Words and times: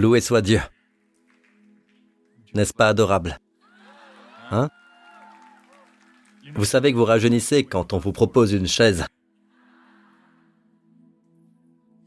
Loué 0.00 0.22
soit 0.22 0.40
Dieu. 0.40 0.60
N'est-ce 2.54 2.72
pas 2.72 2.88
adorable? 2.88 3.38
Hein? 4.50 4.70
Vous 6.54 6.64
savez 6.64 6.90
que 6.90 6.96
vous 6.96 7.04
rajeunissez 7.04 7.64
quand 7.64 7.92
on 7.92 7.98
vous 7.98 8.12
propose 8.12 8.54
une 8.54 8.66
chaise. 8.66 9.04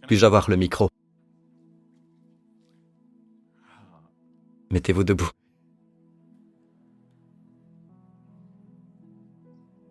Puis-je 0.07 0.25
avoir 0.25 0.49
le 0.49 0.55
micro? 0.55 0.89
Mettez-vous 4.71 5.03
debout. 5.03 5.29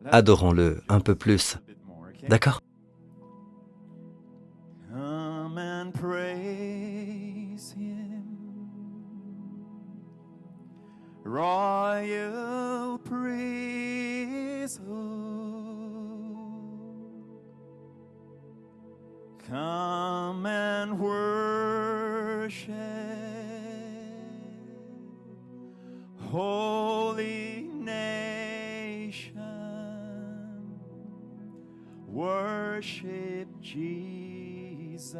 Adorons-le 0.07 0.83
un 0.89 0.99
peu 0.99 1.15
plus. 1.15 1.57
D'accord? 2.29 2.61
Royal 11.33 12.99
priesthood. 12.99 14.83
Come 19.49 20.45
and 20.45 20.99
worship. 21.01 22.75
Holy 26.21 27.67
nation 27.81 29.33
worship 32.09 33.49
Jesus 33.63 35.17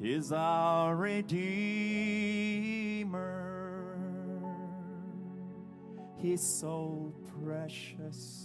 is 0.00 0.32
our 0.32 0.94
Redeemer. 0.94 1.38
He's 6.16 6.42
so 6.42 7.12
precious. 7.44 8.44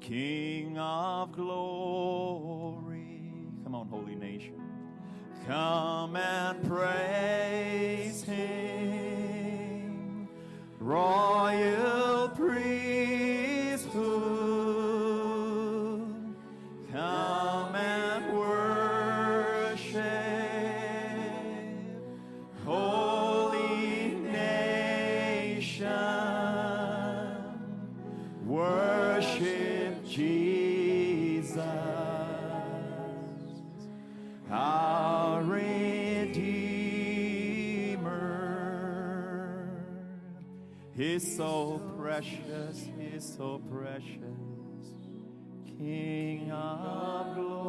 King 0.00 0.78
of 0.78 1.32
glory. 1.32 3.20
Come 3.64 3.74
on, 3.74 3.88
holy 3.88 4.14
nation. 4.14 4.54
Come 5.46 6.16
and 6.16 6.62
praise 6.66 8.22
him. 8.22 8.40
Royal 10.78 12.28
priesthood. 12.30 13.39
He's 41.20 41.36
so 41.36 41.78
precious, 41.98 42.88
He's 42.98 43.36
so 43.36 43.60
precious, 43.70 44.94
King 45.66 46.50
of 46.50 47.34
glory. 47.34 47.60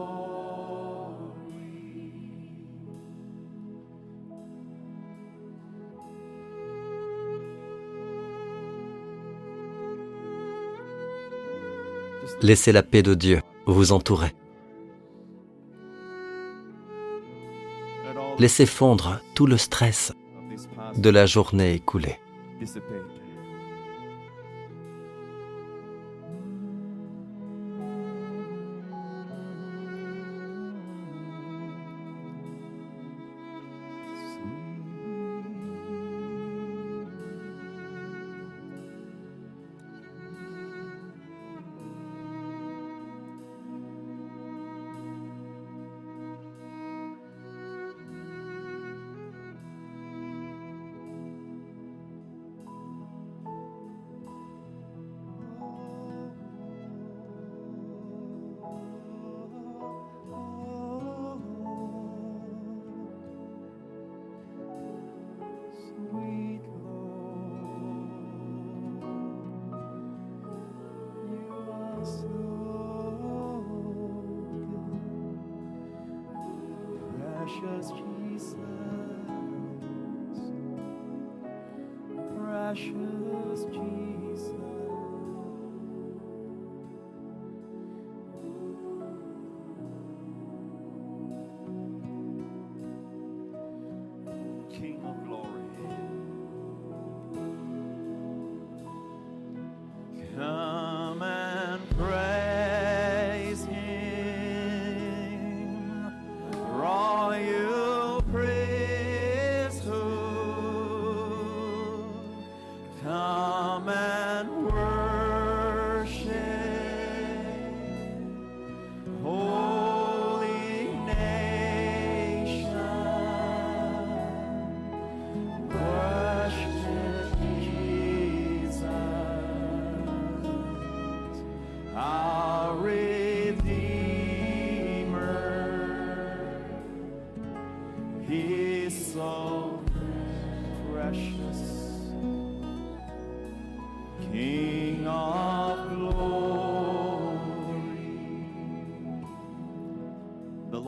Laissez 12.42 12.72
la 12.72 12.84
paix 12.84 13.04
de 13.04 13.14
Dieu 13.14 13.42
vous 13.66 13.92
entourer. 13.92 14.32
Laissez 18.40 18.66
fondre 18.66 19.20
tout 19.36 19.46
le 19.46 19.58
stress 19.58 20.14
de 20.96 21.10
la 21.10 21.26
journée 21.26 21.74
écoulée. 21.74 22.18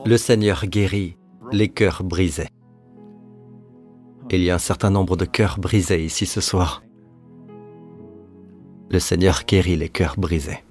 Le 0.06 0.18
Seigneur 0.18 0.66
guérit 0.66 1.16
les 1.50 1.70
cœurs 1.70 2.04
brisés. 2.04 2.50
Il 4.30 4.42
y 4.42 4.50
a 4.50 4.56
un 4.56 4.58
certain 4.58 4.90
nombre 4.90 5.16
de 5.16 5.24
cœurs 5.24 5.58
brisés 5.58 6.04
ici 6.04 6.26
ce 6.26 6.42
soir. 6.42 6.82
Le 8.90 8.98
Seigneur 8.98 9.44
guérit 9.46 9.76
les 9.76 9.88
cœurs 9.88 10.16
brisés. 10.18 10.62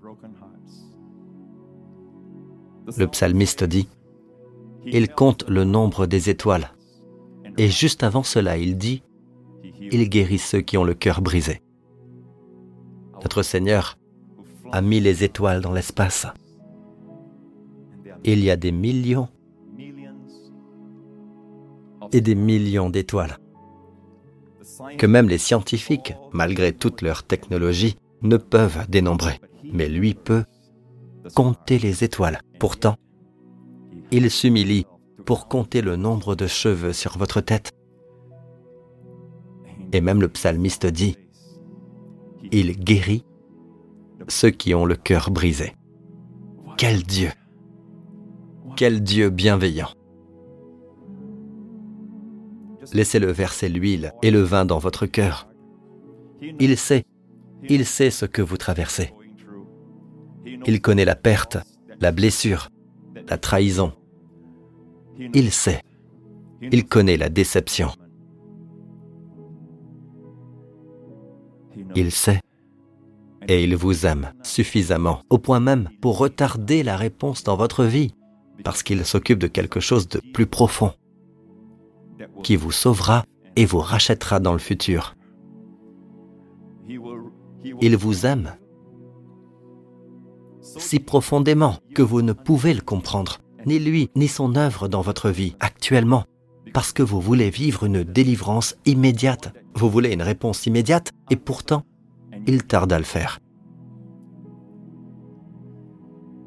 Le 2.96 3.08
psalmiste 3.08 3.64
dit, 3.64 3.90
Il 4.86 5.10
compte 5.10 5.50
le 5.50 5.64
nombre 5.64 6.06
des 6.06 6.30
étoiles. 6.30 6.72
Et 7.58 7.70
juste 7.70 8.04
avant 8.04 8.22
cela, 8.22 8.58
il 8.58 8.78
dit, 8.78 9.02
Il 9.80 10.10
guérit 10.10 10.38
ceux 10.38 10.62
qui 10.62 10.78
ont 10.78 10.84
le 10.84 10.94
cœur 10.94 11.24
brisé. 11.24 11.64
Notre 13.24 13.42
Seigneur 13.42 13.98
a 14.72 14.82
mis 14.82 15.00
les 15.00 15.24
étoiles 15.24 15.62
dans 15.62 15.74
l'espace 15.74 16.28
Il 18.24 18.44
y 18.44 18.50
a 18.50 18.56
des 18.56 18.72
millions 18.72 19.28
et 22.12 22.22
des 22.22 22.36
millions 22.36 22.90
d'étoiles 22.90 23.38
que 24.98 25.06
même 25.06 25.30
les 25.30 25.38
scientifiques, 25.38 26.14
malgré 26.32 26.74
toute 26.74 27.02
leur 27.02 27.24
technologie, 27.24 27.98
ne 28.22 28.38
peuvent 28.38 28.86
dénombrer. 28.90 29.40
Mais 29.72 29.90
lui 29.90 30.14
peut 30.14 30.46
compter 31.36 31.80
les 31.80 32.04
étoiles. 32.04 32.40
Pourtant, 32.60 32.96
il 34.12 34.30
s'humilie 34.30 34.86
pour 35.26 35.48
compter 35.48 35.82
le 35.82 35.96
nombre 35.96 36.36
de 36.36 36.48
cheveux 36.48 36.94
sur 36.94 37.18
votre 37.18 37.42
tête. 37.42 37.72
Et 39.92 40.02
même 40.02 40.22
le 40.22 40.28
psalmiste 40.28 40.86
dit, 40.86 41.18
il 42.52 42.78
guérit 42.78 43.26
ceux 44.28 44.50
qui 44.50 44.74
ont 44.74 44.86
le 44.86 44.96
cœur 44.96 45.32
brisé. 45.32 45.74
Quel 46.78 47.04
Dieu 47.04 47.30
Quel 48.76 49.04
Dieu 49.04 49.30
bienveillant 49.30 49.90
Laissez-le 52.92 53.32
verser 53.32 53.70
l'huile 53.70 54.14
et 54.22 54.32
le 54.32 54.42
vin 54.42 54.66
dans 54.66 54.80
votre 54.80 55.06
cœur. 55.06 55.48
Il 56.60 56.78
sait, 56.78 57.06
il 57.70 57.86
sait 57.86 58.12
ce 58.12 58.26
que 58.26 58.42
vous 58.42 58.58
traversez. 58.58 59.14
Il 60.66 60.82
connaît 60.82 61.06
la 61.06 61.16
perte, 61.16 61.58
la 62.00 62.12
blessure, 62.12 62.70
la 63.30 63.38
trahison. 63.38 63.94
Il 65.34 65.52
sait, 65.52 65.82
il 66.62 66.86
connaît 66.86 67.18
la 67.18 67.30
déception. 67.30 67.92
Il 71.96 72.12
sait 72.12 72.40
et 73.48 73.64
il 73.64 73.76
vous 73.76 74.06
aime 74.06 74.34
suffisamment, 74.42 75.22
au 75.30 75.38
point 75.38 75.60
même 75.60 75.90
pour 76.02 76.18
retarder 76.18 76.84
la 76.84 76.98
réponse 76.98 77.44
dans 77.44 77.58
votre 77.58 77.84
vie, 77.84 78.14
parce 78.64 78.84
qu'il 78.84 79.04
s'occupe 79.06 79.40
de 79.40 79.48
quelque 79.48 79.80
chose 79.80 80.08
de 80.08 80.22
plus 80.34 80.46
profond, 80.46 80.94
qui 82.44 82.56
vous 82.56 82.72
sauvera 82.72 83.26
et 83.56 83.66
vous 83.66 83.80
rachètera 83.80 84.40
dans 84.40 84.54
le 84.54 84.60
futur. 84.60 85.16
Il 87.82 87.98
vous 87.98 88.26
aime 88.26 88.56
si 90.62 91.00
profondément 91.00 91.78
que 91.94 92.02
vous 92.02 92.22
ne 92.22 92.34
pouvez 92.34 92.74
le 92.74 92.82
comprendre, 92.82 93.40
ni 93.66 93.80
lui, 93.80 94.10
ni 94.16 94.28
son 94.28 94.56
œuvre 94.56 94.88
dans 94.88 95.02
votre 95.02 95.30
vie 95.30 95.56
actuellement, 95.60 96.26
parce 96.74 96.94
que 96.94 97.04
vous 97.04 97.22
voulez 97.22 97.50
vivre 97.50 97.84
une 97.86 98.04
délivrance 98.04 98.76
immédiate. 98.86 99.54
Vous 99.76 99.90
voulez 99.90 100.14
une 100.14 100.22
réponse 100.22 100.66
immédiate, 100.66 101.12
et 101.30 101.36
pourtant, 101.36 101.84
il 102.48 102.64
tarde 102.64 102.92
à 102.92 102.98
le 102.98 103.04
faire. 103.04 103.40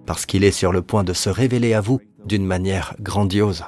Parce 0.06 0.26
qu'il 0.26 0.44
est 0.44 0.52
sur 0.52 0.72
le 0.72 0.82
point 0.82 1.04
de 1.04 1.12
se 1.12 1.28
révéler 1.28 1.74
à 1.74 1.80
vous 1.80 2.00
d'une 2.24 2.46
manière 2.46 2.94
grandiose. 3.00 3.64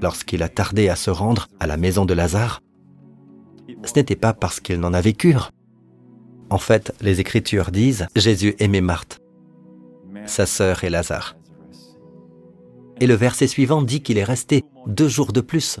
Lorsqu'il 0.00 0.42
a 0.42 0.48
tardé 0.48 0.88
à 0.88 0.96
se 0.96 1.10
rendre 1.10 1.48
à 1.60 1.66
la 1.66 1.76
maison 1.76 2.04
de 2.04 2.14
Lazare, 2.14 2.60
ce 3.84 3.92
n'était 3.96 4.16
pas 4.16 4.32
parce 4.32 4.60
qu'il 4.60 4.80
n'en 4.80 4.92
avait 4.92 5.12
cure. 5.12 5.50
En 6.50 6.58
fait, 6.58 6.92
les 7.00 7.20
Écritures 7.20 7.70
disent 7.70 8.06
Jésus 8.16 8.54
aimait 8.58 8.80
Marthe, 8.80 9.20
sa 10.26 10.46
sœur 10.46 10.84
et 10.84 10.90
Lazare. 10.90 11.36
Et 13.00 13.06
le 13.06 13.14
verset 13.14 13.46
suivant 13.46 13.82
dit 13.82 14.02
qu'il 14.02 14.18
est 14.18 14.24
resté 14.24 14.64
deux 14.86 15.08
jours 15.08 15.32
de 15.32 15.40
plus. 15.40 15.80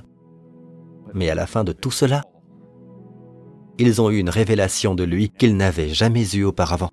Mais 1.14 1.28
à 1.28 1.34
la 1.34 1.46
fin 1.46 1.64
de 1.64 1.72
tout 1.72 1.90
cela, 1.90 2.24
ils 3.78 4.00
ont 4.00 4.10
eu 4.10 4.18
une 4.18 4.30
révélation 4.30 4.94
de 4.94 5.04
lui 5.04 5.30
qu'ils 5.30 5.56
n'avaient 5.56 5.88
jamais 5.88 6.34
eue 6.34 6.44
auparavant. 6.44 6.90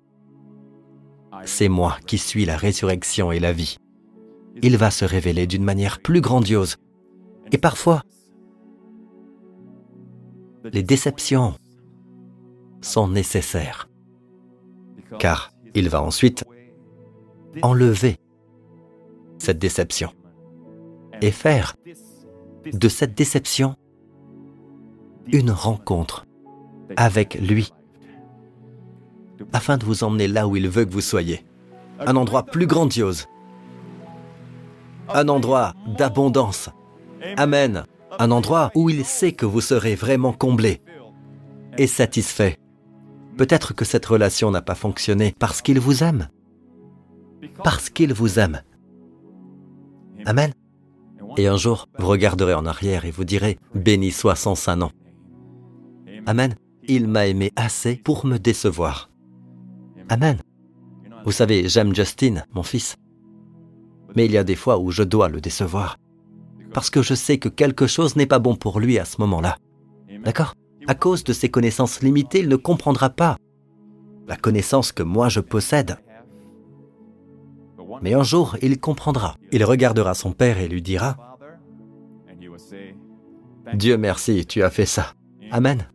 C'est 1.44 1.68
moi 1.68 1.96
qui 2.06 2.18
suis 2.18 2.44
la 2.44 2.56
résurrection 2.56 3.32
et 3.32 3.40
la 3.40 3.52
vie. 3.52 3.76
Il 4.62 4.76
va 4.76 4.90
se 4.90 5.04
révéler 5.04 5.46
d'une 5.46 5.64
manière 5.64 6.00
plus 6.00 6.20
grandiose. 6.20 6.76
Et 7.52 7.58
parfois, 7.58 8.02
les 10.72 10.82
déceptions 10.82 11.54
sont 12.80 13.08
nécessaires, 13.08 13.88
car 15.18 15.52
il 15.74 15.88
va 15.88 16.02
ensuite 16.02 16.44
enlever 17.62 18.16
cette 19.38 19.58
déception 19.58 20.12
et 21.22 21.30
faire 21.30 21.74
de 22.72 22.88
cette 22.88 23.14
déception 23.14 23.76
une 25.32 25.50
rencontre 25.50 26.26
avec 26.96 27.34
lui, 27.34 27.72
afin 29.52 29.76
de 29.76 29.84
vous 29.84 30.04
emmener 30.04 30.28
là 30.28 30.46
où 30.46 30.56
il 30.56 30.68
veut 30.68 30.84
que 30.84 30.92
vous 30.92 31.00
soyez. 31.00 31.44
Un 31.98 32.16
endroit 32.16 32.44
plus 32.44 32.66
grandiose. 32.66 33.26
Un 35.08 35.28
endroit 35.28 35.74
d'abondance. 35.98 36.70
Amen. 37.36 37.84
Un 38.18 38.30
endroit 38.30 38.70
où 38.74 38.90
il 38.90 39.04
sait 39.04 39.32
que 39.32 39.46
vous 39.46 39.60
serez 39.60 39.94
vraiment 39.94 40.32
comblé 40.32 40.80
et 41.78 41.86
satisfait. 41.86 42.58
Peut-être 43.36 43.74
que 43.74 43.84
cette 43.84 44.06
relation 44.06 44.50
n'a 44.50 44.62
pas 44.62 44.74
fonctionné 44.74 45.34
parce 45.38 45.62
qu'il 45.62 45.80
vous 45.80 46.02
aime. 46.02 46.28
Parce 47.62 47.90
qu'il 47.90 48.12
vous 48.12 48.38
aime. 48.38 48.62
Amen. 50.26 50.52
Et 51.36 51.46
un 51.46 51.56
jour, 51.56 51.88
vous 51.98 52.08
regarderez 52.08 52.54
en 52.54 52.66
arrière 52.66 53.04
et 53.04 53.10
vous 53.10 53.24
direz, 53.24 53.58
béni 53.74 54.10
soit 54.10 54.36
son 54.36 54.54
saint 54.54 54.76
nom. 54.76 54.90
Amen. 56.26 56.54
Il 56.88 57.08
m'a 57.08 57.26
aimé 57.26 57.52
assez 57.56 57.96
pour 57.96 58.26
me 58.26 58.38
décevoir. 58.38 59.09
Amen. 60.10 60.38
Vous 61.24 61.30
savez, 61.30 61.68
j'aime 61.68 61.94
Justin, 61.94 62.42
mon 62.52 62.64
fils. 62.64 62.96
Mais 64.16 64.26
il 64.26 64.32
y 64.32 64.38
a 64.38 64.44
des 64.44 64.56
fois 64.56 64.78
où 64.78 64.90
je 64.90 65.04
dois 65.04 65.28
le 65.28 65.40
décevoir. 65.40 65.96
Parce 66.74 66.90
que 66.90 67.00
je 67.00 67.14
sais 67.14 67.38
que 67.38 67.48
quelque 67.48 67.86
chose 67.86 68.16
n'est 68.16 68.26
pas 68.26 68.40
bon 68.40 68.56
pour 68.56 68.80
lui 68.80 68.98
à 68.98 69.04
ce 69.04 69.20
moment-là. 69.20 69.56
D'accord? 70.24 70.54
À 70.88 70.96
cause 70.96 71.22
de 71.22 71.32
ses 71.32 71.48
connaissances 71.48 72.02
limitées, 72.02 72.40
il 72.40 72.48
ne 72.48 72.56
comprendra 72.56 73.08
pas 73.08 73.36
la 74.26 74.36
connaissance 74.36 74.90
que 74.90 75.04
moi 75.04 75.28
je 75.28 75.40
possède. 75.40 75.96
Mais 78.02 78.14
un 78.14 78.22
jour, 78.24 78.56
il 78.62 78.80
comprendra. 78.80 79.36
Il 79.52 79.64
regardera 79.64 80.14
son 80.14 80.32
père 80.32 80.58
et 80.58 80.68
lui 80.68 80.82
dira, 80.82 81.38
Dieu 83.74 83.96
merci, 83.96 84.46
tu 84.46 84.62
as 84.64 84.70
fait 84.70 84.86
ça. 84.86 85.14
Amen. 85.52 85.86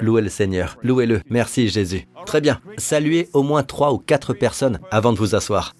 Louez 0.00 0.22
le 0.22 0.28
Seigneur, 0.28 0.76
louez-le. 0.82 1.22
Merci 1.28 1.68
Jésus. 1.68 2.06
Très 2.26 2.40
bien. 2.40 2.60
Saluez 2.78 3.28
au 3.32 3.42
moins 3.42 3.62
trois 3.62 3.92
ou 3.92 3.98
quatre 3.98 4.34
personnes 4.34 4.80
avant 4.90 5.12
de 5.12 5.18
vous 5.18 5.34
asseoir. 5.34 5.74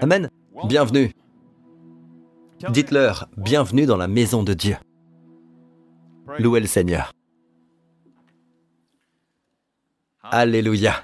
Amen. 0.00 0.30
Bienvenue. 0.66 1.12
Dites-leur, 2.70 3.28
bienvenue 3.36 3.86
dans 3.86 3.96
la 3.96 4.08
maison 4.08 4.42
de 4.42 4.54
Dieu. 4.54 4.76
Louez 6.38 6.60
le 6.60 6.66
Seigneur. 6.66 7.12
Alléluia. 10.22 11.02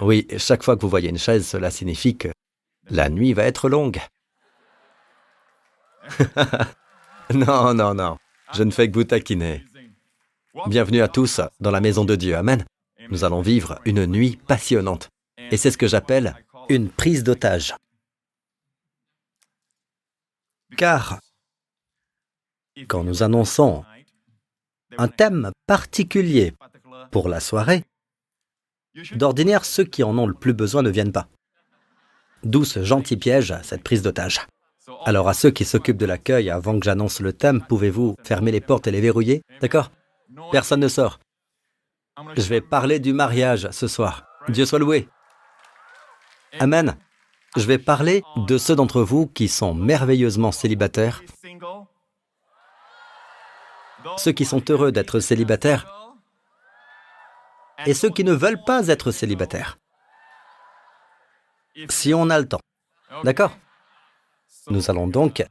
Oui, 0.00 0.28
chaque 0.36 0.62
fois 0.62 0.76
que 0.76 0.82
vous 0.82 0.88
voyez 0.88 1.08
une 1.08 1.18
chaise, 1.18 1.44
cela 1.46 1.72
signifie 1.72 2.16
que 2.16 2.28
la 2.88 3.08
nuit 3.08 3.32
va 3.32 3.44
être 3.44 3.68
longue. 3.68 3.98
non, 7.34 7.74
non, 7.74 7.94
non. 7.94 8.18
Je 8.54 8.62
ne 8.62 8.70
fais 8.70 8.90
que 8.90 8.94
vous 8.94 9.04
taquiner. 9.04 9.64
Bienvenue 10.66 11.02
à 11.02 11.08
tous 11.08 11.40
dans 11.60 11.70
la 11.70 11.80
maison 11.80 12.04
de 12.04 12.16
Dieu. 12.16 12.36
Amen. 12.36 12.64
Nous 13.10 13.24
allons 13.24 13.42
vivre 13.42 13.80
une 13.84 14.06
nuit 14.06 14.38
passionnante. 14.46 15.08
Et 15.50 15.56
c'est 15.56 15.70
ce 15.70 15.78
que 15.78 15.86
j'appelle 15.86 16.34
une 16.68 16.90
prise 16.90 17.24
d'otage. 17.24 17.74
Car 20.76 21.20
quand 22.86 23.02
nous 23.02 23.22
annonçons 23.22 23.84
un 24.96 25.08
thème 25.08 25.50
particulier 25.66 26.54
pour 27.10 27.28
la 27.28 27.40
soirée, 27.40 27.84
d'ordinaire, 29.12 29.64
ceux 29.64 29.84
qui 29.84 30.02
en 30.02 30.16
ont 30.18 30.26
le 30.26 30.34
plus 30.34 30.52
besoin 30.52 30.82
ne 30.82 30.90
viennent 30.90 31.12
pas. 31.12 31.28
D'où 32.44 32.64
ce 32.64 32.84
gentil 32.84 33.16
piège, 33.16 33.54
cette 33.62 33.82
prise 33.82 34.02
d'otage. 34.02 34.40
Alors 35.04 35.28
à 35.28 35.34
ceux 35.34 35.50
qui 35.50 35.64
s'occupent 35.64 35.96
de 35.98 36.06
l'accueil, 36.06 36.50
avant 36.50 36.78
que 36.78 36.84
j'annonce 36.84 37.20
le 37.20 37.32
thème, 37.32 37.64
pouvez-vous 37.68 38.16
fermer 38.24 38.52
les 38.52 38.60
portes 38.60 38.86
et 38.86 38.90
les 38.90 39.00
verrouiller 39.00 39.42
D'accord? 39.60 39.90
Personne 40.52 40.80
ne 40.80 40.88
sort. 40.88 41.18
Je 42.36 42.48
vais 42.48 42.60
parler 42.60 42.98
du 42.98 43.12
mariage 43.12 43.68
ce 43.70 43.86
soir. 43.86 44.24
Dieu 44.48 44.66
soit 44.66 44.78
loué. 44.78 45.08
Amen. 46.58 46.96
Je 47.56 47.66
vais 47.66 47.78
parler 47.78 48.22
de 48.36 48.58
ceux 48.58 48.76
d'entre 48.76 49.02
vous 49.02 49.26
qui 49.26 49.48
sont 49.48 49.74
merveilleusement 49.74 50.52
célibataires, 50.52 51.22
ceux 54.16 54.32
qui 54.32 54.44
sont 54.44 54.62
heureux 54.68 54.92
d'être 54.92 55.20
célibataires 55.20 55.86
et 57.86 57.94
ceux 57.94 58.10
qui 58.10 58.24
ne 58.24 58.32
veulent 58.32 58.62
pas 58.64 58.88
être 58.88 59.10
célibataires. 59.10 59.78
Si 61.88 62.12
on 62.12 62.28
a 62.30 62.38
le 62.38 62.48
temps. 62.48 62.60
D'accord? 63.24 63.56
Nous 64.70 64.90
allons 64.90 65.06
donc 65.06 65.44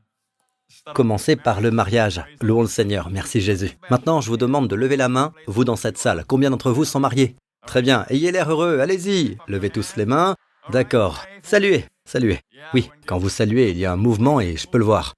commencer 0.94 1.36
par 1.36 1.62
le 1.62 1.72
mariage. 1.72 2.24
Louons 2.42 2.62
le 2.62 2.68
Seigneur. 2.68 3.10
Merci 3.10 3.42
Jésus. 3.42 3.72
Maintenant, 3.90 4.22
je 4.22 4.30
vous 4.30 4.38
demande 4.38 4.68
de 4.68 4.76
lever 4.76 4.98
la 4.98 5.10
main, 5.10 5.34
vous 5.48 5.64
dans 5.64 5.76
cette 5.76 5.98
salle. 5.98 6.24
Combien 6.28 6.50
d'entre 6.50 6.72
vous 6.72 6.86
sont 6.86 7.00
mariés? 7.00 7.36
Très 7.66 7.82
bien, 7.82 8.06
ayez 8.10 8.32
l'air 8.32 8.50
heureux, 8.50 8.80
allez-y. 8.80 9.38
Levez 9.48 9.70
tous 9.70 9.96
les 9.98 10.06
mains. 10.06 10.36
D'accord. 10.70 11.24
Saluez, 11.42 11.86
saluez. 12.06 12.40
Oui, 12.74 12.90
quand 13.06 13.18
vous 13.18 13.30
saluez, 13.30 13.72
il 13.72 13.78
y 13.78 13.86
a 13.86 13.92
un 13.92 13.98
mouvement 13.98 14.40
et 14.40 14.58
je 14.58 14.68
peux 14.68 14.78
le 14.78 14.86
voir. 14.86 15.16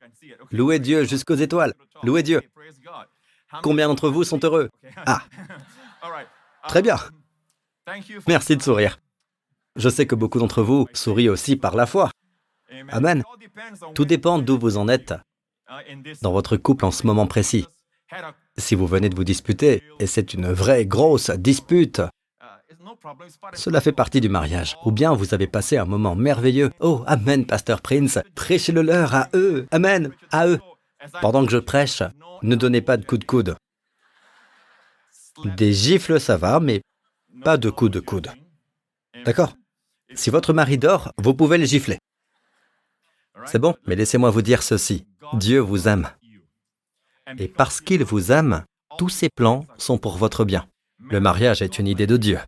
Louez 0.51 0.79
Dieu 0.79 1.03
jusqu'aux 1.03 1.35
étoiles. 1.35 1.73
Louez 2.03 2.23
Dieu. 2.23 2.41
Combien 3.63 3.87
d'entre 3.87 4.09
vous 4.09 4.23
sont 4.23 4.39
heureux? 4.43 4.69
Ah, 5.05 5.21
très 6.67 6.81
bien. 6.81 6.97
Merci 8.27 8.55
de 8.55 8.61
sourire. 8.61 8.99
Je 9.75 9.89
sais 9.89 10.05
que 10.05 10.15
beaucoup 10.15 10.39
d'entre 10.39 10.61
vous 10.61 10.87
sourient 10.93 11.29
aussi 11.29 11.55
par 11.55 11.75
la 11.75 11.85
foi. 11.85 12.11
Amen. 12.89 13.23
Tout 13.95 14.05
dépend 14.05 14.39
d'où 14.39 14.57
vous 14.57 14.77
en 14.77 14.87
êtes 14.87 15.13
dans 16.21 16.31
votre 16.31 16.57
couple 16.57 16.85
en 16.85 16.91
ce 16.91 17.05
moment 17.05 17.27
précis. 17.27 17.67
Si 18.57 18.75
vous 18.75 18.87
venez 18.87 19.09
de 19.09 19.15
vous 19.15 19.23
disputer, 19.23 19.83
et 19.99 20.07
c'est 20.07 20.33
une 20.33 20.51
vraie 20.51 20.85
grosse 20.85 21.29
dispute, 21.29 22.01
cela 23.53 23.81
fait 23.81 23.91
partie 23.91 24.21
du 24.21 24.29
mariage. 24.29 24.77
Ou 24.85 24.91
bien 24.91 25.13
vous 25.13 25.33
avez 25.33 25.47
passé 25.47 25.77
un 25.77 25.85
moment 25.85 26.15
merveilleux. 26.15 26.71
Oh, 26.79 27.03
Amen, 27.07 27.45
Pasteur 27.45 27.81
Prince. 27.81 28.19
Prêchez-le 28.35 28.81
leur 28.81 29.13
à 29.13 29.29
eux. 29.33 29.67
Amen, 29.71 30.11
à 30.31 30.47
eux. 30.47 30.59
Pendant 31.21 31.45
que 31.45 31.51
je 31.51 31.57
prêche, 31.57 32.03
ne 32.41 32.55
donnez 32.55 32.81
pas 32.81 32.97
de 32.97 33.05
coups 33.05 33.19
de 33.19 33.25
coude. 33.25 33.55
Des 35.55 35.71
gifles, 35.71 36.19
ça 36.19 36.35
va, 36.35 36.59
mais 36.59 36.81
pas 37.43 37.57
de 37.57 37.69
coups 37.69 37.91
de 37.91 37.99
coude. 37.99 38.29
D'accord? 39.23 39.53
Si 40.15 40.29
votre 40.29 40.53
mari 40.53 40.77
dort, 40.77 41.11
vous 41.17 41.33
pouvez 41.33 41.57
le 41.57 41.65
gifler. 41.65 41.99
C'est 43.45 43.59
bon, 43.59 43.75
mais 43.85 43.95
laissez-moi 43.95 44.29
vous 44.29 44.41
dire 44.41 44.63
ceci. 44.63 45.05
Dieu 45.33 45.59
vous 45.59 45.87
aime. 45.87 46.09
Et 47.37 47.47
parce 47.47 47.81
qu'il 47.81 48.03
vous 48.03 48.31
aime, 48.31 48.63
tous 48.97 49.09
ses 49.09 49.29
plans 49.29 49.65
sont 49.77 49.97
pour 49.97 50.17
votre 50.17 50.45
bien. 50.45 50.67
Le 50.99 51.19
mariage 51.19 51.61
est 51.61 51.79
une 51.79 51.87
idée 51.87 52.07
de 52.07 52.17
Dieu. 52.17 52.39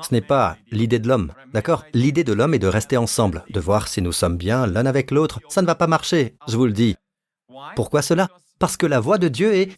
Ce 0.00 0.14
n'est 0.14 0.22
pas 0.22 0.56
l'idée 0.70 0.98
de 0.98 1.08
l'homme, 1.08 1.32
d'accord? 1.52 1.84
L'idée 1.92 2.24
de 2.24 2.32
l'homme 2.32 2.54
est 2.54 2.58
de 2.58 2.66
rester 2.66 2.96
ensemble, 2.96 3.44
de 3.50 3.60
voir 3.60 3.88
si 3.88 4.00
nous 4.00 4.12
sommes 4.12 4.36
bien 4.36 4.66
l'un 4.66 4.86
avec 4.86 5.10
l'autre. 5.10 5.40
Ça 5.48 5.60
ne 5.60 5.66
va 5.66 5.74
pas 5.74 5.86
marcher, 5.86 6.36
je 6.48 6.56
vous 6.56 6.66
le 6.66 6.72
dis. 6.72 6.96
Pourquoi 7.76 8.00
cela? 8.00 8.28
Parce 8.58 8.76
que 8.76 8.86
la 8.86 9.00
voix 9.00 9.18
de 9.18 9.28
Dieu 9.28 9.54
est 9.54 9.76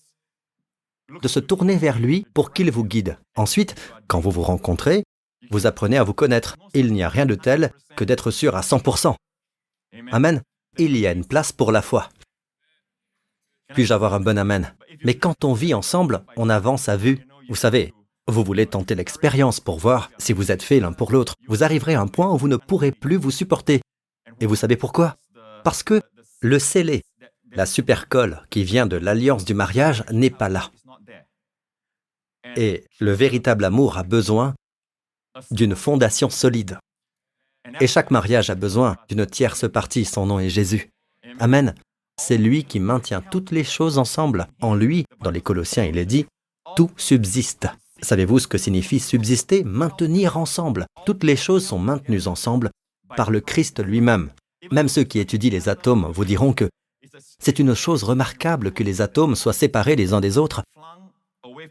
de 1.22 1.28
se 1.28 1.40
tourner 1.40 1.76
vers 1.76 1.98
lui 1.98 2.26
pour 2.34 2.52
qu'il 2.52 2.70
vous 2.70 2.84
guide. 2.84 3.18
Ensuite, 3.36 3.74
quand 4.06 4.20
vous 4.20 4.30
vous 4.30 4.42
rencontrez, 4.42 5.02
vous 5.50 5.66
apprenez 5.66 5.98
à 5.98 6.04
vous 6.04 6.14
connaître. 6.14 6.56
Il 6.74 6.92
n'y 6.92 7.02
a 7.02 7.08
rien 7.08 7.26
de 7.26 7.34
tel 7.34 7.72
que 7.96 8.04
d'être 8.04 8.30
sûr 8.30 8.54
à 8.54 8.60
100%. 8.60 9.14
Amen. 10.12 10.42
Il 10.78 10.96
y 10.96 11.06
a 11.06 11.12
une 11.12 11.24
place 11.24 11.52
pour 11.52 11.72
la 11.72 11.82
foi. 11.82 12.08
Puis-je 13.74 13.94
avoir 13.94 14.14
un 14.14 14.20
bon 14.20 14.38
Amen? 14.38 14.74
Mais 15.04 15.14
quand 15.14 15.44
on 15.44 15.52
vit 15.52 15.74
ensemble, 15.74 16.24
on 16.36 16.48
avance 16.48 16.88
à 16.88 16.96
vue. 16.96 17.26
Vous 17.48 17.54
savez, 17.56 17.92
vous 18.28 18.44
voulez 18.44 18.66
tenter 18.66 18.94
l'expérience 18.94 19.60
pour 19.60 19.78
voir 19.78 20.10
si 20.18 20.32
vous 20.32 20.50
êtes 20.50 20.62
fait 20.62 20.80
l'un 20.80 20.92
pour 20.92 21.12
l'autre. 21.12 21.34
Vous 21.48 21.64
arriverez 21.64 21.94
à 21.94 22.00
un 22.00 22.08
point 22.08 22.32
où 22.32 22.36
vous 22.36 22.48
ne 22.48 22.56
pourrez 22.56 22.92
plus 22.92 23.16
vous 23.16 23.30
supporter. 23.30 23.80
Et 24.40 24.46
vous 24.46 24.56
savez 24.56 24.76
pourquoi? 24.76 25.16
Parce 25.64 25.82
que 25.82 26.02
le 26.40 26.58
scellé, 26.58 27.04
la 27.52 27.66
supercolle 27.66 28.42
qui 28.50 28.64
vient 28.64 28.86
de 28.86 28.96
l'alliance 28.96 29.44
du 29.44 29.54
mariage 29.54 30.04
n'est 30.10 30.30
pas 30.30 30.48
là. 30.48 30.70
Et 32.56 32.84
le 33.00 33.12
véritable 33.12 33.64
amour 33.64 33.98
a 33.98 34.02
besoin 34.02 34.54
d'une 35.50 35.74
fondation 35.74 36.30
solide. 36.30 36.78
Et 37.80 37.86
chaque 37.86 38.10
mariage 38.10 38.50
a 38.50 38.54
besoin 38.54 38.96
d'une 39.08 39.26
tierce 39.26 39.70
partie, 39.70 40.04
son 40.04 40.26
nom 40.26 40.38
est 40.38 40.48
Jésus. 40.48 40.90
Amen. 41.38 41.74
C'est 42.18 42.38
lui 42.38 42.64
qui 42.64 42.80
maintient 42.80 43.20
toutes 43.20 43.50
les 43.50 43.64
choses 43.64 43.98
ensemble. 43.98 44.46
En 44.62 44.74
lui, 44.74 45.04
dans 45.22 45.30
les 45.30 45.42
Colossiens, 45.42 45.84
il 45.84 45.98
est 45.98 46.06
dit, 46.06 46.26
tout 46.76 46.90
subsiste. 46.96 47.68
Savez-vous 48.00 48.38
ce 48.38 48.48
que 48.48 48.58
signifie 48.58 49.00
subsister 49.00 49.64
Maintenir 49.64 50.36
ensemble? 50.36 50.86
Toutes 51.04 51.24
les 51.24 51.36
choses 51.36 51.66
sont 51.66 51.78
maintenues 51.78 52.26
ensemble 52.26 52.70
par 53.16 53.30
le 53.30 53.40
Christ 53.40 53.84
lui-même. 53.84 54.30
Même 54.72 54.88
ceux 54.88 55.04
qui 55.04 55.18
étudient 55.18 55.50
les 55.50 55.68
atomes 55.68 56.10
vous 56.12 56.24
diront 56.24 56.52
que 56.52 56.68
c'est 57.38 57.58
une 57.58 57.74
chose 57.74 58.02
remarquable 58.02 58.72
que 58.72 58.82
les 58.82 59.00
atomes 59.00 59.36
soient 59.36 59.52
séparés 59.52 59.96
les 59.96 60.12
uns 60.12 60.20
des 60.20 60.38
autres. 60.38 60.62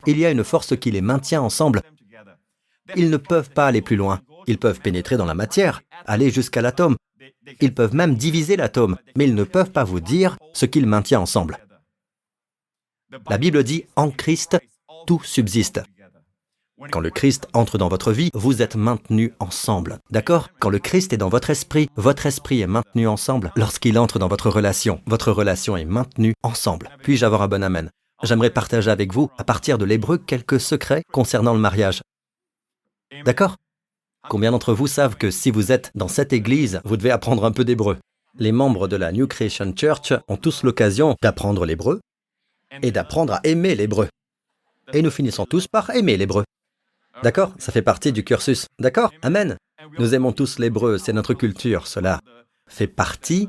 Il 0.06 0.18
y 0.18 0.26
a 0.26 0.32
une 0.32 0.44
force 0.44 0.76
qui 0.78 0.92
les 0.92 1.02
maintient 1.02 1.42
ensemble. 1.42 1.82
Ils 2.96 3.10
ne 3.10 3.18
peuvent 3.18 3.50
pas 3.50 3.68
aller 3.68 3.82
plus 3.82 3.96
loin. 3.96 4.22
Ils 4.48 4.58
peuvent 4.58 4.80
pénétrer 4.80 5.18
dans 5.18 5.26
la 5.26 5.34
matière, 5.34 5.82
aller 6.06 6.30
jusqu'à 6.30 6.62
l'atome. 6.62 6.96
Ils 7.62 7.74
peuvent 7.74 7.96
même 7.96 8.16
diviser 8.16 8.56
l'atome, 8.56 8.98
mais 9.16 9.26
ils 9.26 9.36
ne 9.36 9.44
peuvent 9.44 9.72
pas 9.72 9.84
vous 9.84 10.00
dire 10.00 10.38
ce 10.54 10.66
qu'ils 10.66 10.88
maintiennent 10.88 11.22
ensemble. 11.22 11.58
La 13.30 13.38
Bible 13.38 13.64
dit, 13.64 13.86
en 13.96 14.12
Christ, 14.12 14.58
tout 15.08 15.22
subsiste. 15.24 15.82
Quand 16.92 17.00
le 17.00 17.10
Christ 17.10 17.48
entre 17.54 17.78
dans 17.78 17.88
votre 17.88 18.12
vie, 18.12 18.30
vous 18.34 18.62
êtes 18.62 18.76
maintenus 18.76 19.32
ensemble. 19.40 20.00
D'accord? 20.12 20.50
Quand 20.60 20.70
le 20.70 20.80
Christ 20.80 21.14
est 21.14 21.18
dans 21.18 21.30
votre 21.30 21.50
esprit, 21.50 21.90
votre 21.96 22.26
esprit 22.26 22.62
est 22.62 22.68
maintenu 22.68 23.08
ensemble. 23.08 23.54
Lorsqu'il 23.56 23.98
entre 23.98 24.20
dans 24.20 24.28
votre 24.28 24.50
relation, 24.50 25.02
votre 25.06 25.32
relation 25.32 25.78
est 25.78 25.86
maintenue 25.86 26.34
ensemble. 26.44 26.90
Puis-je 27.02 27.26
avoir 27.26 27.44
un 27.44 27.48
bon 27.48 27.64
amen? 27.64 27.90
J'aimerais 28.24 28.50
partager 28.50 28.92
avec 28.92 29.14
vous, 29.14 29.30
à 29.38 29.46
partir 29.46 29.78
de 29.78 29.86
l'hébreu, 29.86 30.18
quelques 30.18 30.60
secrets 30.60 31.04
concernant 31.14 31.54
le 31.54 31.60
mariage. 31.60 32.02
D'accord? 33.24 33.56
Combien 34.30 34.52
d'entre 34.52 34.74
vous 34.74 34.88
savent 34.88 35.18
que 35.18 35.30
si 35.32 35.52
vous 35.52 35.72
êtes 35.72 35.92
dans 35.96 36.08
cette 36.08 36.34
église, 36.34 36.82
vous 36.84 36.98
devez 36.98 37.12
apprendre 37.12 37.46
un 37.46 37.52
peu 37.52 37.64
d'hébreu? 37.64 37.98
Les 38.38 38.52
membres 38.52 38.88
de 38.88 38.96
la 38.96 39.12
New 39.12 39.28
Creation 39.28 39.74
Church 39.76 40.14
ont 40.28 40.38
tous 40.38 40.64
l'occasion 40.64 41.16
d'apprendre 41.22 41.66
l'hébreu 41.66 42.02
et 42.82 42.92
d'apprendre 42.92 43.34
à 43.34 43.42
aimer 43.44 43.76
l'hébreu. 43.76 44.10
Et 44.94 45.02
nous 45.02 45.12
finissons 45.12 45.46
tous 45.46 45.68
par 45.68 45.90
aimer 45.92 46.18
l'hébreu. 46.18 46.44
D'accord? 47.24 47.54
Ça 47.58 47.72
fait 47.72 47.82
partie 47.82 48.12
du 48.12 48.24
cursus. 48.24 48.66
D'accord? 48.80 49.12
Amen. 49.22 49.58
Nous 50.00 50.14
aimons 50.14 50.32
tous 50.32 50.60
l'hébreu, 50.60 50.98
c'est 50.98 51.14
notre 51.14 51.34
culture. 51.34 51.88
Cela 51.88 52.20
fait 52.68 52.88
partie 52.88 53.48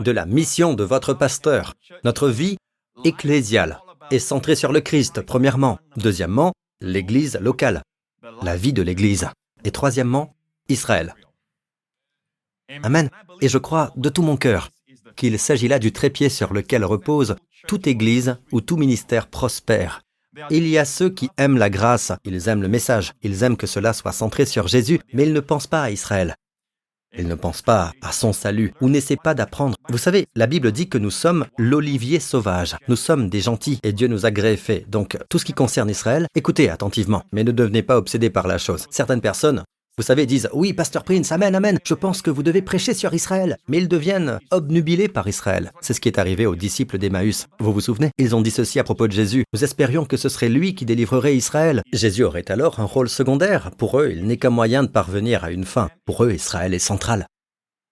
de 0.00 0.10
la 0.10 0.26
mission 0.26 0.74
de 0.74 0.84
votre 0.84 1.14
pasteur. 1.14 1.74
Notre 2.04 2.28
vie 2.28 2.56
ecclésiale 3.04 3.80
est 4.10 4.18
centrée 4.18 4.56
sur 4.56 4.72
le 4.72 4.80
Christ, 4.80 5.22
premièrement. 5.22 5.78
Deuxièmement, 5.96 6.52
l'Église 6.80 7.38
locale, 7.40 7.82
la 8.42 8.56
vie 8.56 8.72
de 8.72 8.82
l'Église. 8.82 9.28
Et 9.64 9.70
troisièmement, 9.70 10.34
Israël. 10.68 11.14
Amen. 12.82 13.10
Et 13.40 13.48
je 13.48 13.58
crois 13.58 13.92
de 13.96 14.08
tout 14.08 14.22
mon 14.22 14.36
cœur 14.36 14.70
qu'il 15.16 15.38
s'agit 15.38 15.68
là 15.68 15.78
du 15.78 15.92
trépied 15.92 16.28
sur 16.28 16.52
lequel 16.54 16.84
repose 16.84 17.36
toute 17.66 17.86
Église 17.86 18.36
ou 18.52 18.60
tout 18.60 18.76
ministère 18.76 19.26
prospère. 19.26 20.02
Il 20.50 20.68
y 20.68 20.78
a 20.78 20.84
ceux 20.84 21.10
qui 21.10 21.28
aiment 21.36 21.58
la 21.58 21.70
grâce, 21.70 22.12
ils 22.24 22.48
aiment 22.48 22.62
le 22.62 22.68
message, 22.68 23.12
ils 23.22 23.42
aiment 23.42 23.56
que 23.56 23.66
cela 23.66 23.92
soit 23.92 24.12
centré 24.12 24.46
sur 24.46 24.68
Jésus, 24.68 25.00
mais 25.12 25.24
ils 25.24 25.32
ne 25.32 25.40
pensent 25.40 25.66
pas 25.66 25.82
à 25.82 25.90
Israël. 25.90 26.36
Ils 27.16 27.26
ne 27.26 27.34
pensent 27.34 27.62
pas 27.62 27.92
à 28.02 28.12
son 28.12 28.32
salut 28.32 28.72
ou 28.80 28.88
n'essaient 28.88 29.16
pas 29.16 29.34
d'apprendre. 29.34 29.76
Vous 29.88 29.98
savez, 29.98 30.26
la 30.34 30.46
Bible 30.46 30.72
dit 30.72 30.88
que 30.88 30.98
nous 30.98 31.10
sommes 31.10 31.46
l'olivier 31.56 32.20
sauvage. 32.20 32.76
Nous 32.88 32.96
sommes 32.96 33.28
des 33.28 33.40
gentils 33.40 33.80
et 33.82 33.92
Dieu 33.92 34.08
nous 34.08 34.26
a 34.26 34.30
greffés. 34.30 34.84
Donc, 34.88 35.16
tout 35.28 35.38
ce 35.38 35.44
qui 35.44 35.54
concerne 35.54 35.90
Israël, 35.90 36.26
écoutez 36.34 36.68
attentivement, 36.68 37.22
mais 37.32 37.44
ne 37.44 37.52
devenez 37.52 37.82
pas 37.82 37.96
obsédés 37.96 38.30
par 38.30 38.46
la 38.46 38.58
chose. 38.58 38.86
Certaines 38.90 39.20
personnes 39.20 39.64
vous 39.98 40.04
savez, 40.04 40.26
disent 40.26 40.48
Oui, 40.52 40.72
Pasteur 40.72 41.02
Prince, 41.02 41.32
Amen, 41.32 41.56
Amen, 41.56 41.78
je 41.84 41.94
pense 41.94 42.22
que 42.22 42.30
vous 42.30 42.44
devez 42.44 42.62
prêcher 42.62 42.94
sur 42.94 43.12
Israël. 43.14 43.56
Mais 43.66 43.78
ils 43.78 43.88
deviennent 43.88 44.38
obnubilés 44.52 45.08
par 45.08 45.26
Israël. 45.26 45.72
C'est 45.80 45.92
ce 45.92 46.00
qui 46.00 46.08
est 46.08 46.20
arrivé 46.20 46.46
aux 46.46 46.54
disciples 46.54 46.98
d'Emmaüs. 46.98 47.48
Vous 47.58 47.72
vous 47.72 47.80
souvenez? 47.80 48.12
Ils 48.16 48.36
ont 48.36 48.40
dit 48.40 48.52
ceci 48.52 48.78
à 48.78 48.84
propos 48.84 49.08
de 49.08 49.12
Jésus. 49.12 49.42
Nous 49.52 49.64
espérions 49.64 50.04
que 50.04 50.16
ce 50.16 50.28
serait 50.28 50.48
lui 50.48 50.76
qui 50.76 50.84
délivrerait 50.84 51.34
Israël. 51.34 51.82
Jésus 51.92 52.22
aurait 52.22 52.48
alors 52.48 52.78
un 52.78 52.84
rôle 52.84 53.08
secondaire. 53.08 53.72
Pour 53.76 53.98
eux, 53.98 54.10
il 54.12 54.24
n'est 54.24 54.36
qu'un 54.36 54.50
moyen 54.50 54.84
de 54.84 54.88
parvenir 54.88 55.42
à 55.42 55.50
une 55.50 55.64
fin. 55.64 55.88
Pour 56.04 56.22
eux, 56.22 56.32
Israël 56.32 56.74
est 56.74 56.78
central. 56.78 57.26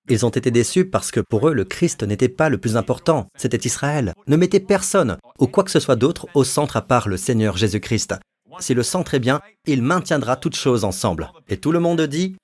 Ils 0.08 0.24
ont 0.24 0.30
été 0.30 0.52
déçus 0.52 0.84
parce 0.84 1.10
que 1.10 1.18
pour 1.18 1.48
eux, 1.48 1.54
le 1.54 1.64
Christ 1.64 2.04
n'était 2.04 2.28
pas 2.28 2.48
le 2.48 2.58
plus 2.58 2.76
important, 2.76 3.26
c'était 3.36 3.66
Israël. 3.66 4.12
Ne 4.28 4.36
mettez 4.36 4.60
personne, 4.60 5.16
ou 5.40 5.48
quoi 5.48 5.64
que 5.64 5.72
ce 5.72 5.80
soit 5.80 5.96
d'autre, 5.96 6.28
au 6.34 6.44
centre 6.44 6.76
à 6.76 6.82
part 6.82 7.08
le 7.08 7.16
Seigneur 7.16 7.56
Jésus-Christ. 7.56 8.14
Si 8.60 8.74
le 8.74 8.82
centre 8.82 9.14
est 9.14 9.20
bien, 9.20 9.40
il 9.64 9.82
maintiendra 9.82 10.36
toutes 10.36 10.56
choses 10.56 10.84
ensemble. 10.84 11.30
Et 11.48 11.56
tout 11.56 11.72
le 11.72 11.80
monde 11.80 12.00
dit 12.02 12.36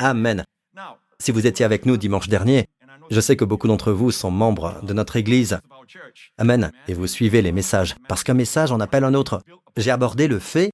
Amen. 0.00 0.44
Si 1.20 1.32
vous 1.32 1.46
étiez 1.46 1.64
avec 1.64 1.86
nous 1.86 1.96
dimanche 1.96 2.28
dernier, 2.28 2.66
je 3.10 3.20
sais 3.20 3.36
que 3.36 3.44
beaucoup 3.44 3.68
d'entre 3.68 3.92
vous 3.92 4.10
sont 4.10 4.30
membres 4.30 4.80
de 4.82 4.92
notre 4.92 5.16
Église. 5.16 5.58
Amen. 6.36 6.70
Et 6.86 6.94
vous 6.94 7.06
suivez 7.06 7.42
les 7.42 7.52
messages, 7.52 7.96
parce 8.08 8.22
qu'un 8.22 8.34
message 8.34 8.70
en 8.70 8.80
appelle 8.80 9.04
un 9.04 9.14
autre. 9.14 9.42
J'ai 9.76 9.90
abordé 9.90 10.28
le 10.28 10.38
fait 10.38 10.70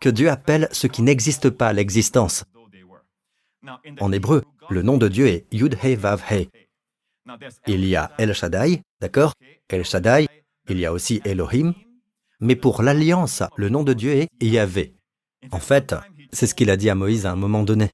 que 0.00 0.08
Dieu 0.08 0.28
appelle 0.30 0.68
ce 0.72 0.86
qui 0.86 1.02
n'existe 1.02 1.50
pas 1.50 1.72
l'existence. 1.72 2.44
En 4.00 4.12
hébreu, 4.12 4.42
le 4.68 4.82
nom 4.82 4.96
de 4.98 5.08
Dieu 5.08 5.26
est 5.26 5.46
Yud 5.52 5.76
He 5.82 5.96
Vav 5.96 6.22
He. 6.30 6.48
Il 7.66 7.84
y 7.84 7.96
a 7.96 8.10
El 8.18 8.34
Shaddai, 8.34 8.82
d'accord? 9.00 9.32
El 9.68 9.84
Shaddai, 9.84 10.26
il 10.68 10.78
y 10.78 10.86
a 10.86 10.92
aussi 10.92 11.20
Elohim, 11.24 11.74
mais 12.40 12.56
pour 12.56 12.82
l'alliance, 12.82 13.42
le 13.56 13.68
nom 13.68 13.82
de 13.82 13.92
Dieu 13.92 14.12
est 14.12 14.28
Yahvé. 14.40 14.94
En 15.50 15.58
fait, 15.58 15.94
c'est 16.32 16.46
ce 16.46 16.54
qu'il 16.54 16.70
a 16.70 16.76
dit 16.76 16.90
à 16.90 16.94
Moïse 16.94 17.26
à 17.26 17.32
un 17.32 17.36
moment 17.36 17.62
donné. 17.62 17.90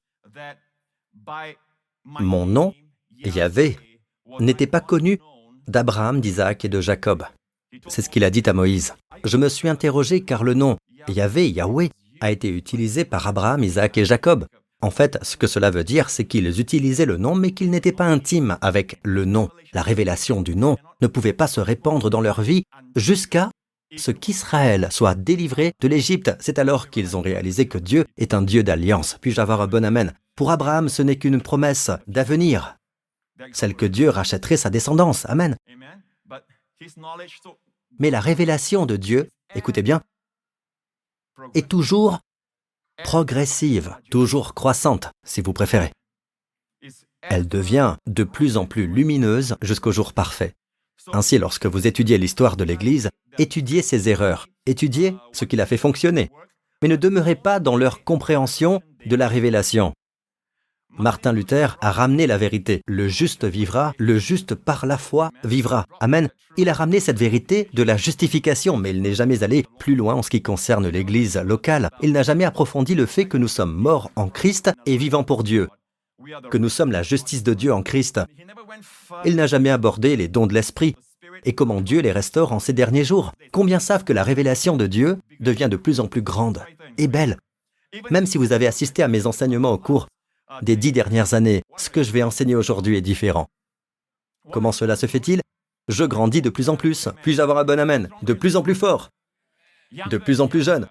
Mon 2.05 2.45
nom, 2.45 2.73
Yahvé, 3.17 3.77
n'était 4.39 4.67
pas 4.67 4.81
connu 4.81 5.19
d'Abraham, 5.67 6.21
d'Isaac 6.21 6.63
et 6.65 6.69
de 6.69 6.81
Jacob. 6.81 7.25
C'est 7.87 8.01
ce 8.01 8.09
qu'il 8.09 8.23
a 8.23 8.29
dit 8.29 8.43
à 8.45 8.53
Moïse. 8.53 8.93
Je 9.23 9.37
me 9.37 9.49
suis 9.49 9.67
interrogé 9.67 10.21
car 10.21 10.43
le 10.43 10.53
nom 10.53 10.77
Yahvé, 11.07 11.49
Yahweh, 11.49 11.89
a 12.21 12.31
été 12.31 12.49
utilisé 12.49 13.05
par 13.05 13.27
Abraham, 13.27 13.63
Isaac 13.63 13.97
et 13.97 14.05
Jacob. 14.05 14.45
En 14.81 14.91
fait, 14.91 15.17
ce 15.23 15.37
que 15.37 15.47
cela 15.47 15.71
veut 15.71 15.83
dire, 15.83 16.09
c'est 16.09 16.25
qu'ils 16.25 16.59
utilisaient 16.59 17.05
le 17.05 17.17
nom, 17.17 17.33
mais 17.33 17.51
qu'ils 17.51 17.71
n'étaient 17.71 17.91
pas 17.91 18.05
intimes 18.05 18.57
avec 18.61 18.99
le 19.03 19.25
nom. 19.25 19.49
La 19.73 19.81
révélation 19.81 20.41
du 20.41 20.55
nom 20.55 20.77
ne 21.01 21.07
pouvait 21.07 21.33
pas 21.33 21.47
se 21.47 21.59
répandre 21.59 22.09
dans 22.09 22.21
leur 22.21 22.41
vie 22.41 22.63
jusqu'à 22.95 23.49
ce 23.95 24.11
qu'Israël 24.11 24.87
soit 24.91 25.15
délivré 25.15 25.73
de 25.79 25.87
l'Égypte. 25.87 26.35
C'est 26.39 26.59
alors 26.59 26.89
qu'ils 26.89 27.15
ont 27.15 27.21
réalisé 27.21 27.67
que 27.67 27.77
Dieu 27.77 28.05
est 28.17 28.33
un 28.33 28.41
Dieu 28.41 28.63
d'alliance. 28.63 29.17
Puis-je 29.21 29.39
avoir 29.39 29.61
un 29.61 29.67
bon 29.67 29.85
amen? 29.85 30.13
Pour 30.35 30.51
Abraham, 30.51 30.89
ce 30.89 31.01
n'est 31.01 31.17
qu'une 31.17 31.41
promesse 31.41 31.89
d'avenir, 32.05 32.77
celle 33.53 33.75
que 33.75 33.85
Dieu 33.85 34.09
rachèterait 34.09 34.57
sa 34.57 34.69
descendance. 34.69 35.25
Amen. 35.25 35.55
Mais 37.99 38.11
la 38.11 38.19
révélation 38.19 38.85
de 38.85 38.97
Dieu, 38.97 39.29
écoutez 39.55 39.81
bien, 39.81 40.01
est 41.53 41.67
toujours 41.67 42.19
progressive, 43.03 43.95
toujours 44.09 44.53
croissante, 44.53 45.11
si 45.23 45.41
vous 45.41 45.53
préférez. 45.53 45.91
Elle 47.21 47.47
devient 47.47 47.95
de 48.05 48.23
plus 48.23 48.57
en 48.57 48.65
plus 48.65 48.87
lumineuse 48.87 49.55
jusqu'au 49.61 49.91
jour 49.91 50.13
parfait. 50.13 50.53
Ainsi, 51.13 51.37
lorsque 51.37 51.65
vous 51.65 51.87
étudiez 51.87 52.17
l'histoire 52.17 52.57
de 52.57 52.63
l'Église, 52.63 53.09
étudiez 53.37 53.81
ses 53.81 54.09
erreurs, 54.09 54.47
étudiez 54.65 55.15
ce 55.31 55.45
qui 55.45 55.55
l'a 55.55 55.65
fait 55.65 55.77
fonctionner, 55.77 56.29
mais 56.81 56.87
ne 56.87 56.95
demeurez 56.95 57.35
pas 57.35 57.59
dans 57.59 57.77
leur 57.77 58.03
compréhension 58.03 58.81
de 59.05 59.15
la 59.15 59.27
révélation. 59.27 59.93
Martin 60.99 61.31
Luther 61.31 61.77
a 61.81 61.91
ramené 61.91 62.25
la 62.25 62.37
vérité. 62.39 62.81
Le 62.87 63.07
juste 63.07 63.45
vivra, 63.45 63.93
le 63.99 64.17
juste 64.17 64.55
par 64.55 64.87
la 64.87 64.97
foi 64.97 65.29
vivra. 65.43 65.85
Amen. 65.99 66.29
Il 66.57 66.69
a 66.69 66.73
ramené 66.73 66.99
cette 66.99 67.19
vérité 67.19 67.69
de 67.73 67.83
la 67.83 67.97
justification, 67.97 68.77
mais 68.77 68.89
il 68.89 69.03
n'est 69.03 69.13
jamais 69.13 69.43
allé 69.43 69.65
plus 69.77 69.95
loin 69.95 70.15
en 70.15 70.23
ce 70.23 70.31
qui 70.31 70.41
concerne 70.41 70.87
l'Église 70.87 71.37
locale. 71.37 71.89
Il 72.01 72.13
n'a 72.13 72.23
jamais 72.23 72.45
approfondi 72.45 72.95
le 72.95 73.05
fait 73.05 73.27
que 73.27 73.37
nous 73.37 73.47
sommes 73.47 73.75
morts 73.75 74.09
en 74.15 74.27
Christ 74.27 74.71
et 74.87 74.97
vivants 74.97 75.23
pour 75.23 75.43
Dieu, 75.43 75.67
que 76.49 76.57
nous 76.57 76.69
sommes 76.69 76.91
la 76.91 77.03
justice 77.03 77.43
de 77.43 77.53
Dieu 77.53 77.71
en 77.71 77.83
Christ. 77.83 78.19
Il 79.23 79.35
n'a 79.35 79.45
jamais 79.45 79.69
abordé 79.69 80.15
les 80.15 80.27
dons 80.27 80.47
de 80.47 80.55
l'Esprit 80.55 80.95
et 81.43 81.55
comment 81.55 81.81
Dieu 81.81 82.01
les 82.01 82.11
restaure 82.11 82.51
en 82.51 82.59
ces 82.59 82.73
derniers 82.73 83.03
jours? 83.03 83.31
Combien 83.51 83.79
savent 83.79 84.03
que 84.03 84.13
la 84.13 84.23
révélation 84.23 84.77
de 84.77 84.87
Dieu 84.87 85.17
devient 85.39 85.69
de 85.69 85.77
plus 85.77 85.99
en 85.99 86.07
plus 86.07 86.21
grande 86.21 86.63
et 86.97 87.07
belle? 87.07 87.37
Même 88.09 88.25
si 88.25 88.37
vous 88.37 88.51
avez 88.51 88.67
assisté 88.67 89.03
à 89.03 89.07
mes 89.07 89.25
enseignements 89.25 89.71
au 89.71 89.77
cours 89.77 90.07
des 90.61 90.75
dix 90.75 90.91
dernières 90.91 91.33
années, 91.33 91.61
ce 91.77 91.89
que 91.89 92.03
je 92.03 92.11
vais 92.11 92.23
enseigner 92.23 92.55
aujourd'hui 92.55 92.97
est 92.97 93.01
différent. 93.01 93.47
Comment 94.51 94.71
cela 94.71 94.95
se 94.95 95.05
fait-il? 95.05 95.41
Je 95.87 96.03
grandis 96.03 96.41
de 96.41 96.49
plus 96.49 96.69
en 96.69 96.75
plus. 96.75 97.09
Puis-je 97.21 97.41
avoir 97.41 97.57
un 97.57 97.63
bon 97.63 97.79
amen? 97.79 98.09
De 98.21 98.33
plus 98.33 98.55
en 98.55 98.61
plus 98.61 98.75
fort, 98.75 99.09
de 100.09 100.17
plus 100.17 100.41
en 100.41 100.47
plus 100.47 100.63
jeune, 100.63 100.87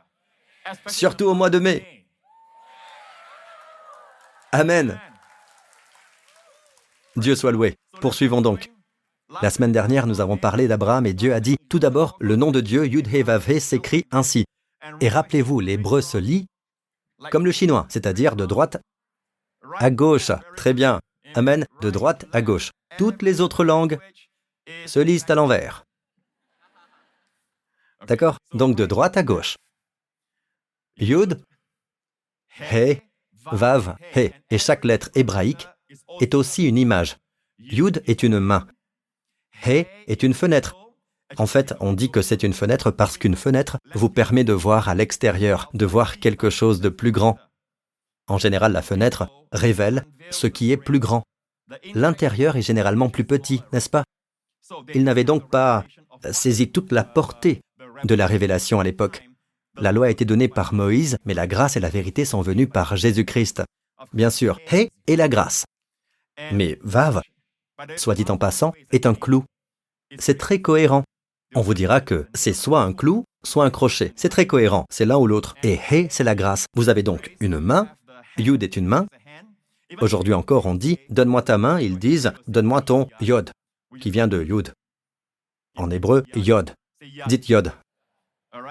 surtout 0.86 1.26
au 1.26 1.34
mois 1.34 1.50
de 1.50 1.58
mai. 1.58 2.06
Amen. 4.52 4.98
Dieu 7.16 7.34
soit 7.34 7.52
loué. 7.52 7.76
Poursuivons 8.00 8.42
donc. 8.42 8.70
La 9.42 9.50
semaine 9.50 9.72
dernière, 9.72 10.06
nous 10.06 10.20
avons 10.20 10.36
parlé 10.36 10.68
d'Abraham 10.68 11.04
et 11.04 11.12
Dieu 11.12 11.34
a 11.34 11.40
dit, 11.40 11.56
tout 11.68 11.80
d'abord, 11.80 12.16
le 12.20 12.36
nom 12.36 12.52
de 12.52 12.60
Dieu, 12.60 12.86
Yud-He-Vav-He, 12.86 13.58
s'écrit 13.58 14.04
ainsi. 14.12 14.44
Et 15.00 15.08
rappelez-vous, 15.08 15.58
l'hébreu 15.58 16.00
se 16.00 16.16
lit 16.16 16.46
comme 17.32 17.44
le 17.44 17.50
chinois, 17.50 17.86
c'est-à-dire 17.88 18.36
de 18.36 18.46
droite 18.46 18.78
à 19.78 19.90
gauche. 19.90 20.30
Très 20.56 20.74
bien. 20.74 21.00
Amen. 21.34 21.66
De 21.80 21.90
droite 21.90 22.26
à 22.32 22.40
gauche. 22.40 22.70
Toutes 22.98 23.22
les 23.22 23.40
autres 23.40 23.64
langues 23.64 23.98
se 24.86 25.00
lisent 25.00 25.28
à 25.28 25.34
l'envers. 25.34 25.84
D'accord? 28.06 28.38
Donc 28.52 28.76
de 28.76 28.86
droite 28.86 29.16
à 29.16 29.24
gauche. 29.24 29.56
Yud, 30.98 31.42
He, 32.60 33.02
Vav, 33.50 33.96
He. 34.14 34.30
Et 34.50 34.58
chaque 34.58 34.84
lettre 34.84 35.10
hébraïque 35.16 35.66
est 36.20 36.34
aussi 36.34 36.68
une 36.68 36.78
image. 36.78 37.16
Yud 37.58 38.02
est 38.06 38.22
une 38.22 38.38
main. 38.38 38.68
He 39.64 39.86
est 40.06 40.22
une 40.22 40.34
fenêtre. 40.34 40.76
En 41.38 41.46
fait, 41.46 41.74
on 41.80 41.92
dit 41.92 42.10
que 42.10 42.22
c'est 42.22 42.42
une 42.42 42.52
fenêtre 42.52 42.90
parce 42.90 43.18
qu'une 43.18 43.36
fenêtre 43.36 43.78
vous 43.94 44.10
permet 44.10 44.44
de 44.44 44.52
voir 44.52 44.88
à 44.88 44.94
l'extérieur, 44.94 45.70
de 45.74 45.86
voir 45.86 46.18
quelque 46.18 46.50
chose 46.50 46.80
de 46.80 46.88
plus 46.88 47.12
grand. 47.12 47.38
En 48.28 48.38
général, 48.38 48.72
la 48.72 48.82
fenêtre 48.82 49.28
révèle 49.52 50.04
ce 50.30 50.46
qui 50.46 50.72
est 50.72 50.76
plus 50.76 51.00
grand. 51.00 51.24
L'intérieur 51.94 52.56
est 52.56 52.62
généralement 52.62 53.08
plus 53.08 53.24
petit, 53.24 53.62
n'est-ce 53.72 53.90
pas? 53.90 54.04
Il 54.94 55.04
n'avait 55.04 55.24
donc 55.24 55.50
pas 55.50 55.84
saisi 56.32 56.70
toute 56.70 56.92
la 56.92 57.04
portée 57.04 57.60
de 58.04 58.14
la 58.14 58.26
révélation 58.26 58.80
à 58.80 58.84
l'époque. 58.84 59.28
La 59.78 59.92
loi 59.92 60.06
a 60.06 60.10
été 60.10 60.24
donnée 60.24 60.48
par 60.48 60.72
Moïse, 60.72 61.18
mais 61.24 61.34
la 61.34 61.46
grâce 61.46 61.76
et 61.76 61.80
la 61.80 61.88
vérité 61.88 62.24
sont 62.24 62.40
venues 62.40 62.68
par 62.68 62.96
Jésus-Christ. 62.96 63.62
Bien 64.12 64.30
sûr, 64.30 64.58
He 64.72 64.88
et 65.06 65.16
la 65.16 65.28
grâce. 65.28 65.64
Mais 66.52 66.78
Vav, 66.82 67.20
soit 67.96 68.14
dit 68.14 68.24
en 68.28 68.38
passant, 68.38 68.72
est 68.92 69.06
un 69.06 69.14
clou. 69.14 69.44
C'est 70.18 70.38
très 70.38 70.60
cohérent. 70.60 71.04
On 71.54 71.60
vous 71.60 71.74
dira 71.74 72.00
que 72.00 72.26
c'est 72.34 72.52
soit 72.52 72.82
un 72.82 72.92
clou, 72.92 73.24
soit 73.44 73.64
un 73.64 73.70
crochet. 73.70 74.12
C'est 74.16 74.28
très 74.28 74.46
cohérent, 74.46 74.86
c'est 74.90 75.04
l'un 75.04 75.16
ou 75.16 75.26
l'autre. 75.26 75.54
Et 75.62 75.74
He, 75.74 76.06
c'est 76.10 76.24
la 76.24 76.34
grâce. 76.34 76.66
Vous 76.74 76.88
avez 76.88 77.02
donc 77.02 77.36
une 77.40 77.58
main, 77.58 77.88
Yud 78.38 78.62
est 78.62 78.76
une 78.76 78.86
main. 78.86 79.06
Aujourd'hui 80.00 80.34
encore, 80.34 80.66
on 80.66 80.74
dit 80.74 80.98
Donne-moi 81.10 81.42
ta 81.42 81.58
main, 81.58 81.80
ils 81.80 81.98
disent 81.98 82.32
Donne-moi 82.48 82.82
ton 82.82 83.08
Yod, 83.20 83.50
qui 84.00 84.10
vient 84.10 84.28
de 84.28 84.42
Yud. 84.42 84.72
En 85.76 85.90
hébreu, 85.90 86.24
Yod. 86.34 86.72
Dites 87.28 87.48
Yod. 87.48 87.72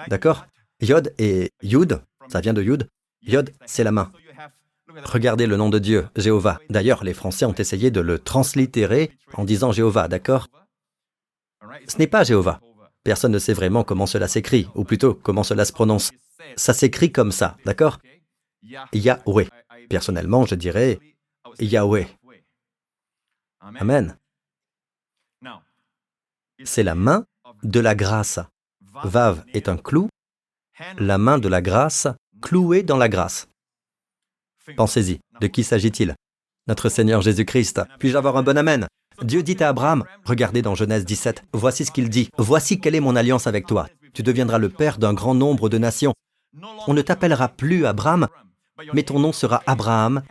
D'accord? 0.08 0.46
Yod 0.80 1.14
et 1.18 1.50
Yud, 1.62 2.02
ça 2.28 2.40
vient 2.40 2.52
de 2.52 2.62
Yud. 2.62 2.88
Yod, 3.22 3.52
c'est 3.64 3.84
la 3.84 3.92
main. 3.92 4.12
Regardez 5.04 5.46
le 5.46 5.56
nom 5.56 5.68
de 5.68 5.78
Dieu, 5.78 6.08
Jéhovah. 6.16 6.58
D'ailleurs, 6.70 7.04
les 7.04 7.14
Français 7.14 7.44
ont 7.44 7.52
essayé 7.52 7.90
de 7.90 8.00
le 8.00 8.18
translittérer 8.18 9.10
en 9.34 9.44
disant 9.44 9.72
Jéhovah, 9.72 10.08
d'accord? 10.08 10.48
Ce 11.86 11.98
n'est 11.98 12.06
pas 12.06 12.24
Jéhovah. 12.24 12.60
Personne 13.04 13.32
ne 13.32 13.38
sait 13.38 13.52
vraiment 13.52 13.84
comment 13.84 14.06
cela 14.06 14.26
s'écrit, 14.28 14.68
ou 14.74 14.84
plutôt 14.84 15.14
comment 15.14 15.42
cela 15.42 15.64
se 15.64 15.72
prononce. 15.72 16.12
Ça 16.56 16.74
s'écrit 16.74 17.12
comme 17.12 17.32
ça, 17.32 17.56
d'accord? 17.64 17.98
Yahweh. 18.92 19.48
Personnellement, 19.88 20.46
je 20.46 20.54
dirais 20.54 20.98
Yahweh. 21.60 22.06
Amen. 23.60 24.16
C'est 26.64 26.82
la 26.82 26.94
main 26.94 27.26
de 27.62 27.80
la 27.80 27.94
grâce. 27.94 28.40
Vav 29.04 29.44
est 29.52 29.68
un 29.68 29.76
clou, 29.76 30.08
la 30.98 31.18
main 31.18 31.38
de 31.38 31.48
la 31.48 31.60
grâce, 31.60 32.08
clouée 32.40 32.82
dans 32.82 32.96
la 32.96 33.08
grâce. 33.08 33.46
Pensez-y, 34.74 35.20
de 35.40 35.46
qui 35.46 35.62
s'agit-il? 35.62 36.14
Notre 36.66 36.88
Seigneur 36.88 37.22
Jésus-Christ. 37.22 37.82
Puis-je 37.98 38.16
avoir 38.16 38.36
un 38.36 38.42
bon 38.42 38.58
Amen? 38.58 38.86
Dieu 39.22 39.42
dit 39.42 39.56
à 39.60 39.68
Abraham, 39.68 40.04
regardez 40.24 40.62
dans 40.62 40.74
Genèse 40.74 41.04
17, 41.04 41.44
voici 41.52 41.84
ce 41.84 41.90
qu'il 41.90 42.10
dit, 42.10 42.28
voici 42.36 42.80
quelle 42.80 42.94
est 42.94 43.00
mon 43.00 43.16
alliance 43.16 43.46
avec 43.46 43.66
toi. 43.66 43.88
Tu 44.12 44.22
deviendras 44.22 44.58
le 44.58 44.68
père 44.68 44.98
d'un 44.98 45.14
grand 45.14 45.34
nombre 45.34 45.68
de 45.68 45.78
nations. 45.78 46.12
On 46.86 46.94
ne 46.94 47.02
t'appellera 47.02 47.48
plus 47.48 47.86
Abraham, 47.86 48.28
mais 48.92 49.04
ton 49.04 49.18
nom 49.18 49.32
sera 49.32 49.62
Abraham. 49.66 50.22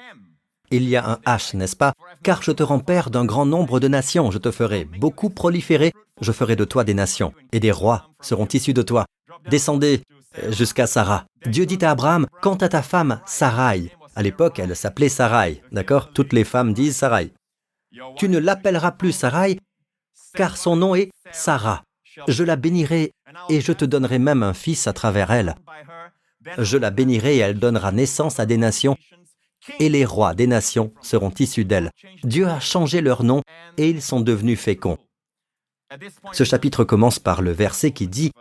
Il 0.71 0.87
y 0.89 0.95
a 0.95 1.07
un 1.07 1.15
H, 1.25 1.55
n'est-ce 1.55 1.75
pas? 1.75 1.93
Car 2.23 2.41
je 2.41 2.51
te 2.51 2.63
rends 2.63 2.79
père 2.79 3.09
d'un 3.09 3.25
grand 3.25 3.45
nombre 3.45 3.79
de 3.79 3.87
nations, 3.87 4.31
je 4.31 4.37
te 4.37 4.51
ferai 4.51 4.85
beaucoup 4.85 5.29
proliférer, 5.29 5.93
je 6.21 6.31
ferai 6.31 6.55
de 6.55 6.65
toi 6.65 6.83
des 6.83 6.93
nations, 6.93 7.33
et 7.51 7.59
des 7.59 7.71
rois 7.71 8.09
seront 8.21 8.47
issus 8.47 8.73
de 8.73 8.81
toi. 8.81 9.05
Descendez 9.49 10.01
euh, 10.43 10.51
jusqu'à 10.51 10.87
Sarah. 10.87 11.25
Dieu 11.45 11.65
dit 11.65 11.83
à 11.83 11.91
Abraham, 11.91 12.25
quant 12.41 12.55
à 12.55 12.69
ta 12.69 12.81
femme, 12.81 13.21
Sarai. 13.25 13.91
À 14.15 14.23
l'époque, 14.23 14.59
elle 14.59 14.75
s'appelait 14.75 15.09
Sarai, 15.09 15.61
d'accord? 15.71 16.11
Toutes 16.13 16.33
les 16.33 16.45
femmes 16.45 16.73
disent 16.73 16.95
Sarai. 16.95 17.33
Tu 18.17 18.29
ne 18.29 18.39
l'appelleras 18.39 18.91
plus 18.91 19.11
Sarai, 19.11 19.59
car 20.33 20.57
son 20.57 20.75
nom 20.75 20.95
est 20.95 21.11
Sarah. 21.31 21.83
Je 22.27 22.43
la 22.43 22.55
bénirai 22.55 23.11
et 23.49 23.61
je 23.61 23.73
te 23.73 23.85
donnerai 23.85 24.19
même 24.19 24.43
un 24.43 24.53
fils 24.53 24.87
à 24.87 24.93
travers 24.93 25.31
elle. 25.31 25.55
Je 26.57 26.77
la 26.77 26.91
bénirai 26.91 27.35
et 27.35 27.39
elle 27.39 27.59
donnera 27.59 27.91
naissance 27.91 28.39
à 28.39 28.45
des 28.45 28.57
nations, 28.57 28.97
et 29.79 29.89
les 29.89 30.05
rois 30.05 30.33
des 30.33 30.47
nations 30.47 30.93
seront 31.01 31.33
issus 31.39 31.65
d'elle. 31.65 31.91
Dieu 32.23 32.47
a 32.47 32.59
changé 32.59 33.01
leur 33.01 33.23
nom 33.23 33.41
et 33.77 33.89
ils 33.89 34.01
sont 34.01 34.21
devenus 34.21 34.59
féconds. 34.59 34.97
Ce 36.31 36.43
chapitre 36.43 36.83
commence 36.83 37.19
par 37.19 37.41
le 37.41 37.51
verset 37.51 37.91
qui 37.91 38.07
dit 38.07 38.31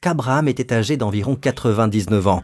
qu'Abraham 0.00 0.48
était 0.48 0.72
âgé 0.72 0.96
d'environ 0.96 1.34
99 1.34 2.26
ans, 2.26 2.42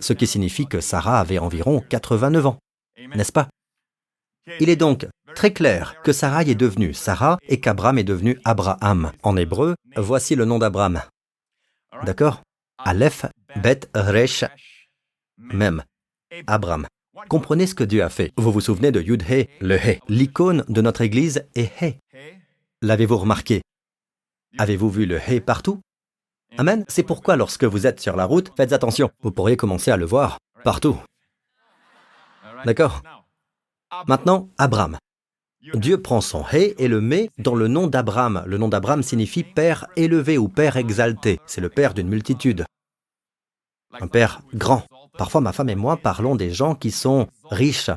ce 0.00 0.12
qui 0.12 0.26
signifie 0.26 0.66
que 0.66 0.80
Sarah 0.80 1.20
avait 1.20 1.38
environ 1.38 1.80
89 1.88 2.46
ans, 2.46 2.58
n'est-ce 3.14 3.32
pas? 3.32 3.48
Il 4.60 4.68
est 4.68 4.76
donc 4.76 5.06
très 5.34 5.52
clair 5.52 6.00
que 6.02 6.12
Sarah 6.12 6.42
est 6.42 6.54
devenue 6.54 6.94
Sarah 6.94 7.38
et 7.48 7.60
qu'Abraham 7.60 7.98
est 7.98 8.04
devenu 8.04 8.38
Abraham. 8.44 9.12
En 9.22 9.36
hébreu, 9.36 9.76
voici 9.96 10.34
le 10.34 10.44
nom 10.44 10.58
d'Abraham. 10.58 11.02
D'accord? 12.04 12.42
Aleph, 12.78 13.26
Bet, 13.56 13.80
Resh, 13.94 14.44
Mem. 15.38 15.84
Abraham. 16.46 16.86
Comprenez 17.28 17.66
ce 17.66 17.74
que 17.74 17.84
Dieu 17.84 18.02
a 18.02 18.08
fait. 18.08 18.32
Vous 18.36 18.50
vous 18.50 18.60
souvenez 18.60 18.90
de 18.90 19.00
Yud 19.00 19.22
He, 19.22 19.48
le 19.60 19.76
He. 19.76 20.00
L'icône 20.08 20.64
de 20.68 20.80
notre 20.80 21.02
Église 21.02 21.46
est 21.54 21.70
He. 21.80 21.98
L'avez-vous 22.80 23.18
remarqué? 23.18 23.62
Avez-vous 24.58 24.90
vu 24.90 25.06
le 25.06 25.18
He 25.18 25.40
partout? 25.40 25.80
Amen. 26.58 26.84
C'est 26.88 27.02
pourquoi 27.02 27.36
lorsque 27.36 27.64
vous 27.64 27.86
êtes 27.86 28.00
sur 28.00 28.16
la 28.16 28.24
route, 28.24 28.50
faites 28.56 28.72
attention. 28.72 29.10
Vous 29.22 29.32
pourriez 29.32 29.56
commencer 29.56 29.90
à 29.90 29.96
le 29.96 30.04
voir 30.04 30.38
partout. 30.64 30.98
D'accord 32.64 33.02
Maintenant, 34.06 34.48
Abraham. 34.58 34.96
Dieu 35.74 36.00
prend 36.00 36.20
son 36.20 36.44
Hé 36.52 36.74
et 36.78 36.88
le 36.88 37.00
met 37.00 37.30
dans 37.38 37.54
le 37.54 37.68
nom 37.68 37.86
d'Abraham. 37.86 38.42
Le 38.46 38.58
nom 38.58 38.68
d'Abraham 38.68 39.02
signifie 39.02 39.44
Père 39.44 39.86
élevé 39.96 40.36
ou 40.38 40.48
Père 40.48 40.76
exalté. 40.76 41.40
C'est 41.46 41.60
le 41.60 41.68
Père 41.68 41.94
d'une 41.94 42.08
multitude. 42.08 42.64
Un 44.00 44.08
Père 44.08 44.42
grand. 44.54 44.82
Parfois, 45.16 45.40
ma 45.40 45.52
femme 45.52 45.68
et 45.68 45.74
moi 45.74 45.96
parlons 45.96 46.34
des 46.34 46.50
gens 46.50 46.74
qui 46.74 46.90
sont 46.90 47.28
riches, 47.50 47.90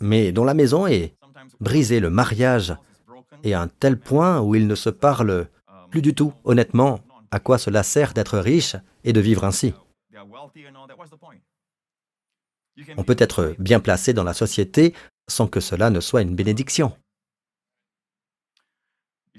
mais 0.00 0.32
dont 0.32 0.44
la 0.44 0.54
maison 0.54 0.86
est 0.86 1.14
brisée, 1.60 1.98
le 1.98 2.10
mariage 2.10 2.74
est 3.42 3.54
à 3.54 3.62
un 3.62 3.68
tel 3.68 3.98
point 3.98 4.40
où 4.40 4.54
ils 4.54 4.66
ne 4.66 4.74
se 4.74 4.90
parlent 4.90 5.48
plus 5.90 6.02
du 6.02 6.14
tout. 6.14 6.32
Honnêtement, 6.44 7.00
à 7.30 7.40
quoi 7.40 7.58
cela 7.58 7.82
sert 7.82 8.14
d'être 8.14 8.38
riche 8.38 8.76
et 9.04 9.12
de 9.12 9.20
vivre 9.20 9.44
ainsi? 9.44 9.74
On 12.96 13.04
peut 13.04 13.16
être 13.18 13.54
bien 13.58 13.80
placé 13.80 14.12
dans 14.12 14.24
la 14.24 14.34
société 14.34 14.94
sans 15.28 15.46
que 15.46 15.60
cela 15.60 15.90
ne 15.90 16.00
soit 16.00 16.22
une 16.22 16.34
bénédiction. 16.34 16.92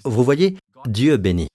Vous 0.04 0.23
voyez, 0.23 0.58
Dieu 0.86 1.17
bénit. 1.17 1.47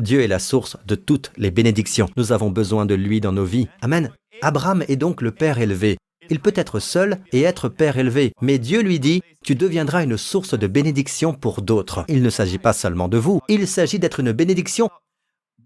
Dieu 0.00 0.22
est 0.22 0.28
la 0.28 0.38
source 0.38 0.76
de 0.86 0.94
toutes 0.94 1.30
les 1.36 1.50
bénédictions. 1.50 2.10
Nous 2.16 2.32
avons 2.32 2.50
besoin 2.50 2.86
de 2.86 2.94
lui 2.94 3.20
dans 3.20 3.32
nos 3.32 3.44
vies. 3.44 3.68
Amen. 3.80 4.12
Abraham 4.42 4.84
est 4.88 4.96
donc 4.96 5.22
le 5.22 5.30
Père 5.30 5.58
élevé. 5.58 5.96
Il 6.30 6.40
peut 6.40 6.52
être 6.56 6.80
seul 6.80 7.20
et 7.32 7.42
être 7.42 7.68
Père 7.68 7.98
élevé, 7.98 8.32
mais 8.40 8.58
Dieu 8.58 8.80
lui 8.80 8.98
dit, 8.98 9.20
tu 9.42 9.54
deviendras 9.54 10.04
une 10.04 10.16
source 10.16 10.58
de 10.58 10.66
bénédiction 10.66 11.34
pour 11.34 11.60
d'autres. 11.60 12.04
Il 12.08 12.22
ne 12.22 12.30
s'agit 12.30 12.58
pas 12.58 12.72
seulement 12.72 13.08
de 13.08 13.18
vous, 13.18 13.40
il 13.48 13.68
s'agit 13.68 13.98
d'être 13.98 14.20
une 14.20 14.32
bénédiction 14.32 14.88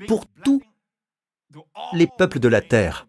pour 0.07 0.27
tous 0.45 0.63
les 1.93 2.07
peuples 2.07 2.39
de 2.39 2.49
la 2.49 2.61
terre. 2.61 3.07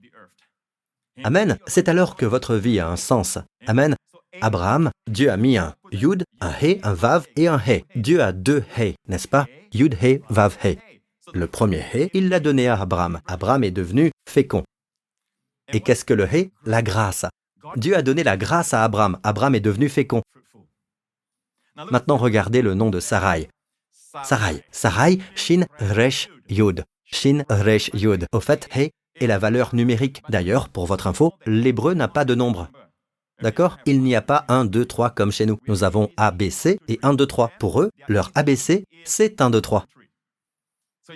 Amen. 1.23 1.57
C'est 1.67 1.89
alors 1.89 2.15
que 2.15 2.25
votre 2.25 2.55
vie 2.55 2.79
a 2.79 2.89
un 2.89 2.95
sens. 2.95 3.37
Amen. 3.67 3.95
Abraham, 4.41 4.91
Dieu 5.07 5.31
a 5.31 5.37
mis 5.37 5.57
un 5.57 5.75
Yud, 5.91 6.23
un 6.39 6.51
He, 6.51 6.79
un 6.83 6.93
Vav 6.93 7.27
et 7.35 7.47
un 7.47 7.59
He. 7.59 7.83
Dieu 7.95 8.21
a 8.21 8.31
deux 8.31 8.63
He, 8.77 8.95
n'est-ce 9.07 9.27
pas? 9.27 9.47
Yud, 9.73 9.97
He, 10.01 10.21
Vav, 10.29 10.57
He. 10.63 10.77
Le 11.33 11.47
premier 11.47 11.83
He, 11.93 12.09
il 12.13 12.29
l'a 12.29 12.39
donné 12.39 12.67
à 12.67 12.79
Abraham. 12.79 13.19
Abraham 13.25 13.63
est 13.63 13.71
devenu 13.71 14.11
fécond. 14.29 14.63
Et 15.73 15.81
qu'est-ce 15.81 16.05
que 16.05 16.13
le 16.13 16.25
He? 16.25 16.51
La 16.65 16.81
grâce. 16.81 17.25
Dieu 17.75 17.95
a 17.95 18.01
donné 18.01 18.23
la 18.23 18.37
grâce 18.37 18.73
à 18.73 18.83
Abraham. 18.83 19.19
Abraham 19.23 19.55
est 19.55 19.59
devenu 19.59 19.89
fécond. 19.89 20.21
Maintenant, 21.75 22.17
regardez 22.17 22.61
le 22.61 22.73
nom 22.73 22.89
de 22.89 22.99
Sarai. 22.99 23.49
Sarai. 24.23 24.63
Sarai, 24.71 25.19
Shin, 25.35 25.65
Resh, 25.79 26.29
Yud. 26.49 26.83
Shin, 27.05 27.43
Resh, 27.47 27.91
Yud. 27.93 28.25
Au 28.31 28.39
fait, 28.39 28.67
He 28.75 28.89
est 29.21 29.27
la 29.27 29.37
valeur 29.37 29.75
numérique. 29.75 30.23
D'ailleurs, 30.29 30.69
pour 30.69 30.87
votre 30.87 31.05
info, 31.05 31.33
l'hébreu 31.45 31.93
n'a 31.93 32.07
pas 32.07 32.25
de 32.25 32.33
nombre. 32.33 32.69
D'accord? 33.41 33.77
Il 33.85 34.01
n'y 34.01 34.15
a 34.15 34.21
pas 34.21 34.45
1, 34.47 34.65
2, 34.65 34.85
3 34.85 35.11
comme 35.11 35.31
chez 35.31 35.45
nous. 35.45 35.59
Nous 35.67 35.83
avons 35.83 36.09
ABC 36.17 36.79
et 36.87 36.99
1, 37.03 37.13
2, 37.13 37.25
3. 37.25 37.51
Pour 37.59 37.81
eux, 37.81 37.91
leur 38.07 38.31
ABC, 38.33 38.85
c'est 39.05 39.41
1, 39.41 39.51
2, 39.51 39.61
3. 39.61 39.85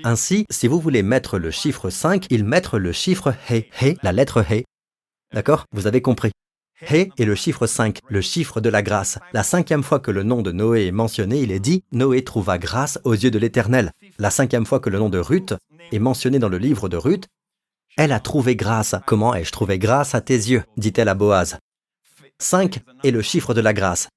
Ainsi, 0.03 0.45
si 0.49 0.67
vous 0.67 0.79
voulez 0.79 1.03
mettre 1.03 1.39
le 1.39 1.51
chiffre 1.51 1.89
5, 1.89 2.27
ils 2.29 2.45
mettent 2.45 2.73
le 2.73 2.91
chiffre 2.91 3.33
He, 3.49 3.65
He, 3.81 3.97
la 4.03 4.11
lettre 4.11 4.43
He. 4.51 4.65
D'accord? 5.33 5.65
Vous 5.71 5.87
avez 5.87 6.01
compris. 6.01 6.31
He 6.89 7.11
est 7.17 7.25
le 7.25 7.35
chiffre 7.35 7.67
5, 7.67 7.99
le 8.07 8.21
chiffre 8.21 8.61
de 8.61 8.69
la 8.69 8.81
grâce. 8.81 9.19
La 9.33 9.43
cinquième 9.43 9.83
fois 9.83 9.99
que 9.99 10.11
le 10.11 10.23
nom 10.23 10.41
de 10.41 10.51
Noé 10.51 10.87
est 10.87 10.91
mentionné, 10.91 11.41
il 11.41 11.51
est 11.51 11.59
dit 11.59 11.83
Noé 11.91 12.23
trouva 12.23 12.57
grâce 12.57 12.99
aux 13.03 13.13
yeux 13.13 13.31
de 13.31 13.39
l'Éternel. 13.39 13.91
La 14.19 14.29
cinquième 14.29 14.65
fois 14.65 14.79
que 14.79 14.89
le 14.89 14.99
nom 14.99 15.09
de 15.09 15.19
Ruth 15.19 15.53
est 15.91 15.99
mentionné 15.99 16.39
dans 16.39 16.49
le 16.49 16.57
livre 16.57 16.89
de 16.89 16.97
Ruth, 16.97 17.27
elle 17.97 18.11
a 18.11 18.19
trouvé 18.19 18.55
grâce. 18.55 18.95
Comment 19.05 19.35
ai-je 19.35 19.51
trouvé 19.51 19.77
grâce 19.77 20.15
à 20.15 20.21
tes 20.21 20.35
yeux? 20.35 20.63
dit-elle 20.77 21.09
à 21.09 21.15
Boaz. 21.15 21.57
5 22.39 22.79
est 23.03 23.11
le 23.11 23.21
chiffre 23.21 23.53
de 23.53 23.61
la 23.61 23.73
grâce. 23.73 24.09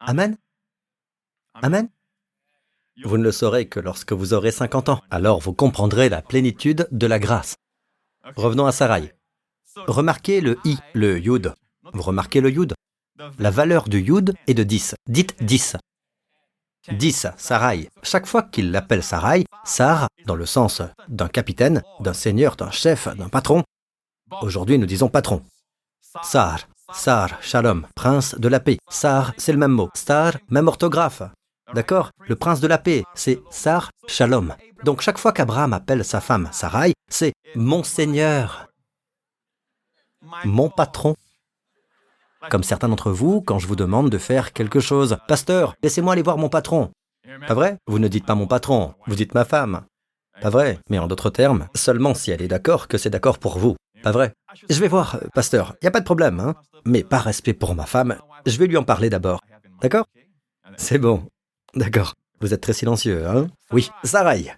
Amen 0.00 0.36
Amen 1.54 1.88
Vous 3.04 3.18
ne 3.18 3.22
le 3.22 3.32
saurez 3.32 3.68
que 3.68 3.80
lorsque 3.80 4.12
vous 4.12 4.34
aurez 4.34 4.50
50 4.50 4.88
ans. 4.88 5.00
Alors 5.10 5.40
vous 5.40 5.52
comprendrez 5.52 6.08
la 6.08 6.22
plénitude 6.22 6.88
de 6.90 7.06
la 7.06 7.18
grâce. 7.18 7.56
Revenons 8.36 8.66
à 8.66 8.72
Sarai. 8.72 9.14
Remarquez 9.86 10.40
le 10.40 10.58
i, 10.64 10.78
le 10.94 11.18
yud. 11.18 11.54
Vous 11.94 12.02
remarquez 12.02 12.40
le 12.40 12.50
yud 12.50 12.74
La 13.38 13.50
valeur 13.50 13.88
du 13.88 14.00
yud 14.00 14.34
est 14.48 14.54
de 14.54 14.64
10. 14.64 14.96
Dites 15.08 15.42
10. 15.42 15.76
10, 16.92 17.28
Sarai. 17.38 17.88
Chaque 18.02 18.26
fois 18.26 18.42
qu'il 18.42 18.72
l'appelle 18.72 19.02
Sarai, 19.02 19.44
Sar, 19.64 20.08
dans 20.26 20.34
le 20.34 20.44
sens 20.44 20.82
d'un 21.08 21.28
capitaine, 21.28 21.82
d'un 22.00 22.12
seigneur, 22.12 22.56
d'un 22.56 22.70
chef, 22.70 23.08
d'un 23.16 23.28
patron. 23.28 23.62
Aujourd'hui, 24.42 24.76
nous 24.76 24.86
disons 24.86 25.08
patron. 25.08 25.42
Sar, 26.22 26.66
Sar, 26.92 27.42
Shalom, 27.42 27.86
prince 27.94 28.34
de 28.34 28.48
la 28.48 28.60
paix. 28.60 28.78
Sar, 28.90 29.32
c'est 29.38 29.52
le 29.52 29.58
même 29.58 29.72
mot. 29.72 29.88
Star, 29.94 30.34
même 30.50 30.68
orthographe. 30.68 31.22
D'accord? 31.72 32.10
Le 32.28 32.36
prince 32.36 32.60
de 32.60 32.66
la 32.66 32.78
paix, 32.78 33.04
c'est 33.14 33.40
Sar, 33.50 33.90
Shalom. 34.06 34.54
Donc 34.82 35.00
chaque 35.00 35.18
fois 35.18 35.32
qu'Abraham 35.32 35.72
appelle 35.72 36.04
sa 36.04 36.20
femme 36.20 36.48
Sarai, 36.52 36.92
c'est 37.08 37.32
mon 37.54 37.82
Seigneur, 37.82 38.68
mon 40.44 40.68
patron. 40.68 41.14
Comme 42.50 42.62
certains 42.62 42.88
d'entre 42.88 43.10
vous, 43.10 43.40
quand 43.40 43.58
je 43.58 43.66
vous 43.66 43.76
demande 43.76 44.10
de 44.10 44.18
faire 44.18 44.52
quelque 44.52 44.80
chose, 44.80 45.16
Pasteur, 45.28 45.74
laissez-moi 45.82 46.12
aller 46.12 46.22
voir 46.22 46.38
mon 46.38 46.48
patron. 46.48 46.90
Pas 47.46 47.54
vrai? 47.54 47.78
Vous 47.86 47.98
ne 47.98 48.08
dites 48.08 48.26
pas 48.26 48.34
mon 48.34 48.46
patron, 48.46 48.94
vous 49.06 49.14
dites 49.14 49.34
ma 49.34 49.44
femme. 49.44 49.82
Pas 50.40 50.50
vrai? 50.50 50.78
Mais 50.90 50.98
en 50.98 51.06
d'autres 51.06 51.30
termes, 51.30 51.68
seulement 51.74 52.14
si 52.14 52.30
elle 52.30 52.42
est 52.42 52.48
d'accord 52.48 52.88
que 52.88 52.98
c'est 52.98 53.10
d'accord 53.10 53.38
pour 53.38 53.58
vous. 53.58 53.76
Pas 54.02 54.12
vrai? 54.12 54.32
Je 54.68 54.80
vais 54.80 54.88
voir, 54.88 55.18
pasteur, 55.34 55.74
il 55.80 55.84
n'y 55.84 55.88
a 55.88 55.92
pas 55.92 56.00
de 56.00 56.04
problème, 56.04 56.40
hein 56.40 56.54
Mais 56.84 57.02
par 57.02 57.22
respect 57.22 57.54
pour 57.54 57.74
ma 57.74 57.86
femme, 57.86 58.18
je 58.46 58.58
vais 58.58 58.66
lui 58.66 58.76
en 58.76 58.84
parler 58.84 59.10
d'abord. 59.10 59.40
D'accord? 59.80 60.04
C'est 60.76 60.98
bon. 60.98 61.26
D'accord. 61.74 62.14
Vous 62.40 62.52
êtes 62.52 62.60
très 62.60 62.72
silencieux, 62.72 63.26
hein? 63.26 63.46
Oui, 63.72 63.90
Sarai. 64.02 64.52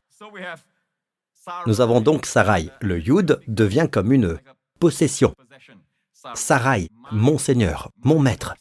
Nous 1.67 1.81
avons 1.81 2.01
donc 2.01 2.27
Sarai. 2.27 2.71
Le 2.81 2.99
Yud 2.99 3.41
devient 3.47 3.89
comme 3.91 4.13
une 4.13 4.39
possession. 4.81 5.35
Sarai, 6.35 6.89
mon 7.13 7.39
Seigneur, 7.39 7.91
mon 8.03 8.19
Maître. 8.19 8.55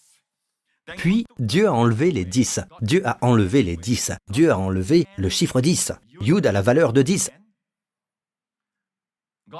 Puis 0.97 1.25
Dieu 1.39 1.67
a 1.67 1.73
enlevé 1.73 2.11
les 2.11 2.25
dix. 2.25 2.59
Dieu 2.81 3.05
a 3.07 3.17
enlevé 3.21 3.63
les 3.63 3.75
dix. 3.75 4.11
Dieu 4.29 4.51
a 4.51 4.57
enlevé 4.57 5.07
le 5.17 5.29
chiffre 5.29 5.61
10. 5.61 5.93
Yud 6.21 6.45
a 6.45 6.51
la 6.51 6.61
valeur 6.61 6.93
de 6.93 7.01
10. 7.01 7.31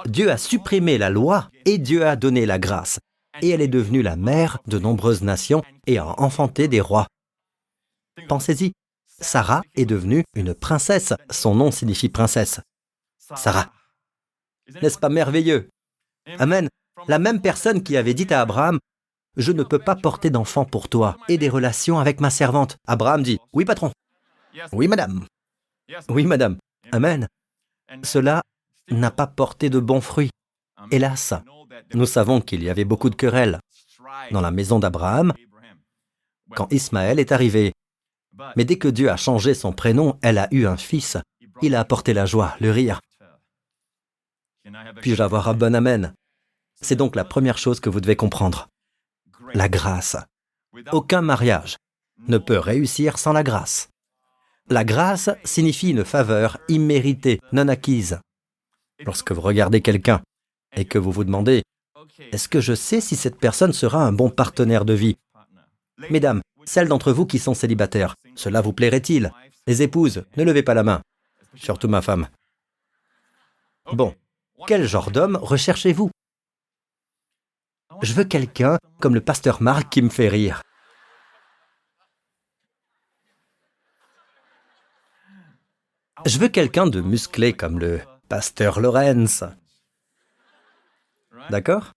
Dieu 0.06 0.30
a 0.30 0.38
supprimé 0.38 0.98
la 0.98 1.10
loi 1.10 1.50
et 1.66 1.78
Dieu 1.78 2.06
a 2.06 2.16
donné 2.16 2.46
la 2.46 2.60
grâce. 2.60 3.00
Et 3.42 3.50
elle 3.50 3.62
est 3.62 3.68
devenue 3.68 4.02
la 4.02 4.16
mère 4.16 4.60
de 4.68 4.80
nombreuses 4.80 5.24
nations 5.24 5.64
et 5.88 5.98
a 5.98 6.20
enfanté 6.22 6.68
des 6.68 6.82
rois. 6.82 7.08
Pensez-y, 8.30 8.72
Sarah 9.20 9.62
est 9.76 9.86
devenue 9.86 10.24
une 10.36 10.54
princesse. 10.54 11.14
Son 11.32 11.56
nom 11.56 11.72
signifie 11.72 12.10
princesse. 12.10 12.60
Sarah. 13.18 13.72
N'est-ce 14.82 15.00
pas 15.00 15.10
merveilleux? 15.10 15.70
Amen. 16.40 16.70
La 17.08 17.20
même 17.20 17.42
personne 17.42 17.84
qui 17.84 17.98
avait 17.98 18.14
dit 18.14 18.32
à 18.34 18.42
Abraham, 18.42 18.80
Je 19.38 19.52
ne 19.52 19.64
peux 19.64 19.80
pas 19.80 19.98
porter 19.98 20.30
d'enfant 20.30 20.64
pour 20.64 20.88
toi 20.88 21.18
et 21.28 21.38
des 21.38 21.50
relations 21.50 22.00
avec 22.00 22.22
ma 22.22 22.30
servante. 22.30 22.78
Abraham 22.88 23.22
dit, 23.22 23.38
Oui 23.52 23.66
patron. 23.66 23.92
Oui 24.72 24.88
madame. 24.88 25.26
Oui 26.10 26.26
madame. 26.26 26.58
Amen. 26.92 27.28
Cela 28.04 28.42
n'a 28.90 29.12
pas 29.12 29.28
porté 29.28 29.70
de 29.70 29.80
bons 29.80 30.02
fruits. 30.02 30.30
Hélas, 30.92 31.34
nous 31.94 32.06
savons 32.06 32.40
qu'il 32.42 32.64
y 32.64 32.70
avait 32.70 32.86
beaucoup 32.86 33.10
de 33.10 33.16
querelles 33.16 33.60
dans 34.32 34.42
la 34.42 34.52
maison 34.52 34.80
d'Abraham 34.80 35.34
quand 36.56 36.72
Ismaël 36.72 37.20
est 37.20 37.32
arrivé. 37.32 37.74
Mais 38.56 38.66
dès 38.66 38.78
que 38.78 38.88
Dieu 38.88 39.10
a 39.10 39.18
changé 39.18 39.54
son 39.54 39.74
prénom, 39.74 40.18
elle 40.22 40.38
a 40.38 40.48
eu 40.52 40.66
un 40.66 40.78
fils. 40.78 41.18
Il 41.62 41.76
a 41.76 41.80
apporté 41.80 42.14
la 42.14 42.26
joie, 42.26 42.56
le 42.60 42.72
rire. 42.72 43.02
Puis-je 45.02 45.22
avoir 45.22 45.48
un 45.50 45.54
bon 45.54 45.76
amen? 45.76 46.14
C'est 46.82 46.96
donc 46.96 47.16
la 47.16 47.26
première 47.26 47.58
chose 47.58 47.80
que 47.80 47.90
vous 47.90 48.02
devez 48.02 48.16
comprendre. 48.16 48.68
La 49.54 49.70
grâce. 49.70 50.18
Aucun 50.92 51.22
mariage 51.22 51.78
ne 52.28 52.38
peut 52.38 52.60
réussir 52.60 53.18
sans 53.18 53.34
la 53.34 53.44
grâce. 53.44 53.90
La 54.70 54.84
grâce 54.84 55.30
signifie 55.44 55.92
une 55.92 56.06
faveur 56.06 56.58
imméritée, 56.68 57.40
non 57.52 57.68
acquise. 57.68 58.20
Lorsque 59.06 59.32
vous 59.32 59.42
regardez 59.42 59.82
quelqu'un 59.82 60.22
et 60.76 60.86
que 60.86 60.98
vous 60.98 61.12
vous 61.12 61.24
demandez, 61.24 61.64
est-ce 62.32 62.50
que 62.50 62.62
je 62.62 62.74
sais 62.74 63.02
si 63.02 63.16
cette 63.16 63.38
personne 63.38 63.74
sera 63.74 64.04
un 64.04 64.12
bon 64.12 64.30
partenaire 64.30 64.86
de 64.86 64.94
vie? 64.94 65.18
Mesdames, 66.10 66.42
celles 66.66 66.88
d'entre 66.88 67.12
vous 67.12 67.26
qui 67.26 67.40
sont 67.40 67.54
célibataires, 67.54 68.16
cela 68.36 68.62
vous 68.62 68.74
plairait-il? 68.74 69.32
Les 69.68 69.82
épouses, 69.82 70.26
ne 70.36 70.44
levez 70.44 70.64
pas 70.64 70.74
la 70.74 70.84
main. 70.84 71.02
Surtout 71.56 71.88
ma 71.88 72.02
femme. 72.02 72.28
Bon, 73.94 74.16
quel 74.68 74.88
genre 74.88 75.12
d'homme 75.12 75.38
recherchez-vous? 75.42 76.10
Je 78.02 78.14
veux 78.14 78.24
quelqu'un 78.24 78.78
comme 79.00 79.16
le 79.16 79.22
pasteur 79.22 79.62
Marc 79.62 79.90
qui 79.90 80.02
me 80.02 80.10
fait 80.10 80.30
rire. 80.30 80.62
Je 86.26 86.40
veux 86.40 86.48
quelqu'un 86.48 86.88
de 86.88 87.02
musclé 87.02 87.54
comme 87.54 87.80
le 87.80 88.02
pasteur 88.30 88.80
Lorenz. 88.80 89.44
D'accord? 91.50 91.92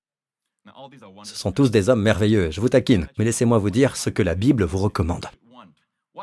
Ce 1.25 1.35
sont 1.35 1.53
tous 1.53 1.71
des 1.71 1.89
hommes 1.89 2.03
merveilleux, 2.03 2.51
je 2.51 2.61
vous 2.61 2.69
taquine, 2.69 3.09
mais 3.17 3.25
laissez-moi 3.25 3.59
vous 3.59 3.71
dire 3.71 3.97
ce 3.97 4.11
que 4.11 4.23
la 4.23 4.35
Bible 4.35 4.65
vous 4.65 4.79
recommande. 4.79 5.27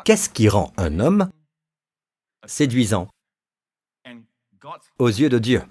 Qu'est-ce 0.03 0.29
qui 0.29 0.49
rend 0.49 0.71
un 0.77 0.99
homme 0.99 1.31
séduisant? 2.45 3.07
Aux 4.99 5.07
yeux 5.07 5.29
de 5.29 5.39
Dieu 5.39 5.63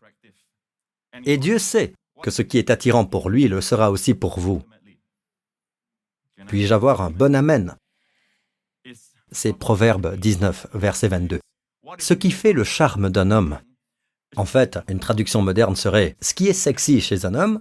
Et 1.24 1.38
Dieu 1.38 1.58
sait 1.58 1.94
que 2.24 2.30
ce 2.30 2.40
qui 2.40 2.56
est 2.56 2.70
attirant 2.70 3.04
pour 3.04 3.28
lui 3.28 3.48
le 3.48 3.60
sera 3.60 3.90
aussi 3.90 4.14
pour 4.14 4.40
vous. 4.40 4.62
Puis-je 6.46 6.72
avoir 6.72 7.02
un 7.02 7.10
bon 7.10 7.34
Amen? 7.34 7.76
C'est 9.30 9.52
Proverbe 9.52 10.16
19, 10.16 10.68
verset 10.72 11.08
22. 11.08 11.40
Ce 11.98 12.14
qui 12.14 12.30
fait 12.30 12.54
le 12.54 12.64
charme 12.64 13.10
d'un 13.10 13.30
homme. 13.30 13.58
En 14.36 14.46
fait, 14.46 14.78
une 14.88 15.00
traduction 15.00 15.42
moderne 15.42 15.76
serait 15.76 16.16
ce 16.22 16.32
qui 16.32 16.48
est 16.48 16.54
sexy 16.54 17.02
chez 17.02 17.26
un 17.26 17.34
homme. 17.34 17.60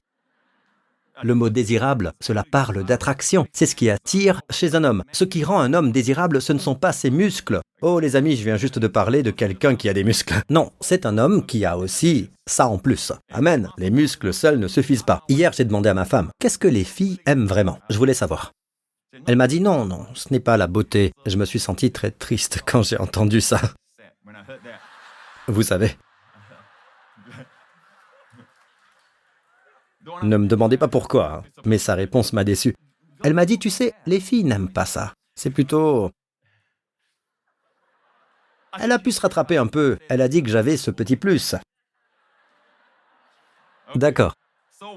Le 1.24 1.36
mot 1.36 1.50
désirable, 1.50 2.14
cela 2.22 2.46
parle 2.50 2.86
d'attraction. 2.86 3.46
C'est 3.52 3.66
ce 3.66 3.76
qui 3.76 3.90
attire 3.90 4.42
chez 4.50 4.76
un 4.76 4.86
homme. 4.86 5.04
Ce 5.12 5.26
qui 5.26 5.44
rend 5.44 5.60
un 5.60 5.74
homme 5.74 5.92
désirable, 5.92 6.42
ce 6.42 6.54
ne 6.54 6.60
sont 6.60 6.76
pas 6.76 6.94
ses 6.94 7.12
muscles. 7.12 7.60
Oh 7.86 8.00
les 8.00 8.16
amis, 8.16 8.38
je 8.38 8.46
viens 8.46 8.56
juste 8.56 8.80
de 8.80 8.88
parler 8.88 9.24
de 9.24 9.32
quelqu'un 9.32 9.76
qui 9.76 9.90
a 9.90 9.94
des 9.94 10.06
muscles. 10.06 10.36
Non, 10.50 10.72
c'est 10.80 11.06
un 11.06 11.18
homme 11.18 11.46
qui 11.46 11.66
a 11.66 11.78
aussi 11.78 12.30
ça 12.48 12.70
en 12.70 12.78
plus. 12.78 13.12
Amen. 13.30 13.70
Les 13.78 13.92
muscles 13.92 14.34
seuls 14.34 14.58
ne 14.58 14.70
suffisent 14.70 15.04
pas. 15.04 15.22
Hier, 15.28 15.52
j'ai 15.52 15.66
demandé 15.66 15.90
à 15.90 15.94
ma 15.94 16.06
femme, 16.06 16.30
qu'est-ce 16.40 16.58
que 16.58 16.70
les 16.70 16.86
filles 16.86 17.20
aiment 17.26 17.46
vraiment? 17.46 17.80
Je 17.90 17.98
voulais 17.98 18.14
savoir. 18.14 18.54
Elle 19.28 19.36
m'a 19.36 19.48
dit 19.48 19.60
non, 19.60 19.84
non, 19.84 20.06
ce 20.14 20.30
n'est 20.32 20.40
pas 20.40 20.56
la 20.56 20.68
beauté. 20.68 21.12
Je 21.26 21.36
me 21.36 21.44
suis 21.44 21.60
senti 21.60 21.92
très 21.92 22.12
triste 22.12 22.62
quand 22.66 22.84
j'ai 22.84 22.98
entendu 22.98 23.42
ça. 23.42 23.60
Vous 25.50 25.64
savez. 25.64 25.98
Ne 30.22 30.38
me 30.38 30.48
demandez 30.48 30.78
pas 30.78 30.88
pourquoi, 30.88 31.34
hein, 31.34 31.44
mais 31.66 31.78
sa 31.78 31.96
réponse 31.96 32.32
m'a 32.32 32.46
déçu. 32.46 32.76
Elle 33.26 33.34
m'a 33.34 33.46
dit, 33.46 33.60
tu 33.60 33.70
sais, 33.70 33.92
les 34.06 34.22
filles 34.22 34.46
n'aiment 34.46 34.72
pas 34.72 34.86
ça. 34.86 35.14
C'est 35.36 35.50
plutôt... 35.50 36.12
Elle 38.80 38.92
a 38.92 39.00
pu 39.00 39.12
se 39.12 39.22
rattraper 39.22 39.58
un 39.58 39.68
peu. 39.68 39.98
Elle 40.10 40.22
a 40.22 40.28
dit 40.28 40.44
que 40.44 40.50
j'avais 40.50 40.78
ce 40.78 40.92
petit 40.92 41.16
plus. 41.16 41.56
D'accord. 43.96 44.34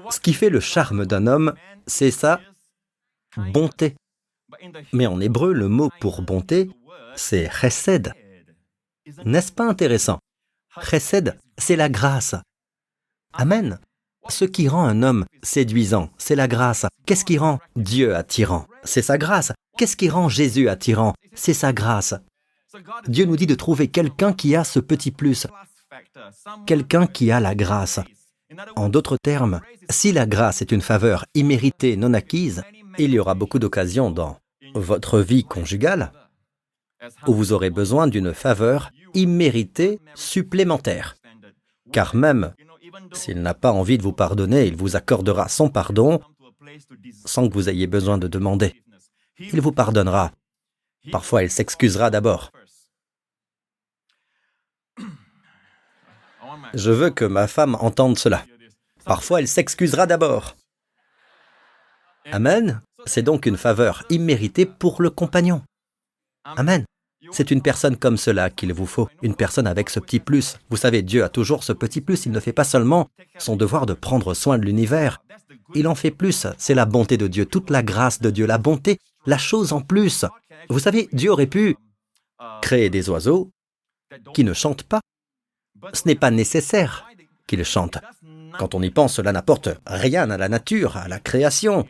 Ce 0.09 0.19
qui 0.19 0.33
fait 0.33 0.49
le 0.49 0.59
charme 0.59 1.05
d'un 1.05 1.27
homme, 1.27 1.53
c'est 1.85 2.11
sa 2.11 2.41
bonté. 3.37 3.95
Mais 4.93 5.07
en 5.07 5.19
hébreu, 5.19 5.53
le 5.53 5.67
mot 5.67 5.89
pour 5.99 6.21
bonté, 6.21 6.69
c'est 7.15 7.49
chesed. 7.49 8.13
N'est-ce 9.25 9.51
pas 9.51 9.67
intéressant? 9.67 10.19
Chesed, 10.81 11.37
c'est 11.57 11.75
la 11.75 11.89
grâce. 11.89 12.35
Amen. 13.33 13.79
Ce 14.29 14.45
qui 14.45 14.67
rend 14.67 14.85
un 14.85 15.03
homme 15.03 15.25
séduisant, 15.41 16.09
c'est 16.17 16.35
la 16.35 16.47
grâce. 16.47 16.85
Qu'est-ce 17.05 17.23
qui 17.23 17.37
rend 17.37 17.59
Dieu 17.75 18.15
attirant? 18.15 18.67
C'est 18.83 19.01
sa 19.01 19.17
grâce. 19.17 19.53
Qu'est-ce 19.77 19.95
qui 19.95 20.09
rend 20.09 20.27
Jésus 20.27 20.67
attirant? 20.67 21.13
C'est 21.33 21.53
sa 21.53 21.71
grâce. 21.71 22.15
Dieu 23.07 23.25
nous 23.25 23.35
dit 23.35 23.47
de 23.47 23.55
trouver 23.55 23.87
quelqu'un 23.87 24.33
qui 24.33 24.55
a 24.55 24.63
ce 24.63 24.79
petit 24.79 25.11
plus, 25.11 25.47
quelqu'un 26.65 27.07
qui 27.07 27.31
a 27.31 27.39
la 27.39 27.55
grâce. 27.55 27.99
En 28.75 28.89
d'autres 28.89 29.17
termes, 29.17 29.61
si 29.89 30.11
la 30.11 30.25
grâce 30.25 30.61
est 30.61 30.71
une 30.71 30.81
faveur 30.81 31.25
imméritée, 31.33 31.97
non 31.97 32.13
acquise, 32.13 32.63
il 32.97 33.11
y 33.11 33.19
aura 33.19 33.35
beaucoup 33.35 33.59
d'occasions 33.59 34.11
dans 34.11 34.37
votre 34.73 35.19
vie 35.19 35.43
conjugale 35.43 36.11
où 37.27 37.33
vous 37.33 37.53
aurez 37.53 37.69
besoin 37.69 38.07
d'une 38.07 38.33
faveur 38.33 38.91
imméritée 39.13 39.99
supplémentaire. 40.15 41.15
Car 41.91 42.15
même 42.15 42.53
s'il 43.13 43.41
n'a 43.41 43.53
pas 43.53 43.71
envie 43.71 43.97
de 43.97 44.03
vous 44.03 44.13
pardonner, 44.13 44.65
il 44.65 44.75
vous 44.75 44.95
accordera 44.95 45.47
son 45.47 45.69
pardon 45.69 46.19
sans 47.25 47.47
que 47.47 47.53
vous 47.53 47.69
ayez 47.69 47.87
besoin 47.87 48.17
de 48.17 48.27
demander. 48.27 48.83
Il 49.39 49.61
vous 49.61 49.71
pardonnera. 49.71 50.31
Parfois, 51.11 51.43
il 51.43 51.51
s'excusera 51.51 52.09
d'abord. 52.09 52.51
Je 56.73 56.91
veux 56.91 57.09
que 57.09 57.25
ma 57.25 57.47
femme 57.47 57.75
entende 57.75 58.17
cela. 58.17 58.45
Parfois, 59.05 59.39
elle 59.39 59.47
s'excusera 59.47 60.05
d'abord. 60.05 60.55
Amen. 62.31 62.81
C'est 63.05 63.21
donc 63.21 63.45
une 63.45 63.57
faveur 63.57 64.03
imméritée 64.09 64.65
pour 64.65 65.01
le 65.01 65.09
compagnon. 65.09 65.61
Amen. 66.43 66.85
C'est 67.31 67.51
une 67.51 67.61
personne 67.61 67.97
comme 67.97 68.17
cela 68.17 68.49
qu'il 68.49 68.73
vous 68.73 68.85
faut, 68.85 69.09
une 69.21 69.35
personne 69.35 69.67
avec 69.67 69.89
ce 69.89 69.99
petit 69.99 70.19
plus. 70.19 70.57
Vous 70.69 70.77
savez, 70.77 71.01
Dieu 71.01 71.23
a 71.23 71.29
toujours 71.29 71.63
ce 71.63 71.73
petit 71.73 72.01
plus, 72.01 72.25
il 72.25 72.31
ne 72.31 72.39
fait 72.39 72.53
pas 72.53 72.63
seulement 72.63 73.07
son 73.37 73.55
devoir 73.55 73.85
de 73.85 73.93
prendre 73.93 74.33
soin 74.33 74.57
de 74.57 74.65
l'univers, 74.65 75.19
il 75.75 75.87
en 75.87 75.95
fait 75.95 76.11
plus, 76.11 76.47
c'est 76.57 76.73
la 76.73 76.85
bonté 76.85 77.17
de 77.17 77.27
Dieu, 77.27 77.45
toute 77.45 77.69
la 77.69 77.83
grâce 77.83 78.21
de 78.21 78.29
Dieu, 78.29 78.45
la 78.45 78.57
bonté, 78.57 78.99
la 79.25 79.37
chose 79.37 79.73
en 79.73 79.81
plus. 79.81 80.25
Vous 80.69 80.79
savez, 80.79 81.09
Dieu 81.11 81.31
aurait 81.31 81.47
pu 81.47 81.75
créer 82.61 82.89
des 82.89 83.09
oiseaux 83.09 83.51
qui 84.33 84.43
ne 84.43 84.53
chantent 84.53 84.83
pas. 84.83 85.01
Ce 85.93 86.03
n'est 86.05 86.15
pas 86.15 86.31
nécessaire 86.31 87.07
qu'ils 87.47 87.63
chantent. 87.63 87.99
Quand 88.59 88.75
on 88.75 88.81
y 88.81 88.89
pense, 88.89 89.15
cela 89.15 89.31
n'apporte 89.31 89.69
rien 89.85 90.29
à 90.29 90.37
la 90.37 90.49
nature, 90.49 90.97
à 90.97 91.07
la 91.07 91.19
création, 91.19 91.87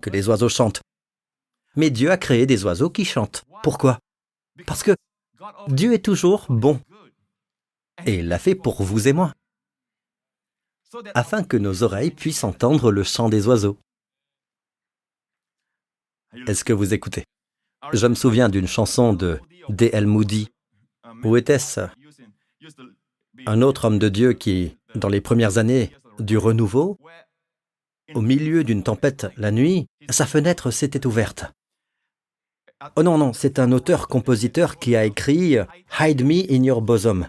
que 0.00 0.10
les 0.10 0.28
oiseaux 0.28 0.48
chantent. 0.48 0.80
Mais 1.76 1.90
Dieu 1.90 2.10
a 2.10 2.16
créé 2.16 2.46
des 2.46 2.64
oiseaux 2.64 2.90
qui 2.90 3.04
chantent. 3.04 3.44
Pourquoi? 3.62 3.98
Parce 4.66 4.82
que 4.82 4.94
Dieu 5.68 5.92
est 5.92 6.04
toujours 6.04 6.46
bon. 6.48 6.80
Et 8.06 8.16
il 8.16 8.28
l'a 8.28 8.38
fait 8.38 8.54
pour 8.54 8.82
vous 8.82 9.08
et 9.08 9.12
moi, 9.12 9.32
afin 11.14 11.44
que 11.44 11.56
nos 11.56 11.82
oreilles 11.82 12.10
puissent 12.10 12.44
entendre 12.44 12.90
le 12.90 13.02
chant 13.02 13.28
des 13.28 13.46
oiseaux. 13.46 13.78
Est-ce 16.46 16.64
que 16.64 16.72
vous 16.72 16.94
écoutez? 16.94 17.24
Je 17.92 18.06
me 18.06 18.14
souviens 18.14 18.48
d'une 18.48 18.66
chanson 18.66 19.12
de 19.12 19.40
D.L. 19.68 20.06
Moody. 20.06 20.48
Où 21.22 21.36
était-ce? 21.36 21.80
Un 23.46 23.62
autre 23.62 23.86
homme 23.86 23.98
de 23.98 24.08
Dieu 24.08 24.32
qui, 24.32 24.76
dans 24.94 25.08
les 25.08 25.20
premières 25.20 25.58
années 25.58 25.92
du 26.18 26.38
renouveau, 26.38 26.98
au 28.14 28.20
milieu 28.20 28.64
d'une 28.64 28.82
tempête 28.82 29.26
la 29.36 29.50
nuit, 29.50 29.86
sa 30.08 30.26
fenêtre 30.26 30.70
s'était 30.70 31.06
ouverte. 31.06 31.46
Oh 32.96 33.02
non, 33.02 33.18
non, 33.18 33.32
c'est 33.32 33.58
un 33.58 33.72
auteur-compositeur 33.72 34.78
qui 34.78 34.96
a 34.96 35.04
écrit 35.04 35.56
Hide 35.98 36.24
Me 36.24 36.50
in 36.52 36.62
Your 36.62 36.82
Bosom. 36.82 37.26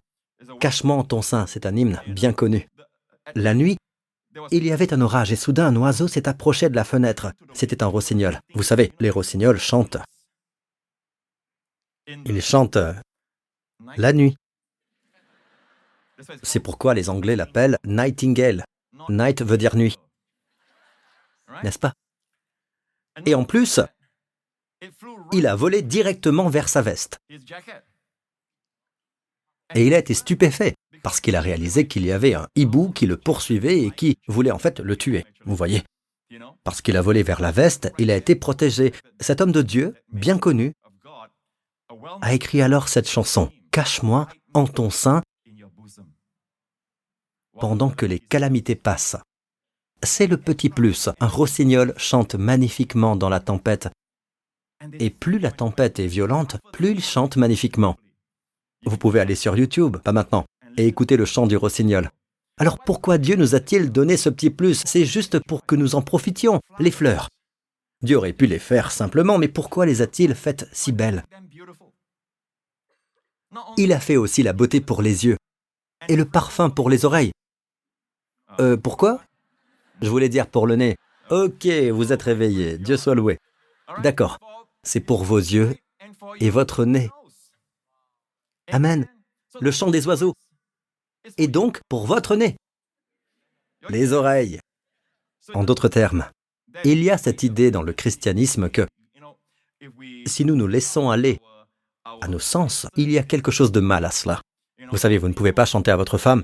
Cache-moi 0.60 0.95
en 0.95 1.04
ton 1.04 1.21
sein, 1.21 1.47
c'est 1.47 1.65
un 1.65 1.75
hymne 1.75 2.01
bien 2.08 2.34
connu. 2.34 2.67
La 3.36 3.54
nuit, 3.54 3.78
il 4.51 4.65
y 4.65 4.71
avait 4.71 4.93
un 4.93 5.01
orage 5.01 5.32
et 5.32 5.38
soudain 5.38 5.67
un 5.67 5.75
oiseau 5.78 6.08
s'est 6.08 6.28
approché 6.28 6.69
de 6.69 6.75
la 6.75 6.84
fenêtre. 6.84 7.32
C'était 7.54 7.84
un 7.84 7.88
rossignol. 7.88 8.39
Vous 8.54 8.63
savez, 8.63 8.91
les 8.99 9.10
rossignols 9.10 9.60
chantent. 9.60 9.97
Ils 12.08 12.41
chantent 12.41 12.78
la 13.97 14.13
nuit. 14.13 14.36
C'est 16.43 16.60
pourquoi 16.60 16.93
les 16.93 17.10
Anglais 17.10 17.36
l'appellent 17.36 17.78
Nightingale. 17.86 18.63
Night 19.10 19.41
veut 19.43 19.58
dire 19.58 19.75
nuit. 19.75 19.97
N'est-ce 21.63 21.80
pas? 21.80 21.93
Et 23.25 23.36
en 23.36 23.43
plus, 23.43 23.80
il 25.32 25.47
a 25.47 25.56
volé 25.56 25.82
directement 25.82 26.49
vers 26.49 26.69
sa 26.69 26.82
veste. 26.82 27.19
Et 29.73 29.88
il 29.88 29.93
a 29.93 29.99
été 29.99 30.13
stupéfait 30.13 30.75
parce 31.04 31.21
qu'il 31.21 31.36
a 31.36 31.41
réalisé 31.41 31.88
qu'il 31.88 32.06
y 32.06 32.12
avait 32.12 32.34
un 32.34 32.47
hibou 32.56 32.91
qui 32.91 33.06
le 33.06 33.17
poursuivait 33.17 33.80
et 33.82 33.91
qui 33.91 34.17
voulait 34.28 34.51
en 34.51 34.60
fait 34.60 34.80
le 34.80 34.95
tuer. 34.95 35.25
Vous 35.45 35.56
voyez 35.56 35.84
Parce 36.63 36.82
qu'il 36.82 36.97
a 36.97 37.01
volé 37.01 37.23
vers 37.23 37.41
la 37.41 37.51
veste, 37.51 37.91
il 37.97 38.12
a 38.12 38.15
été 38.15 38.36
protégé. 38.36 38.93
Cet 39.19 39.41
homme 39.41 39.51
de 39.51 39.62
Dieu, 39.62 39.95
bien 40.12 40.38
connu, 40.38 40.73
a 42.21 42.34
écrit 42.34 42.62
alors 42.62 42.89
cette 42.89 43.10
chanson 43.10 43.51
Cache-moi 43.71 44.28
en 44.54 44.67
ton 44.67 44.89
sein 44.89 45.21
pendant 47.60 47.89
que 47.89 48.06
les 48.06 48.20
calamités 48.20 48.76
passent. 48.76 49.18
C'est 50.04 50.28
le 50.28 50.38
petit 50.38 50.70
plus. 50.70 51.10
Un 51.20 51.28
rossignol 51.28 51.94
chante 51.98 52.36
magnifiquement 52.36 53.15
dans 53.15 53.30
la 53.30 53.39
tempête 53.39 53.89
et 55.00 55.10
plus 55.10 55.39
la 55.39 55.52
tempête 55.52 56.00
est 56.00 56.08
violente, 56.08 56.58
plus 56.72 56.91
il 56.91 57.04
chante 57.04 57.38
magnifiquement. 57.38 57.96
Vous 58.86 58.98
pouvez 58.98 59.20
aller 59.20 59.36
sur 59.36 59.58
YouTube, 59.58 59.98
pas 59.98 60.12
maintenant, 60.12 60.46
et 60.78 60.86
écouter 60.86 61.18
le 61.18 61.26
chant 61.26 61.48
du 61.48 61.58
rossignol. 61.58 62.10
Alors 62.58 62.80
pourquoi 62.80 63.18
Dieu 63.18 63.36
nous 63.36 63.56
a-t-il 63.56 63.91
donné 63.91 64.18
ce 64.18 64.30
petit 64.30 64.50
plus? 64.50 64.82
C'est 64.86 65.06
juste 65.06 65.39
pour 65.39 65.65
que 65.65 65.76
nous 65.76 65.96
en 65.96 66.02
profitions, 66.02 66.62
les 66.80 66.91
fleurs. 66.91 67.30
Dieu 68.02 68.18
aurait 68.18 68.34
pu 68.34 68.46
les 68.46 68.60
faire 68.60 68.91
simplement, 68.91 69.38
mais 69.38 69.48
pourquoi 69.48 69.86
les 69.86 70.02
a-t-il 70.02 70.36
faites 70.36 70.68
si 70.72 70.91
belles? 70.91 71.24
Il 73.78 73.94
a 73.94 74.00
fait 74.00 74.18
aussi 74.18 74.44
la 74.44 74.54
beauté 74.54 74.82
pour 74.82 75.02
les 75.02 75.26
yeux 75.26 75.38
et 76.08 76.15
le 76.15 76.26
parfum 76.26 76.70
pour 76.70 76.89
les 76.89 77.06
oreilles. 77.06 77.32
Euh, 78.60 78.78
pourquoi? 78.78 79.22
Je 80.02 80.10
voulais 80.10 80.30
dire 80.30 80.48
pour 80.48 80.68
le 80.68 80.76
nez. 80.76 80.98
Ok, 81.30 81.65
vous 81.91 82.13
êtes 82.13 82.22
réveillé, 82.22 82.78
Dieu 82.78 82.98
soit 82.98 83.15
loué. 83.15 83.39
D'accord 84.04 84.39
c'est 84.86 85.02
pour 85.02 85.24
vos 85.24 85.39
yeux 85.39 85.76
et 86.39 86.50
votre 86.50 86.86
nez. 86.86 87.10
Amen. 88.72 89.08
le 89.62 89.72
chant 89.72 89.89
des 89.89 90.08
oiseaux, 90.08 90.34
et 91.38 91.48
donc 91.48 91.82
pour 91.89 92.06
votre 92.08 92.36
nez, 92.36 92.56
les 93.89 94.13
oreilles. 94.13 94.60
En 95.54 95.63
d'autres 95.63 95.88
termes, 95.88 96.28
il 96.84 97.04
y 97.04 97.12
a 97.12 97.18
cette 97.18 97.44
idée 97.44 97.72
dans 97.72 97.84
le 97.84 97.94
christianisme 97.94 98.70
que 98.70 98.88
si 100.26 100.46
nous 100.46 100.56
nous 100.56 100.68
laissons 100.68 101.10
aller 101.10 101.39
à 102.22 102.28
nos 102.28 102.39
sens, 102.39 102.88
il 102.96 103.12
y 103.12 103.20
a 103.20 103.24
quelque 103.24 103.52
chose 103.52 103.72
de 103.72 103.80
mal 103.80 104.06
à 104.06 104.12
cela. 104.12 104.41
Vous 104.91 104.98
savez, 104.98 105.18
vous 105.18 105.28
ne 105.28 105.34
pouvez 105.34 105.54
pas 105.54 105.65
chanter 105.65 105.91
à 105.91 105.96
votre 105.96 106.18
femme 106.18 106.44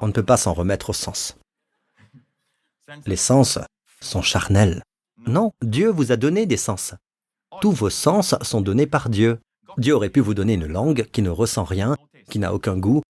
on 0.00 0.06
ne 0.06 0.12
peut 0.12 0.24
pas 0.24 0.36
s'en 0.36 0.52
remettre 0.52 0.90
au 0.90 0.92
sens. 0.92 1.36
Les 3.06 3.16
sens 3.16 3.58
sont 4.00 4.22
charnels. 4.22 4.82
Non, 5.26 5.52
Dieu 5.62 5.90
vous 5.90 6.12
a 6.12 6.16
donné 6.16 6.46
des 6.46 6.56
sens. 6.56 6.94
Tous 7.60 7.72
vos 7.72 7.90
sens 7.90 8.34
sont 8.42 8.60
donnés 8.60 8.86
par 8.86 9.08
Dieu. 9.10 9.38
Dieu 9.76 9.94
aurait 9.94 10.10
pu 10.10 10.20
vous 10.20 10.34
donner 10.34 10.54
une 10.54 10.66
langue 10.66 11.04
qui 11.12 11.22
ne 11.22 11.30
ressent 11.30 11.64
rien, 11.64 11.96
qui 12.28 12.38
n'a 12.38 12.54
aucun 12.54 12.76
goût, 12.76 13.02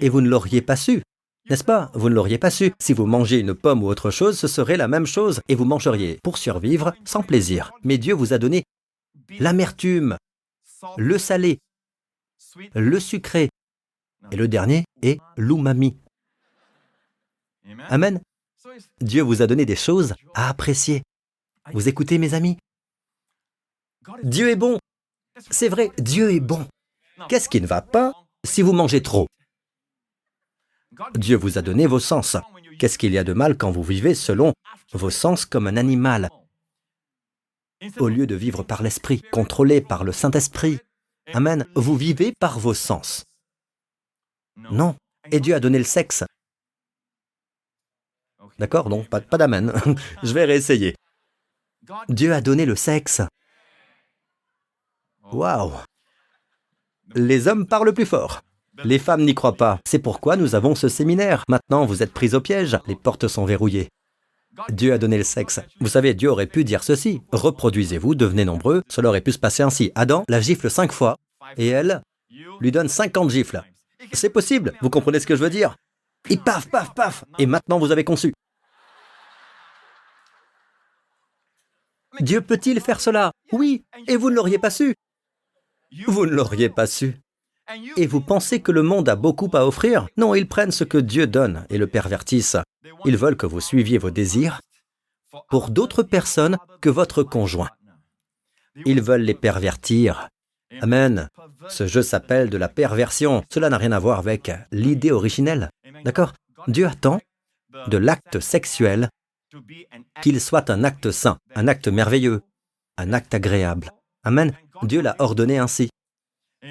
et 0.00 0.08
vous 0.08 0.20
ne 0.20 0.28
l'auriez 0.28 0.62
pas 0.62 0.76
su. 0.76 1.02
N'est-ce 1.50 1.64
pas? 1.64 1.90
Vous 1.94 2.08
ne 2.08 2.14
l'auriez 2.14 2.38
pas 2.38 2.50
su. 2.50 2.72
Si 2.78 2.92
vous 2.92 3.06
mangez 3.06 3.38
une 3.38 3.54
pomme 3.54 3.82
ou 3.82 3.88
autre 3.88 4.10
chose, 4.10 4.38
ce 4.38 4.48
serait 4.48 4.76
la 4.76 4.88
même 4.88 5.06
chose, 5.06 5.40
et 5.48 5.54
vous 5.54 5.64
mangeriez 5.64 6.18
pour 6.22 6.38
survivre 6.38 6.94
sans 7.04 7.22
plaisir. 7.22 7.72
Mais 7.82 7.98
Dieu 7.98 8.14
vous 8.14 8.32
a 8.32 8.38
donné 8.38 8.64
l'amertume, 9.38 10.16
le 10.96 11.18
salé, 11.18 11.58
le 12.74 13.00
sucré, 13.00 13.48
et 14.30 14.36
le 14.36 14.48
dernier 14.48 14.84
est 15.02 15.20
l'umami. 15.36 15.96
Amen. 17.88 18.20
Dieu 19.00 19.22
vous 19.22 19.42
a 19.42 19.46
donné 19.46 19.66
des 19.66 19.76
choses 19.76 20.14
à 20.34 20.48
apprécier. 20.48 21.02
Vous 21.72 21.88
écoutez 21.88 22.18
mes 22.18 22.34
amis? 22.34 22.56
Dieu 24.22 24.50
est 24.50 24.56
bon. 24.56 24.78
C'est 25.50 25.68
vrai, 25.68 25.90
Dieu 25.98 26.32
est 26.32 26.40
bon. 26.40 26.66
Qu'est-ce 27.28 27.48
qui 27.48 27.60
ne 27.60 27.66
va 27.66 27.82
pas 27.82 28.12
si 28.44 28.62
vous 28.62 28.72
mangez 28.72 29.02
trop? 29.02 29.26
Dieu 31.14 31.36
vous 31.36 31.58
a 31.58 31.62
donné 31.62 31.86
vos 31.86 32.00
sens. 32.00 32.36
Qu'est-ce 32.78 32.98
qu'il 32.98 33.12
y 33.12 33.18
a 33.18 33.24
de 33.24 33.32
mal 33.32 33.56
quand 33.56 33.70
vous 33.70 33.82
vivez 33.82 34.14
selon 34.14 34.52
vos 34.92 35.10
sens 35.10 35.46
comme 35.46 35.66
un 35.66 35.76
animal? 35.76 36.30
Au 37.98 38.08
lieu 38.08 38.26
de 38.26 38.34
vivre 38.34 38.62
par 38.62 38.82
l'Esprit, 38.82 39.22
contrôlé 39.32 39.80
par 39.80 40.04
le 40.04 40.12
Saint-Esprit. 40.12 40.78
Amen. 41.32 41.66
Vous 41.74 41.96
vivez 41.96 42.32
par 42.38 42.58
vos 42.58 42.74
sens. 42.74 43.24
Non. 44.56 44.96
Et 45.30 45.40
Dieu 45.40 45.54
a 45.54 45.60
donné 45.60 45.78
le 45.78 45.84
sexe. 45.84 46.24
D'accord 48.58 48.88
Non, 48.88 49.04
pas, 49.04 49.20
d'amen. 49.20 49.72
Je 50.22 50.32
vais 50.32 50.44
réessayer. 50.44 50.94
Dieu 52.08 52.32
a 52.32 52.40
donné 52.40 52.66
le 52.66 52.76
sexe. 52.76 53.22
Waouh 55.32 55.72
Les 57.14 57.48
hommes 57.48 57.66
parlent 57.66 57.92
plus 57.92 58.06
fort. 58.06 58.42
Les 58.84 58.98
femmes 58.98 59.24
n'y 59.24 59.34
croient 59.34 59.56
pas. 59.56 59.80
C'est 59.86 59.98
pourquoi 59.98 60.36
nous 60.36 60.54
avons 60.54 60.74
ce 60.74 60.88
séminaire. 60.88 61.44
Maintenant, 61.48 61.86
vous 61.86 62.02
êtes 62.02 62.12
pris 62.12 62.34
au 62.34 62.40
piège. 62.40 62.78
Les 62.86 62.96
portes 62.96 63.28
sont 63.28 63.44
verrouillées. 63.44 63.88
Dieu 64.70 64.92
a 64.92 64.98
donné 64.98 65.18
le 65.18 65.24
sexe. 65.24 65.60
Vous 65.80 65.88
savez, 65.88 66.14
Dieu 66.14 66.30
aurait 66.30 66.46
pu 66.46 66.64
dire 66.64 66.82
ceci. 66.82 67.20
Reproduisez-vous, 67.32 68.14
devenez 68.14 68.44
nombreux. 68.44 68.82
Cela 68.88 69.08
aurait 69.08 69.20
pu 69.20 69.32
se 69.32 69.38
passer 69.38 69.62
ainsi. 69.62 69.92
Adam 69.94 70.24
la 70.28 70.40
gifle 70.40 70.70
cinq 70.70 70.92
fois 70.92 71.16
et 71.56 71.68
elle 71.68 72.02
lui 72.60 72.72
donne 72.72 72.88
cinquante 72.88 73.30
gifles. 73.30 73.62
C'est 74.12 74.30
possible, 74.30 74.74
vous 74.80 74.90
comprenez 74.90 75.20
ce 75.20 75.26
que 75.26 75.36
je 75.36 75.42
veux 75.42 75.50
dire? 75.50 75.76
Et 76.30 76.36
paf, 76.36 76.68
paf, 76.70 76.94
paf 76.94 77.24
Et 77.38 77.46
maintenant 77.46 77.78
vous 77.78 77.90
avez 77.90 78.04
conçu. 78.04 78.32
Dieu 82.20 82.40
peut-il 82.40 82.80
faire 82.80 83.00
cela? 83.00 83.32
Oui, 83.52 83.84
et 84.06 84.16
vous 84.16 84.30
ne 84.30 84.36
l'auriez 84.36 84.58
pas 84.58 84.70
su? 84.70 84.94
Vous 86.06 86.26
ne 86.26 86.30
l'auriez 86.32 86.68
pas 86.68 86.86
su. 86.86 87.16
Et 87.96 88.06
vous 88.06 88.20
pensez 88.20 88.60
que 88.60 88.72
le 88.72 88.82
monde 88.82 89.08
a 89.08 89.16
beaucoup 89.16 89.50
à 89.54 89.66
offrir? 89.66 90.06
Non, 90.16 90.34
ils 90.34 90.48
prennent 90.48 90.70
ce 90.70 90.84
que 90.84 90.98
Dieu 90.98 91.26
donne 91.26 91.66
et 91.70 91.78
le 91.78 91.86
pervertissent. 91.86 92.58
Ils 93.04 93.16
veulent 93.16 93.36
que 93.36 93.46
vous 93.46 93.60
suiviez 93.60 93.98
vos 93.98 94.10
désirs 94.10 94.60
pour 95.48 95.70
d'autres 95.70 96.02
personnes 96.02 96.58
que 96.80 96.90
votre 96.90 97.22
conjoint. 97.22 97.70
Ils 98.84 99.00
veulent 99.02 99.22
les 99.22 99.34
pervertir. 99.34 100.28
Amen. 100.80 101.28
Ce 101.68 101.86
jeu 101.86 102.02
s'appelle 102.02 102.50
de 102.50 102.56
la 102.56 102.68
perversion. 102.68 103.42
Cela 103.52 103.70
n'a 103.70 103.78
rien 103.78 103.92
à 103.92 103.98
voir 103.98 104.18
avec 104.18 104.50
l'idée 104.72 105.12
originelle. 105.12 105.70
D'accord? 106.04 106.32
Dieu 106.68 106.86
attend 106.86 107.20
de 107.88 107.96
l'acte 107.96 108.40
sexuel 108.40 109.08
qu'il 110.22 110.40
soit 110.40 110.70
un 110.70 110.84
acte 110.84 111.10
saint, 111.10 111.38
un 111.54 111.68
acte 111.68 111.88
merveilleux, 111.88 112.42
un 112.96 113.12
acte 113.12 113.34
agréable. 113.34 113.90
Amen. 114.24 114.52
Dieu 114.82 115.00
l'a 115.00 115.16
ordonné 115.18 115.58
ainsi. 115.58 115.90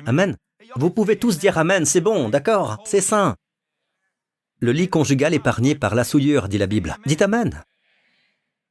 Amen. 0.05 0.35
Vous 0.75 0.89
pouvez 0.89 1.17
tous 1.17 1.37
dire 1.37 1.57
Amen, 1.57 1.85
c'est 1.85 2.01
bon, 2.01 2.29
d'accord, 2.29 2.81
c'est 2.85 3.01
saint. 3.01 3.35
Le 4.59 4.71
lit 4.71 4.89
conjugal 4.89 5.33
épargné 5.33 5.75
par 5.75 5.93
la 5.93 6.03
souillure, 6.03 6.47
dit 6.47 6.57
la 6.57 6.67
Bible. 6.67 6.97
Dites 7.05 7.21
Amen. 7.21 7.63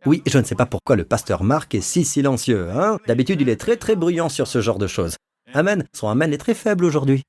Oui, 0.05 0.23
je 0.27 0.39
ne 0.39 0.45
sais 0.45 0.57
pas 0.57 0.67
pourquoi 0.67 0.97
le 0.97 1.05
pasteur 1.05 1.45
Marc 1.45 1.75
est 1.75 1.81
si 1.81 2.05
silencieux. 2.05 2.71
Hein 2.71 2.99
D'habitude, 3.07 3.41
il 3.41 3.49
est 3.49 3.61
très 3.61 3.77
très 3.77 3.95
bruyant 3.95 4.29
sur 4.29 4.49
ce 4.49 4.61
genre 4.61 4.79
de 4.79 4.89
choses. 4.89 5.17
Amen. 5.55 5.87
Son 5.93 6.09
Amen 6.09 6.33
est 6.33 6.39
très 6.39 6.55
faible 6.55 6.85
aujourd'hui. 6.85 7.23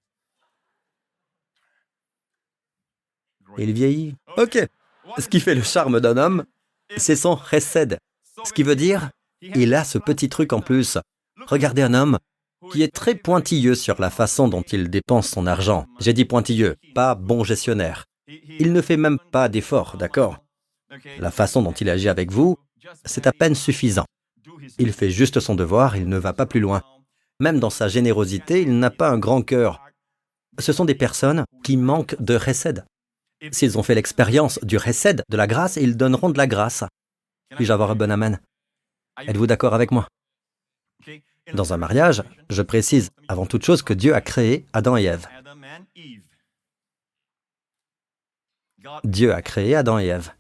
Il 3.59 3.73
vieillit. 3.73 4.15
Ok. 4.38 4.57
Ce 5.19 5.27
qui 5.27 5.39
fait 5.39 5.53
le 5.53 5.62
charme 5.62 5.99
d'un 5.99 6.17
homme, 6.17 6.45
c'est 6.97 7.15
son 7.15 7.38
chesed. 7.38 7.99
Ce 8.43 8.53
qui 8.53 8.63
veut 8.63 8.75
dire, 8.75 9.12
il 9.41 9.75
a 9.75 9.83
ce 9.83 9.99
petit 9.99 10.29
truc 10.29 10.53
en 10.53 10.62
plus. 10.62 10.97
Regardez 11.47 11.83
un 11.83 11.93
homme 11.93 12.17
qui 12.71 12.84
est 12.84 12.93
très 12.93 13.15
pointilleux 13.15 13.76
sur 13.76 13.99
la 13.99 14.10
façon 14.10 14.47
dont 14.47 14.62
il 14.62 14.89
dépense 14.89 15.28
son 15.28 15.47
argent. 15.47 15.86
J'ai 15.99 16.13
dit 16.13 16.26
pointilleux, 16.26 16.76
pas 16.95 17.15
bon 17.15 17.43
gestionnaire. 17.43 18.06
Il 18.60 18.73
ne 18.73 18.82
fait 18.82 18.97
même 18.97 19.19
pas 19.32 19.49
d'effort, 19.49 19.97
d'accord? 19.97 20.39
La 21.19 21.32
façon 21.32 21.62
dont 21.62 21.71
il 21.71 21.89
agit 21.89 22.10
avec 22.10 22.32
vous, 22.32 22.58
c'est 23.06 23.28
à 23.28 23.32
peine 23.32 23.56
suffisant. 23.56 24.06
Il 24.78 24.93
fait 24.93 25.10
juste 25.10 25.39
son 25.39 25.56
devoir, 25.56 25.97
il 25.97 26.08
ne 26.08 26.17
va 26.17 26.34
pas 26.34 26.45
plus 26.45 26.60
loin. 26.60 26.82
Même 27.39 27.60
dans 27.60 27.69
sa 27.69 27.88
générosité, 27.88 28.62
il 28.62 28.78
n'a 28.80 28.91
pas 28.91 29.10
un 29.10 29.17
grand 29.17 29.41
cœur. 29.41 29.82
Ce 30.60 30.71
sont 30.71 30.86
des 30.86 30.95
personnes 30.95 31.45
qui 31.63 31.78
manquent 31.78 32.15
de 32.21 32.36
recède. 32.36 32.86
S'ils 33.52 33.78
ont 33.78 33.84
fait 33.84 33.95
l'expérience 33.95 34.60
du 34.63 34.78
recède, 34.78 35.23
de 35.30 35.38
la 35.38 35.47
grâce, 35.47 35.76
ils 35.76 35.97
donneront 35.97 36.30
de 36.30 36.38
la 36.38 36.47
grâce. 36.47 36.84
Puis-je 37.56 37.73
avoir 37.73 37.91
un 37.91 37.95
bon 37.95 38.12
amen? 38.12 38.39
Êtes-vous 39.28 39.47
d'accord 39.47 39.73
avec 39.73 39.91
moi? 39.91 40.08
Dans 41.51 41.73
un 41.73 41.77
mariage, 41.77 42.23
je 42.49 42.62
précise 42.62 43.10
avant 43.27 43.45
toute 43.45 43.65
chose 43.65 43.82
que 43.82 43.93
Dieu 43.93 44.15
a 44.15 44.21
créé 44.21 44.65
Adam 44.71 44.95
et 44.95 45.03
Ève. 45.03 45.27
Dieu 49.03 49.34
a 49.34 49.41
créé 49.41 49.75
Adam 49.75 49.99
et 49.99 50.06
Ève. 50.06 50.32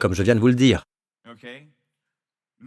Comme 0.00 0.14
je 0.14 0.22
viens 0.24 0.34
de 0.34 0.40
vous 0.40 0.48
le 0.48 0.54
dire. 0.54 0.82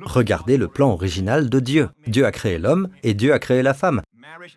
Regardez 0.01 0.57
le 0.57 0.67
plan 0.67 0.91
original 0.91 1.49
de 1.49 1.59
Dieu. 1.59 1.89
Dieu 2.07 2.25
a 2.25 2.31
créé 2.31 2.57
l'homme 2.57 2.89
et 3.03 3.13
Dieu 3.13 3.33
a 3.33 3.39
créé 3.39 3.61
la 3.61 3.73
femme. 3.73 4.01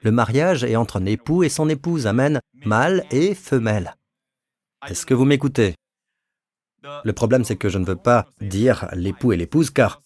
Le 0.03 0.13
mariage 0.13 0.65
est 0.65 0.77
entre 0.77 1.01
un 1.01 1.07
époux 1.07 1.43
et 1.43 1.49
son 1.49 1.69
épouse, 1.69 2.07
amen, 2.07 2.41
mâle 2.65 3.05
et 3.11 3.35
femelle. 3.35 3.95
Est-ce 4.89 5.07
que 5.07 5.15
vous 5.15 5.25
m'écoutez? 5.25 5.75
Le 7.05 7.13
problème, 7.13 7.45
c'est 7.45 7.57
que 7.57 7.69
je 7.69 7.79
ne 7.79 7.85
veux 7.85 7.97
pas 7.97 8.27
dire 8.41 8.89
l'époux 8.93 9.33
et 9.33 9.37
l'épouse, 9.37 9.71
car 9.71 10.03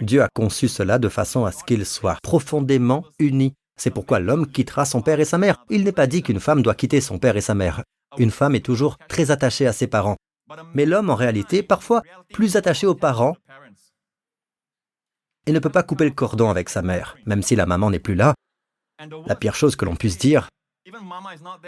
Dieu 0.00 0.22
a 0.22 0.28
conçu 0.34 0.68
cela 0.68 0.98
de 0.98 1.08
façon 1.08 1.44
à 1.44 1.52
ce 1.52 1.64
qu'ils 1.64 1.86
soient 1.86 2.18
profondément 2.22 3.04
unis. 3.18 3.54
C'est 3.76 3.90
pourquoi 3.90 4.20
l'homme 4.20 4.50
quittera 4.50 4.84
son 4.84 5.02
père 5.02 5.20
et 5.20 5.24
sa 5.24 5.38
mère. 5.38 5.64
Il 5.70 5.84
n'est 5.84 5.92
pas 5.92 6.06
dit 6.06 6.22
qu'une 6.22 6.40
femme 6.40 6.62
doit 6.62 6.74
quitter 6.74 7.00
son 7.00 7.18
père 7.18 7.36
et 7.36 7.40
sa 7.40 7.54
mère. 7.54 7.82
Une 8.18 8.30
femme 8.30 8.54
est 8.54 8.64
toujours 8.64 8.98
très 9.08 9.30
attachée 9.30 9.66
à 9.66 9.72
ses 9.72 9.86
parents. 9.86 10.16
Mais 10.74 10.86
l'homme, 10.86 11.10
en 11.10 11.14
réalité, 11.14 11.62
parfois 11.62 12.02
plus 12.32 12.56
attaché 12.56 12.86
aux 12.86 12.94
parents 12.94 13.36
et 15.46 15.52
ne 15.52 15.58
peut 15.58 15.70
pas 15.70 15.82
couper 15.82 16.04
le 16.04 16.10
cordon 16.10 16.50
avec 16.50 16.68
sa 16.68 16.82
mère, 16.82 17.16
même 17.26 17.42
si 17.42 17.56
la 17.56 17.66
maman 17.66 17.90
n'est 17.90 17.98
plus 17.98 18.14
là. 18.14 18.34
La 19.26 19.34
pire 19.34 19.54
chose 19.54 19.76
que 19.76 19.84
l'on 19.84 19.96
puisse 19.96 20.18
dire, 20.18 20.48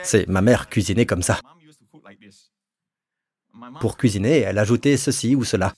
c'est 0.03 0.27
ma 0.29 0.43
mère 0.43 0.69
cuisinait 0.69 1.07
comme 1.07 1.23
ça. 1.23 1.41
Pour 3.81 3.97
cuisiner, 3.97 4.41
elle 4.41 4.59
ajoutait 4.59 4.97
ceci 4.97 5.35
ou 5.35 5.45
cela. 5.45 5.75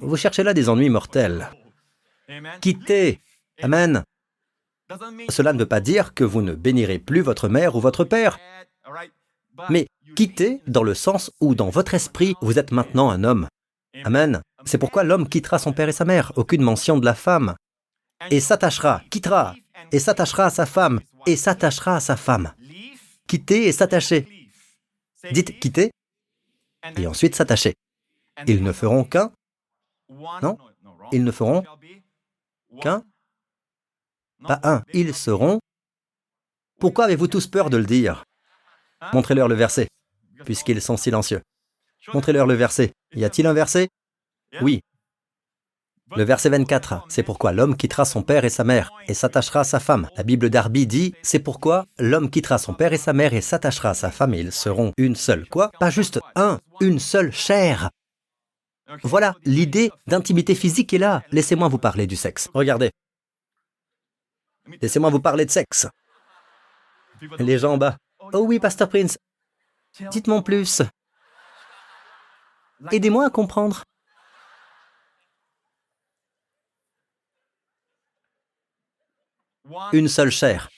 Vous 0.00 0.16
cherchez 0.16 0.42
là 0.42 0.54
des 0.54 0.68
ennuis 0.68 0.90
mortels. 0.90 1.50
Quittez. 2.60 3.20
Amen. 3.62 4.04
Cela 5.28 5.52
ne 5.52 5.58
veut 5.58 5.66
pas 5.66 5.80
dire 5.80 6.14
que 6.14 6.24
vous 6.24 6.42
ne 6.42 6.54
bénirez 6.54 6.98
plus 6.98 7.20
votre 7.20 7.48
mère 7.48 7.76
ou 7.76 7.80
votre 7.80 8.04
père. 8.04 8.38
Mais 9.68 9.86
quittez 10.16 10.60
dans 10.66 10.82
le 10.82 10.94
sens 10.94 11.30
où 11.40 11.54
dans 11.54 11.68
votre 11.68 11.94
esprit, 11.94 12.34
vous 12.40 12.58
êtes 12.58 12.72
maintenant 12.72 13.10
un 13.10 13.24
homme. 13.24 13.48
Amen. 14.04 14.42
C'est 14.64 14.78
pourquoi 14.78 15.04
l'homme 15.04 15.28
quittera 15.28 15.58
son 15.58 15.72
père 15.72 15.88
et 15.88 15.92
sa 15.92 16.04
mère, 16.04 16.32
aucune 16.36 16.62
mention 16.62 16.98
de 16.98 17.04
la 17.04 17.14
femme, 17.14 17.54
et 18.30 18.40
s'attachera, 18.40 19.02
quittera, 19.10 19.54
et 19.92 19.98
s'attachera 19.98 20.46
à 20.46 20.50
sa 20.50 20.66
femme, 20.66 21.00
et 21.26 21.36
s'attachera 21.36 21.96
à 21.96 22.00
sa 22.00 22.16
femme. 22.16 22.52
Quitter 23.26 23.66
et 23.66 23.72
s'attacher. 23.72 24.26
Dites 25.32 25.58
quitter, 25.58 25.90
et 26.96 27.06
ensuite 27.06 27.34
s'attacher. 27.34 27.74
Ils 28.46 28.62
ne 28.62 28.72
feront 28.72 29.04
qu'un 29.04 29.32
Non 30.10 30.56
ils 31.12 31.24
ne 31.24 31.30
feront 31.30 31.64
qu'un 32.80 33.02
Pas 34.46 34.60
un, 34.62 34.82
ils 34.92 35.14
seront. 35.14 35.58
Pourquoi 36.80 37.06
avez-vous 37.06 37.28
tous 37.28 37.46
peur 37.46 37.70
de 37.70 37.76
le 37.76 37.86
dire? 37.86 38.24
Montrez-leur 39.12 39.48
le 39.48 39.54
verset, 39.54 39.88
puisqu'ils 40.44 40.82
sont 40.82 40.96
silencieux. 40.96 41.42
Montrez-leur 42.14 42.46
le 42.46 42.54
verset. 42.54 42.92
Y 43.14 43.24
a-t-il 43.24 43.46
un 43.46 43.52
verset? 43.52 43.88
Oui. 44.62 44.80
Le 46.16 46.22
verset 46.22 46.48
24, 46.48 47.04
c'est 47.08 47.22
pourquoi 47.22 47.52
l'homme 47.52 47.76
quittera 47.76 48.06
son 48.06 48.22
père 48.22 48.44
et 48.46 48.48
sa 48.48 48.64
mère 48.64 48.90
et 49.08 49.14
s'attachera 49.14 49.60
à 49.60 49.64
sa 49.64 49.78
femme. 49.78 50.08
La 50.16 50.22
Bible 50.22 50.48
d'Arby 50.48 50.86
dit, 50.86 51.14
c'est 51.22 51.38
pourquoi 51.38 51.84
l'homme 51.98 52.30
quittera 52.30 52.56
son 52.56 52.72
père 52.72 52.94
et 52.94 52.98
sa 52.98 53.12
mère 53.12 53.34
et 53.34 53.42
s'attachera 53.42 53.90
à 53.90 53.94
sa 53.94 54.10
femme 54.10 54.32
et 54.32 54.40
ils 54.40 54.52
seront 54.52 54.92
une 54.96 55.16
seule. 55.16 55.46
Quoi? 55.48 55.70
Pas 55.78 55.90
juste 55.90 56.20
un, 56.34 56.60
une 56.80 56.98
seule 56.98 57.30
chair. 57.30 57.90
Voilà, 59.02 59.34
l'idée 59.44 59.90
d'intimité 60.06 60.54
physique 60.54 60.94
est 60.94 60.98
là. 60.98 61.22
Laissez-moi 61.30 61.68
vous 61.68 61.78
parler 61.78 62.06
du 62.06 62.16
sexe. 62.16 62.48
Regardez. 62.54 62.90
Laissez-moi 64.80 65.10
vous 65.10 65.20
parler 65.20 65.44
de 65.44 65.50
sexe. 65.50 65.86
Les 67.38 67.58
gens 67.58 67.74
en 67.74 67.78
bas. 67.78 67.98
Oh 68.20 68.40
oui, 68.40 68.58
Pasteur 68.58 68.88
Prince. 68.88 69.18
Dites-moi 70.10 70.42
plus. 70.42 70.82
Aidez-moi 72.92 73.26
à 73.26 73.30
comprendre. 73.30 73.84
Une 79.92 80.08
seule 80.08 80.30
chair. 80.30 80.68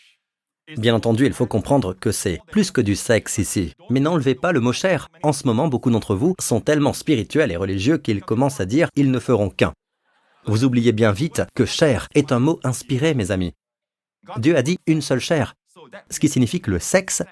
Bien 0.76 0.94
entendu, 0.94 1.26
il 1.26 1.32
faut 1.32 1.46
comprendre 1.46 1.94
que 1.94 2.12
c'est 2.12 2.40
plus 2.50 2.70
que 2.70 2.80
du 2.80 2.96
sexe 2.96 3.38
ici. 3.38 3.74
Mais 3.88 4.00
n'enlevez 4.00 4.34
pas 4.34 4.52
le 4.52 4.60
mot 4.60 4.72
chair. 4.72 5.08
En 5.22 5.32
ce 5.32 5.46
moment, 5.46 5.68
beaucoup 5.68 5.90
d'entre 5.90 6.14
vous 6.14 6.34
sont 6.40 6.60
tellement 6.60 6.92
spirituels 6.92 7.50
et 7.50 7.56
religieux 7.56 7.98
qu'ils 7.98 8.22
commencent 8.22 8.60
à 8.60 8.66
dire 8.66 8.88
ils 8.94 9.10
ne 9.10 9.18
feront 9.18 9.50
qu'un. 9.50 9.72
Vous 10.46 10.64
oubliez 10.64 10.92
bien 10.92 11.12
vite 11.12 11.42
que 11.54 11.64
chair 11.64 12.08
est 12.14 12.32
un 12.32 12.38
mot 12.38 12.60
inspiré, 12.64 13.14
mes 13.14 13.30
amis. 13.30 13.52
Dieu 14.36 14.56
a 14.56 14.62
dit 14.62 14.78
une 14.86 15.02
seule 15.02 15.20
chair, 15.20 15.54
ce 16.10 16.20
qui 16.20 16.28
signifie 16.28 16.60
que 16.60 16.70
le 16.70 16.78
sexe 16.78 17.22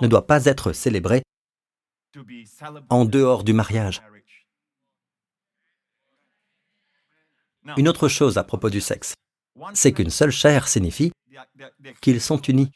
ne 0.00 0.08
doit 0.08 0.26
pas 0.26 0.46
être 0.46 0.72
célébré 0.72 1.22
en 2.88 3.04
dehors 3.04 3.44
du 3.44 3.52
mariage. 3.52 4.02
Une 7.76 7.88
autre 7.88 8.08
chose 8.08 8.38
à 8.38 8.44
propos 8.44 8.70
du 8.70 8.80
sexe, 8.80 9.14
c'est 9.74 9.92
qu'une 9.92 10.10
seule 10.10 10.30
chair 10.30 10.68
signifie 10.68 11.12
qu'ils 12.00 12.20
sont 12.20 12.40
unis. 12.42 12.70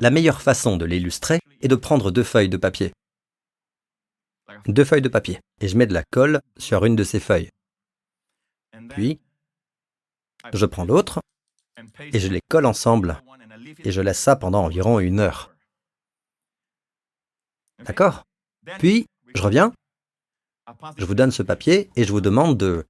La 0.00 0.10
meilleure 0.10 0.42
façon 0.42 0.76
de 0.76 0.84
l'illustrer 0.84 1.40
est 1.60 1.68
de 1.68 1.76
prendre 1.76 2.10
deux 2.10 2.24
feuilles 2.24 2.48
de 2.48 2.56
papier. 2.56 2.92
Deux 4.66 4.84
feuilles 4.84 5.02
de 5.02 5.08
papier. 5.08 5.40
Et 5.60 5.68
je 5.68 5.76
mets 5.76 5.86
de 5.86 5.94
la 5.94 6.02
colle 6.10 6.40
sur 6.56 6.84
une 6.84 6.96
de 6.96 7.04
ces 7.04 7.20
feuilles. 7.20 7.50
Puis, 8.90 9.20
je 10.52 10.66
prends 10.66 10.84
l'autre 10.84 11.20
et 12.00 12.18
je 12.18 12.28
les 12.28 12.40
colle 12.48 12.66
ensemble 12.66 13.22
et 13.78 13.92
je 13.92 14.00
laisse 14.00 14.18
ça 14.18 14.36
pendant 14.36 14.64
environ 14.64 14.98
une 15.00 15.20
heure. 15.20 15.54
D'accord? 17.84 18.24
Puis, 18.78 19.06
je 19.34 19.42
reviens, 19.42 19.72
je 20.96 21.04
vous 21.04 21.14
donne 21.14 21.30
ce 21.30 21.42
papier 21.42 21.90
et 21.96 22.04
je 22.04 22.12
vous 22.12 22.20
demande 22.20 22.56
de 22.56 22.86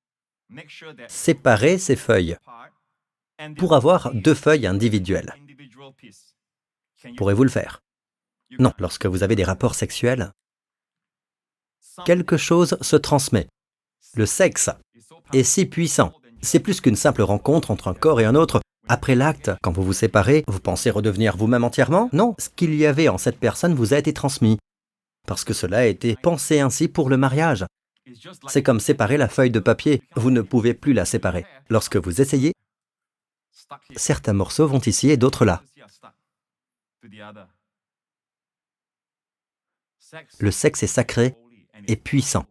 séparer 1.08 1.78
ces 1.78 1.96
feuilles 1.96 2.36
pour 3.56 3.74
avoir 3.74 4.12
deux 4.14 4.34
feuilles 4.34 4.66
individuelles. 4.66 5.34
Pourrez-vous 7.16 7.44
le 7.44 7.50
faire? 7.50 7.82
Non, 8.58 8.72
lorsque 8.78 9.06
vous 9.06 9.22
avez 9.22 9.36
des 9.36 9.44
rapports 9.44 9.74
sexuels, 9.74 10.32
quelque 12.04 12.36
chose 12.36 12.76
se 12.80 12.96
transmet. 12.96 13.46
Le 14.14 14.26
sexe 14.26 14.70
est 15.32 15.42
si 15.42 15.66
puissant. 15.66 16.12
C'est 16.42 16.60
plus 16.60 16.80
qu'une 16.80 16.96
simple 16.96 17.22
rencontre 17.22 17.70
entre 17.70 17.88
un 17.88 17.94
corps 17.94 18.20
et 18.20 18.24
un 18.24 18.34
autre. 18.34 18.60
Après 18.88 19.14
l'acte, 19.14 19.50
quand 19.62 19.72
vous 19.72 19.82
vous 19.82 19.92
séparez, 19.92 20.44
vous 20.46 20.60
pensez 20.60 20.90
redevenir 20.90 21.36
vous-même 21.36 21.64
entièrement? 21.64 22.08
Non, 22.12 22.34
ce 22.38 22.48
qu'il 22.48 22.74
y 22.74 22.86
avait 22.86 23.08
en 23.08 23.18
cette 23.18 23.40
personne 23.40 23.74
vous 23.74 23.94
a 23.94 23.98
été 23.98 24.12
transmis. 24.12 24.58
Parce 25.26 25.42
que 25.42 25.54
cela 25.54 25.78
a 25.78 25.86
été 25.86 26.14
pensé 26.22 26.60
ainsi 26.60 26.86
pour 26.86 27.08
le 27.08 27.16
mariage. 27.16 27.64
C'est 28.46 28.62
comme 28.62 28.78
séparer 28.78 29.16
la 29.16 29.28
feuille 29.28 29.50
de 29.50 29.58
papier. 29.58 30.02
Vous 30.14 30.30
ne 30.30 30.40
pouvez 30.40 30.72
plus 30.72 30.92
la 30.92 31.04
séparer. 31.04 31.44
Lorsque 31.68 31.96
vous 31.96 32.20
essayez, 32.20 32.52
certains 33.96 34.32
morceaux 34.32 34.66
vont 34.66 34.80
ici 34.80 35.10
et 35.10 35.16
d'autres 35.16 35.44
là. 35.44 35.62
Le 40.38 40.50
sexe 40.50 40.82
est 40.82 40.86
sacré 40.86 41.34
et 41.88 41.96
puissant. 41.96 42.46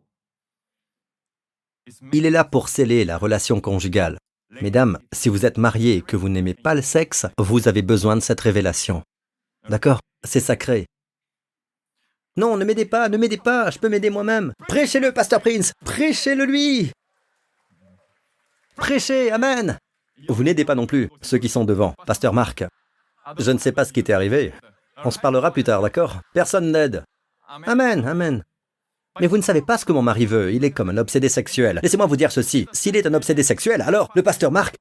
Il 2.13 2.25
est 2.25 2.31
là 2.31 2.43
pour 2.43 2.69
sceller 2.69 3.05
la 3.05 3.17
relation 3.17 3.61
conjugale. 3.61 4.17
Mesdames, 4.61 4.99
si 5.13 5.29
vous 5.29 5.45
êtes 5.45 5.57
mariées 5.57 5.97
et 5.97 6.01
que 6.01 6.15
vous 6.15 6.29
n'aimez 6.29 6.53
pas 6.53 6.73
le 6.73 6.81
sexe, 6.81 7.25
vous 7.37 7.67
avez 7.67 7.81
besoin 7.81 8.15
de 8.15 8.21
cette 8.21 8.41
révélation. 8.41 9.03
D'accord? 9.69 9.99
C'est 10.23 10.39
sacré. 10.39 10.85
Non, 12.37 12.57
ne 12.57 12.65
m'aidez 12.65 12.85
pas, 12.85 13.09
ne 13.09 13.17
m'aidez 13.17 13.37
pas, 13.37 13.71
je 13.71 13.79
peux 13.79 13.89
m'aider 13.89 14.09
moi-même. 14.09 14.53
Prêchez-le, 14.67 15.13
Pasteur 15.13 15.41
Prince, 15.41 15.71
prêchez-le 15.85 16.45
lui. 16.45 16.91
Prêchez, 18.75 19.31
Amen. 19.31 19.77
Vous 20.29 20.43
n'aidez 20.43 20.65
pas 20.65 20.75
non 20.75 20.87
plus 20.87 21.09
ceux 21.21 21.37
qui 21.37 21.49
sont 21.49 21.65
devant. 21.65 21.93
Pasteur 22.05 22.33
Marc, 22.33 22.63
je 23.37 23.51
ne 23.51 23.57
sais 23.57 23.71
pas 23.71 23.85
ce 23.85 23.93
qui 23.93 24.03
t'est 24.03 24.13
arrivé. 24.13 24.53
On 25.03 25.11
se 25.11 25.19
parlera 25.19 25.51
plus 25.51 25.63
tard, 25.63 25.81
d'accord? 25.81 26.21
Personne 26.33 26.71
n'aide. 26.71 27.03
Amen, 27.47 28.05
Amen. 28.05 28.43
Mais 29.19 29.27
vous 29.27 29.37
ne 29.37 29.41
savez 29.41 29.61
pas 29.61 29.77
ce 29.77 29.85
que 29.85 29.93
mon 29.93 30.01
mari 30.01 30.25
veut, 30.25 30.53
il 30.53 30.65
est 30.65 30.71
comme 30.71 30.89
un 30.89 30.97
obsédé 30.97 31.29
sexuel. 31.29 31.79
Laissez-moi 31.81 32.05
vous 32.05 32.17
dire 32.17 32.31
ceci, 32.31 32.67
s'il 32.73 32.97
est 32.97 33.05
un 33.07 33.13
obsédé 33.13 33.43
sexuel, 33.43 33.81
alors 33.81 34.11
le 34.15 34.23
pasteur 34.23 34.51
Marc... 34.51 34.75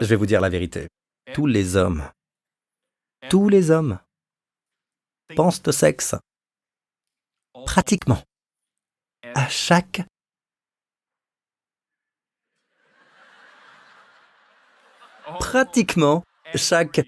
Je 0.00 0.06
vais 0.06 0.16
vous 0.16 0.26
dire 0.26 0.40
la 0.40 0.48
vérité. 0.48 0.88
Tous 1.32 1.46
les 1.46 1.76
hommes, 1.76 2.02
tous 3.30 3.48
les 3.48 3.70
hommes 3.70 3.98
pensent 5.36 5.62
au 5.66 5.72
sexe. 5.72 6.14
Pratiquement. 7.66 8.22
À 9.34 9.48
chaque 9.48 10.02
pratiquement 15.38 16.24
chaque... 16.54 17.00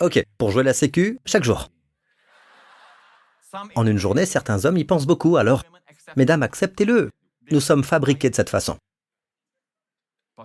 Ok, 0.00 0.22
pour 0.36 0.50
jouer 0.50 0.62
la 0.62 0.74
sécu, 0.74 1.18
chaque 1.24 1.44
jour. 1.44 1.70
En 3.74 3.86
une 3.86 3.96
journée, 3.96 4.26
certains 4.26 4.64
hommes 4.64 4.76
y 4.76 4.84
pensent 4.84 5.06
beaucoup, 5.06 5.36
alors, 5.36 5.62
mesdames, 6.16 6.42
acceptez-le. 6.42 7.10
Nous 7.50 7.60
sommes 7.60 7.82
fabriqués 7.82 8.28
de 8.28 8.34
cette 8.34 8.50
façon. 8.50 8.76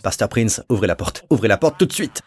Pasteur 0.01 0.29
Prince, 0.29 0.61
ouvrez 0.69 0.87
la 0.87 0.95
porte. 0.95 1.25
Ouvrez 1.29 1.49
la 1.49 1.57
porte 1.57 1.77
tout 1.77 1.85
de 1.85 1.91
suite. 1.91 2.21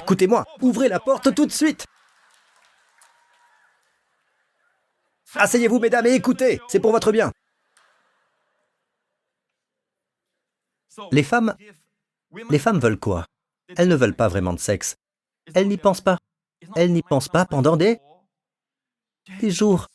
Écoutez-moi, 0.00 0.44
ouvrez 0.60 0.88
la 0.88 1.00
porte 1.00 1.34
tout 1.34 1.46
de 1.46 1.52
suite. 1.52 1.86
Asseyez-vous, 5.34 5.78
mesdames, 5.80 6.06
et 6.06 6.14
écoutez, 6.14 6.60
c'est 6.68 6.80
pour 6.80 6.92
votre 6.92 7.12
bien. 7.12 7.32
Les 11.10 11.24
femmes, 11.24 11.56
les 12.50 12.58
femmes 12.58 12.78
veulent 12.78 13.00
quoi? 13.00 13.26
Elles 13.76 13.88
ne 13.88 13.96
veulent 13.96 14.14
pas 14.14 14.28
vraiment 14.28 14.52
de 14.52 14.60
sexe. 14.60 14.96
Elles 15.54 15.68
n'y 15.68 15.78
pensent 15.78 16.00
pas. 16.00 16.18
Elles 16.76 16.92
n'y 16.92 17.02
pensent 17.02 17.28
pas 17.28 17.44
pendant 17.46 17.76
des... 17.76 17.98
des 19.40 19.50
jours, 19.50 19.88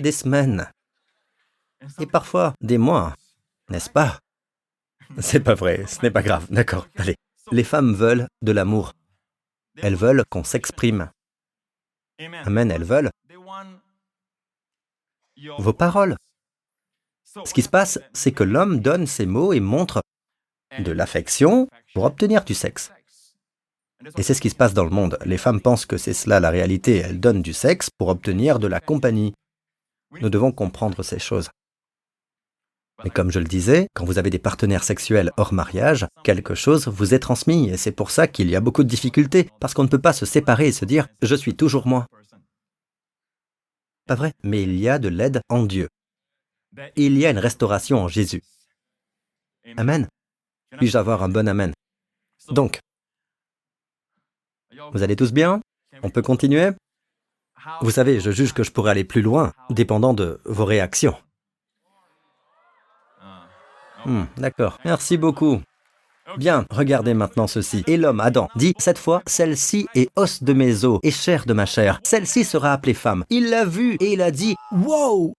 des 0.00 0.12
semaines, 0.12 0.70
et 1.98 2.06
parfois 2.06 2.54
des 2.60 2.78
mois, 2.78 3.14
n'est-ce 3.68 3.90
pas? 3.90 4.20
C'est 5.20 5.40
pas 5.40 5.54
vrai, 5.54 5.86
ce 5.86 6.00
n'est 6.02 6.10
pas 6.10 6.22
grave, 6.22 6.46
d'accord, 6.50 6.86
allez. 6.96 7.16
Les 7.52 7.64
femmes 7.64 7.94
veulent 7.94 8.26
de 8.42 8.52
l'amour. 8.52 8.92
Elles 9.78 9.96
veulent 9.96 10.24
qu'on 10.28 10.44
s'exprime. 10.44 11.10
Amen, 12.18 12.70
elles 12.70 12.84
veulent 12.84 13.10
vos 15.58 15.72
paroles. 15.72 16.16
Ce 17.44 17.52
qui 17.52 17.62
se 17.62 17.68
passe, 17.68 18.00
c'est 18.12 18.32
que 18.32 18.44
l'homme 18.44 18.80
donne 18.80 19.06
ses 19.06 19.26
mots 19.26 19.52
et 19.52 19.60
montre 19.60 20.00
de 20.78 20.92
l'affection 20.92 21.68
pour 21.94 22.04
obtenir 22.04 22.44
du 22.44 22.54
sexe. 22.54 22.90
Et 24.16 24.22
c'est 24.22 24.34
ce 24.34 24.40
qui 24.40 24.50
se 24.50 24.54
passe 24.54 24.74
dans 24.74 24.84
le 24.84 24.90
monde. 24.90 25.18
Les 25.24 25.38
femmes 25.38 25.60
pensent 25.60 25.86
que 25.86 25.96
c'est 25.96 26.14
cela 26.14 26.40
la 26.40 26.50
réalité. 26.50 26.96
Elles 26.96 27.20
donnent 27.20 27.42
du 27.42 27.52
sexe 27.52 27.90
pour 27.98 28.08
obtenir 28.08 28.58
de 28.58 28.66
la 28.66 28.80
compagnie. 28.80 29.34
Nous 30.20 30.30
devons 30.30 30.52
comprendre 30.52 31.02
ces 31.02 31.18
choses. 31.18 31.50
Mais 33.04 33.10
comme 33.10 33.30
je 33.30 33.38
le 33.38 33.44
disais, 33.44 33.88
quand 33.94 34.04
vous 34.04 34.18
avez 34.18 34.30
des 34.30 34.38
partenaires 34.38 34.84
sexuels 34.84 35.32
hors 35.36 35.52
mariage, 35.52 36.06
quelque 36.24 36.54
chose 36.54 36.88
vous 36.88 37.14
est 37.14 37.18
transmis 37.18 37.68
et 37.68 37.76
c'est 37.76 37.92
pour 37.92 38.10
ça 38.10 38.26
qu'il 38.26 38.48
y 38.48 38.56
a 38.56 38.60
beaucoup 38.60 38.84
de 38.84 38.88
difficultés, 38.88 39.50
parce 39.60 39.74
qu'on 39.74 39.84
ne 39.84 39.88
peut 39.88 40.00
pas 40.00 40.14
se 40.14 40.24
séparer 40.24 40.68
et 40.68 40.72
se 40.72 40.84
dire⁇ 40.84 41.04
Je 41.22 41.34
suis 41.34 41.54
toujours 41.54 41.86
moi⁇ 41.86 42.06
Pas 44.06 44.14
vrai, 44.14 44.32
mais 44.42 44.62
il 44.62 44.78
y 44.78 44.88
a 44.88 44.98
de 44.98 45.08
l'aide 45.08 45.40
en 45.48 45.64
Dieu. 45.64 45.88
Il 46.96 47.18
y 47.18 47.26
a 47.26 47.30
une 47.30 47.38
restauration 47.38 47.98
en 47.98 48.08
Jésus. 48.08 48.42
Amen. 49.76 50.08
Puis-je 50.78 50.98
avoir 50.98 51.22
un 51.22 51.28
bon 51.28 51.48
Amen? 51.48 51.72
Donc, 52.50 52.80
vous 54.92 55.02
allez 55.02 55.16
tous 55.16 55.32
bien? 55.32 55.60
On 56.02 56.10
peut 56.10 56.22
continuer? 56.22 56.70
Vous 57.80 57.90
savez, 57.90 58.20
je 58.20 58.30
juge 58.30 58.52
que 58.52 58.62
je 58.62 58.70
pourrais 58.70 58.92
aller 58.92 59.04
plus 59.04 59.22
loin, 59.22 59.52
dépendant 59.70 60.14
de 60.14 60.40
vos 60.44 60.64
réactions. 60.64 61.16
Hmm, 64.06 64.24
D'accord, 64.36 64.78
merci 64.84 65.16
beaucoup. 65.16 65.60
Bien, 66.38 66.64
regardez 66.70 67.12
maintenant 67.14 67.46
ceci. 67.46 67.82
Et 67.86 67.96
l'homme, 67.96 68.20
Adam, 68.20 68.48
dit, 68.54 68.74
cette 68.78 68.98
fois, 68.98 69.22
celle-ci 69.26 69.88
est 69.94 70.10
os 70.16 70.42
de 70.42 70.52
mes 70.52 70.84
os 70.84 71.00
et 71.02 71.10
chair 71.10 71.44
de 71.44 71.52
ma 71.52 71.66
chair. 71.66 72.00
Celle-ci 72.04 72.44
sera 72.44 72.72
appelée 72.72 72.94
femme. 72.94 73.24
Il 73.30 73.50
l'a 73.50 73.64
vue 73.64 73.96
et 74.00 74.12
il 74.12 74.22
a 74.22 74.30
dit, 74.30 74.56
wow, 74.72 75.34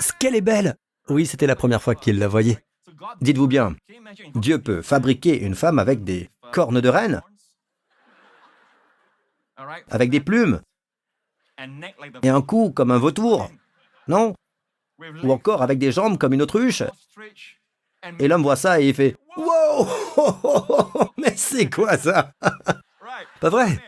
ce 0.00 0.12
qu'elle 0.18 0.34
est 0.34 0.40
belle. 0.40 0.76
Oui, 1.08 1.26
c'était 1.26 1.46
la 1.46 1.56
première 1.56 1.82
fois 1.82 1.94
qu'il 1.94 2.18
la 2.18 2.28
voyait. 2.28 2.58
Dites-vous 3.22 3.46
bien, 3.46 3.74
Dieu 4.34 4.60
peut 4.60 4.82
fabriquer 4.82 5.40
une 5.40 5.54
femme 5.54 5.78
avec 5.78 6.04
des 6.04 6.28
cornes 6.52 6.80
de 6.80 6.88
reine, 6.88 7.22
avec 9.90 10.10
des 10.10 10.20
plumes 10.20 10.60
et 12.22 12.28
un 12.28 12.42
cou 12.42 12.70
comme 12.70 12.90
un 12.90 12.98
vautour, 12.98 13.50
non? 14.08 14.34
Ou 15.22 15.32
encore 15.32 15.62
avec 15.62 15.78
des 15.78 15.92
jambes 15.92 16.18
comme 16.18 16.34
une 16.34 16.42
autruche. 16.42 16.82
Et 18.18 18.28
l'homme 18.28 18.42
voit 18.42 18.56
ça 18.56 18.80
et 18.80 18.88
il 18.88 18.94
fait 18.94 19.16
Wow 19.36 19.86
Mais 21.18 21.34
c'est 21.36 21.68
quoi 21.68 21.96
ça? 21.96 22.32
Pas 23.40 23.48
vrai? 23.48 23.78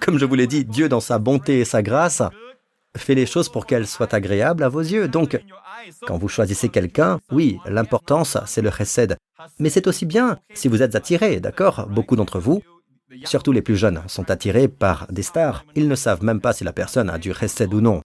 Comme 0.00 0.18
je 0.18 0.24
vous 0.24 0.34
l'ai 0.34 0.46
dit, 0.46 0.64
Dieu, 0.64 0.88
dans 0.88 1.00
sa 1.00 1.18
bonté 1.18 1.60
et 1.60 1.64
sa 1.64 1.82
grâce, 1.82 2.22
fait 2.96 3.14
les 3.14 3.26
choses 3.26 3.48
pour 3.48 3.66
qu'elles 3.66 3.86
soient 3.86 4.14
agréables 4.14 4.62
à 4.62 4.68
vos 4.68 4.80
yeux. 4.80 5.08
Donc, 5.08 5.40
quand 6.06 6.18
vous 6.18 6.28
choisissez 6.28 6.68
quelqu'un, 6.68 7.18
oui, 7.30 7.58
l'importance, 7.66 8.38
c'est 8.46 8.62
le 8.62 8.70
chesed. 8.70 9.16
Mais 9.58 9.70
c'est 9.70 9.86
aussi 9.86 10.06
bien 10.06 10.38
si 10.54 10.68
vous 10.68 10.82
êtes 10.82 10.94
attiré, 10.94 11.40
d'accord? 11.40 11.86
Beaucoup 11.88 12.16
d'entre 12.16 12.38
vous, 12.38 12.62
surtout 13.24 13.52
les 13.52 13.62
plus 13.62 13.76
jeunes, 13.76 14.02
sont 14.08 14.30
attirés 14.30 14.68
par 14.68 15.06
des 15.10 15.22
stars. 15.22 15.64
Ils 15.74 15.88
ne 15.88 15.94
savent 15.94 16.24
même 16.24 16.40
pas 16.40 16.52
si 16.52 16.64
la 16.64 16.72
personne 16.72 17.10
a 17.10 17.18
du 17.18 17.32
chesed 17.32 17.72
ou 17.72 17.80
non. 17.80 18.02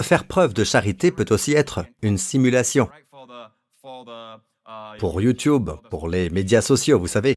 Faire 0.00 0.24
preuve 0.24 0.54
de 0.54 0.64
charité 0.64 1.10
peut 1.10 1.26
aussi 1.30 1.52
être 1.52 1.84
une 2.02 2.18
simulation. 2.18 2.88
Pour 4.98 5.20
YouTube, 5.20 5.70
pour 5.90 6.08
les 6.08 6.30
médias 6.30 6.62
sociaux, 6.62 6.98
vous 6.98 7.06
savez. 7.06 7.34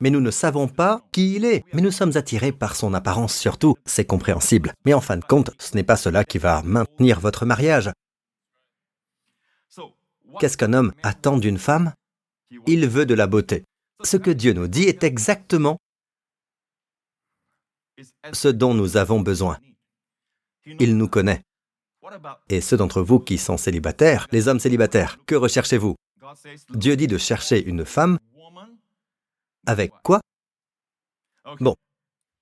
Mais 0.00 0.10
nous 0.10 0.20
ne 0.20 0.30
savons 0.30 0.68
pas 0.68 1.02
qui 1.10 1.34
il 1.36 1.44
est. 1.44 1.64
Mais 1.72 1.82
nous 1.82 1.90
sommes 1.90 2.16
attirés 2.16 2.52
par 2.52 2.76
son 2.76 2.94
apparence 2.94 3.36
surtout. 3.36 3.74
C'est 3.84 4.04
compréhensible. 4.04 4.72
Mais 4.84 4.94
en 4.94 5.00
fin 5.00 5.16
de 5.16 5.24
compte, 5.24 5.50
ce 5.58 5.74
n'est 5.74 5.82
pas 5.82 5.96
cela 5.96 6.24
qui 6.24 6.38
va 6.38 6.62
maintenir 6.62 7.20
votre 7.20 7.46
mariage. 7.46 7.90
Qu'est-ce 10.40 10.56
qu'un 10.56 10.72
homme 10.72 10.92
attend 11.02 11.38
d'une 11.38 11.58
femme? 11.58 11.92
Il 12.66 12.88
veut 12.88 13.06
de 13.06 13.14
la 13.14 13.26
beauté. 13.26 13.64
Ce 14.02 14.16
que 14.16 14.30
Dieu 14.30 14.52
nous 14.52 14.68
dit 14.68 14.84
est 14.84 15.04
exactement 15.04 15.78
ce 18.32 18.48
dont 18.48 18.74
nous 18.74 18.96
avons 18.96 19.20
besoin. 19.20 19.58
Il 20.66 20.96
nous 20.96 21.08
connaît. 21.08 21.42
Et 22.48 22.60
ceux 22.60 22.76
d'entre 22.76 23.02
vous 23.02 23.20
qui 23.20 23.38
sont 23.38 23.56
célibataires, 23.56 24.26
les 24.30 24.48
hommes 24.48 24.60
célibataires, 24.60 25.18
que 25.26 25.34
recherchez-vous? 25.34 25.94
Dieu 26.70 26.96
dit 26.96 27.06
de 27.06 27.18
chercher 27.18 27.64
une 27.64 27.84
femme 27.84 28.18
avec 29.66 29.92
quoi? 30.02 30.20
Bon. 31.60 31.74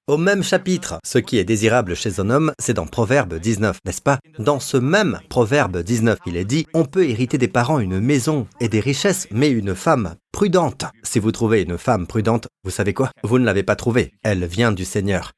Au 0.09 0.16
même 0.16 0.43
chapitre, 0.43 0.99
ce 1.05 1.18
qui 1.18 1.38
est 1.38 1.45
désirable 1.45 1.95
chez 1.95 2.18
un 2.18 2.28
homme, 2.28 2.53
c'est 2.59 2.74
dans 2.74 2.88
Proverbe 2.88 3.34
19, 3.34 3.78
n'est-ce 3.84 4.03
pas? 4.03 4.18
Dans 4.40 4.59
ce 4.59 4.76
même 4.76 5.20
Proverbe 5.28 5.78
19, 5.78 6.18
il 6.26 6.36
est 6.36 6.45
dit, 6.45 6.66
on 6.74 6.84
peut 6.84 7.09
hériter 7.09 7.38
des 7.38 7.47
parents 7.47 7.78
une 7.78 8.01
maison 8.01 8.49
et 8.59 8.68
des 8.68 8.80
richesses, 8.80 9.28
mais 9.30 9.51
une 9.51 9.76
femme 9.76 10.16
prudente. 10.32 10.84
Si 11.05 11.20
vous 11.20 11.30
trouvez 11.30 11.62
une 11.62 11.78
femme 11.78 12.09
prudente, 12.09 12.49
vous 12.64 12.70
savez 12.70 12.95
quoi? 12.95 13.12
Vous 13.22 13.38
ne 13.38 13.45
l'avez 13.45 13.62
pas 13.62 13.76
trouvée, 13.76 14.12
elle 14.24 14.45
vient 14.45 14.72
du 14.72 14.84
Seigneur. 14.84 15.32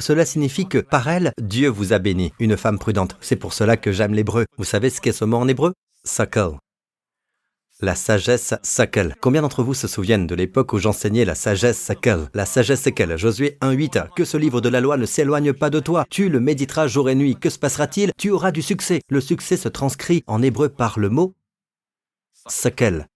Cela 0.00 0.26
signifie 0.26 0.66
que 0.66 0.78
par 0.78 1.06
elle, 1.08 1.32
Dieu 1.40 1.68
vous 1.68 1.92
a 1.92 2.00
béni, 2.00 2.32
une 2.40 2.56
femme 2.56 2.80
prudente. 2.80 3.16
C'est 3.20 3.36
pour 3.36 3.52
cela 3.52 3.76
que 3.76 3.92
j'aime 3.92 4.14
l'hébreu. 4.14 4.46
Vous 4.58 4.64
savez 4.64 4.90
ce 4.90 5.00
qu'est 5.00 5.12
ce 5.12 5.24
mot 5.24 5.36
en 5.36 5.46
hébreu? 5.46 5.72
Sakal. 6.02 6.58
La 7.80 7.94
sagesse 7.94 8.54
Sakel. 8.62 9.14
Combien 9.20 9.42
d'entre 9.42 9.62
vous 9.62 9.74
se 9.74 9.86
souviennent 9.86 10.26
de 10.26 10.34
l'époque 10.34 10.72
où 10.72 10.78
j'enseignais 10.78 11.26
la 11.26 11.34
sagesse 11.34 11.76
Sakel? 11.76 12.30
La 12.32 12.46
sagesse 12.46 12.80
Sakel, 12.80 13.18
Josué 13.18 13.58
1.8. 13.60 14.14
Que 14.14 14.24
ce 14.24 14.38
livre 14.38 14.62
de 14.62 14.70
la 14.70 14.80
loi 14.80 14.96
ne 14.96 15.04
s'éloigne 15.04 15.52
pas 15.52 15.68
de 15.68 15.78
toi. 15.78 16.06
Tu 16.08 16.30
le 16.30 16.40
méditeras 16.40 16.86
jour 16.86 17.10
et 17.10 17.14
nuit. 17.14 17.36
Que 17.36 17.50
se 17.50 17.58
passera-t-il? 17.58 18.12
Tu 18.16 18.30
auras 18.30 18.50
du 18.50 18.62
succès. 18.62 19.02
Le 19.10 19.20
succès 19.20 19.58
se 19.58 19.68
transcrit 19.68 20.24
en 20.26 20.40
hébreu 20.40 20.70
par 20.70 20.98
le 20.98 21.10
mot 21.10 21.34
Sakel. 22.48 23.08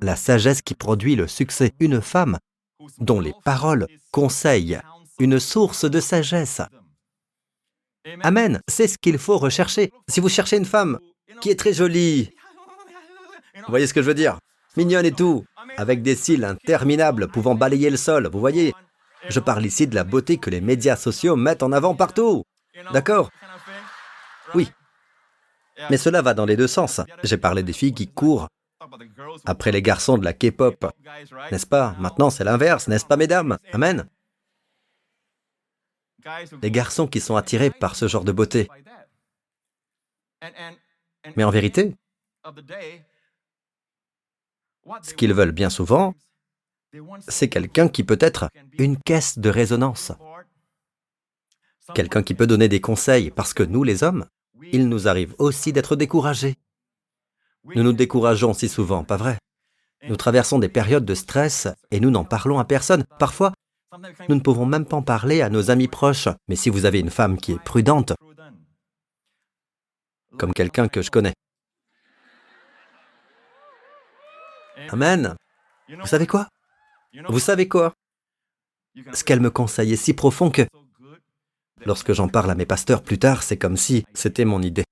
La 0.00 0.16
sagesse 0.16 0.62
qui 0.62 0.74
produit 0.74 1.14
le 1.14 1.28
succès. 1.28 1.72
Une 1.80 2.00
femme 2.00 2.38
dont 2.98 3.20
les 3.20 3.34
paroles 3.44 3.86
conseillent 4.10 4.80
une 5.20 5.38
source 5.38 5.84
de 5.84 6.00
sagesse. 6.00 6.62
Amen, 8.22 8.62
c'est 8.68 8.88
ce 8.88 8.96
qu'il 8.96 9.18
faut 9.18 9.36
rechercher. 9.36 9.92
Si 10.08 10.20
vous 10.20 10.30
cherchez 10.30 10.56
une 10.56 10.64
femme 10.64 10.98
qui 11.42 11.50
est 11.50 11.58
très 11.58 11.74
jolie, 11.74 12.30
vous 13.66 13.70
voyez 13.70 13.86
ce 13.86 13.94
que 13.94 14.02
je 14.02 14.06
veux 14.06 14.14
dire? 14.14 14.38
Mignonne 14.76 15.06
et 15.06 15.12
tout, 15.12 15.44
avec 15.76 16.02
des 16.02 16.16
cils 16.16 16.44
interminables 16.44 17.28
pouvant 17.28 17.54
balayer 17.54 17.90
le 17.90 17.96
sol, 17.96 18.28
vous 18.28 18.40
voyez? 18.40 18.74
Je 19.28 19.40
parle 19.40 19.64
ici 19.64 19.86
de 19.86 19.94
la 19.94 20.04
beauté 20.04 20.36
que 20.36 20.50
les 20.50 20.60
médias 20.60 20.96
sociaux 20.96 21.36
mettent 21.36 21.62
en 21.62 21.72
avant 21.72 21.94
partout. 21.94 22.44
D'accord? 22.92 23.30
Oui. 24.54 24.70
Mais 25.90 25.96
cela 25.96 26.22
va 26.22 26.34
dans 26.34 26.44
les 26.44 26.56
deux 26.56 26.66
sens. 26.66 27.00
J'ai 27.22 27.38
parlé 27.38 27.62
des 27.62 27.72
filles 27.72 27.94
qui 27.94 28.08
courent 28.08 28.48
après 29.46 29.72
les 29.72 29.82
garçons 29.82 30.18
de 30.18 30.24
la 30.24 30.32
K-pop. 30.32 30.86
N'est-ce 31.50 31.66
pas? 31.66 31.96
Maintenant, 31.98 32.30
c'est 32.30 32.44
l'inverse, 32.44 32.88
n'est-ce 32.88 33.06
pas, 33.06 33.16
mesdames? 33.16 33.58
Amen 33.72 34.06
les 36.62 36.70
garçons 36.70 37.06
qui 37.06 37.20
sont 37.20 37.36
attirés 37.36 37.70
par 37.70 37.96
ce 37.96 38.08
genre 38.08 38.24
de 38.24 38.32
beauté. 38.32 38.68
Mais 41.36 41.44
en 41.44 41.50
vérité, 41.50 41.94
ce 45.02 45.14
qu'ils 45.14 45.34
veulent 45.34 45.52
bien 45.52 45.70
souvent, 45.70 46.14
c'est 47.28 47.48
quelqu'un 47.48 47.88
qui 47.88 48.04
peut 48.04 48.18
être 48.20 48.48
une 48.78 48.96
caisse 48.98 49.38
de 49.38 49.50
résonance. 49.50 50.12
Quelqu'un 51.94 52.22
qui 52.22 52.34
peut 52.34 52.46
donner 52.46 52.68
des 52.68 52.80
conseils, 52.80 53.30
parce 53.30 53.52
que 53.52 53.62
nous, 53.62 53.82
les 53.82 54.02
hommes, 54.02 54.26
il 54.72 54.88
nous 54.88 55.08
arrive 55.08 55.34
aussi 55.38 55.72
d'être 55.72 55.96
découragés. 55.96 56.56
Nous 57.64 57.82
nous 57.82 57.92
décourageons 57.92 58.54
si 58.54 58.68
souvent, 58.68 59.04
pas 59.04 59.16
vrai? 59.16 59.38
Nous 60.08 60.16
traversons 60.16 60.58
des 60.58 60.68
périodes 60.68 61.04
de 61.04 61.14
stress 61.14 61.68
et 61.90 62.00
nous 62.00 62.10
n'en 62.10 62.24
parlons 62.24 62.58
à 62.58 62.64
personne. 62.64 63.04
Parfois, 63.18 63.52
nous 64.28 64.34
ne 64.34 64.40
pouvons 64.40 64.66
même 64.66 64.86
pas 64.86 64.96
en 64.96 65.02
parler 65.02 65.40
à 65.40 65.48
nos 65.48 65.70
amis 65.70 65.88
proches. 65.88 66.28
Mais 66.48 66.56
si 66.56 66.68
vous 66.68 66.84
avez 66.84 67.00
une 67.00 67.10
femme 67.10 67.38
qui 67.38 67.52
est 67.52 67.62
prudente, 67.62 68.12
comme 70.38 70.52
quelqu'un 70.52 70.88
que 70.88 71.00
je 71.00 71.10
connais, 71.10 71.34
Amen. 74.90 75.34
Vous 75.88 76.06
savez 76.06 76.26
quoi? 76.26 76.48
Vous 77.28 77.38
savez 77.38 77.68
quoi? 77.68 77.94
Ce 79.12 79.24
qu'elle 79.24 79.40
me 79.40 79.50
conseille 79.50 79.92
est 79.92 79.96
si 79.96 80.14
profond 80.14 80.50
que 80.50 80.62
lorsque 81.84 82.12
j'en 82.12 82.28
parle 82.28 82.50
à 82.50 82.54
mes 82.54 82.66
pasteurs 82.66 83.02
plus 83.02 83.18
tard, 83.18 83.42
c'est 83.42 83.56
comme 83.56 83.76
si 83.76 84.04
c'était 84.14 84.44
mon 84.44 84.62
idée. 84.62 84.84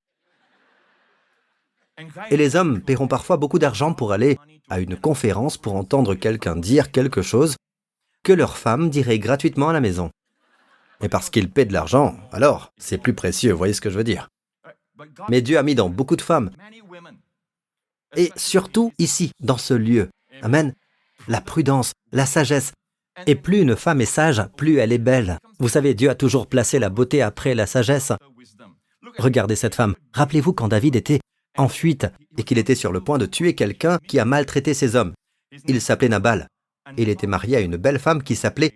Et 2.30 2.36
les 2.36 2.56
hommes 2.56 2.80
paieront 2.80 3.08
parfois 3.08 3.36
beaucoup 3.36 3.58
d'argent 3.58 3.94
pour 3.94 4.12
aller 4.12 4.38
à 4.68 4.80
une 4.80 4.96
conférence 4.96 5.56
pour 5.56 5.76
entendre 5.76 6.14
quelqu'un 6.14 6.56
dire 6.56 6.90
quelque 6.90 7.22
chose 7.22 7.56
que 8.22 8.32
leur 8.32 8.56
femme 8.56 8.90
dirait 8.90 9.18
gratuitement 9.18 9.68
à 9.68 9.72
la 9.72 9.80
maison. 9.80 10.10
Et 11.00 11.08
parce 11.08 11.30
qu'ils 11.30 11.50
paient 11.50 11.64
de 11.64 11.72
l'argent, 11.72 12.16
alors 12.30 12.72
c'est 12.76 12.98
plus 12.98 13.14
précieux, 13.14 13.52
voyez 13.52 13.74
ce 13.74 13.80
que 13.80 13.90
je 13.90 13.98
veux 13.98 14.04
dire. 14.04 14.28
Mais 15.28 15.42
Dieu 15.42 15.58
a 15.58 15.62
mis 15.62 15.74
dans 15.74 15.88
beaucoup 15.88 16.16
de 16.16 16.22
femmes, 16.22 16.50
et 18.16 18.30
surtout 18.36 18.92
ici, 18.98 19.32
dans 19.40 19.58
ce 19.58 19.74
lieu, 19.74 20.08
Amen, 20.42 20.74
la 21.28 21.40
prudence, 21.40 21.92
la 22.10 22.26
sagesse. 22.26 22.72
Et 23.26 23.34
plus 23.34 23.60
une 23.60 23.76
femme 23.76 24.00
est 24.00 24.06
sage, 24.06 24.42
plus 24.56 24.78
elle 24.78 24.92
est 24.92 24.98
belle. 24.98 25.38
Vous 25.58 25.68
savez, 25.68 25.94
Dieu 25.94 26.10
a 26.10 26.14
toujours 26.14 26.46
placé 26.46 26.78
la 26.78 26.88
beauté 26.88 27.22
après 27.22 27.54
la 27.54 27.66
sagesse. 27.66 28.12
Regardez 29.18 29.56
cette 29.56 29.74
femme. 29.74 29.94
Rappelez-vous 30.14 30.52
quand 30.52 30.68
David 30.68 30.96
était 30.96 31.20
en 31.58 31.68
fuite 31.68 32.06
et 32.38 32.42
qu'il 32.42 32.58
était 32.58 32.74
sur 32.74 32.92
le 32.92 33.00
point 33.00 33.18
de 33.18 33.26
tuer 33.26 33.54
quelqu'un 33.54 33.98
qui 34.08 34.18
a 34.18 34.24
maltraité 34.24 34.72
ses 34.72 34.96
hommes. 34.96 35.12
Il 35.68 35.80
s'appelait 35.80 36.08
Nabal. 36.08 36.48
Il 36.96 37.08
était 37.08 37.26
marié 37.26 37.56
à 37.56 37.60
une 37.60 37.76
belle 37.76 37.98
femme 37.98 38.22
qui 38.22 38.34
s'appelait 38.34 38.72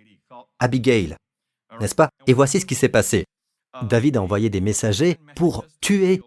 Abigail. 0.59 1.15
N'est-ce 1.79 1.95
pas? 1.95 2.09
Et 2.27 2.33
voici 2.33 2.59
ce 2.59 2.65
qui 2.65 2.75
s'est 2.75 2.89
passé. 2.89 3.25
David 3.83 4.17
a 4.17 4.21
envoyé 4.21 4.49
des 4.49 4.61
messagers 4.61 5.17
pour 5.35 5.65
tuer 5.81 6.21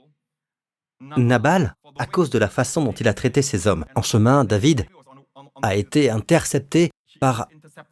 Nabal 1.17 1.75
à 2.01 2.07
cause 2.07 2.31
de 2.31 2.39
la 2.39 2.49
façon 2.49 2.83
dont 2.83 2.93
il 2.93 3.09
a 3.09 3.13
traité 3.13 3.43
ses 3.43 3.67
hommes. 3.67 3.85
En 3.95 4.01
chemin, 4.01 4.45
David 4.45 4.87
a 5.61 5.77
été 5.77 6.09
intercepté 6.09 6.91
par 7.21 7.47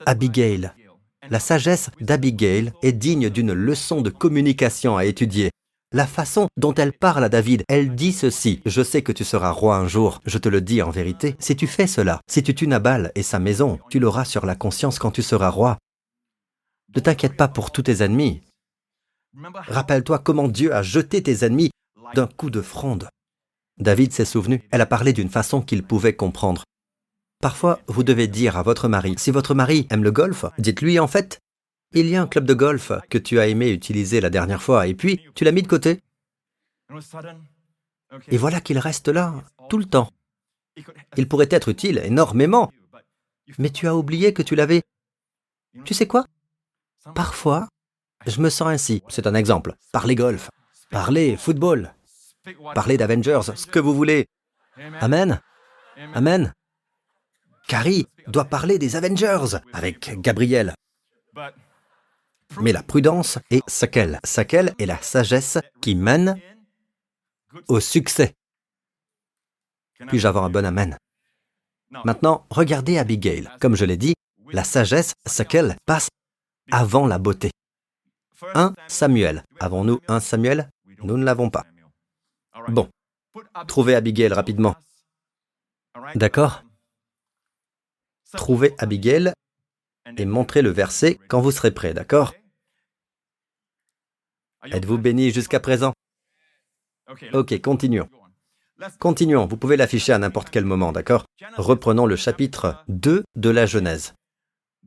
Abigail. 0.06 0.72
La 1.28 1.38
sagesse 1.38 1.90
d'Abigail 2.00 2.72
est 2.82 2.92
digne 2.92 3.28
d'une 3.28 3.52
leçon 3.52 4.00
de 4.00 4.08
communication 4.08 4.96
à 4.96 5.04
étudier. 5.04 5.50
la 5.92 6.06
façon 6.06 6.48
dont 6.56 6.74
elle 6.74 6.94
parle 6.94 7.24
à 7.24 7.28
David, 7.28 7.64
elle 7.68 7.94
dit 7.94 8.12
ceci, 8.12 8.62
je 8.64 8.82
sais 8.82 9.02
que 9.02 9.12
tu 9.12 9.24
seras 9.24 9.50
roi 9.50 9.76
un 9.76 9.88
jour, 9.88 10.20
je 10.26 10.38
te 10.38 10.48
le 10.48 10.62
dis 10.62 10.80
en 10.82 10.90
vérité, 10.90 11.36
si 11.38 11.54
tu 11.56 11.66
fais 11.66 11.86
cela, 11.86 12.20
si 12.30 12.42
tu 12.42 12.54
tues 12.54 12.66
Nabal 12.66 13.12
et 13.14 13.22
sa 13.22 13.38
maison, 13.38 13.78
tu 13.90 13.98
l'auras 13.98 14.24
sur 14.24 14.46
la 14.46 14.54
conscience 14.54 14.98
quand 14.98 15.10
tu 15.10 15.22
seras 15.22 15.50
roi. 15.50 15.76
Ne 16.94 17.00
t'inquiète 17.00 17.36
pas 17.36 17.48
pour 17.48 17.72
tous 17.72 17.82
tes 17.82 18.02
ennemis. 18.02 18.40
Rappelle-toi 19.54 20.18
comment 20.18 20.48
Dieu 20.48 20.74
a 20.74 20.82
jeté 20.82 21.22
tes 21.22 21.44
ennemis 21.44 21.70
d'un 22.14 22.26
coup 22.26 22.50
de 22.50 22.62
fronde. 22.62 23.08
David 23.80 24.12
s'est 24.12 24.24
souvenu, 24.24 24.62
elle 24.70 24.80
a 24.80 24.86
parlé 24.86 25.12
d'une 25.12 25.30
façon 25.30 25.60
qu'il 25.60 25.82
pouvait 25.82 26.14
comprendre. 26.14 26.64
Parfois, 27.40 27.80
vous 27.86 28.02
devez 28.02 28.26
dire 28.26 28.56
à 28.56 28.62
votre 28.62 28.88
mari, 28.88 29.14
si 29.18 29.30
votre 29.30 29.54
mari 29.54 29.86
aime 29.90 30.02
le 30.02 30.10
golf, 30.10 30.44
dites-lui 30.58 30.98
en 30.98 31.06
fait, 31.06 31.38
il 31.92 32.06
y 32.08 32.16
a 32.16 32.22
un 32.22 32.26
club 32.26 32.44
de 32.44 32.54
golf 32.54 32.92
que 33.08 33.18
tu 33.18 33.38
as 33.38 33.46
aimé 33.46 33.70
utiliser 33.70 34.20
la 34.20 34.30
dernière 34.30 34.62
fois, 34.62 34.86
et 34.88 34.94
puis 34.94 35.20
tu 35.34 35.44
l'as 35.44 35.52
mis 35.52 35.62
de 35.62 35.68
côté. 35.68 36.00
Et 38.28 38.36
voilà 38.36 38.60
qu'il 38.60 38.78
reste 38.78 39.08
là, 39.08 39.34
tout 39.68 39.78
le 39.78 39.84
temps. 39.84 40.10
Il 41.16 41.28
pourrait 41.28 41.48
être 41.50 41.68
utile 41.68 41.98
énormément, 42.04 42.72
mais 43.58 43.70
tu 43.70 43.86
as 43.86 43.94
oublié 43.94 44.32
que 44.32 44.42
tu 44.42 44.54
l'avais. 44.54 44.82
Tu 45.84 45.94
sais 45.94 46.06
quoi? 46.06 46.26
Parfois, 47.14 47.68
je 48.26 48.40
me 48.40 48.50
sens 48.50 48.68
ainsi. 48.68 49.02
C'est 49.08 49.26
un 49.26 49.34
exemple. 49.34 49.74
Parlez 49.92 50.14
golf, 50.14 50.50
parlez 50.90 51.36
football, 51.36 51.94
parlez 52.74 52.96
d'Avengers, 52.96 53.40
ce 53.54 53.66
que 53.66 53.78
vous 53.78 53.94
voulez. 53.94 54.26
Amen. 55.00 55.40
Amen. 56.14 56.52
Carrie 57.66 58.06
doit 58.26 58.46
parler 58.46 58.78
des 58.78 58.96
Avengers 58.96 59.58
avec 59.72 60.20
Gabriel. 60.20 60.74
Mais 62.60 62.72
la 62.72 62.82
prudence 62.82 63.38
est 63.50 63.62
Sakel. 63.68 64.18
Sakel 64.24 64.74
est 64.78 64.86
la 64.86 65.00
sagesse 65.02 65.58
qui 65.80 65.94
mène 65.94 66.40
au 67.68 67.80
succès. 67.80 68.34
Puis-je 70.06 70.26
avoir 70.26 70.44
un 70.44 70.50
bon 70.50 70.64
Amen? 70.64 70.96
Maintenant, 72.04 72.46
regardez 72.50 72.98
Abigail. 72.98 73.50
Comme 73.60 73.76
je 73.76 73.84
l'ai 73.84 73.96
dit, 73.96 74.14
la 74.50 74.64
sagesse, 74.64 75.14
Sakel, 75.26 75.76
passe 75.86 76.08
avant 76.70 77.06
la 77.06 77.18
beauté. 77.18 77.50
1 78.54 78.74
Samuel. 78.86 79.44
Avons-nous 79.58 80.00
un 80.08 80.20
Samuel? 80.20 80.70
Nous 81.02 81.16
ne 81.16 81.24
l'avons 81.24 81.50
pas. 81.50 81.64
Bon, 82.68 82.88
trouvez 83.66 83.94
Abigail 83.94 84.32
rapidement. 84.32 84.76
D'accord 86.14 86.62
Trouvez 88.34 88.74
Abigail 88.78 89.32
et 90.16 90.26
montrez 90.26 90.62
le 90.62 90.70
verset 90.70 91.18
quand 91.28 91.40
vous 91.40 91.50
serez 91.50 91.70
prêt, 91.70 91.94
d'accord? 91.94 92.34
Êtes-vous 94.64 94.98
béni 94.98 95.30
jusqu'à 95.30 95.60
présent? 95.60 95.94
Ok, 97.32 97.58
continuons. 97.60 98.08
Continuons, 98.98 99.46
vous 99.46 99.56
pouvez 99.56 99.76
l'afficher 99.76 100.12
à 100.12 100.18
n'importe 100.18 100.50
quel 100.50 100.64
moment, 100.64 100.92
d'accord? 100.92 101.24
Reprenons 101.56 102.06
le 102.06 102.16
chapitre 102.16 102.84
2 102.88 103.24
de 103.34 103.50
la 103.50 103.66
Genèse. 103.66 104.14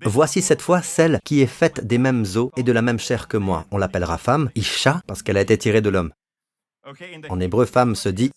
Voici 0.03 0.41
cette 0.41 0.61
fois 0.61 0.81
celle 0.81 1.19
qui 1.25 1.41
est 1.41 1.47
faite 1.47 1.85
des 1.85 1.97
mêmes 1.97 2.25
os 2.35 2.49
et 2.57 2.63
de 2.63 2.71
la 2.71 2.81
même 2.81 2.99
chair 2.99 3.27
que 3.27 3.37
moi. 3.37 3.65
On 3.71 3.77
l'appellera 3.77 4.17
femme, 4.17 4.49
Isha, 4.55 5.01
parce 5.07 5.21
qu'elle 5.23 5.37
a 5.37 5.41
été 5.41 5.57
tirée 5.57 5.81
de 5.81 5.89
l'homme. 5.89 6.11
En 7.29 7.39
hébreu, 7.39 7.65
femme 7.65 7.95
se 7.95 8.09
dit 8.09 8.31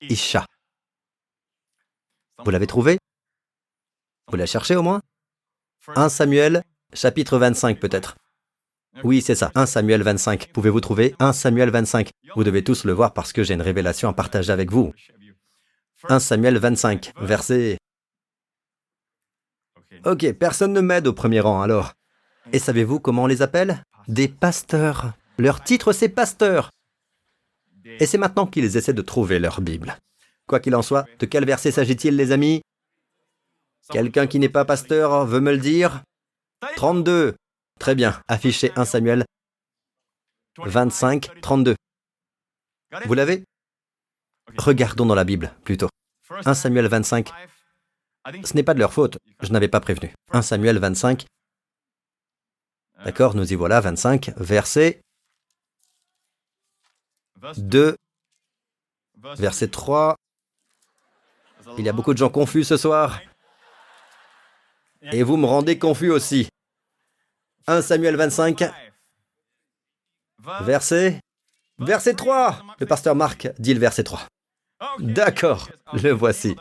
Isha. 0.00 0.46
Vous 2.44 2.50
l'avez 2.50 2.66
trouvé 2.66 2.98
Vous 4.28 4.36
la 4.36 4.46
cherchez 4.46 4.76
au 4.76 4.82
moins? 4.82 5.02
1 5.94 6.08
Samuel, 6.08 6.62
chapitre 6.92 7.38
25 7.38 7.78
peut-être. 7.78 8.16
Oui, 9.04 9.22
c'est 9.22 9.34
ça, 9.34 9.52
1 9.54 9.66
Samuel 9.66 10.02
25. 10.02 10.52
Pouvez-vous 10.52 10.80
trouver 10.80 11.14
1 11.20 11.32
Samuel 11.32 11.70
25 11.70 12.10
Vous 12.34 12.44
devez 12.44 12.64
tous 12.64 12.84
le 12.84 12.92
voir 12.92 13.14
parce 13.14 13.32
que 13.32 13.44
j'ai 13.44 13.54
une 13.54 13.62
révélation 13.62 14.08
à 14.08 14.12
partager 14.12 14.52
avec 14.52 14.70
vous. 14.70 14.92
1 16.08 16.18
Samuel 16.18 16.58
25, 16.58 17.12
verset 17.20 17.78
Ok, 20.04 20.32
personne 20.32 20.72
ne 20.72 20.80
m'aide 20.80 21.06
au 21.06 21.12
premier 21.12 21.40
rang 21.40 21.62
alors. 21.62 21.92
Et 22.52 22.58
savez-vous 22.58 23.00
comment 23.00 23.24
on 23.24 23.26
les 23.26 23.42
appelle? 23.42 23.84
Des 24.08 24.28
pasteurs. 24.28 25.12
Leur 25.38 25.62
titre, 25.62 25.92
c'est 25.92 26.08
pasteur. 26.08 26.70
Et 27.84 28.06
c'est 28.06 28.18
maintenant 28.18 28.46
qu'ils 28.46 28.76
essaient 28.76 28.92
de 28.92 29.02
trouver 29.02 29.38
leur 29.38 29.60
Bible. 29.60 29.96
Quoi 30.46 30.60
qu'il 30.60 30.74
en 30.74 30.82
soit, 30.82 31.06
de 31.18 31.26
quel 31.26 31.44
verset 31.44 31.70
s'agit-il, 31.70 32.16
les 32.16 32.32
amis? 32.32 32.60
Quelqu'un 33.90 34.26
qui 34.26 34.38
n'est 34.38 34.48
pas 34.48 34.64
pasteur 34.64 35.26
veut 35.26 35.40
me 35.40 35.52
le 35.52 35.58
dire? 35.58 36.02
32. 36.76 37.34
Très 37.78 37.94
bien, 37.94 38.20
affiché 38.28 38.72
1 38.76 38.84
Samuel 38.84 39.24
25, 40.58 41.40
32. 41.40 41.76
Vous 43.06 43.14
l'avez? 43.14 43.44
Regardons 44.58 45.06
dans 45.06 45.14
la 45.14 45.24
Bible, 45.24 45.54
plutôt. 45.64 45.88
1 46.44 46.54
Samuel 46.54 46.86
25, 46.86 47.30
ce 48.44 48.54
n'est 48.54 48.62
pas 48.62 48.74
de 48.74 48.78
leur 48.78 48.92
faute, 48.92 49.18
je 49.40 49.50
n'avais 49.52 49.68
pas 49.68 49.80
prévenu. 49.80 50.12
1 50.32 50.42
Samuel 50.42 50.78
25. 50.78 51.26
D'accord, 53.04 53.34
nous 53.34 53.50
y 53.50 53.56
voilà, 53.56 53.80
25, 53.80 54.32
verset 54.36 55.00
2, 57.56 57.96
verset 59.36 59.68
3. 59.68 60.16
Il 61.78 61.84
y 61.84 61.88
a 61.88 61.92
beaucoup 61.92 62.12
de 62.12 62.18
gens 62.18 62.30
confus 62.30 62.64
ce 62.64 62.76
soir. 62.76 63.20
Et 65.12 65.22
vous 65.22 65.36
me 65.36 65.46
rendez 65.46 65.78
confus 65.78 66.10
aussi. 66.10 66.48
1 67.66 67.82
Samuel 67.82 68.16
25, 68.16 68.64
verset... 70.62 71.20
Verset 71.78 72.12
3 72.12 72.62
Le 72.78 72.84
pasteur 72.84 73.14
Marc 73.14 73.48
dit 73.58 73.72
le 73.72 73.80
verset 73.80 74.04
3. 74.04 74.26
D'accord, 74.98 75.70
le 75.94 76.10
voici. 76.10 76.54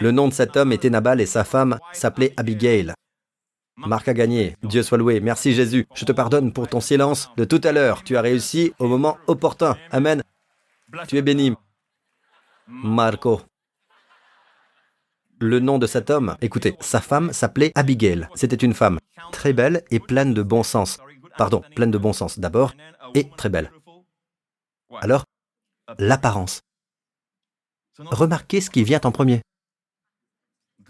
Le 0.00 0.10
nom 0.10 0.28
de 0.28 0.34
cet 0.34 0.56
homme 0.56 0.72
était 0.72 0.90
Nabal 0.90 1.20
et 1.22 1.26
sa 1.26 1.44
femme 1.44 1.78
s'appelait 1.92 2.34
Abigail. 2.36 2.92
Marc 3.76 4.08
a 4.08 4.14
gagné. 4.14 4.56
Dieu 4.62 4.82
soit 4.82 4.98
loué. 4.98 5.20
Merci 5.20 5.52
Jésus. 5.52 5.86
Je 5.94 6.04
te 6.04 6.12
pardonne 6.12 6.52
pour 6.52 6.68
ton 6.68 6.80
silence 6.80 7.30
de 7.36 7.44
tout 7.44 7.60
à 7.62 7.72
l'heure. 7.72 8.02
Tu 8.02 8.16
as 8.16 8.22
réussi 8.22 8.72
au 8.78 8.88
moment 8.88 9.18
opportun. 9.26 9.76
Amen. 9.90 10.22
Tu 11.08 11.18
es 11.18 11.22
béni. 11.22 11.54
Marco. 12.66 13.42
Le 15.38 15.60
nom 15.60 15.78
de 15.78 15.86
cet 15.86 16.08
homme, 16.08 16.36
écoutez, 16.40 16.76
sa 16.80 17.02
femme 17.02 17.32
s'appelait 17.32 17.72
Abigail. 17.74 18.26
C'était 18.34 18.56
une 18.56 18.72
femme 18.72 18.98
très 19.32 19.52
belle 19.52 19.84
et 19.90 20.00
pleine 20.00 20.32
de 20.32 20.42
bon 20.42 20.62
sens. 20.62 20.98
Pardon, 21.36 21.62
pleine 21.74 21.90
de 21.90 21.98
bon 21.98 22.14
sens 22.14 22.38
d'abord, 22.38 22.72
et 23.14 23.28
très 23.36 23.50
belle. 23.50 23.70
Alors, 25.00 25.24
l'apparence. 25.98 26.62
Remarquez 27.98 28.62
ce 28.62 28.70
qui 28.70 28.82
vient 28.82 29.00
en 29.04 29.12
premier 29.12 29.42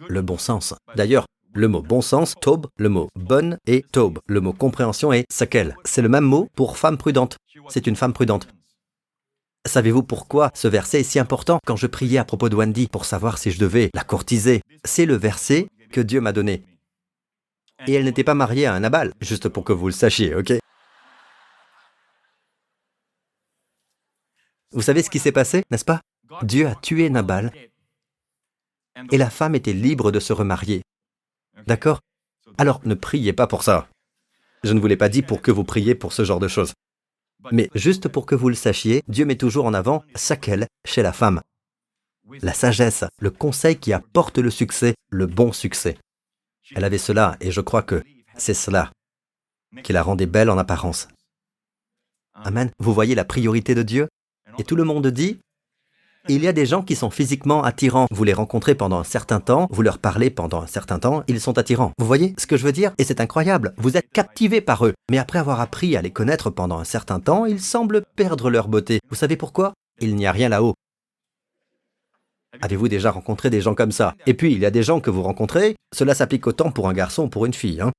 le 0.08 0.22
bon 0.22 0.38
sens. 0.38 0.74
D'ailleurs, 0.94 1.26
le 1.56 1.68
mot 1.68 1.82
bon 1.82 2.02
sens, 2.02 2.34
taube, 2.40 2.66
le 2.76 2.88
mot 2.88 3.08
bonne 3.14 3.58
et 3.66 3.82
taube. 3.90 4.18
Le 4.26 4.40
mot 4.40 4.52
compréhension 4.52 5.12
est 5.12 5.24
sakel. 5.30 5.76
C'est 5.84 6.02
le 6.02 6.08
même 6.08 6.24
mot 6.24 6.48
pour 6.54 6.76
femme 6.76 6.98
prudente. 6.98 7.38
C'est 7.68 7.86
une 7.86 7.96
femme 7.96 8.12
prudente. 8.12 8.46
Savez-vous 9.66 10.02
pourquoi 10.02 10.50
ce 10.54 10.68
verset 10.68 11.00
est 11.00 11.04
si 11.04 11.18
important? 11.18 11.58
Quand 11.66 11.76
je 11.76 11.86
priais 11.86 12.18
à 12.18 12.24
propos 12.24 12.48
de 12.48 12.54
Wendy 12.54 12.86
pour 12.88 13.04
savoir 13.04 13.38
si 13.38 13.50
je 13.50 13.58
devais 13.58 13.90
la 13.94 14.04
courtiser 14.04 14.62
C'est 14.84 15.06
le 15.06 15.16
verset 15.16 15.68
que 15.90 16.00
Dieu 16.00 16.20
m'a 16.20 16.32
donné. 16.32 16.62
Et 17.86 17.94
elle 17.94 18.04
n'était 18.04 18.24
pas 18.24 18.34
mariée 18.34 18.66
à 18.66 18.74
un 18.74 18.80
Nabal, 18.80 19.12
juste 19.20 19.48
pour 19.48 19.64
que 19.64 19.72
vous 19.72 19.86
le 19.86 19.92
sachiez, 19.92 20.34
ok? 20.34 20.52
Vous 24.72 24.82
savez 24.82 25.02
ce 25.02 25.10
qui 25.10 25.18
s'est 25.18 25.32
passé, 25.32 25.64
n'est-ce 25.70 25.84
pas? 25.84 26.00
Dieu 26.42 26.66
a 26.66 26.74
tué 26.74 27.08
Nabal 27.08 27.52
et 29.10 29.18
la 29.18 29.30
femme 29.30 29.54
était 29.54 29.72
libre 29.72 30.12
de 30.12 30.20
se 30.20 30.32
remarier. 30.32 30.82
D'accord 31.66 32.00
Alors 32.58 32.80
ne 32.84 32.94
priez 32.94 33.32
pas 33.32 33.46
pour 33.46 33.62
ça. 33.62 33.88
Je 34.62 34.72
ne 34.72 34.80
vous 34.80 34.86
l'ai 34.86 34.96
pas 34.96 35.08
dit 35.08 35.22
pour 35.22 35.42
que 35.42 35.50
vous 35.50 35.64
priez 35.64 35.94
pour 35.94 36.12
ce 36.12 36.24
genre 36.24 36.40
de 36.40 36.48
choses. 36.48 36.72
Mais 37.52 37.70
juste 37.74 38.08
pour 38.08 38.26
que 38.26 38.34
vous 38.34 38.48
le 38.48 38.54
sachiez, 38.54 39.02
Dieu 39.08 39.24
met 39.24 39.36
toujours 39.36 39.66
en 39.66 39.74
avant 39.74 40.04
Sakel 40.14 40.66
chez 40.84 41.02
la 41.02 41.12
femme. 41.12 41.40
La 42.42 42.52
sagesse, 42.52 43.04
le 43.20 43.30
conseil 43.30 43.76
qui 43.78 43.92
apporte 43.92 44.38
le 44.38 44.50
succès, 44.50 44.94
le 45.10 45.26
bon 45.26 45.52
succès. 45.52 45.96
Elle 46.74 46.84
avait 46.84 46.98
cela 46.98 47.36
et 47.40 47.52
je 47.52 47.60
crois 47.60 47.82
que 47.82 48.02
c'est 48.36 48.54
cela 48.54 48.90
qui 49.84 49.92
la 49.92 50.02
rendait 50.02 50.26
belle 50.26 50.50
en 50.50 50.58
apparence. 50.58 51.08
Amen. 52.34 52.70
Vous 52.78 52.92
voyez 52.92 53.14
la 53.14 53.24
priorité 53.24 53.74
de 53.74 53.82
Dieu? 53.82 54.08
Et 54.58 54.64
tout 54.64 54.76
le 54.76 54.84
monde 54.84 55.06
dit, 55.06 55.38
il 56.28 56.42
y 56.42 56.48
a 56.48 56.52
des 56.52 56.66
gens 56.66 56.82
qui 56.82 56.96
sont 56.96 57.10
physiquement 57.10 57.62
attirants. 57.62 58.06
Vous 58.10 58.24
les 58.24 58.32
rencontrez 58.32 58.74
pendant 58.74 58.98
un 58.98 59.04
certain 59.04 59.40
temps, 59.40 59.68
vous 59.70 59.82
leur 59.82 59.98
parlez 59.98 60.30
pendant 60.30 60.62
un 60.62 60.66
certain 60.66 60.98
temps, 60.98 61.22
ils 61.28 61.40
sont 61.40 61.58
attirants. 61.58 61.92
Vous 61.98 62.06
voyez 62.06 62.34
ce 62.38 62.46
que 62.46 62.56
je 62.56 62.64
veux 62.64 62.72
dire? 62.72 62.92
Et 62.98 63.04
c'est 63.04 63.20
incroyable. 63.20 63.74
Vous 63.76 63.96
êtes 63.96 64.10
captivé 64.10 64.60
par 64.60 64.86
eux. 64.86 64.94
Mais 65.10 65.18
après 65.18 65.38
avoir 65.38 65.60
appris 65.60 65.96
à 65.96 66.02
les 66.02 66.10
connaître 66.10 66.50
pendant 66.50 66.78
un 66.78 66.84
certain 66.84 67.20
temps, 67.20 67.46
ils 67.46 67.60
semblent 67.60 68.02
perdre 68.16 68.50
leur 68.50 68.68
beauté. 68.68 69.00
Vous 69.08 69.16
savez 69.16 69.36
pourquoi? 69.36 69.74
Il 70.00 70.16
n'y 70.16 70.26
a 70.26 70.32
rien 70.32 70.48
là-haut. 70.48 70.74
Avez-vous 72.60 72.88
déjà 72.88 73.10
rencontré 73.10 73.50
des 73.50 73.60
gens 73.60 73.74
comme 73.74 73.92
ça? 73.92 74.14
Et 74.26 74.34
puis, 74.34 74.52
il 74.52 74.58
y 74.58 74.66
a 74.66 74.70
des 74.70 74.82
gens 74.82 75.00
que 75.00 75.10
vous 75.10 75.22
rencontrez, 75.22 75.76
cela 75.94 76.14
s'applique 76.14 76.46
autant 76.46 76.70
pour 76.70 76.88
un 76.88 76.94
garçon 76.94 77.24
ou 77.24 77.28
pour 77.28 77.46
une 77.46 77.54
fille. 77.54 77.80
Hein. 77.80 77.92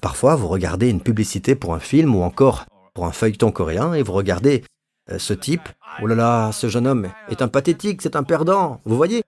Parfois, 0.00 0.36
vous 0.36 0.48
regardez 0.48 0.88
une 0.88 1.02
publicité 1.02 1.54
pour 1.54 1.74
un 1.74 1.80
film 1.80 2.14
ou 2.14 2.22
encore 2.22 2.64
pour 2.94 3.06
un 3.06 3.12
feuilleton 3.12 3.52
coréen 3.52 3.92
et 3.94 4.02
vous 4.02 4.12
regardez 4.12 4.64
ce 5.18 5.32
type. 5.32 5.68
Oh 6.02 6.06
là 6.06 6.14
là, 6.14 6.52
ce 6.52 6.68
jeune 6.68 6.86
homme 6.86 7.08
est 7.28 7.42
un 7.42 7.48
pathétique, 7.48 8.02
c'est 8.02 8.16
un 8.16 8.22
perdant, 8.22 8.80
vous 8.84 8.96
voyez 8.96 9.22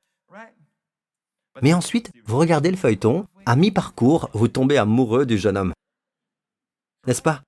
Mais 1.61 1.75
ensuite, 1.75 2.13
vous 2.25 2.39
regardez 2.39 2.71
le 2.71 2.77
feuilleton, 2.77 3.27
à 3.47 3.57
mi-parcours, 3.57 4.31
vous 4.33 4.49
tombez 4.49 4.79
amoureux 4.79 5.27
du 5.27 5.39
jeune 5.39 5.57
homme. 5.57 5.73
N'est-ce 7.07 7.23
pas? 7.23 7.43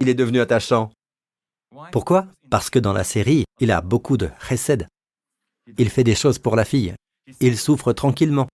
Il 0.00 0.08
est 0.08 0.14
devenu 0.14 0.40
attachant. 0.40 0.90
Pourquoi? 1.92 2.26
Parce 2.50 2.70
que 2.70 2.78
dans 2.78 2.92
la 2.92 3.04
série, 3.04 3.44
il 3.60 3.70
a 3.70 3.80
beaucoup 3.80 4.16
de 4.16 4.30
chesed. 4.46 4.86
Il 5.78 5.88
fait 5.88 6.04
des 6.04 6.14
choses 6.14 6.38
pour 6.38 6.56
la 6.56 6.64
fille. 6.64 6.94
Il 7.40 7.56
souffre 7.56 7.92
tranquillement. 7.92 8.48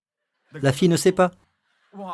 La 0.53 0.73
fille 0.73 0.89
ne 0.89 0.97
sait 0.97 1.13
pas. 1.13 1.31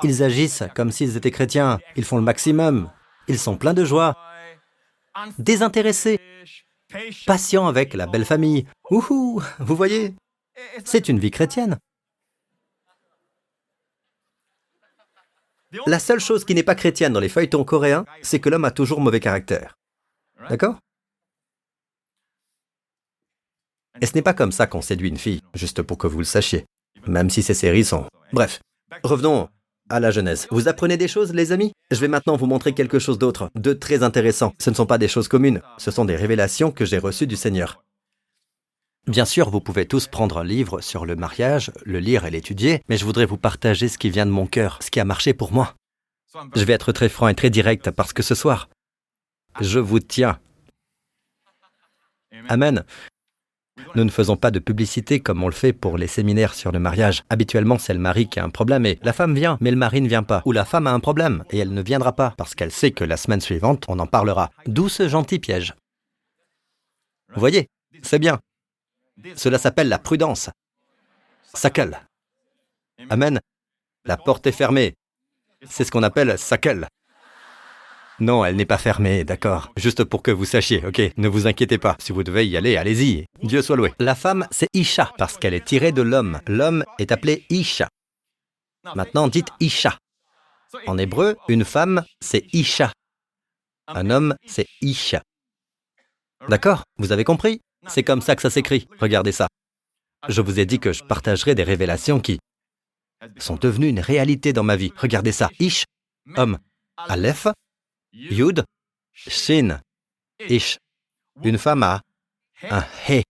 Ils 0.03 0.23
agissent 0.23 0.65
comme 0.75 0.93
s'ils 0.93 1.17
étaient 1.17 1.31
chrétiens. 1.31 1.81
Ils 1.97 2.05
font 2.05 2.17
le 2.17 2.23
maximum. 2.23 2.91
Ils 3.29 3.39
sont 3.39 3.57
pleins 3.57 3.75
de 3.75 3.85
joie. 3.85 4.17
Désintéressés. 5.39 6.21
Patients 7.27 7.67
avec 7.67 7.95
la 7.95 8.07
belle 8.07 8.25
famille. 8.25 8.67
Ouhou, 8.91 9.43
vous 9.59 9.77
voyez 9.77 10.15
C'est 10.85 11.09
une 11.09 11.19
vie 11.19 11.31
chrétienne. 11.31 11.79
La 15.87 15.99
seule 15.99 16.21
chose 16.21 16.45
qui 16.45 16.55
n'est 16.55 16.63
pas 16.63 16.75
chrétienne 16.75 17.13
dans 17.13 17.21
les 17.21 17.31
feuilletons 17.31 17.65
coréens, 17.65 18.05
c'est 18.21 18.41
que 18.41 18.49
l'homme 18.49 18.67
a 18.67 18.71
toujours 18.71 19.01
mauvais 19.01 19.21
caractère. 19.21 19.79
D'accord? 20.49 20.77
Et 24.01 24.07
ce 24.07 24.15
n'est 24.15 24.23
pas 24.23 24.35
comme 24.35 24.53
ça 24.53 24.67
qu'on 24.67 24.83
séduit 24.83 25.09
une 25.09 25.19
fille, 25.19 25.41
juste 25.55 25.83
pour 25.83 25.97
que 25.97 26.07
vous 26.07 26.19
le 26.19 26.25
sachiez. 26.25 26.67
Même 27.07 27.31
si 27.31 27.43
ces 27.43 27.55
séries 27.55 27.85
sont... 27.85 28.07
Bref, 28.33 28.61
revenons 29.03 29.49
à 29.93 30.01
la 30.01 30.11
Genèse. 30.11 30.49
Vous 30.51 30.69
apprenez 30.69 30.97
des 30.97 31.07
choses, 31.07 31.35
les 31.35 31.53
amis? 31.53 31.73
Je 31.91 32.01
vais 32.01 32.09
maintenant 32.09 32.37
vous 32.37 32.47
montrer 32.47 32.73
quelque 32.73 32.99
chose 32.99 33.19
d'autre, 33.19 33.51
de 33.55 33.75
très 33.75 34.03
intéressant. 34.03 34.55
Ce 34.59 34.71
ne 34.71 34.75
sont 34.75 34.87
pas 34.87 34.99
des 34.99 35.09
choses 35.09 35.29
communes, 35.29 35.61
ce 35.77 35.91
sont 35.91 36.07
des 36.07 36.17
révélations 36.17 36.73
que 36.73 36.87
j'ai 36.87 36.99
reçues 36.99 37.27
du 37.27 37.37
Seigneur. 37.37 37.85
Bien 39.07 39.25
sûr, 39.25 39.51
vous 39.51 39.61
pouvez 39.61 39.87
tous 39.87 40.07
prendre 40.07 40.39
un 40.39 40.45
livre 40.45 40.81
sur 40.81 41.05
le 41.05 41.15
mariage, 41.15 41.73
le 41.85 41.99
lire 41.99 42.25
et 42.25 42.31
l'étudier, 42.31 42.83
mais 42.89 42.97
je 42.97 43.05
voudrais 43.05 43.27
vous 43.27 43.37
partager 43.37 43.89
ce 43.89 43.99
qui 43.99 44.11
vient 44.11 44.27
de 44.27 44.31
mon 44.31 44.47
cœur, 44.47 44.79
ce 44.81 44.91
qui 44.91 45.01
a 45.01 45.05
marché 45.05 45.35
pour 45.35 45.53
moi. 45.53 45.75
Je 46.55 46.65
vais 46.65 46.73
être 46.73 46.93
très 46.93 47.09
franc 47.09 47.29
et 47.29 47.35
très 47.35 47.51
direct 47.51 47.91
parce 47.91 48.13
que 48.13 48.23
ce 48.23 48.35
soir, 48.35 48.69
je 49.61 49.79
vous 49.79 49.99
tiens. 50.01 50.39
Amen. 52.49 52.85
Nous 53.95 54.05
ne 54.05 54.11
faisons 54.11 54.37
pas 54.37 54.51
de 54.51 54.59
publicité 54.59 55.21
comme 55.21 55.43
on 55.43 55.49
le 55.49 55.55
fait 55.55 55.73
pour 55.73 55.99
les 55.99 56.07
séminaires 56.07 56.55
sur 56.55 56.73
le 56.73 56.79
mariage. 56.79 57.25
Habituellement, 57.29 57.79
c'est 57.79 57.95
le 57.95 58.01
mari 58.01 58.29
qui 58.29 58.41
a 58.41 58.45
un 58.45 58.51
problème 58.51 58.87
et 58.87 58.99
la 59.03 59.13
femme 59.13 59.35
vient, 59.35 59.59
mais 59.61 59.71
le 59.71 59.77
mari 59.77 60.01
ne 60.01 60.09
vient 60.09 60.23
pas. 60.23 60.43
Ou 60.47 60.53
la 60.53 60.65
femme 60.65 60.87
a 60.87 60.93
un 60.93 61.01
problème 61.01 61.45
et 61.51 61.59
elle 61.59 61.73
ne 61.73 61.83
viendra 61.83 62.13
pas 62.13 62.35
parce 62.37 62.55
qu'elle 62.55 62.73
sait 62.73 62.91
que 62.91 63.05
la 63.05 63.17
semaine 63.17 63.41
suivante, 63.41 63.85
on 63.89 63.99
en 63.99 64.07
parlera. 64.07 64.51
D'où 64.67 64.89
ce 64.89 65.09
gentil 65.09 65.39
piège. 65.39 65.75
Vous 67.35 67.41
voyez, 67.41 67.69
c'est 68.03 68.19
bien. 68.19 68.41
Cela 69.37 69.59
s'appelle 69.59 69.89
la 69.89 69.99
prudence. 69.99 70.51
Sakel. 71.55 72.01
Amen. 73.11 73.41
La 74.05 74.17
porte 74.17 74.47
est 74.47 74.53
fermée. 74.53 74.95
C'est 75.69 75.85
ce 75.85 75.93
qu'on 75.93 76.03
appelle 76.03 76.39
sakel. 76.39 76.89
Non, 78.21 78.45
elle 78.45 78.57
n'est 78.57 78.67
pas 78.67 78.79
fermée, 78.79 79.25
d'accord. 79.25 79.73
Juste 79.77 80.05
pour 80.05 80.23
que 80.23 80.31
vous 80.31 80.45
sachiez, 80.45 80.85
ok 80.87 81.01
Ne 81.17 81.29
vous 81.29 81.47
inquiétez 81.47 81.79
pas. 81.79 81.97
Si 81.99 82.13
vous 82.13 82.23
devez 82.23 82.47
y 82.47 82.57
aller, 82.57 82.77
allez-y. 82.77 83.27
Dieu 83.43 83.63
soit 83.63 83.77
loué. 83.77 83.93
La 83.99 84.15
femme, 84.15 84.47
c'est 84.51 84.69
Isha, 84.75 85.13
parce 85.19 85.39
qu'elle 85.39 85.55
est 85.55 85.65
tirée 85.65 85.93
de 85.93 86.03
l'homme. 86.03 86.41
L'homme 86.47 86.85
est 86.99 87.11
appelé 87.11 87.45
Isha. 87.51 87.89
Maintenant, 88.95 89.29
dites 89.29 89.49
Isha. 89.61 89.99
En 90.87 90.99
hébreu, 90.99 91.37
une 91.49 91.65
femme, 91.65 92.05
c'est 92.21 92.45
Isha. 92.53 92.93
Un 93.89 94.11
homme, 94.11 94.37
c'est 94.47 94.67
Isha. 94.81 95.23
D'accord? 96.49 96.83
Vous 96.99 97.13
avez 97.13 97.25
compris? 97.25 97.61
C'est 97.89 98.03
comme 98.03 98.23
ça 98.23 98.37
que 98.37 98.43
ça 98.43 98.51
s'écrit. 98.51 98.87
Regardez 99.01 99.33
ça. 99.33 99.49
Je 100.29 100.41
vous 100.41 100.61
ai 100.61 100.67
dit 100.67 100.79
que 100.79 100.93
je 100.93 101.03
partagerai 101.03 101.55
des 101.55 101.65
révélations 101.65 102.21
qui 102.21 102.39
sont 103.39 103.57
devenues 103.57 103.89
une 103.89 104.01
réalité 104.01 104.53
dans 104.53 104.63
ma 104.63 104.77
vie. 104.77 104.93
Regardez 104.97 105.33
ça. 105.33 105.51
Ish, 105.59 105.85
homme. 106.37 106.59
Aleph, 106.97 107.49
Yud, 108.13 108.65
Shin, 109.13 109.81
Ish. 110.39 110.79
Une 111.43 111.59
femme 111.59 111.83
a 111.83 112.03
un 112.71 112.85
He. 113.09 113.23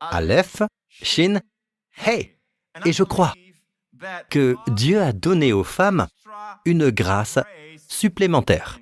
Aleph, 0.00 0.62
Shin, 0.88 1.40
He. 2.06 2.36
Et 2.84 2.92
je 2.92 3.02
crois 3.02 3.32
que 4.30 4.56
Dieu 4.68 5.00
a 5.00 5.12
donné 5.12 5.52
aux 5.52 5.64
femmes 5.64 6.06
une 6.64 6.90
grâce 6.90 7.38
supplémentaire. 7.88 8.78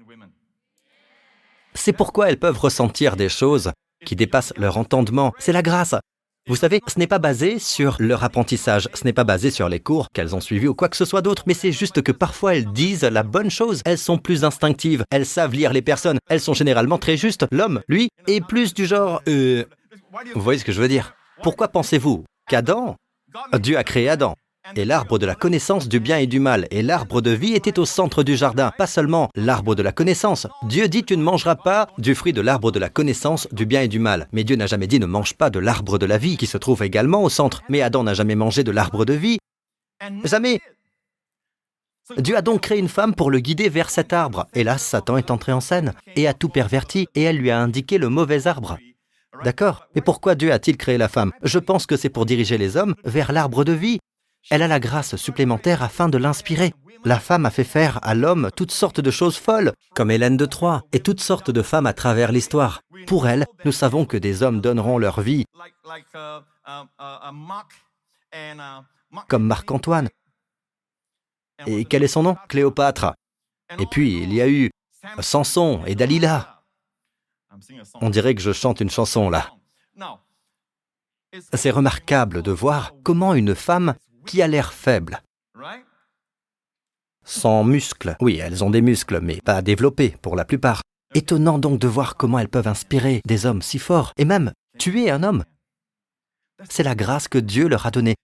C'est 1.74 1.92
pourquoi 1.92 2.28
elles 2.28 2.38
peuvent 2.38 2.58
ressentir 2.58 3.16
des 3.16 3.28
choses 3.28 3.72
qui 4.04 4.16
dépassent 4.16 4.52
leur 4.56 4.76
entendement. 4.76 5.32
C'est 5.38 5.52
la 5.52 5.62
grâce. 5.62 5.94
Vous 6.48 6.54
savez, 6.54 6.80
ce 6.86 7.00
n'est 7.00 7.08
pas 7.08 7.18
basé 7.18 7.58
sur 7.58 7.96
leur 7.98 8.22
apprentissage, 8.22 8.88
ce 8.94 9.02
n'est 9.02 9.12
pas 9.12 9.24
basé 9.24 9.50
sur 9.50 9.68
les 9.68 9.80
cours 9.80 10.10
qu'elles 10.12 10.36
ont 10.36 10.40
suivis 10.40 10.68
ou 10.68 10.76
quoi 10.76 10.88
que 10.88 10.96
ce 10.96 11.04
soit 11.04 11.20
d'autre, 11.20 11.42
mais 11.48 11.54
c'est 11.54 11.72
juste 11.72 12.02
que 12.02 12.12
parfois 12.12 12.54
elles 12.54 12.72
disent 12.72 13.02
la 13.02 13.24
bonne 13.24 13.50
chose, 13.50 13.82
elles 13.84 13.98
sont 13.98 14.16
plus 14.16 14.44
instinctives, 14.44 15.02
elles 15.10 15.26
savent 15.26 15.54
lire 15.54 15.72
les 15.72 15.82
personnes, 15.82 16.18
elles 16.30 16.40
sont 16.40 16.54
généralement 16.54 16.98
très 16.98 17.16
justes. 17.16 17.46
L'homme, 17.50 17.82
lui, 17.88 18.10
est 18.28 18.46
plus 18.46 18.74
du 18.74 18.86
genre... 18.86 19.22
Euh... 19.26 19.64
Vous 20.36 20.40
voyez 20.40 20.60
ce 20.60 20.64
que 20.64 20.70
je 20.70 20.80
veux 20.80 20.86
dire? 20.86 21.16
Pourquoi 21.42 21.66
pensez-vous 21.66 22.24
qu'Adam, 22.48 22.94
Dieu 23.58 23.76
a 23.76 23.82
créé 23.82 24.08
Adam? 24.08 24.36
Et 24.74 24.84
l'arbre 24.84 25.18
de 25.18 25.26
la 25.26 25.34
connaissance 25.34 25.88
du 25.88 26.00
bien 26.00 26.18
et 26.18 26.26
du 26.26 26.40
mal, 26.40 26.66
et 26.70 26.82
l'arbre 26.82 27.20
de 27.20 27.30
vie 27.30 27.54
était 27.54 27.78
au 27.78 27.84
centre 27.84 28.22
du 28.22 28.36
jardin, 28.36 28.72
pas 28.76 28.86
seulement 28.86 29.30
l'arbre 29.34 29.74
de 29.74 29.82
la 29.82 29.92
connaissance. 29.92 30.46
Dieu 30.64 30.88
dit 30.88 31.04
tu 31.04 31.16
ne 31.16 31.22
mangeras 31.22 31.56
pas 31.56 31.88
du 31.98 32.14
fruit 32.14 32.32
de 32.32 32.40
l'arbre 32.40 32.72
de 32.72 32.78
la 32.78 32.88
connaissance 32.88 33.46
du 33.52 33.66
bien 33.66 33.82
et 33.82 33.88
du 33.88 33.98
mal. 33.98 34.28
Mais 34.32 34.44
Dieu 34.44 34.56
n'a 34.56 34.66
jamais 34.66 34.86
dit 34.86 34.98
ne 34.98 35.06
mange 35.06 35.34
pas 35.34 35.50
de 35.50 35.58
l'arbre 35.58 35.98
de 35.98 36.06
la 36.06 36.18
vie, 36.18 36.36
qui 36.36 36.46
se 36.46 36.58
trouve 36.58 36.82
également 36.82 37.22
au 37.22 37.28
centre. 37.28 37.62
Mais 37.68 37.82
Adam 37.82 38.02
n'a 38.02 38.14
jamais 38.14 38.34
mangé 38.34 38.64
de 38.64 38.70
l'arbre 38.70 39.04
de 39.04 39.12
vie. 39.12 39.38
Jamais. 40.24 40.60
Dieu 42.18 42.36
a 42.36 42.42
donc 42.42 42.60
créé 42.60 42.78
une 42.78 42.88
femme 42.88 43.14
pour 43.14 43.30
le 43.30 43.40
guider 43.40 43.68
vers 43.68 43.90
cet 43.90 44.12
arbre. 44.12 44.46
Là, 44.54 44.78
Satan 44.78 45.16
est 45.16 45.30
entré 45.30 45.52
en 45.52 45.60
scène 45.60 45.92
et 46.14 46.28
a 46.28 46.34
tout 46.34 46.48
perverti, 46.48 47.08
et 47.14 47.22
elle 47.22 47.38
lui 47.38 47.50
a 47.50 47.58
indiqué 47.58 47.98
le 47.98 48.08
mauvais 48.08 48.46
arbre. 48.46 48.78
D'accord? 49.44 49.86
Mais 49.94 50.00
pourquoi 50.00 50.34
Dieu 50.34 50.52
a-t-il 50.52 50.76
créé 50.76 50.98
la 50.98 51.08
femme? 51.08 51.32
Je 51.42 51.58
pense 51.58 51.86
que 51.86 51.96
c'est 51.96 52.08
pour 52.08 52.26
diriger 52.26 52.58
les 52.58 52.76
hommes 52.76 52.94
vers 53.04 53.32
l'arbre 53.32 53.64
de 53.64 53.72
vie. 53.72 53.98
Elle 54.50 54.62
a 54.62 54.68
la 54.68 54.80
grâce 54.80 55.16
supplémentaire 55.16 55.82
afin 55.82 56.08
de 56.08 56.18
l'inspirer. 56.18 56.72
La 57.04 57.20
femme 57.20 57.46
a 57.46 57.50
fait 57.50 57.64
faire 57.64 57.98
à 58.02 58.14
l'homme 58.14 58.50
toutes 58.56 58.70
sortes 58.70 59.00
de 59.00 59.10
choses 59.10 59.36
folles, 59.36 59.72
comme 59.94 60.10
Hélène 60.10 60.36
de 60.36 60.46
Troie, 60.46 60.82
et 60.92 61.00
toutes 61.00 61.20
sortes 61.20 61.50
de 61.50 61.62
femmes 61.62 61.86
à 61.86 61.92
travers 61.92 62.32
l'histoire. 62.32 62.80
Pour 63.06 63.28
elle, 63.28 63.46
nous 63.64 63.72
savons 63.72 64.06
que 64.06 64.16
des 64.16 64.42
hommes 64.42 64.60
donneront 64.60 64.98
leur 64.98 65.20
vie, 65.20 65.44
comme 69.28 69.46
Marc-Antoine. 69.46 70.08
Et 71.66 71.84
quel 71.84 72.02
est 72.02 72.08
son 72.08 72.22
nom? 72.22 72.36
Cléopâtre. 72.48 73.14
Et 73.78 73.86
puis, 73.86 74.22
il 74.22 74.32
y 74.32 74.40
a 74.40 74.48
eu 74.48 74.70
Samson 75.20 75.84
et 75.86 75.94
Dalila. 75.94 76.62
On 78.00 78.10
dirait 78.10 78.34
que 78.34 78.42
je 78.42 78.52
chante 78.52 78.80
une 78.80 78.90
chanson 78.90 79.30
là. 79.30 79.52
C'est 81.54 81.70
remarquable 81.70 82.42
de 82.42 82.50
voir 82.50 82.92
comment 83.02 83.34
une 83.34 83.54
femme 83.54 83.94
qui 84.26 84.42
a 84.42 84.46
l'air 84.46 84.72
faible, 84.72 85.22
sans 87.26 87.64
muscles, 87.64 88.16
oui, 88.20 88.36
elles 88.36 88.62
ont 88.62 88.70
des 88.70 88.80
muscles, 88.80 89.18
mais 89.20 89.40
pas 89.44 89.60
développés 89.60 90.16
pour 90.22 90.36
la 90.36 90.44
plupart. 90.44 90.80
Étonnant 91.12 91.58
donc 91.58 91.80
de 91.80 91.88
voir 91.88 92.16
comment 92.16 92.38
elles 92.38 92.48
peuvent 92.48 92.68
inspirer 92.68 93.20
des 93.26 93.46
hommes 93.46 93.62
si 93.62 93.80
forts, 93.80 94.12
et 94.16 94.24
même 94.24 94.52
tuer 94.78 95.10
un 95.10 95.24
homme. 95.24 95.44
C'est 96.70 96.84
la 96.84 96.94
grâce 96.94 97.26
que 97.26 97.38
Dieu 97.38 97.66
leur 97.66 97.84
a 97.84 97.90
donnée. 97.90 98.14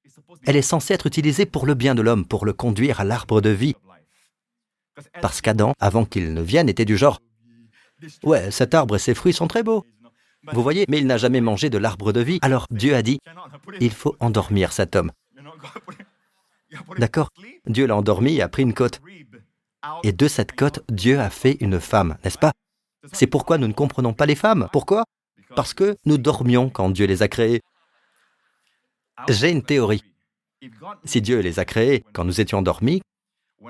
Elle 0.47 0.55
est 0.55 0.63
censée 0.63 0.95
être 0.95 1.07
utilisée 1.09 1.47
pour 1.47 1.67
le 1.67 1.75
bien 1.75 1.97
de 1.97 2.03
l'homme, 2.03 2.25
pour 2.25 2.47
le 2.47 2.53
conduire 2.53 3.01
à 3.01 3.05
l'arbre 3.05 3.41
de 3.41 3.51
vie. 3.51 3.75
Parce 5.21 5.41
qu'Adam, 5.41 5.73
avant 5.81 6.05
qu'il 6.05 6.33
ne 6.33 6.41
vienne, 6.41 6.69
était 6.69 6.85
du 6.85 6.97
genre 6.97 7.19
Ouais, 8.23 8.53
cet 8.53 8.73
arbre 8.73 8.97
et 8.97 9.01
ses 9.01 9.15
fruits 9.15 9.33
sont 9.33 9.49
très 9.49 9.65
beaux. 9.65 9.85
Vous 10.53 10.63
voyez, 10.63 10.85
mais 10.89 10.99
il 10.99 11.07
n'a 11.09 11.19
jamais 11.19 11.41
mangé 11.41 11.71
de 11.71 11.79
l'arbre 11.79 12.13
de 12.13 12.21
vie. 12.21 12.39
Alors 12.43 12.67
Dieu 12.71 12.95
a 12.95 13.03
dit 13.03 13.19
Il 13.81 13.93
faut 13.93 14.15
endormir 14.21 14.73
cet 14.73 14.95
homme. 14.95 15.11
D'accord 16.99 17.31
Dieu 17.67 17.87
l'a 17.87 17.97
endormi 17.97 18.37
et 18.37 18.43
a 18.43 18.49
pris 18.49 18.63
une 18.63 18.75
côte. 18.75 19.01
Et 20.03 20.13
de 20.13 20.29
cette 20.29 20.55
côte, 20.55 20.81
Dieu 20.89 21.19
a 21.19 21.31
fait 21.31 21.57
une 21.61 21.81
femme, 21.81 22.17
n'est-ce 22.25 22.39
pas? 22.39 22.53
C'est 23.13 23.27
pourquoi 23.27 23.59
nous 23.59 23.67
ne 23.67 23.73
comprenons 23.73 24.15
pas 24.15 24.27
les 24.27 24.37
femmes. 24.37 24.69
Pourquoi? 24.73 25.05
Parce 25.57 25.75
que 25.75 25.97
nous 26.05 26.19
dormions 26.19 26.71
quand 26.71 26.91
Dieu 26.91 27.07
les 27.07 27.23
a 27.23 27.29
créées. 27.29 27.61
J'ai 29.29 29.51
une 29.51 29.63
théorie. 29.63 30.05
Si 31.05 31.21
Dieu 31.21 31.41
les 31.41 31.59
a 31.59 31.65
créées 31.65 32.05
quand 32.13 32.25
nous 32.25 32.41
étions 32.41 32.59
endormis, 32.59 33.03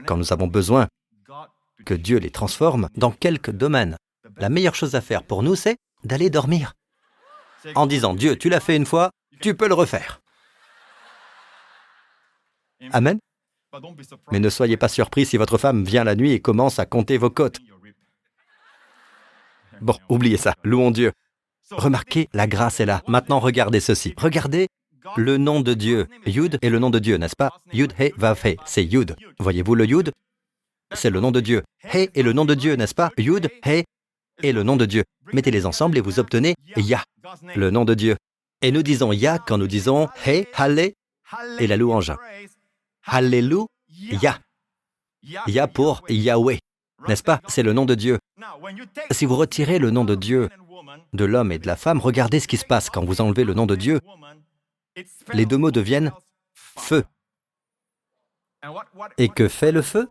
quand 0.06 0.16
nous 0.16 0.32
avons 0.32 0.46
besoin 0.46 0.88
que 1.84 1.94
Dieu 1.94 2.18
les 2.18 2.30
transforme 2.30 2.88
dans 2.94 3.10
quelques 3.10 3.50
domaines, 3.50 3.96
la 4.36 4.48
meilleure 4.48 4.74
chose 4.74 4.94
à 4.94 5.00
faire 5.00 5.24
pour 5.24 5.42
nous, 5.42 5.56
c'est 5.56 5.76
d'aller 6.04 6.30
dormir. 6.30 6.74
En 7.74 7.86
disant 7.86 8.14
Dieu, 8.14 8.36
tu 8.36 8.48
l'as 8.48 8.60
fait 8.60 8.76
une 8.76 8.86
fois, 8.86 9.10
tu 9.40 9.54
peux 9.54 9.68
le 9.68 9.74
refaire. 9.74 10.21
Amen. 12.90 13.18
Mais 14.30 14.40
ne 14.40 14.50
soyez 14.50 14.76
pas 14.76 14.88
surpris 14.88 15.24
si 15.24 15.36
votre 15.36 15.58
femme 15.58 15.84
vient 15.84 16.04
la 16.04 16.14
nuit 16.14 16.32
et 16.32 16.40
commence 16.40 16.78
à 16.78 16.86
compter 16.86 17.16
vos 17.16 17.30
côtes. 17.30 17.58
Bon, 19.80 19.96
oubliez 20.08 20.36
ça, 20.36 20.54
louons 20.62 20.90
Dieu. 20.90 21.12
Remarquez, 21.70 22.28
la 22.34 22.46
grâce 22.46 22.80
est 22.80 22.86
là. 22.86 23.02
Maintenant, 23.08 23.40
regardez 23.40 23.80
ceci. 23.80 24.14
Regardez 24.18 24.68
le 25.16 25.38
nom 25.38 25.60
de 25.60 25.74
Dieu. 25.74 26.06
Yud 26.26 26.58
est 26.60 26.68
le 26.68 26.78
nom 26.78 26.90
de 26.90 26.98
Dieu, 26.98 27.16
n'est-ce 27.16 27.36
pas? 27.36 27.58
Yud, 27.72 27.92
He, 27.98 28.12
Vav, 28.16 28.38
He. 28.44 28.56
C'est 28.66 28.84
Yud. 28.84 29.16
Voyez-vous 29.38 29.74
le 29.74 29.86
Yud? 29.86 30.12
C'est 30.92 31.10
le 31.10 31.20
nom 31.20 31.30
de 31.30 31.40
Dieu. 31.40 31.62
He 31.82 32.10
est 32.14 32.22
le 32.22 32.32
nom 32.32 32.44
de 32.44 32.54
Dieu, 32.54 32.74
n'est-ce 32.76 32.94
pas? 32.94 33.10
Yud, 33.16 33.50
He 33.64 33.84
est 34.42 34.52
le 34.52 34.62
nom 34.62 34.76
de 34.76 34.84
Dieu. 34.84 35.04
Mettez-les 35.32 35.64
ensemble 35.64 35.96
et 35.96 36.00
vous 36.02 36.18
obtenez 36.18 36.54
Yah, 36.76 37.02
le 37.54 37.70
nom 37.70 37.84
de 37.84 37.94
Dieu. 37.94 38.16
Et 38.60 38.70
nous 38.70 38.82
disons 38.82 39.12
Yah 39.12 39.38
quand 39.38 39.56
nous 39.56 39.66
disons 39.66 40.08
He, 40.26 40.46
Hallé 40.54 40.94
et 41.58 41.66
la 41.66 41.76
louange. 41.76 42.12
Alléluia. 43.04 43.66
Yah 45.22 45.68
pour 45.68 46.02
Yahweh. 46.08 46.58
N'est-ce 47.08 47.22
pas? 47.22 47.40
C'est 47.48 47.62
le 47.62 47.72
nom 47.72 47.84
de 47.84 47.94
Dieu. 47.94 48.18
Si 49.10 49.26
vous 49.26 49.36
retirez 49.36 49.78
le 49.78 49.90
nom 49.90 50.04
de 50.04 50.14
Dieu 50.14 50.48
de 51.12 51.24
l'homme 51.24 51.52
et 51.52 51.58
de 51.58 51.66
la 51.66 51.76
femme, 51.76 51.98
regardez 51.98 52.40
ce 52.40 52.48
qui 52.48 52.56
se 52.56 52.64
passe 52.64 52.90
quand 52.90 53.04
vous 53.04 53.20
enlevez 53.20 53.44
le 53.44 53.54
nom 53.54 53.66
de 53.66 53.76
Dieu. 53.76 54.00
Les 55.32 55.46
deux 55.46 55.58
mots 55.58 55.70
deviennent 55.70 56.12
feu. 56.54 57.04
Et 59.18 59.28
que 59.28 59.48
fait 59.48 59.72
le 59.72 59.82
feu? 59.82 60.08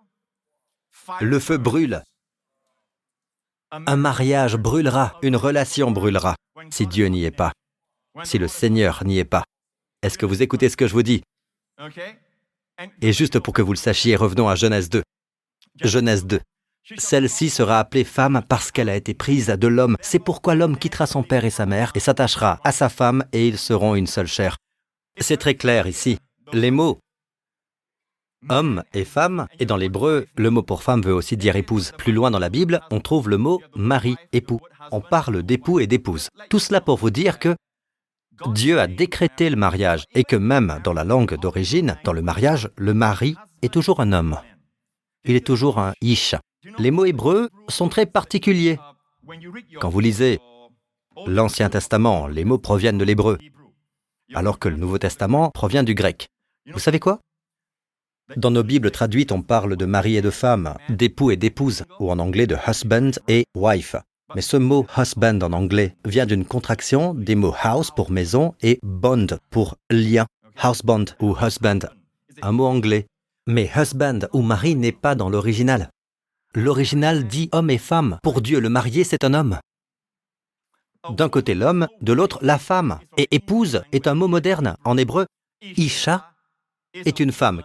Le 1.22 1.39
feu 1.39 1.58
brûle. 1.58 2.04
Un 3.72 3.96
mariage 3.96 4.58
brûlera, 4.58 5.18
une 5.22 5.38
relation 5.38 5.92
brûlera, 5.92 6.36
si 6.70 6.88
Dieu 6.88 7.08
n'y 7.08 7.24
est 7.24 7.32
pas, 7.32 7.54
si 8.24 8.38
le 8.38 8.50
Seigneur 8.50 9.06
n'y 9.06 9.18
est 9.18 9.26
pas. 9.26 9.46
Est-ce 10.02 10.18
que 10.18 10.26
vous 10.26 10.42
écoutez 10.42 10.68
ce 10.68 10.76
que 10.76 10.88
je 10.88 10.94
vous 10.94 11.04
dis? 11.04 11.24
Et 13.02 13.14
juste 13.14 13.40
pour 13.40 13.54
que 13.54 13.62
vous 13.62 13.74
le 13.74 13.78
sachiez, 13.78 14.16
revenons 14.16 14.50
à 14.50 14.56
Genèse 14.56 14.90
2. 14.90 15.04
Genèse 15.84 16.26
2. 16.26 16.40
Celle-ci 16.98 17.50
sera 17.50 17.80
appelée 17.80 18.04
femme 18.04 18.42
parce 18.48 18.72
qu'elle 18.72 18.90
a 18.90 18.96
été 18.96 19.14
prise 19.14 19.48
de 19.48 19.68
l'homme. 19.68 19.98
C'est 20.02 20.20
pourquoi 20.20 20.56
l'homme 20.56 20.78
quittera 20.78 21.06
son 21.06 21.24
père 21.24 21.46
et 21.46 21.50
sa 21.50 21.66
mère 21.66 21.92
et 21.96 22.00
s'attachera 22.00 22.60
à 22.64 22.72
sa 22.72 22.90
femme 22.90 23.24
et 23.32 23.48
ils 23.48 23.58
seront 23.58 23.96
une 23.96 24.08
seule 24.08 24.28
chair. 24.28 24.58
C'est 25.20 25.38
très 25.38 25.56
clair 25.56 25.88
ici. 25.88 26.18
Les 26.54 26.72
mots 26.72 27.00
homme 28.50 28.84
et 28.94 29.06
femme, 29.06 29.48
et 29.60 29.66
dans 29.66 29.78
l'hébreu, 29.78 30.26
le 30.36 30.50
mot 30.50 30.64
pour 30.64 30.84
femme 30.84 31.02
veut 31.02 31.14
aussi 31.14 31.38
dire 31.38 31.56
épouse. 31.56 31.92
Plus 31.98 32.12
loin 32.12 32.32
dans 32.32 32.40
la 32.40 32.50
Bible, 32.50 32.82
on 32.90 33.00
trouve 33.00 33.30
le 33.30 33.38
mot 33.38 33.62
mari, 33.76 34.16
époux. 34.34 34.60
On 34.92 35.02
parle 35.02 35.44
d'époux 35.44 35.80
et 35.80 35.88
d'épouse. 35.88 36.30
Tout 36.50 36.60
cela 36.60 36.82
pour 36.82 36.98
vous 36.98 37.12
dire 37.12 37.40
que 37.40 37.56
Dieu 38.48 38.80
a 38.80 38.88
décrété 38.88 39.50
le 39.50 39.56
mariage 39.56 40.06
et 40.14 40.24
que 40.24 40.36
même 40.36 40.80
dans 40.84 40.94
la 40.94 41.04
langue 41.04 41.39
d'origine, 41.39 41.98
dans 42.04 42.14
le 42.14 42.22
mariage, 42.22 42.70
le 42.76 42.94
mari 42.94 43.36
est 43.62 43.74
toujours 43.74 44.00
un 44.00 44.12
homme. 44.12 44.39
Il 45.26 45.36
est 45.36 45.46
toujours 45.46 45.80
un 45.80 45.94
ish. 46.02 46.36
Les 46.78 46.92
mots 46.92 47.06
hébreux 47.06 47.50
sont 47.68 47.89
très 47.89 48.06
particuliers. 48.06 48.80
Quand 49.80 49.89
vous 49.89 50.00
lisez 50.00 50.39
l'Ancien 51.28 51.70
Testament, 51.70 52.28
les 52.28 52.46
mots 52.46 52.58
proviennent 52.58 52.98
de 52.98 53.04
l'hébreu, 53.04 53.38
alors 54.34 54.60
que 54.60 54.70
le 54.70 54.78
Nouveau 54.78 54.98
Testament 54.98 55.52
provient 55.52 55.84
du 55.84 55.94
grec. 55.94 56.28
Vous 56.72 56.80
savez 56.80 57.00
quoi? 57.00 57.20
Dans 58.38 58.52
nos 58.52 58.64
Bibles 58.64 58.92
traduites, 58.92 59.32
on 59.32 59.42
parle 59.42 59.76
de 59.76 59.86
mari 59.86 60.16
et 60.16 60.22
de 60.22 60.30
femme, 60.30 60.76
d'époux 60.89 61.32
et 61.32 61.38
d'épouse, 61.38 61.84
ou 62.00 62.12
en 62.12 62.20
anglais 62.20 62.48
de 62.48 62.56
husband 62.68 63.12
et 63.28 63.46
wife. 63.56 63.96
Mais 64.36 64.42
ce 64.42 64.58
mot 64.58 64.86
husband 64.98 65.42
en 65.42 65.54
anglais 65.54 65.96
vient 66.06 66.26
d'une 66.26 66.46
contraction 66.46 67.14
des 67.14 67.36
mots 67.36 67.56
house 67.62 67.92
pour 67.92 68.12
maison 68.12 68.54
et 68.62 68.80
bond 68.84 69.28
pour 69.50 69.76
lien. 69.90 70.26
Houseband 70.64 71.06
ou 71.20 71.36
husband, 71.42 71.80
un 72.42 72.52
mot 72.52 72.66
anglais. 72.66 73.08
Mais 73.48 73.70
husband 73.76 74.20
ou 74.34 74.42
mari 74.42 74.76
n'est 74.76 74.92
pas 74.92 75.16
dans 75.16 75.30
l'original. 75.30 75.90
L'original 76.54 77.26
dit 77.28 77.50
homme 77.52 77.70
et 77.70 77.78
femme. 77.78 78.20
Pour 78.22 78.42
Dieu, 78.42 78.60
le 78.60 78.70
marié, 78.70 79.04
c'est 79.04 79.24
un 79.24 79.34
homme. 79.34 79.60
D'un 81.10 81.30
côté 81.30 81.56
l'homme, 81.56 81.88
de 82.02 82.14
l'autre 82.14 82.40
la 82.42 82.60
femme. 82.60 83.00
Et 83.18 83.28
épouse 83.32 83.82
est 83.92 84.08
un 84.08 84.14
mot 84.14 84.28
moderne. 84.28 84.76
En 84.84 84.98
hébreu, 84.98 85.26
Isha 85.78 86.32
est 86.94 87.20
une 87.20 87.32
femme 87.32 87.64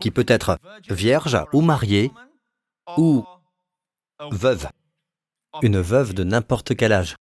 qui 0.00 0.10
peut 0.10 0.26
être 0.28 0.58
vierge 0.88 1.38
ou 1.52 1.60
mariée 1.60 2.12
ou 2.96 3.24
veuve. 4.30 4.68
Une 5.62 5.80
veuve 5.80 6.14
de 6.14 6.24
n'importe 6.24 6.76
quel 6.76 6.92
âge. 6.92 7.16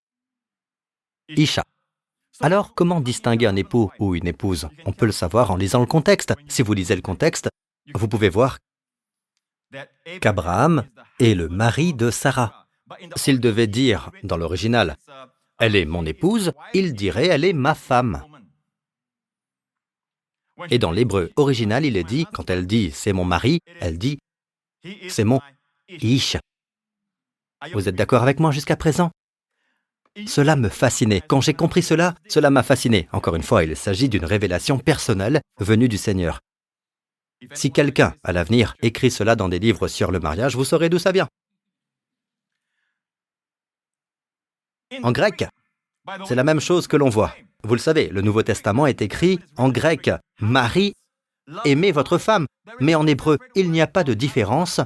Isha. 1.29 1.63
Alors, 2.39 2.75
comment 2.75 3.01
distinguer 3.01 3.47
un 3.47 3.55
époux 3.55 3.91
ou 3.99 4.15
une 4.15 4.27
épouse? 4.27 4.69
On 4.85 4.93
peut 4.93 5.07
le 5.07 5.11
savoir 5.11 5.51
en 5.51 5.55
lisant 5.55 5.79
le 5.79 5.87
contexte. 5.87 6.33
Si 6.47 6.61
vous 6.61 6.73
lisez 6.73 6.95
le 6.95 7.01
contexte, 7.01 7.49
vous 7.93 8.07
pouvez 8.07 8.29
voir 8.29 8.59
qu'Abraham 10.21 10.87
est 11.19 11.33
le 11.33 11.49
mari 11.49 11.93
de 11.93 12.11
Sarah. 12.11 12.67
S'il 13.15 13.39
devait 13.39 13.67
dire, 13.67 14.11
dans 14.23 14.37
l'original, 14.37 14.97
elle 15.59 15.75
est 15.75 15.85
mon 15.85 16.05
épouse, 16.05 16.53
il 16.73 16.93
dirait 16.93 17.27
elle 17.27 17.43
est 17.43 17.53
ma 17.53 17.75
femme. 17.75 18.23
Et 20.69 20.79
dans 20.79 20.91
l'hébreu 20.91 21.31
original, 21.35 21.85
il 21.85 21.97
est 21.97 22.03
dit, 22.03 22.25
quand 22.33 22.49
elle 22.49 22.65
dit 22.65 22.91
c'est 22.91 23.13
mon 23.13 23.25
mari, 23.25 23.59
elle 23.81 23.97
dit 23.97 24.19
c'est 25.09 25.23
mon 25.23 25.41
ish. 25.89 26.37
Vous 27.73 27.89
êtes 27.89 27.95
d'accord 27.95 28.23
avec 28.23 28.39
moi 28.39 28.51
jusqu'à 28.51 28.75
présent? 28.75 29.11
Cela 30.25 30.55
me 30.55 30.69
fascinait. 30.69 31.21
Quand 31.21 31.41
j'ai 31.41 31.53
compris 31.53 31.83
cela, 31.83 32.15
cela 32.27 32.49
m'a 32.49 32.63
fasciné. 32.63 33.07
Encore 33.11 33.35
une 33.35 33.43
fois, 33.43 33.63
il 33.63 33.75
s'agit 33.75 34.09
d'une 34.09 34.25
révélation 34.25 34.79
personnelle 34.79 35.41
venue 35.59 35.87
du 35.87 35.97
Seigneur. 35.97 36.39
Si 37.53 37.71
quelqu'un, 37.71 38.15
à 38.23 38.31
l'avenir, 38.31 38.75
écrit 38.81 39.11
cela 39.11 39.35
dans 39.35 39.49
des 39.49 39.59
livres 39.59 39.87
sur 39.87 40.11
le 40.11 40.19
mariage, 40.19 40.55
vous 40.55 40.65
saurez 40.65 40.89
d'où 40.89 40.97
ça 40.97 41.11
vient. 41.11 41.27
En 45.03 45.11
grec, 45.11 45.45
c'est 46.25 46.35
la 46.35 46.43
même 46.43 46.61
chose 46.61 46.87
que 46.87 46.97
l'on 46.97 47.09
voit. 47.09 47.35
Vous 47.63 47.75
le 47.75 47.79
savez, 47.79 48.07
le 48.07 48.21
Nouveau 48.21 48.41
Testament 48.41 48.87
est 48.87 49.01
écrit 49.01 49.39
en 49.55 49.69
grec. 49.69 50.09
Marie, 50.39 50.93
aimez 51.65 51.91
votre 51.91 52.17
femme. 52.17 52.47
Mais 52.79 52.95
en 52.95 53.05
hébreu, 53.05 53.37
il 53.55 53.71
n'y 53.71 53.81
a 53.81 53.87
pas 53.87 54.03
de 54.03 54.13
différence 54.13 54.81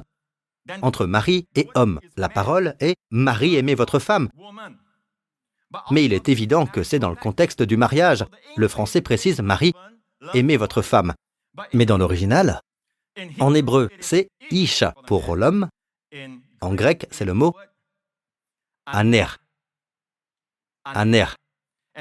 entre 0.82 1.06
mari 1.06 1.46
et 1.54 1.68
homme. 1.74 2.00
La 2.16 2.28
parole 2.28 2.74
est 2.80 2.96
Marie, 3.10 3.56
aimez 3.56 3.74
votre 3.74 3.98
femme. 3.98 4.28
Mais 5.90 6.04
il 6.04 6.12
est 6.12 6.28
évident 6.28 6.66
que 6.66 6.82
c'est 6.82 6.98
dans 6.98 7.10
le 7.10 7.16
contexte 7.16 7.62
du 7.62 7.76
mariage. 7.76 8.24
Le 8.56 8.68
français 8.68 9.00
précise 9.00 9.40
Marie, 9.40 9.72
aimez 10.34 10.56
votre 10.56 10.82
femme. 10.82 11.14
Mais 11.72 11.86
dans 11.86 11.98
l'original, 11.98 12.60
en 13.40 13.54
hébreu, 13.54 13.90
c'est 14.00 14.28
Isha 14.50 14.94
pour 15.06 15.36
l'homme. 15.36 15.68
En 16.60 16.74
grec, 16.74 17.06
c'est 17.10 17.24
le 17.24 17.34
mot 17.34 17.54
aner. 18.86 19.26
Aner. 20.84 21.26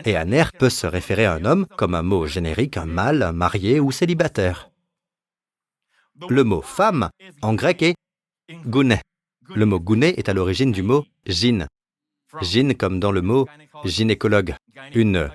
Et 0.06 0.16
aner 0.16 0.46
peut 0.58 0.70
se 0.70 0.88
référer 0.88 1.26
à 1.26 1.34
un 1.34 1.46
homme 1.46 1.66
comme 1.78 1.96
un 1.96 2.02
mot 2.02 2.26
générique, 2.26 2.78
un 2.78 2.86
mâle, 2.86 3.24
un 3.24 3.34
marié 3.34 3.80
ou 3.80 3.92
célibataire. 3.92 4.72
Le 6.30 6.44
mot 6.44 6.62
femme 6.62 7.10
en 7.42 7.54
grec 7.54 7.82
est 7.82 7.96
gune. 8.66 8.98
Le 9.54 9.66
mot 9.66 9.80
gune 9.80 10.04
est 10.04 10.30
à 10.30 10.34
l'origine 10.34 10.72
du 10.72 10.84
mot 10.84 11.06
gyn. 11.26 11.68
Gyn 12.42 12.74
comme 12.74 13.00
dans 13.00 13.12
le 13.12 13.22
mot 13.22 13.48
gynécologue. 13.84 14.56
Une 14.94 15.30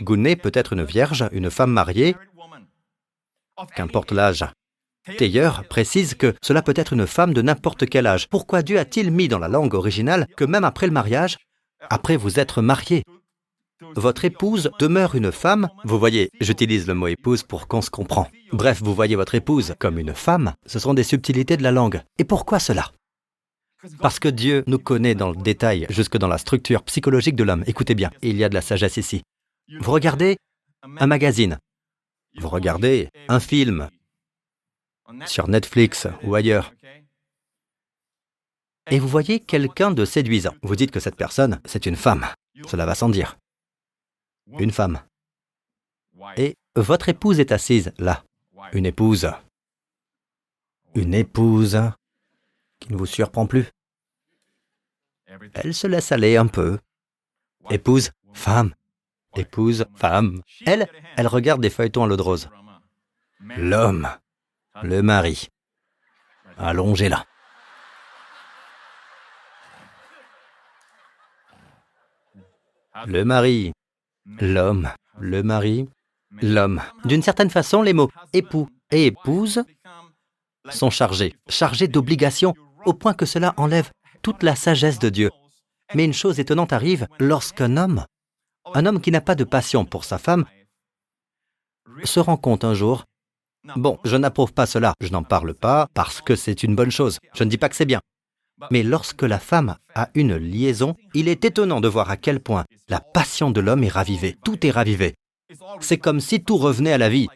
gune 0.00 0.36
peut 0.36 0.52
être 0.54 0.72
une 0.72 0.84
vierge, 0.84 1.28
une 1.32 1.50
femme 1.50 1.72
mariée, 1.72 2.16
qu'importe 3.76 4.12
l'âge. 4.12 4.44
Taylor 5.18 5.64
précise 5.68 6.14
que 6.14 6.34
cela 6.42 6.62
peut 6.62 6.74
être 6.76 6.92
une 6.92 7.06
femme 7.06 7.34
de 7.34 7.42
n'importe 7.42 7.88
quel 7.88 8.06
âge. 8.06 8.28
Pourquoi 8.28 8.62
Dieu 8.62 8.78
a-t-il 8.78 9.10
mis 9.10 9.28
dans 9.28 9.40
la 9.40 9.48
langue 9.48 9.74
originale 9.74 10.26
que 10.36 10.44
même 10.44 10.64
après 10.64 10.86
le 10.86 10.92
mariage, 10.92 11.38
après 11.90 12.16
vous 12.16 12.38
être 12.38 12.62
marié, 12.62 13.02
votre 13.96 14.24
épouse 14.24 14.70
demeure 14.78 15.14
une 15.14 15.32
femme 15.32 15.68
Vous 15.84 15.98
voyez, 15.98 16.30
j'utilise 16.40 16.86
le 16.86 16.94
mot 16.94 17.08
épouse 17.08 17.42
pour 17.42 17.68
qu'on 17.68 17.82
se 17.82 17.90
comprend. 17.90 18.28
Bref, 18.52 18.80
vous 18.82 18.94
voyez 18.94 19.16
votre 19.16 19.34
épouse 19.34 19.74
comme 19.78 19.98
une 19.98 20.14
femme, 20.14 20.54
ce 20.66 20.78
sont 20.78 20.94
des 20.94 21.02
subtilités 21.02 21.56
de 21.56 21.62
la 21.62 21.72
langue. 21.72 22.02
Et 22.18 22.24
pourquoi 22.24 22.58
cela? 22.58 22.90
Parce 24.00 24.18
que 24.18 24.28
Dieu 24.28 24.62
nous 24.66 24.78
connaît 24.78 25.14
dans 25.14 25.30
le 25.30 25.36
détail, 25.36 25.86
jusque 25.90 26.16
dans 26.16 26.28
la 26.28 26.38
structure 26.38 26.82
psychologique 26.84 27.36
de 27.36 27.44
l'homme. 27.44 27.64
Écoutez 27.66 27.94
bien, 27.94 28.10
il 28.22 28.36
y 28.36 28.44
a 28.44 28.48
de 28.48 28.54
la 28.54 28.60
sagesse 28.60 28.96
ici. 28.96 29.22
Vous 29.80 29.90
regardez 29.90 30.36
un 30.98 31.06
magazine, 31.06 31.58
vous 32.38 32.48
regardez 32.48 33.08
un 33.28 33.40
film 33.40 33.88
sur 35.26 35.48
Netflix 35.48 36.06
ou 36.22 36.34
ailleurs, 36.34 36.72
et 38.90 38.98
vous 38.98 39.08
voyez 39.08 39.40
quelqu'un 39.40 39.90
de 39.90 40.04
séduisant. 40.04 40.54
Vous 40.62 40.76
dites 40.76 40.90
que 40.90 41.00
cette 41.00 41.16
personne, 41.16 41.60
c'est 41.64 41.86
une 41.86 41.96
femme. 41.96 42.26
Cela 42.66 42.86
va 42.86 42.94
sans 42.94 43.08
dire. 43.08 43.36
Une 44.58 44.70
femme. 44.70 45.00
Et 46.36 46.56
votre 46.76 47.08
épouse 47.08 47.40
est 47.40 47.52
assise 47.52 47.92
là. 47.98 48.22
Une 48.72 48.86
épouse. 48.86 49.30
Une 50.94 51.14
épouse 51.14 51.80
qui 52.78 52.92
ne 52.92 52.96
vous 52.96 53.06
surprend 53.06 53.46
plus. 53.46 53.66
Elle 55.54 55.74
se 55.74 55.86
laisse 55.86 56.12
aller 56.12 56.36
un 56.36 56.46
peu. 56.46 56.78
Épouse, 57.70 58.10
femme. 58.34 58.74
Épouse, 59.36 59.86
femme. 59.94 60.42
Elle, 60.66 60.88
elle 61.16 61.26
regarde 61.26 61.62
des 61.62 61.70
feuilletons 61.70 62.04
à 62.04 62.06
l'eau 62.06 62.16
de 62.16 62.22
rose. 62.22 62.50
L'homme, 63.56 64.08
le 64.82 65.02
mari, 65.02 65.48
allongé 66.58 67.08
là. 67.08 67.24
le 73.06 73.24
mari, 73.24 73.72
l'homme, 74.40 74.90
le 75.18 75.42
mari, 75.42 75.88
l'homme. 76.40 76.80
D'une 77.04 77.22
certaine 77.22 77.50
façon, 77.50 77.82
les 77.82 77.92
mots 77.92 78.10
époux 78.32 78.68
et 78.90 79.06
épouse 79.06 79.64
sont 80.70 80.90
chargés, 80.90 81.34
chargés 81.48 81.88
d'obligations, 81.88 82.54
au 82.84 82.94
point 82.94 83.14
que 83.14 83.26
cela 83.26 83.54
enlève 83.56 83.90
toute 84.22 84.42
la 84.42 84.54
sagesse 84.54 84.98
de 84.98 85.08
Dieu. 85.08 85.30
Mais 85.94 86.04
une 86.04 86.12
chose 86.12 86.40
étonnante 86.40 86.72
arrive 86.72 87.06
lorsqu'un 87.18 87.76
homme, 87.76 88.04
un 88.74 88.86
homme 88.86 89.00
qui 89.00 89.10
n'a 89.10 89.20
pas 89.20 89.34
de 89.34 89.44
passion 89.44 89.84
pour 89.84 90.04
sa 90.04 90.18
femme, 90.18 90.44
se 92.04 92.20
rend 92.20 92.36
compte 92.36 92.64
un 92.64 92.74
jour, 92.74 93.04
bon, 93.76 93.98
je 94.04 94.16
n'approuve 94.16 94.52
pas 94.52 94.66
cela, 94.66 94.94
je 95.00 95.10
n'en 95.10 95.22
parle 95.22 95.54
pas 95.54 95.88
parce 95.94 96.20
que 96.20 96.36
c'est 96.36 96.62
une 96.62 96.74
bonne 96.74 96.90
chose, 96.90 97.18
je 97.34 97.44
ne 97.44 97.50
dis 97.50 97.58
pas 97.58 97.68
que 97.68 97.76
c'est 97.76 97.84
bien. 97.84 98.00
Mais 98.70 98.82
lorsque 98.82 99.22
la 99.22 99.38
femme 99.38 99.76
a 99.94 100.10
une 100.14 100.36
liaison, 100.36 100.94
il 101.14 101.28
est 101.28 101.44
étonnant 101.44 101.80
de 101.80 101.88
voir 101.88 102.10
à 102.10 102.16
quel 102.16 102.40
point 102.40 102.64
la 102.88 103.00
passion 103.00 103.50
de 103.50 103.60
l'homme 103.60 103.84
est 103.84 103.88
ravivée, 103.88 104.36
tout 104.44 104.66
est 104.66 104.70
ravivé. 104.70 105.14
C'est 105.80 105.98
comme 105.98 106.20
si 106.20 106.42
tout 106.42 106.56
revenait 106.56 106.92
à 106.92 106.98
la 106.98 107.08
vie. 107.08 107.28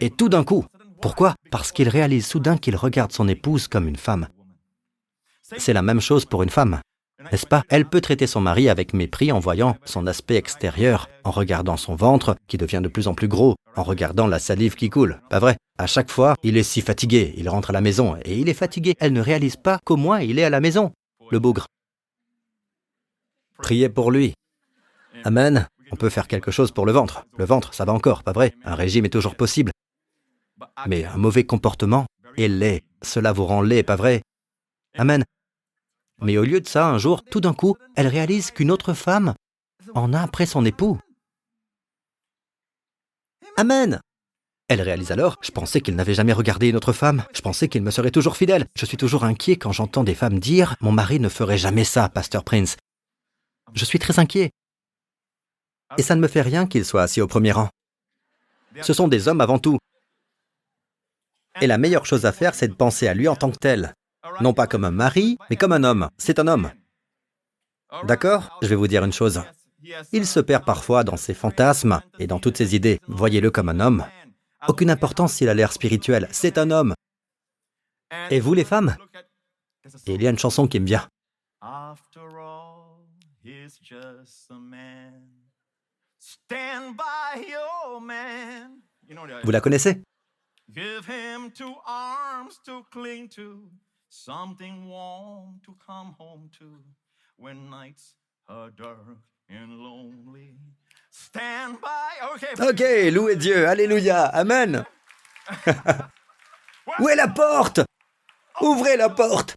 Et 0.00 0.10
tout 0.10 0.28
d'un 0.28 0.44
coup. 0.44 0.64
Pourquoi? 1.00 1.34
Parce 1.50 1.72
qu'il 1.72 1.88
réalise 1.88 2.26
soudain 2.26 2.56
qu'il 2.56 2.76
regarde 2.76 3.12
son 3.12 3.28
épouse 3.28 3.68
comme 3.68 3.88
une 3.88 3.96
femme. 3.96 4.28
C'est 5.58 5.72
la 5.74 5.82
même 5.82 6.00
chose 6.00 6.24
pour 6.24 6.42
une 6.42 6.50
femme, 6.50 6.80
n'est-ce 7.30 7.46
pas? 7.46 7.62
Elle 7.68 7.84
peut 7.84 8.00
traiter 8.00 8.26
son 8.26 8.40
mari 8.40 8.68
avec 8.68 8.94
mépris 8.94 9.30
en 9.30 9.38
voyant 9.38 9.76
son 9.84 10.06
aspect 10.06 10.36
extérieur, 10.36 11.08
en 11.24 11.30
regardant 11.30 11.76
son 11.76 11.94
ventre 11.94 12.36
qui 12.48 12.56
devient 12.56 12.80
de 12.82 12.88
plus 12.88 13.08
en 13.08 13.14
plus 13.14 13.28
gros, 13.28 13.54
en 13.76 13.82
regardant 13.82 14.26
la 14.26 14.38
salive 14.38 14.74
qui 14.74 14.90
coule. 14.90 15.20
Pas 15.30 15.38
vrai 15.38 15.56
À 15.78 15.86
chaque 15.86 16.10
fois, 16.10 16.34
il 16.42 16.56
est 16.56 16.62
si 16.62 16.80
fatigué, 16.80 17.34
il 17.36 17.48
rentre 17.48 17.70
à 17.70 17.72
la 17.72 17.80
maison 17.80 18.16
et 18.24 18.38
il 18.38 18.48
est 18.48 18.54
fatigué. 18.54 18.94
Elle 18.98 19.12
ne 19.12 19.20
réalise 19.20 19.56
pas 19.56 19.78
qu'au 19.84 19.96
moins 19.96 20.20
il 20.20 20.38
est 20.38 20.44
à 20.44 20.50
la 20.50 20.60
maison, 20.60 20.92
le 21.30 21.38
bougre. 21.38 21.66
Priez 23.58 23.88
pour 23.88 24.10
lui. 24.10 24.34
Amen. 25.24 25.68
On 25.92 25.96
peut 25.96 26.10
faire 26.10 26.28
quelque 26.28 26.50
chose 26.50 26.72
pour 26.72 26.86
le 26.86 26.92
ventre. 26.92 27.26
Le 27.38 27.44
ventre, 27.44 27.74
ça 27.74 27.84
va 27.84 27.92
encore, 27.92 28.22
pas 28.22 28.32
vrai 28.32 28.54
Un 28.64 28.74
régime 28.74 29.04
est 29.04 29.10
toujours 29.10 29.36
possible. 29.36 29.70
Mais 30.86 31.04
un 31.04 31.16
mauvais 31.16 31.44
comportement 31.44 32.06
est 32.36 32.48
laid. 32.48 32.82
Cela 33.02 33.32
vous 33.32 33.44
rend 33.44 33.62
laid, 33.62 33.82
pas 33.82 33.96
vrai? 33.96 34.22
Amen. 34.96 35.24
Mais 36.20 36.38
au 36.38 36.44
lieu 36.44 36.60
de 36.60 36.68
ça, 36.68 36.88
un 36.88 36.98
jour, 36.98 37.22
tout 37.24 37.40
d'un 37.40 37.54
coup, 37.54 37.76
elle 37.96 38.06
réalise 38.06 38.50
qu'une 38.50 38.70
autre 38.70 38.92
femme 38.94 39.34
en 39.94 40.12
a 40.12 40.20
après 40.20 40.46
son 40.46 40.64
époux. 40.64 40.98
Amen. 43.56 44.00
Elle 44.68 44.80
réalise 44.80 45.12
alors, 45.12 45.36
je 45.42 45.50
pensais 45.50 45.80
qu'il 45.80 45.94
n'avait 45.94 46.14
jamais 46.14 46.32
regardé 46.32 46.68
une 46.68 46.76
autre 46.76 46.92
femme, 46.92 47.24
je 47.34 47.42
pensais 47.42 47.68
qu'il 47.68 47.82
me 47.82 47.90
serait 47.90 48.10
toujours 48.10 48.36
fidèle. 48.36 48.66
Je 48.76 48.86
suis 48.86 48.96
toujours 48.96 49.24
inquiet 49.24 49.56
quand 49.56 49.72
j'entends 49.72 50.04
des 50.04 50.14
femmes 50.14 50.40
dire, 50.40 50.74
mon 50.80 50.90
mari 50.90 51.20
ne 51.20 51.28
ferait 51.28 51.58
jamais 51.58 51.84
ça, 51.84 52.08
Pasteur 52.08 52.44
Prince. 52.44 52.76
Je 53.74 53.84
suis 53.84 53.98
très 53.98 54.18
inquiet. 54.18 54.50
Et 55.98 56.02
ça 56.02 56.14
ne 56.14 56.20
me 56.20 56.28
fait 56.28 56.40
rien 56.40 56.66
qu'il 56.66 56.84
soit 56.84 57.02
assis 57.02 57.20
au 57.20 57.26
premier 57.26 57.52
rang. 57.52 57.68
Ce 58.80 58.92
sont 58.92 59.06
des 59.06 59.28
hommes 59.28 59.40
avant 59.40 59.58
tout. 59.58 59.78
Et 61.60 61.66
la 61.66 61.78
meilleure 61.78 62.06
chose 62.06 62.26
à 62.26 62.32
faire, 62.32 62.54
c'est 62.54 62.68
de 62.68 62.74
penser 62.74 63.06
à 63.06 63.14
lui 63.14 63.28
en 63.28 63.36
tant 63.36 63.50
que 63.50 63.58
tel. 63.58 63.94
Non 64.40 64.54
pas 64.54 64.66
comme 64.66 64.84
un 64.84 64.90
mari, 64.90 65.38
mais 65.50 65.56
comme 65.56 65.72
un 65.72 65.84
homme. 65.84 66.08
C'est 66.18 66.38
un 66.38 66.48
homme. 66.48 66.72
D'accord? 68.04 68.58
Je 68.62 68.68
vais 68.68 68.74
vous 68.74 68.88
dire 68.88 69.04
une 69.04 69.12
chose. 69.12 69.42
Il 70.12 70.26
se 70.26 70.40
perd 70.40 70.64
parfois 70.64 71.04
dans 71.04 71.16
ses 71.16 71.34
fantasmes 71.34 72.00
et 72.18 72.26
dans 72.26 72.38
toutes 72.40 72.56
ses 72.56 72.74
idées. 72.74 73.00
Voyez-le 73.06 73.50
comme 73.50 73.68
un 73.68 73.80
homme. 73.80 74.06
Aucune 74.68 74.90
importance 74.90 75.34
s'il 75.34 75.48
a 75.48 75.54
l'air 75.54 75.72
spirituel. 75.72 76.28
C'est 76.30 76.58
un 76.58 76.70
homme. 76.70 76.94
Et 78.30 78.40
vous 78.40 78.54
les 78.54 78.64
femmes? 78.64 78.96
Il 80.06 80.22
y 80.22 80.26
a 80.26 80.30
une 80.30 80.38
chanson 80.38 80.66
qui 80.66 80.80
me 80.80 80.86
vient. 80.86 81.06
Vous 89.44 89.50
la 89.50 89.60
connaissez? 89.60 90.02
Stand 101.10 101.76
by. 101.80 102.64
Ok, 102.68 102.82
louez 103.12 103.36
Dieu, 103.36 103.66
Alléluia, 103.68 104.24
Amen. 104.26 104.84
Où 107.00 107.08
est 107.08 107.16
la 107.16 107.28
porte? 107.28 107.80
Ouvrez 108.60 108.96
la 108.96 109.08
porte 109.08 109.56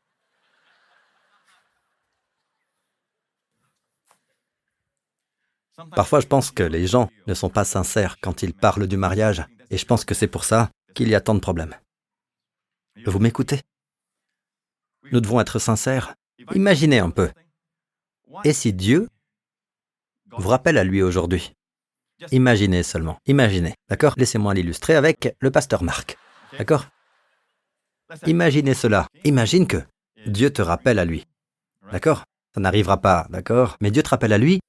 Parfois, 5.96 6.20
je 6.20 6.28
pense 6.28 6.50
que 6.50 6.64
les 6.64 6.88
gens 6.88 7.10
ne 7.28 7.34
sont 7.36 7.50
pas 7.50 7.64
sincères 7.64 8.18
quand 8.20 8.42
ils 8.42 8.54
parlent 8.54 8.88
du 8.88 8.98
mariage, 8.98 9.46
et 9.70 9.78
je 9.78 9.86
pense 9.86 10.06
que 10.06 10.16
c'est 10.16 10.28
pour 10.28 10.44
ça 10.44 10.72
qu'il 10.96 11.08
y 11.08 11.16
a 11.16 11.22
tant 11.22 11.36
de 11.36 11.40
problèmes. 11.40 11.76
Vous 13.06 13.20
m'écoutez? 13.20 13.62
Nous 15.12 15.22
devons 15.22 15.40
être 15.40 15.60
sincères. 15.60 16.16
Imaginez 16.56 17.00
un 17.00 17.12
peu. 17.12 17.30
Et 18.44 18.54
si 18.54 18.74
Dieu 18.74 19.08
vous 20.32 20.50
rappelle 20.50 20.78
à 20.78 20.84
lui 20.84 21.02
aujourd'hui 21.02 21.54
Imaginez 22.32 22.84
seulement, 22.84 23.20
imaginez. 23.28 23.76
D'accord? 23.90 24.14
Laissez-moi 24.18 24.54
l'illustrer 24.54 24.96
avec 24.96 25.36
le 25.40 25.52
pasteur 25.52 25.84
Marc. 25.84 26.18
D'accord? 26.58 26.88
Imaginez 28.26 28.74
cela. 28.74 29.08
Imagine 29.24 29.68
que 29.68 29.78
Dieu 30.26 30.52
te 30.52 30.62
rappelle 30.62 31.00
à 31.00 31.06
lui. 31.06 31.26
D'accord? 31.92 32.24
Ça 32.56 32.62
n'arrivera 32.62 32.98
pas, 32.98 33.28
d'accord? 33.30 33.78
Mais 33.82 33.92
Dieu 33.92 34.02
te 34.02 34.10
rappelle 34.10 34.34
à 34.34 34.38
lui 34.38 34.60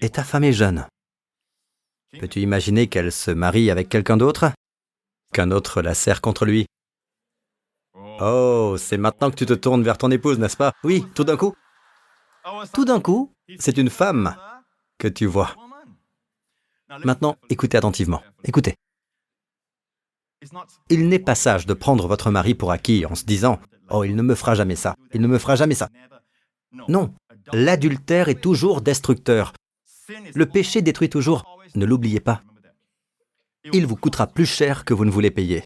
et 0.00 0.10
ta 0.10 0.22
femme 0.22 0.44
est 0.44 0.52
jeune. 0.52 0.86
Peux-tu 2.18 2.40
imaginer 2.40 2.86
qu'elle 2.86 3.12
se 3.12 3.30
marie 3.30 3.70
avec 3.70 3.88
quelqu'un 3.88 4.16
d'autre? 4.16 4.52
Qu'un 5.32 5.50
autre 5.50 5.82
la 5.82 5.94
serre 5.94 6.20
contre 6.20 6.46
lui? 6.46 6.66
Oh, 8.20 8.76
c'est 8.78 8.96
maintenant 8.96 9.30
que 9.30 9.36
tu 9.36 9.46
te 9.46 9.52
tournes 9.52 9.82
vers 9.82 9.98
ton 9.98 10.10
épouse, 10.10 10.38
n'est-ce 10.38 10.56
pas? 10.56 10.72
Oui, 10.84 11.04
tout 11.14 11.24
d'un 11.24 11.36
coup. 11.36 11.54
Tout 12.72 12.84
d'un 12.84 13.00
coup, 13.00 13.32
c'est 13.58 13.76
une 13.76 13.90
femme 13.90 14.36
que 14.98 15.08
tu 15.08 15.26
vois. 15.26 15.54
Maintenant, 17.04 17.36
écoutez 17.50 17.76
attentivement. 17.76 18.22
Écoutez. 18.44 18.74
Il 20.88 21.08
n'est 21.08 21.18
pas 21.18 21.34
sage 21.34 21.66
de 21.66 21.74
prendre 21.74 22.06
votre 22.06 22.30
mari 22.30 22.54
pour 22.54 22.70
acquis 22.70 23.04
en 23.06 23.14
se 23.14 23.24
disant 23.24 23.60
Oh, 23.90 24.04
il 24.04 24.14
ne 24.14 24.22
me 24.22 24.34
fera 24.34 24.54
jamais 24.54 24.76
ça, 24.76 24.96
il 25.12 25.20
ne 25.20 25.26
me 25.26 25.38
fera 25.38 25.56
jamais 25.56 25.74
ça. 25.74 25.88
Non, 26.88 27.14
l'adultère 27.52 28.28
est 28.28 28.40
toujours 28.40 28.80
destructeur. 28.80 29.52
Le 30.34 30.46
péché 30.46 30.82
détruit 30.82 31.10
toujours, 31.10 31.58
ne 31.74 31.86
l'oubliez 31.86 32.20
pas. 32.20 32.42
Il 33.72 33.86
vous 33.86 33.96
coûtera 33.96 34.26
plus 34.26 34.46
cher 34.46 34.84
que 34.84 34.94
vous 34.94 35.04
ne 35.04 35.10
voulez 35.10 35.30
payer. 35.30 35.64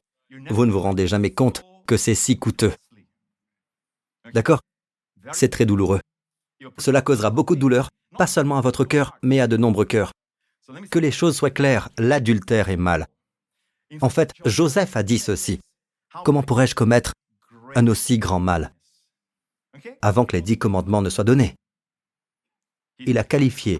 Vous 0.51 0.67
ne 0.67 0.73
vous 0.73 0.81
rendez 0.81 1.07
jamais 1.07 1.31
compte 1.31 1.65
que 1.87 1.97
c'est 1.97 2.15
si 2.15 2.39
coûteux. 2.39 2.73
D'accord? 4.33 4.61
C'est 5.33 5.51
très 5.51 5.67
douloureux. 5.67 6.01
Cela 6.79 7.03
causera 7.03 7.31
beaucoup 7.31 7.55
de 7.55 7.61
douleur, 7.61 7.89
pas 8.17 8.27
seulement 8.27 8.59
à 8.59 8.61
votre 8.61 8.85
cœur, 8.85 9.17
mais 9.23 9.41
à 9.41 9.47
de 9.47 9.57
nombreux 9.57 9.85
cœurs. 9.85 10.13
Que 10.91 10.99
les 10.99 11.11
choses 11.11 11.37
soient 11.37 11.51
claires, 11.51 11.89
l'adultère 11.99 12.69
est 12.69 12.77
mal. 12.77 13.07
En 14.01 14.09
fait, 14.09 14.33
Joseph 14.45 14.97
a 14.97 15.03
dit 15.03 15.19
ceci. 15.19 15.61
Comment 16.25 16.43
pourrais-je 16.43 16.75
commettre 16.75 17.13
un 17.75 17.87
aussi 17.87 18.19
grand 18.19 18.41
mal 18.41 18.73
avant 20.01 20.25
que 20.25 20.37
les 20.37 20.43
dix 20.43 20.59
commandements 20.59 21.03
ne 21.03 21.11
soient 21.11 21.25
donnés? 21.25 21.55
Il 23.01 23.19
a 23.19 23.25
qualifié 23.25 23.79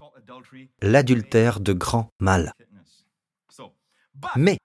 l'adultère 0.81 1.59
de 1.59 1.73
grand 1.73 2.09
mal. 2.19 2.53
Mais 4.35 4.57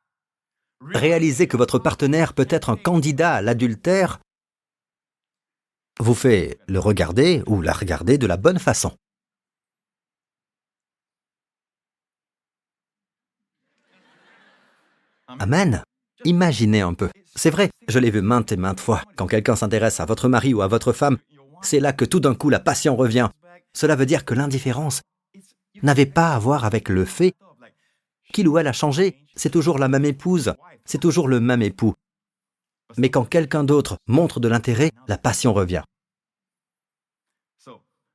réalisez 0.80 1.46
que 1.46 1.56
votre 1.56 1.78
partenaire 1.78 2.34
peut 2.34 2.46
être 2.50 2.70
un 2.70 2.76
candidat 2.76 3.34
à 3.34 3.42
l'adultère 3.42 4.18
vous 6.00 6.14
fait 6.14 6.58
le 6.66 6.78
regarder 6.78 7.42
ou 7.46 7.60
la 7.60 7.72
regarder 7.72 8.18
de 8.18 8.26
la 8.26 8.36
bonne 8.36 8.58
façon. 8.58 8.92
Amen. 15.26 15.82
Imaginez 16.24 16.80
un 16.80 16.94
peu. 16.94 17.10
C'est 17.34 17.50
vrai, 17.50 17.70
je 17.86 17.98
l'ai 17.98 18.10
vu 18.10 18.22
maintes 18.22 18.50
et 18.50 18.56
maintes 18.56 18.80
fois. 18.80 19.02
Quand 19.16 19.26
quelqu'un 19.26 19.56
s'intéresse 19.56 20.00
à 20.00 20.04
votre 20.04 20.28
mari 20.28 20.54
ou 20.54 20.62
à 20.62 20.66
votre 20.66 20.92
femme, 20.92 21.18
c'est 21.62 21.80
là 21.80 21.92
que 21.92 22.04
tout 22.04 22.20
d'un 22.20 22.34
coup 22.34 22.50
la 22.50 22.60
passion 22.60 22.96
revient. 22.96 23.28
Cela 23.74 23.94
veut 23.94 24.06
dire 24.06 24.24
que 24.24 24.34
l'indifférence 24.34 25.02
n'avait 25.82 26.06
pas 26.06 26.32
à 26.32 26.38
voir 26.38 26.64
avec 26.64 26.88
le 26.88 27.04
fait 27.04 27.34
qu'il 28.32 28.48
ou 28.48 28.58
elle 28.58 28.66
a 28.66 28.72
changé. 28.72 29.16
C'est 29.36 29.50
toujours 29.50 29.78
la 29.78 29.88
même 29.88 30.04
épouse, 30.04 30.54
c'est 30.84 31.00
toujours 31.00 31.28
le 31.28 31.40
même 31.40 31.62
époux. 31.62 31.94
Mais 32.96 33.10
quand 33.10 33.24
quelqu'un 33.24 33.64
d'autre 33.64 33.98
montre 34.06 34.40
de 34.40 34.48
l'intérêt, 34.48 34.90
la 35.06 35.18
passion 35.18 35.52
revient. 35.52 35.82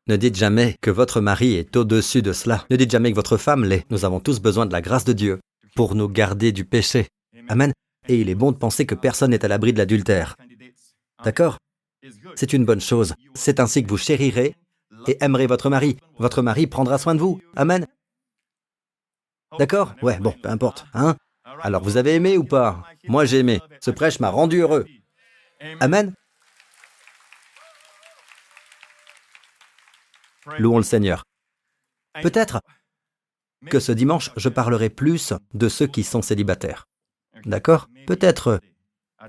Ne 0.07 0.17
dites 0.17 0.35
jamais 0.35 0.75
que 0.81 0.91
votre 0.91 1.21
mari 1.21 1.53
est 1.53 1.77
au-dessus 1.77 2.21
de 2.21 2.33
cela. 2.33 2.65
Ne 2.69 2.75
dites 2.75 2.91
jamais 2.91 3.11
que 3.11 3.15
votre 3.15 3.37
femme 3.37 3.63
l'est. 3.63 3.89
Nous 3.89 4.03
avons 4.03 4.19
tous 4.19 4.41
besoin 4.41 4.65
de 4.65 4.73
la 4.73 4.81
grâce 4.81 5.05
de 5.05 5.13
Dieu 5.13 5.39
pour 5.75 5.95
nous 5.95 6.09
garder 6.09 6.51
du 6.51 6.65
péché. 6.65 7.07
Amen. 7.47 7.71
Et 8.09 8.19
il 8.19 8.27
est 8.27 8.35
bon 8.35 8.51
de 8.51 8.57
penser 8.57 8.85
que 8.85 8.95
personne 8.95 9.31
n'est 9.31 9.45
à 9.45 9.47
l'abri 9.47 9.71
de 9.71 9.77
l'adultère. 9.77 10.35
D'accord? 11.23 11.57
C'est 12.35 12.51
une 12.51 12.65
bonne 12.65 12.81
chose. 12.81 13.13
C'est 13.33 13.61
ainsi 13.61 13.81
que 13.81 13.89
vous 13.89 13.97
chérirez 13.97 14.55
et 15.07 15.17
aimerez 15.23 15.47
votre 15.47 15.69
mari. 15.69 15.95
Votre 16.17 16.41
mari 16.41 16.67
prendra 16.67 16.97
soin 16.97 17.15
de 17.15 17.21
vous. 17.21 17.39
Amen. 17.55 17.87
D'accord? 19.57 19.95
Ouais, 20.01 20.19
bon, 20.19 20.33
peu 20.41 20.49
importe. 20.49 20.85
Hein 20.93 21.15
Alors 21.63 21.81
vous 21.81 21.95
avez 21.95 22.15
aimé 22.15 22.37
ou 22.37 22.43
pas? 22.43 22.83
Moi 23.07 23.23
j'ai 23.23 23.39
aimé. 23.39 23.61
Ce 23.79 23.89
prêche 23.89 24.19
m'a 24.19 24.29
rendu 24.29 24.59
heureux. 24.59 24.85
Amen. 25.79 26.13
Louons 30.59 30.77
le 30.77 30.83
Seigneur. 30.83 31.23
Peut-être 32.21 32.59
que 33.69 33.79
ce 33.79 33.93
dimanche, 33.93 34.29
je 34.35 34.49
parlerai 34.49 34.89
plus 34.89 35.33
de 35.53 35.69
ceux 35.69 35.87
qui 35.87 36.03
sont 36.03 36.21
célibataires. 36.21 36.83
D'accord? 37.45 37.87
Peut-être 38.07 38.59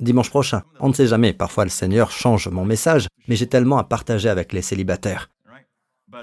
dimanche 0.00 0.28
prochain. 0.28 0.64
On 0.80 0.88
ne 0.88 0.92
sait 0.92 1.06
jamais, 1.06 1.32
parfois 1.32 1.62
le 1.62 1.70
Seigneur 1.70 2.10
change 2.10 2.48
mon 2.48 2.64
message, 2.64 3.06
mais 3.28 3.36
j'ai 3.36 3.48
tellement 3.48 3.78
à 3.78 3.84
partager 3.84 4.28
avec 4.28 4.52
les 4.52 4.62
célibataires. 4.62 5.30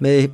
Mais 0.02 0.30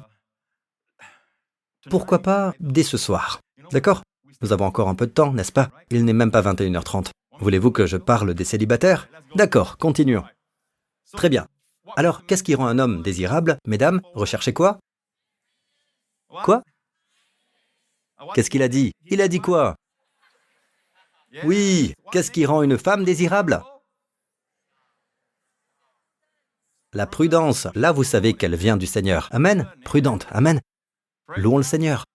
pourquoi 1.91 2.19
pas 2.23 2.53
dès 2.59 2.81
ce 2.81 2.97
soir? 2.97 3.39
D'accord? 3.71 4.01
Nous 4.41 4.53
avons 4.53 4.65
encore 4.65 4.89
un 4.89 4.95
peu 4.95 5.07
de 5.07 5.11
temps, 5.11 5.33
n'est-ce 5.33 5.51
pas? 5.51 5.71
Il 5.89 6.05
n'est 6.05 6.13
même 6.13 6.31
pas 6.31 6.41
21h30. 6.41 7.09
Voulez-vous 7.39 7.71
que 7.71 7.85
je 7.85 7.97
parle 7.97 8.33
des 8.33 8.43
célibataires? 8.43 9.09
D'accord, 9.35 9.77
continuons. 9.77 10.23
Très 11.13 11.29
bien. 11.29 11.47
Alors, 11.95 12.25
qu'est-ce 12.25 12.43
qui 12.43 12.55
rend 12.55 12.67
un 12.67 12.79
homme 12.79 13.01
désirable 13.01 13.57
Mesdames, 13.65 14.01
recherchez 14.13 14.53
quoi? 14.53 14.79
Quoi? 16.43 16.63
Qu'est-ce 18.33 18.49
qu'il 18.49 18.61
a 18.61 18.67
dit? 18.67 18.91
Il 19.05 19.21
a 19.21 19.27
dit 19.27 19.39
quoi? 19.39 19.75
Oui, 21.43 21.93
qu'est-ce 22.11 22.31
qui 22.31 22.45
rend 22.45 22.61
une 22.61 22.77
femme 22.77 23.03
désirable? 23.03 23.63
La 26.93 27.05
prudence. 27.05 27.67
Là, 27.75 27.91
vous 27.91 28.03
savez 28.03 28.33
qu'elle 28.33 28.55
vient 28.55 28.77
du 28.77 28.87
Seigneur. 28.87 29.27
Amen. 29.31 29.69
Prudente. 29.83 30.25
Amen. 30.31 30.61
Louons 31.35 31.57
le 31.57 31.63
Seigneur. 31.63 32.05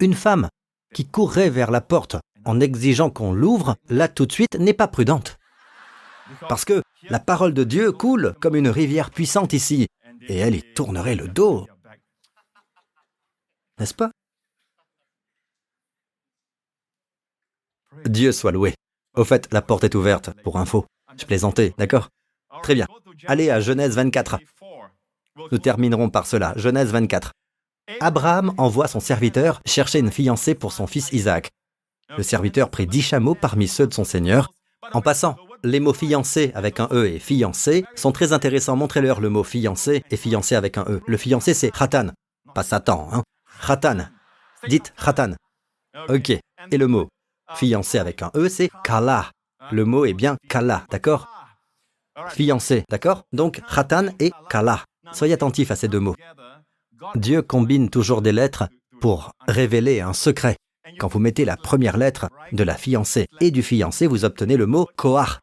Une 0.00 0.14
femme 0.14 0.48
qui 0.94 1.06
courrait 1.06 1.50
vers 1.50 1.70
la 1.70 1.80
porte 1.80 2.16
en 2.44 2.60
exigeant 2.60 3.10
qu'on 3.10 3.32
l'ouvre, 3.32 3.76
là 3.88 4.08
tout 4.08 4.26
de 4.26 4.32
suite, 4.32 4.58
n'est 4.58 4.74
pas 4.74 4.88
prudente. 4.88 5.38
Parce 6.48 6.64
que 6.64 6.82
la 7.08 7.20
parole 7.20 7.54
de 7.54 7.64
Dieu 7.64 7.92
coule 7.92 8.34
comme 8.40 8.56
une 8.56 8.68
rivière 8.68 9.10
puissante 9.10 9.52
ici, 9.52 9.88
et 10.28 10.38
elle 10.38 10.54
y 10.54 10.62
tournerait 10.74 11.16
le 11.16 11.28
dos. 11.28 11.66
N'est-ce 13.78 13.94
pas? 13.94 14.10
Dieu 18.06 18.32
soit 18.32 18.52
loué. 18.52 18.74
Au 19.16 19.24
fait, 19.24 19.48
la 19.52 19.62
porte 19.62 19.84
est 19.84 19.94
ouverte, 19.94 20.30
pour 20.42 20.58
info. 20.58 20.86
Je 21.16 21.26
plaisantais, 21.26 21.74
d'accord? 21.78 22.08
Très 22.62 22.74
bien. 22.74 22.86
Allez 23.26 23.50
à 23.50 23.60
Genèse 23.60 23.96
24. 23.96 24.38
Nous 25.50 25.58
terminerons 25.58 26.10
par 26.10 26.26
cela. 26.26 26.52
Genèse 26.56 26.92
24. 26.92 27.32
Abraham 28.00 28.54
envoie 28.58 28.88
son 28.88 29.00
serviteur 29.00 29.60
chercher 29.66 29.98
une 29.98 30.10
fiancée 30.10 30.54
pour 30.54 30.72
son 30.72 30.86
fils 30.86 31.12
Isaac. 31.12 31.50
Le 32.16 32.22
serviteur 32.22 32.70
prit 32.70 32.86
dix 32.86 33.02
chameaux 33.02 33.34
parmi 33.34 33.68
ceux 33.68 33.86
de 33.86 33.94
son 33.94 34.04
seigneur. 34.04 34.52
En 34.92 35.00
passant, 35.00 35.36
les 35.62 35.80
mots 35.80 35.92
fiancé 35.92 36.52
avec 36.54 36.80
un 36.80 36.88
E 36.92 37.06
et 37.06 37.18
fiancé 37.18 37.84
sont 37.94 38.12
très 38.12 38.32
intéressants. 38.32 38.76
Montrez-leur 38.76 39.20
le 39.20 39.28
mot 39.28 39.44
fiancé 39.44 40.02
et 40.10 40.16
fiancé 40.16 40.54
avec 40.54 40.78
un 40.78 40.84
E. 40.88 41.00
Le 41.06 41.16
fiancé, 41.16 41.54
c'est 41.54 41.70
Khatan, 41.70 42.10
pas 42.54 42.62
Satan, 42.62 43.08
hein. 43.12 43.22
Khatan. 43.66 44.08
Dites 44.68 44.92
Khatan. 44.96 45.34
Ok. 46.08 46.30
Et 46.30 46.78
le 46.78 46.86
mot 46.86 47.08
fiancé 47.54 47.98
avec 47.98 48.22
un 48.22 48.30
E, 48.34 48.48
c'est 48.48 48.70
Kala. 48.84 49.30
Le 49.70 49.84
mot 49.84 50.04
est 50.04 50.14
bien 50.14 50.36
Kala, 50.48 50.84
d'accord? 50.90 51.28
Fiancé, 52.28 52.84
d'accord? 52.90 53.22
Donc 53.32 53.60
Khatan 53.72 54.08
et 54.18 54.32
Kala. 54.48 54.84
Soyez 55.12 55.34
attentifs 55.34 55.70
à 55.70 55.76
ces 55.76 55.88
deux 55.88 56.00
mots. 56.00 56.16
Dieu 57.14 57.42
combine 57.42 57.90
toujours 57.90 58.22
des 58.22 58.32
lettres 58.32 58.68
pour 59.00 59.32
révéler 59.46 60.00
un 60.00 60.12
secret. 60.12 60.56
Quand 60.98 61.08
vous 61.08 61.18
mettez 61.18 61.44
la 61.44 61.56
première 61.56 61.96
lettre 61.96 62.28
de 62.52 62.62
la 62.62 62.74
fiancée 62.74 63.26
et 63.40 63.50
du 63.50 63.62
fiancé, 63.62 64.06
vous 64.06 64.24
obtenez 64.24 64.56
le 64.56 64.66
mot 64.66 64.86
Koach. 64.96 65.40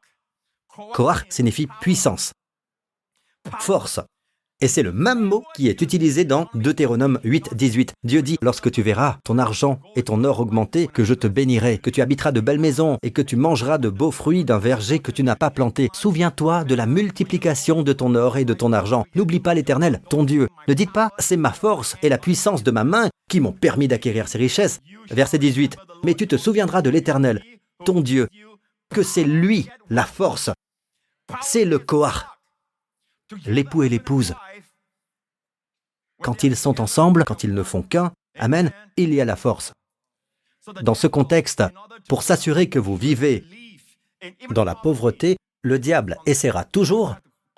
Koach 0.94 1.26
signifie 1.30 1.68
puissance, 1.82 2.34
force. 3.60 4.00
Et 4.60 4.68
c'est 4.68 4.82
le 4.82 4.92
même 4.92 5.22
mot 5.22 5.44
qui 5.56 5.68
est 5.68 5.84
utilisé 5.84 6.26
dans 6.26 6.48
Deutéronome 6.56 7.20
8, 7.24 7.54
18. 7.54 7.94
Dieu 8.04 8.24
dit, 8.24 8.40
lorsque 8.42 8.72
tu 8.72 8.82
verras 8.82 9.18
ton 9.24 9.38
argent 9.38 9.80
et 9.96 10.02
ton 10.02 10.24
or 10.24 10.40
augmenter, 10.40 10.88
que 10.88 11.04
je 11.04 11.14
te 11.14 11.28
bénirai, 11.28 11.78
que 11.78 11.92
tu 11.92 12.02
habiteras 12.02 12.32
de 12.32 12.42
belles 12.42 12.60
maisons 12.60 12.98
et 13.04 13.12
que 13.12 13.22
tu 13.22 13.36
mangeras 13.36 13.78
de 13.78 13.90
beaux 13.90 14.10
fruits 14.10 14.46
d'un 14.46 14.58
verger 14.58 14.98
que 14.98 15.12
tu 15.12 15.22
n'as 15.22 15.36
pas 15.36 15.52
planté. 15.52 15.90
Souviens-toi 15.94 16.64
de 16.64 16.74
la 16.74 16.88
multiplication 16.88 17.84
de 17.84 17.94
ton 17.94 18.16
or 18.16 18.38
et 18.38 18.46
de 18.46 18.56
ton 18.56 18.74
argent. 18.74 19.06
N'oublie 19.14 19.40
pas 19.40 19.54
l'Éternel, 19.54 20.02
ton 20.10 20.24
Dieu. 20.24 20.48
Ne 20.68 20.74
dites 20.74 20.92
pas, 20.92 21.12
c'est 21.20 21.38
ma 21.38 21.52
force 21.52 21.96
et 22.02 22.10
la 22.10 22.18
puissance 22.18 22.64
de 22.64 22.72
ma 22.72 22.84
main 22.84 23.10
qui 23.30 23.40
m'ont 23.40 23.52
permis 23.52 23.88
d'acquérir 23.88 24.28
ces 24.28 24.40
richesses. 24.40 24.80
Verset 25.12 25.38
18. 25.38 25.78
Mais 26.04 26.16
tu 26.16 26.28
te 26.28 26.36
souviendras 26.36 26.82
de 26.82 26.90
l'Éternel, 26.90 27.44
ton 27.86 28.02
Dieu, 28.02 28.28
que 28.90 29.04
c'est 29.04 29.24
lui 29.24 29.70
la 29.92 30.04
force. 30.04 30.50
C'est 31.42 31.66
le 31.66 31.78
Koach 31.78 32.26
l'époux 33.46 33.84
et 33.84 33.90
l'épouse. 33.90 34.34
Quand 36.22 36.44
ils 36.44 36.56
sont 36.56 36.82
ensemble, 36.82 37.24
quand 37.26 37.44
ils 37.44 37.54
ne 37.54 37.64
font 37.64 37.82
qu'un, 37.82 38.12
Amen, 38.40 38.72
il 38.98 39.14
y 39.14 39.22
a 39.22 39.26
la 39.26 39.36
force. 39.36 39.74
Dans 40.82 40.94
ce 40.94 41.08
contexte, 41.08 41.64
pour 42.08 42.24
s'assurer 42.24 42.70
que 42.70 42.80
vous 42.80 42.96
vivez 42.96 43.44
dans 44.52 44.64
la 44.64 44.76
pauvreté, 44.76 45.38
le 45.64 45.80
diable 45.80 46.18
essaiera 46.26 46.64
toujours 46.64 47.16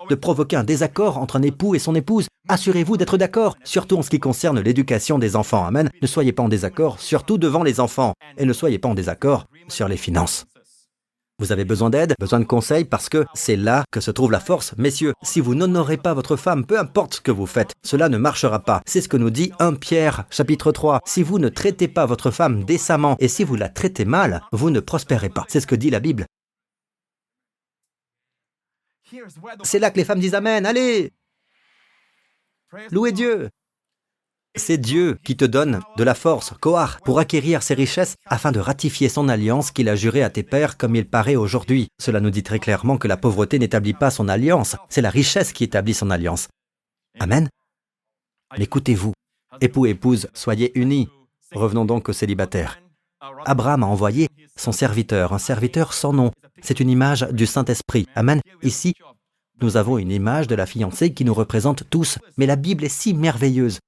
de 0.08 0.14
provoquer 0.14 0.56
un 0.56 0.64
désaccord 0.64 1.18
entre 1.18 1.36
un 1.36 1.42
époux 1.42 1.74
et 1.74 1.78
son 1.78 1.94
épouse. 1.94 2.28
Assurez-vous 2.48 2.96
d'être 2.96 3.18
d'accord, 3.18 3.56
surtout 3.64 3.98
en 3.98 4.02
ce 4.02 4.10
qui 4.10 4.18
concerne 4.18 4.60
l'éducation 4.60 5.18
des 5.18 5.36
enfants. 5.36 5.66
Amen. 5.66 5.90
Ne 6.00 6.06
soyez 6.06 6.32
pas 6.32 6.42
en 6.42 6.48
désaccord, 6.48 7.00
surtout 7.00 7.36
devant 7.36 7.62
les 7.62 7.80
enfants. 7.80 8.14
Et 8.38 8.46
ne 8.46 8.52
soyez 8.52 8.78
pas 8.78 8.88
en 8.88 8.94
désaccord 8.94 9.46
sur 9.68 9.88
les 9.88 9.98
finances. 9.98 10.46
Vous 11.40 11.52
avez 11.52 11.64
besoin 11.64 11.88
d'aide, 11.88 12.14
besoin 12.20 12.38
de 12.38 12.44
conseils, 12.44 12.84
parce 12.84 13.08
que 13.08 13.24
c'est 13.32 13.56
là 13.56 13.84
que 13.90 14.00
se 14.00 14.10
trouve 14.10 14.30
la 14.30 14.40
force. 14.40 14.74
Messieurs, 14.76 15.14
si 15.22 15.40
vous 15.40 15.54
n'honorez 15.54 15.96
pas 15.96 16.12
votre 16.12 16.36
femme, 16.36 16.66
peu 16.66 16.78
importe 16.78 17.14
ce 17.14 17.20
que 17.22 17.30
vous 17.30 17.46
faites, 17.46 17.72
cela 17.82 18.10
ne 18.10 18.18
marchera 18.18 18.58
pas. 18.58 18.82
C'est 18.86 19.00
ce 19.00 19.08
que 19.08 19.16
nous 19.16 19.30
dit 19.30 19.50
1 19.58 19.72
Pierre, 19.76 20.26
chapitre 20.28 20.70
3. 20.70 21.00
Si 21.06 21.22
vous 21.22 21.38
ne 21.38 21.48
traitez 21.48 21.88
pas 21.88 22.04
votre 22.04 22.30
femme 22.30 22.64
décemment, 22.64 23.16
et 23.20 23.28
si 23.28 23.42
vous 23.42 23.56
la 23.56 23.70
traitez 23.70 24.04
mal, 24.04 24.42
vous 24.52 24.68
ne 24.68 24.80
prospérez 24.80 25.30
pas. 25.30 25.46
C'est 25.48 25.60
ce 25.60 25.66
que 25.66 25.74
dit 25.74 25.88
la 25.88 26.00
Bible. 26.00 26.26
C'est 29.62 29.78
là 29.78 29.90
que 29.90 29.96
les 29.96 30.04
femmes 30.04 30.20
disent 30.20 30.34
Amen, 30.34 30.66
allez 30.66 31.10
Louez 32.92 33.12
Dieu 33.12 33.48
c'est 34.56 34.78
Dieu 34.78 35.18
qui 35.22 35.36
te 35.36 35.44
donne 35.44 35.80
de 35.96 36.04
la 36.04 36.14
force, 36.14 36.52
Kohar, 36.60 37.00
pour 37.04 37.18
acquérir 37.18 37.62
ces 37.62 37.74
richesses 37.74 38.16
afin 38.26 38.52
de 38.52 38.58
ratifier 38.58 39.08
son 39.08 39.28
alliance 39.28 39.70
qu'il 39.70 39.88
a 39.88 39.94
jurée 39.94 40.22
à 40.22 40.30
tes 40.30 40.42
pères 40.42 40.76
comme 40.76 40.96
il 40.96 41.08
paraît 41.08 41.36
aujourd'hui. 41.36 41.88
Cela 42.00 42.20
nous 42.20 42.30
dit 42.30 42.42
très 42.42 42.58
clairement 42.58 42.98
que 42.98 43.08
la 43.08 43.16
pauvreté 43.16 43.58
n'établit 43.58 43.94
pas 43.94 44.10
son 44.10 44.28
alliance, 44.28 44.76
c'est 44.88 45.02
la 45.02 45.10
richesse 45.10 45.52
qui 45.52 45.64
établit 45.64 45.94
son 45.94 46.10
alliance. 46.10 46.48
Amen. 47.18 47.48
Écoutez-vous, 48.56 49.12
époux 49.60 49.86
épouse, 49.86 50.28
soyez 50.34 50.76
unis. 50.78 51.08
Revenons 51.52 51.84
donc 51.84 52.08
aux 52.08 52.12
célibataires. 52.12 52.80
Abraham 53.44 53.82
a 53.82 53.86
envoyé 53.86 54.28
son 54.56 54.72
serviteur, 54.72 55.32
un 55.32 55.38
serviteur 55.38 55.92
sans 55.92 56.12
nom. 56.12 56.32
C'est 56.60 56.80
une 56.80 56.90
image 56.90 57.22
du 57.30 57.46
Saint-Esprit. 57.46 58.06
Amen. 58.14 58.40
Ici, 58.62 58.94
nous 59.60 59.76
avons 59.76 59.98
une 59.98 60.10
image 60.10 60.46
de 60.46 60.54
la 60.54 60.66
fiancée 60.66 61.12
qui 61.12 61.24
nous 61.24 61.34
représente 61.34 61.88
tous, 61.90 62.18
mais 62.36 62.46
la 62.46 62.56
Bible 62.56 62.84
est 62.84 62.88
si 62.88 63.14
merveilleuse 63.14 63.78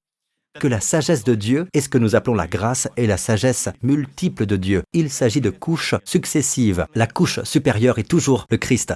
que 0.59 0.69
la 0.69 0.81
sagesse 0.81 1.25
de 1.25 1.35
Dieu 1.35 1.67
est 1.73 1.81
ce 1.81 1.89
que 1.89 1.99
nous 1.99 2.15
appelons 2.15 2.35
la 2.35 2.47
grâce 2.47 2.89
et 2.97 3.07
la 3.07 3.17
sagesse 3.17 3.69
multiple 3.83 4.47
de 4.47 4.57
Dieu. 4.57 4.83
Il 4.93 5.11
s'agit 5.11 5.41
de 5.41 5.51
couches 5.51 5.95
successives. 6.05 6.87
La 6.95 7.07
couche 7.07 7.43
supérieure 7.43 7.99
est 7.99 8.09
toujours 8.09 8.47
le 8.51 8.59
Christ, 8.59 8.95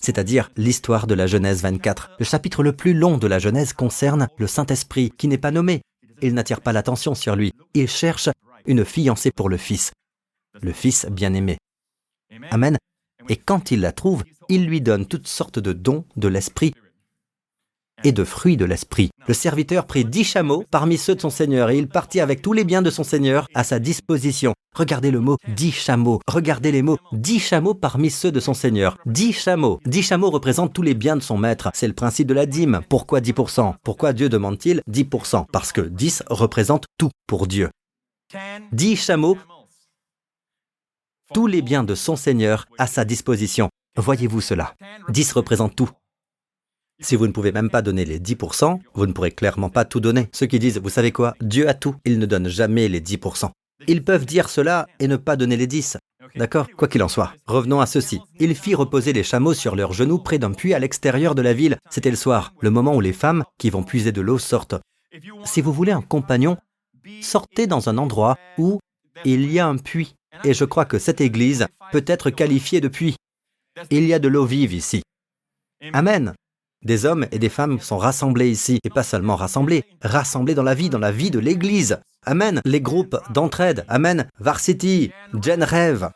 c'est-à-dire 0.00 0.50
l'histoire 0.56 1.06
de 1.06 1.14
la 1.14 1.26
Genèse 1.26 1.62
24. 1.62 2.12
Le 2.18 2.24
chapitre 2.24 2.62
le 2.62 2.74
plus 2.74 2.94
long 2.94 3.18
de 3.18 3.26
la 3.26 3.38
Genèse 3.38 3.72
concerne 3.72 4.28
le 4.38 4.46
Saint-Esprit, 4.46 5.12
qui 5.16 5.28
n'est 5.28 5.38
pas 5.38 5.50
nommé. 5.50 5.82
Il 6.22 6.34
n'attire 6.34 6.60
pas 6.60 6.72
l'attention 6.72 7.14
sur 7.14 7.36
lui. 7.36 7.52
Il 7.74 7.88
cherche 7.88 8.28
une 8.66 8.84
fiancée 8.84 9.30
pour 9.30 9.48
le 9.48 9.56
Fils, 9.56 9.92
le 10.60 10.72
Fils 10.72 11.06
bien-aimé. 11.10 11.58
Amen. 12.50 12.76
Et 13.28 13.36
quand 13.36 13.70
il 13.70 13.80
la 13.80 13.92
trouve, 13.92 14.24
il 14.48 14.66
lui 14.66 14.80
donne 14.80 15.06
toutes 15.06 15.28
sortes 15.28 15.58
de 15.58 15.72
dons 15.72 16.04
de 16.16 16.28
l'Esprit 16.28 16.72
et 18.04 18.12
de 18.12 18.24
fruits 18.24 18.56
de 18.56 18.64
l'esprit. 18.64 19.10
Le 19.26 19.34
serviteur 19.34 19.86
prit 19.86 20.04
dix 20.04 20.24
chameaux 20.24 20.64
parmi 20.70 20.98
ceux 20.98 21.14
de 21.14 21.20
son 21.20 21.30
seigneur 21.30 21.70
et 21.70 21.78
il 21.78 21.88
partit 21.88 22.20
avec 22.20 22.42
tous 22.42 22.52
les 22.52 22.64
biens 22.64 22.82
de 22.82 22.90
son 22.90 23.04
seigneur 23.04 23.48
à 23.54 23.64
sa 23.64 23.78
disposition. 23.78 24.54
Regardez 24.74 25.10
le 25.10 25.20
mot 25.20 25.36
dix 25.48 25.72
chameaux. 25.72 26.20
Regardez 26.28 26.70
les 26.70 26.82
mots 26.82 26.98
dix 27.12 27.40
chameaux 27.40 27.74
parmi 27.74 28.10
ceux 28.10 28.30
de 28.30 28.40
son 28.40 28.54
seigneur. 28.54 28.98
Dix 29.06 29.32
chameaux. 29.32 29.80
Dix 29.86 30.02
chameaux 30.02 30.30
représentent 30.30 30.74
tous 30.74 30.82
les 30.82 30.94
biens 30.94 31.16
de 31.16 31.22
son 31.22 31.38
maître. 31.38 31.70
C'est 31.74 31.88
le 31.88 31.94
principe 31.94 32.28
de 32.28 32.34
la 32.34 32.46
dîme. 32.46 32.82
Pourquoi 32.88 33.20
10% 33.20 33.74
Pourquoi 33.82 34.12
Dieu 34.12 34.28
demande-t-il 34.28 34.82
10% 34.90 35.46
Parce 35.52 35.72
que 35.72 35.80
10 35.80 36.24
représente 36.28 36.84
tout 36.98 37.10
pour 37.26 37.46
Dieu. 37.46 37.70
Dix 38.72 38.96
chameaux, 38.96 39.38
tous 41.32 41.46
les 41.46 41.62
biens 41.62 41.84
de 41.84 41.94
son 41.94 42.16
seigneur 42.16 42.66
à 42.78 42.86
sa 42.86 43.04
disposition. 43.04 43.68
Voyez-vous 43.96 44.40
cela? 44.40 44.74
10 45.08 45.32
représente 45.32 45.74
tout. 45.74 45.90
Si 47.00 47.14
vous 47.14 47.26
ne 47.26 47.32
pouvez 47.32 47.52
même 47.52 47.68
pas 47.68 47.82
donner 47.82 48.04
les 48.04 48.18
10%, 48.18 48.80
vous 48.94 49.06
ne 49.06 49.12
pourrez 49.12 49.30
clairement 49.30 49.68
pas 49.68 49.84
tout 49.84 50.00
donner. 50.00 50.28
Ceux 50.32 50.46
qui 50.46 50.58
disent, 50.58 50.78
vous 50.78 50.88
savez 50.88 51.12
quoi, 51.12 51.34
Dieu 51.42 51.68
a 51.68 51.74
tout, 51.74 51.96
il 52.06 52.18
ne 52.18 52.26
donne 52.26 52.48
jamais 52.48 52.88
les 52.88 53.00
10%. 53.00 53.50
Ils 53.86 54.02
peuvent 54.02 54.24
dire 54.24 54.48
cela 54.48 54.86
et 54.98 55.06
ne 55.06 55.16
pas 55.16 55.36
donner 55.36 55.56
les 55.56 55.66
10. 55.66 55.98
D'accord? 56.34 56.66
Quoi 56.76 56.88
qu'il 56.88 57.02
en 57.02 57.08
soit, 57.08 57.34
revenons 57.46 57.80
à 57.80 57.86
ceci. 57.86 58.20
Il 58.40 58.54
fit 58.54 58.74
reposer 58.74 59.12
les 59.12 59.22
chameaux 59.22 59.54
sur 59.54 59.76
leurs 59.76 59.92
genoux 59.92 60.18
près 60.18 60.38
d'un 60.38 60.52
puits 60.52 60.74
à 60.74 60.78
l'extérieur 60.78 61.34
de 61.34 61.42
la 61.42 61.52
ville. 61.52 61.76
C'était 61.90 62.10
le 62.10 62.16
soir, 62.16 62.54
le 62.60 62.70
moment 62.70 62.94
où 62.96 63.00
les 63.00 63.12
femmes 63.12 63.44
qui 63.58 63.70
vont 63.70 63.82
puiser 63.82 64.12
de 64.12 64.22
l'eau 64.22 64.38
sortent. 64.38 64.76
Si 65.44 65.60
vous 65.60 65.72
voulez 65.72 65.92
un 65.92 66.02
compagnon, 66.02 66.56
sortez 67.20 67.66
dans 67.66 67.88
un 67.88 67.98
endroit 67.98 68.38
où 68.58 68.80
il 69.24 69.50
y 69.52 69.58
a 69.58 69.66
un 69.66 69.76
puits. 69.76 70.14
Et 70.44 70.54
je 70.54 70.64
crois 70.64 70.84
que 70.84 70.98
cette 70.98 71.20
église 71.20 71.66
peut 71.92 72.04
être 72.06 72.30
qualifiée 72.30 72.80
de 72.80 72.88
puits. 72.88 73.16
Il 73.90 74.04
y 74.04 74.14
a 74.14 74.18
de 74.18 74.28
l'eau 74.28 74.46
vive 74.46 74.72
ici. 74.72 75.02
Amen. 75.92 76.34
Des 76.82 77.04
hommes 77.04 77.26
et 77.32 77.38
des 77.38 77.48
femmes 77.48 77.80
sont 77.80 77.98
rassemblés 77.98 78.50
ici, 78.50 78.78
et 78.84 78.90
pas 78.90 79.02
seulement 79.02 79.36
rassemblés, 79.36 79.84
rassemblés 80.02 80.54
dans 80.54 80.62
la 80.62 80.74
vie, 80.74 80.90
dans 80.90 80.98
la 80.98 81.10
vie 81.10 81.30
de 81.30 81.38
l'Église. 81.38 81.98
Amen. 82.24 82.60
Les 82.64 82.80
groupes 82.80 83.16
d'entraide. 83.30 83.84
Amen. 83.88 84.28
Varsity, 84.38 85.10
Gen 85.40 85.62
Rêve. 85.62 86.10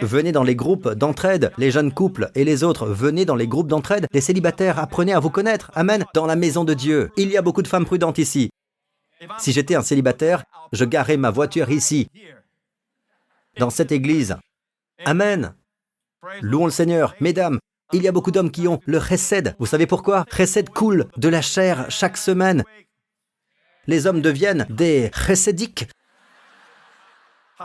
Venez 0.00 0.30
dans 0.30 0.44
les 0.44 0.54
groupes 0.54 0.88
d'entraide, 0.90 1.52
les 1.58 1.70
jeunes 1.70 1.92
couples 1.92 2.30
et 2.36 2.44
les 2.44 2.62
autres, 2.62 2.86
venez 2.86 3.24
dans 3.24 3.34
les 3.34 3.48
groupes 3.48 3.66
d'entraide, 3.66 4.06
les 4.12 4.20
célibataires, 4.20 4.78
apprenez 4.78 5.12
à 5.12 5.18
vous 5.18 5.30
connaître. 5.30 5.72
Amen. 5.74 6.04
Dans 6.14 6.26
la 6.26 6.36
maison 6.36 6.64
de 6.64 6.74
Dieu. 6.74 7.10
Il 7.16 7.30
y 7.30 7.36
a 7.36 7.42
beaucoup 7.42 7.62
de 7.62 7.68
femmes 7.68 7.86
prudentes 7.86 8.18
ici. 8.18 8.50
Si 9.38 9.52
j'étais 9.52 9.74
un 9.74 9.82
célibataire, 9.82 10.44
je 10.72 10.84
garais 10.84 11.16
ma 11.16 11.30
voiture 11.30 11.70
ici, 11.70 12.08
dans 13.58 13.70
cette 13.70 13.90
église. 13.90 14.36
Amen. 15.04 15.54
Louons 16.42 16.66
le 16.66 16.70
Seigneur. 16.70 17.14
Mesdames, 17.20 17.58
il 17.92 18.02
y 18.02 18.08
a 18.08 18.12
beaucoup 18.12 18.30
d'hommes 18.30 18.50
qui 18.50 18.68
ont 18.68 18.80
le 18.86 19.00
chesed. 19.00 19.54
Vous 19.58 19.66
savez 19.66 19.86
pourquoi? 19.86 20.24
Chesed 20.34 20.70
coule 20.70 21.06
de 21.16 21.28
la 21.28 21.42
chair 21.42 21.86
chaque 21.90 22.16
semaine. 22.16 22.64
Les 23.86 24.06
hommes 24.06 24.20
deviennent 24.20 24.66
des 24.68 25.10
chesediques, 25.14 25.88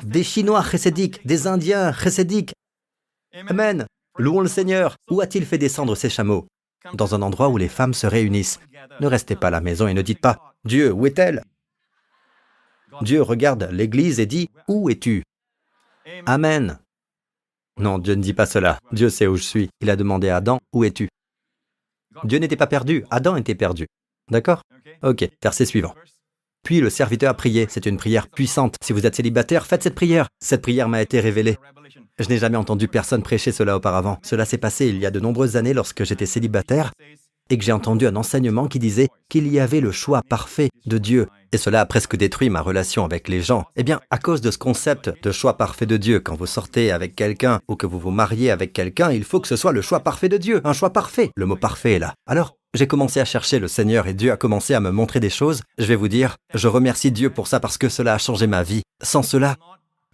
des 0.04 0.24
Chinois 0.24 0.64
chesediques, 0.64 1.26
des 1.28 1.48
Indiens 1.48 1.92
chesediques. 1.92 2.54
Amen. 3.48 3.86
Louons 4.18 4.42
le 4.42 4.48
Seigneur. 4.48 4.96
Où 5.10 5.22
a-t-il 5.22 5.46
fait 5.46 5.58
descendre 5.58 5.96
ces 5.96 6.10
chameaux? 6.10 6.48
Dans 6.94 7.16
un 7.16 7.22
endroit 7.22 7.50
où 7.50 7.58
les 7.58 7.68
femmes 7.68 7.94
se 7.94 8.08
réunissent. 8.08 8.60
Ne 9.00 9.08
restez 9.08 9.36
pas 9.36 9.48
à 9.48 9.52
la 9.52 9.62
maison 9.62 9.88
et 9.88 9.94
ne 9.94 10.02
dites 10.02 10.22
pas 10.22 10.54
Dieu, 10.66 10.92
où 10.92 11.06
est-elle? 11.06 11.44
Dieu 13.02 13.22
regarde 13.22 13.70
l'Église 13.72 14.20
et 14.20 14.26
dit 14.26 14.50
Où 14.68 14.90
es-tu? 14.90 15.24
Amen. 16.26 16.80
Non, 17.80 17.98
Dieu 17.98 18.16
ne 18.16 18.22
dit 18.22 18.34
pas 18.34 18.46
cela. 18.46 18.80
Dieu 18.92 19.10
sait 19.10 19.28
où 19.28 19.36
je 19.36 19.44
suis. 19.44 19.70
Il 19.82 19.90
a 19.90 19.96
demandé 19.96 20.30
à 20.30 20.38
Adam, 20.38 20.60
où 20.74 20.84
es-tu? 20.84 21.10
Dieu 22.24 22.38
n'était 22.40 22.56
pas 22.56 22.68
perdu, 22.68 23.06
Adam 23.10 23.36
était 23.36 23.56
perdu. 23.56 23.88
D'accord? 24.30 24.62
Ok, 25.02 25.28
verset 25.42 25.66
suivant. 25.66 25.96
Puis 26.64 26.80
le 26.80 26.90
serviteur 26.90 27.32
a 27.32 27.34
prié, 27.34 27.68
c'est 27.70 27.86
une 27.86 27.98
prière 27.98 28.30
puissante. 28.30 28.76
Si 28.82 28.94
vous 28.94 29.06
êtes 29.06 29.16
célibataire, 29.16 29.66
faites 29.66 29.84
cette 29.84 29.96
prière. 29.96 30.28
Cette 30.42 30.62
prière 30.62 30.88
m'a 30.88 31.02
été 31.02 31.20
révélée. 31.20 31.58
Je 32.20 32.30
n'ai 32.30 32.38
jamais 32.38 32.58
entendu 32.58 32.88
personne 32.88 33.22
prêcher 33.22 33.52
cela 33.52 33.76
auparavant. 33.76 34.18
Cela 34.24 34.46
s'est 34.46 34.58
passé 34.58 34.88
il 34.88 34.98
y 34.98 35.06
a 35.06 35.12
de 35.12 35.20
nombreuses 35.20 35.58
années 35.58 35.74
lorsque 35.74 36.06
j'étais 36.06 36.26
célibataire 36.26 36.92
et 37.50 37.58
que 37.58 37.64
j'ai 37.64 37.72
entendu 37.72 38.08
un 38.08 38.16
enseignement 38.16 38.68
qui 38.68 38.80
disait 38.80 39.10
qu'il 39.30 39.48
y 39.48 39.60
avait 39.60 39.80
le 39.80 39.92
choix 39.92 40.22
parfait 40.28 40.70
de 40.86 40.98
Dieu. 40.98 41.28
Et 41.52 41.58
cela 41.58 41.82
a 41.82 41.86
presque 41.86 42.16
détruit 42.16 42.50
ma 42.50 42.62
relation 42.62 43.06
avec 43.06 43.28
les 43.28 43.42
gens. 43.42 43.66
Eh 43.76 43.84
bien, 43.84 44.00
à 44.10 44.18
cause 44.18 44.42
de 44.42 44.52
ce 44.52 44.58
concept 44.58 45.12
de 45.22 45.32
choix 45.32 45.58
parfait 45.58 45.86
de 45.86 45.98
Dieu, 45.98 46.20
quand 46.20 46.36
vous 46.36 46.46
sortez 46.46 46.92
avec 46.92 47.16
quelqu'un 47.16 47.60
ou 47.68 47.76
que 47.76 47.86
vous 47.86 48.00
vous 48.00 48.12
mariez 48.12 48.52
avec 48.52 48.74
quelqu'un, 48.74 49.12
il 49.12 49.24
faut 49.24 49.40
que 49.40 49.48
ce 49.48 49.56
soit 49.56 49.72
le 49.72 49.82
choix 49.82 50.00
parfait 50.00 50.30
de 50.30 50.38
Dieu, 50.38 50.62
un 50.64 50.74
choix 50.74 50.92
parfait. 50.92 51.32
Le 51.36 51.46
mot 51.46 51.56
parfait 51.56 51.94
est 51.94 52.00
là. 52.00 52.16
Alors, 52.26 52.56
j'ai 52.74 52.88
commencé 52.88 53.20
à 53.20 53.26
chercher 53.26 53.60
le 53.60 53.68
Seigneur 53.68 54.08
et 54.08 54.16
Dieu 54.16 54.32
a 54.32 54.38
commencé 54.38 54.74
à 54.74 54.80
me 54.80 54.90
montrer 54.90 55.20
des 55.20 55.30
choses. 55.30 55.62
Je 55.78 55.86
vais 55.86 55.96
vous 55.96 56.08
dire, 56.08 56.38
je 56.56 56.68
remercie 56.68 57.12
Dieu 57.12 57.30
pour 57.30 57.48
ça 57.48 57.60
parce 57.60 57.78
que 57.78 57.90
cela 57.90 58.16
a 58.16 58.18
changé 58.18 58.48
ma 58.48 58.64
vie. 58.64 58.82
Sans 59.04 59.22
cela, 59.22 59.58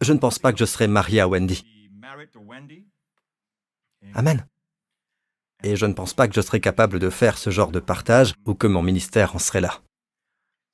je 0.01 0.11
ne 0.11 0.17
pense 0.17 0.39
pas 0.39 0.51
que 0.51 0.59
je 0.59 0.65
serais 0.65 0.87
marié 0.87 1.21
à 1.21 1.27
Wendy. 1.27 1.63
Amen. 4.13 4.45
Et 5.63 5.75
je 5.75 5.85
ne 5.85 5.93
pense 5.93 6.13
pas 6.13 6.27
que 6.27 6.33
je 6.33 6.41
serais 6.41 6.61
capable 6.61 6.99
de 6.99 7.09
faire 7.09 7.37
ce 7.37 7.49
genre 7.49 7.71
de 7.71 7.79
partage 7.79 8.33
ou 8.45 8.53
que 8.53 8.67
mon 8.67 8.81
ministère 8.81 9.35
en 9.35 9.39
serait 9.39 9.61
là. 9.61 9.81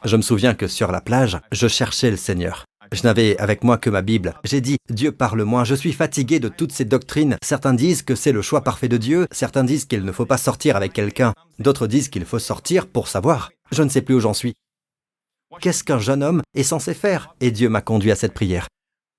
Je 0.03 0.15
me 0.15 0.21
souviens 0.21 0.53
que 0.53 0.67
sur 0.67 0.91
la 0.91 1.01
plage, 1.01 1.39
je 1.51 1.67
cherchais 1.67 2.11
le 2.11 2.17
Seigneur. 2.17 2.65
Je 2.91 3.01
n'avais 3.03 3.35
avec 3.39 3.63
moi 3.63 3.79
que 3.79 3.89
ma 3.89 4.03
Bible. 4.03 4.35
J'ai 4.43 4.61
dit, 4.61 4.77
Dieu 4.91 5.11
parle-moi, 5.11 5.63
je 5.63 5.73
suis 5.73 5.93
fatigué 5.93 6.39
de 6.39 6.49
toutes 6.49 6.71
ces 6.71 6.85
doctrines. 6.85 7.37
Certains 7.43 7.73
disent 7.73 8.03
que 8.03 8.13
c'est 8.13 8.31
le 8.31 8.43
choix 8.43 8.61
parfait 8.61 8.87
de 8.87 8.97
Dieu, 8.97 9.25
certains 9.31 9.63
disent 9.63 9.85
qu'il 9.85 10.05
ne 10.05 10.11
faut 10.11 10.27
pas 10.27 10.37
sortir 10.37 10.75
avec 10.75 10.93
quelqu'un, 10.93 11.33
d'autres 11.57 11.87
disent 11.87 12.09
qu'il 12.09 12.25
faut 12.25 12.37
sortir 12.37 12.87
pour 12.87 13.07
savoir. 13.07 13.51
Je 13.71 13.81
ne 13.81 13.89
sais 13.89 14.01
plus 14.01 14.15
où 14.15 14.19
j'en 14.19 14.35
suis. 14.35 14.53
Qu'est-ce 15.61 15.83
qu'un 15.83 15.99
jeune 15.99 16.21
homme 16.21 16.43
est 16.53 16.63
censé 16.63 16.93
faire? 16.93 17.33
Et 17.41 17.49
Dieu 17.49 17.69
m'a 17.69 17.81
conduit 17.81 18.11
à 18.11 18.15
cette 18.15 18.33
prière. 18.33 18.67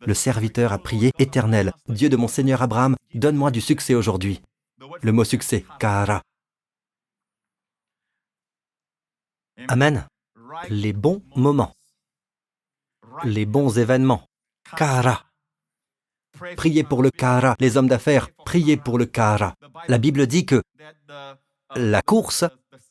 Le 0.07 0.15
serviteur 0.15 0.73
a 0.73 0.79
prié, 0.79 1.11
Éternel, 1.19 1.73
Dieu 1.89 2.09
de 2.09 2.17
mon 2.17 2.29
Seigneur 2.29 2.63
Abraham, 2.63 2.95
donne-moi 3.15 3.51
du 3.51 3.61
succès 3.61 3.95
aujourd'hui. 3.95 4.41
Le 5.03 5.13
mot 5.13 5.25
succès, 5.25 5.65
kara. 5.79 6.23
Amen. 9.69 10.07
Les 10.69 10.93
bons 10.93 11.23
moments. 11.35 11.75
Les 13.25 13.47
bons 13.47 13.79
événements. 13.79 14.27
Kara. 14.77 15.25
Priez 16.57 16.85
pour 16.85 17.03
le 17.03 17.11
kara. 17.11 17.57
Les 17.59 17.77
hommes 17.77 17.89
d'affaires, 17.89 18.29
priez 18.45 18.77
pour 18.77 18.99
le 18.99 19.07
kara. 19.07 19.55
La 19.89 19.99
Bible 19.99 20.27
dit 20.27 20.45
que 20.45 20.63
la 21.75 22.03
course 22.03 22.45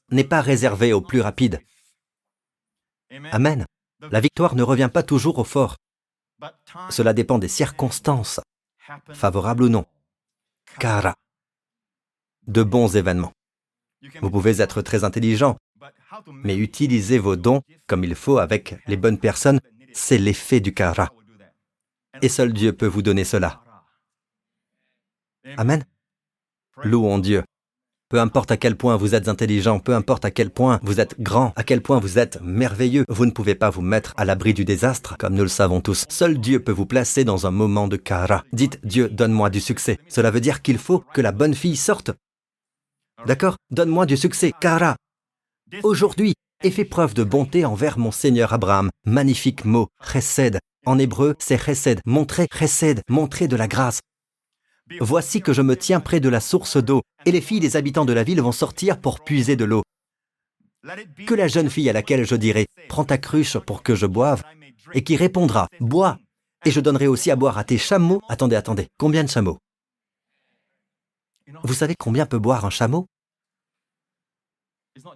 n'est 0.09 0.23
pas 0.23 0.41
réservée 0.41 0.93
aux 0.93 1.01
plus 1.01 1.21
rapides. 1.21 1.61
Amen. 3.31 3.65
La 4.11 4.19
victoire 4.19 4.55
ne 4.55 4.63
revient 4.63 4.89
pas 4.91 5.03
toujours 5.03 5.37
au 5.37 5.43
fort. 5.43 5.77
Cela 6.89 7.13
dépend 7.13 7.39
des 7.39 7.47
circonstances, 7.47 8.39
favorables 9.13 9.63
ou 9.63 9.69
non. 9.69 9.85
Kara 10.79 11.15
de 12.47 12.63
bons 12.63 12.95
événements. 12.95 13.31
Vous 14.21 14.29
pouvez 14.29 14.61
être 14.61 14.81
très 14.81 15.03
intelligent, 15.03 15.57
mais 16.43 16.55
utiliser 16.55 17.17
vos 17.17 17.35
dons 17.35 17.61
comme 17.87 18.03
il 18.03 18.15
faut 18.15 18.37
avec 18.37 18.75
les 18.87 18.97
bonnes 18.97 19.19
personnes, 19.19 19.59
c'est 19.93 20.17
l'effet 20.17 20.59
du 20.59 20.73
kara. 20.73 21.11
Et 22.21 22.29
seul 22.29 22.53
Dieu 22.53 22.73
peut 22.73 22.87
vous 22.87 23.01
donner 23.01 23.23
cela. 23.23 23.61
Amen. 25.57 25.83
Louons 26.83 27.19
Dieu. 27.19 27.43
Peu 28.09 28.19
importe 28.19 28.51
à 28.51 28.57
quel 28.57 28.75
point 28.75 28.97
vous 28.97 29.15
êtes 29.15 29.27
intelligent, 29.27 29.79
peu 29.79 29.95
importe 29.95 30.25
à 30.25 30.31
quel 30.31 30.51
point 30.51 30.79
vous 30.83 30.99
êtes 30.99 31.19
grand, 31.19 31.53
à 31.55 31.63
quel 31.63 31.81
point 31.81 31.99
vous 31.99 32.19
êtes 32.19 32.39
merveilleux, 32.41 33.03
vous 33.09 33.25
ne 33.25 33.31
pouvez 33.31 33.55
pas 33.55 33.71
vous 33.71 33.81
mettre 33.81 34.13
à 34.15 34.25
l'abri 34.25 34.53
du 34.53 34.63
désastre, 34.63 35.17
comme 35.17 35.33
nous 35.33 35.41
le 35.41 35.49
savons 35.49 35.81
tous. 35.81 36.05
Seul 36.07 36.37
Dieu 36.37 36.59
peut 36.59 36.71
vous 36.71 36.85
placer 36.85 37.23
dans 37.23 37.47
un 37.47 37.51
moment 37.51 37.87
de 37.87 37.97
kara. 37.97 38.43
Dites, 38.53 38.79
Dieu, 38.85 39.09
donne-moi 39.09 39.49
du 39.49 39.59
succès. 39.59 39.97
Cela 40.07 40.29
veut 40.29 40.39
dire 40.39 40.61
qu'il 40.61 40.77
faut 40.77 40.99
que 41.13 41.21
la 41.21 41.31
bonne 41.31 41.55
fille 41.55 41.75
sorte 41.75 42.11
D'accord? 43.25 43.57
Donne-moi 43.71 44.05
du 44.05 44.17
succès, 44.17 44.53
Kara. 44.61 44.95
Aujourd'hui, 45.81 46.35
et 46.63 46.69
fais 46.69 46.85
preuve 46.85 47.15
de 47.15 47.23
bonté 47.23 47.65
envers 47.65 47.97
mon 47.97 48.11
Seigneur 48.11 48.53
Abraham. 48.53 48.91
Magnifique 49.05 49.65
mot, 49.65 49.87
chesed. 49.99 50.59
En 50.85 50.99
hébreu, 50.99 51.35
c'est 51.39 51.57
chesed. 51.57 52.01
Montrer, 52.05 52.47
chesed, 52.53 53.01
montrer 53.09 53.47
de 53.47 53.55
la 53.55 53.67
grâce. 53.67 53.99
Voici 54.99 55.41
que 55.41 55.53
je 55.53 55.63
me 55.63 55.75
tiens 55.75 55.99
près 55.99 56.19
de 56.19 56.29
la 56.29 56.39
source 56.39 56.77
d'eau, 56.77 57.01
et 57.25 57.31
les 57.31 57.41
filles 57.41 57.59
des 57.59 57.75
habitants 57.75 58.05
de 58.05 58.13
la 58.13 58.23
ville 58.23 58.41
vont 58.41 58.51
sortir 58.51 59.01
pour 59.01 59.23
puiser 59.23 59.55
de 59.55 59.65
l'eau. 59.65 59.81
Que 61.25 61.33
la 61.33 61.47
jeune 61.47 61.71
fille 61.71 61.89
à 61.89 61.93
laquelle 61.93 62.27
je 62.27 62.35
dirai, 62.35 62.67
prends 62.89 63.05
ta 63.05 63.17
cruche 63.17 63.57
pour 63.57 63.81
que 63.81 63.95
je 63.95 64.05
boive, 64.05 64.43
et 64.93 65.03
qui 65.03 65.15
répondra, 65.15 65.67
bois, 65.79 66.19
et 66.63 66.69
je 66.69 66.79
donnerai 66.79 67.07
aussi 67.07 67.31
à 67.31 67.35
boire 67.35 67.57
à 67.57 67.63
tes 67.63 67.79
chameaux. 67.79 68.21
Attendez, 68.29 68.55
attendez, 68.55 68.87
combien 68.99 69.23
de 69.23 69.29
chameaux? 69.29 69.57
Vous 71.63 71.73
savez 71.73 71.95
combien 71.95 72.27
peut 72.27 72.39
boire 72.39 72.65
un 72.65 72.69
chameau? 72.69 73.07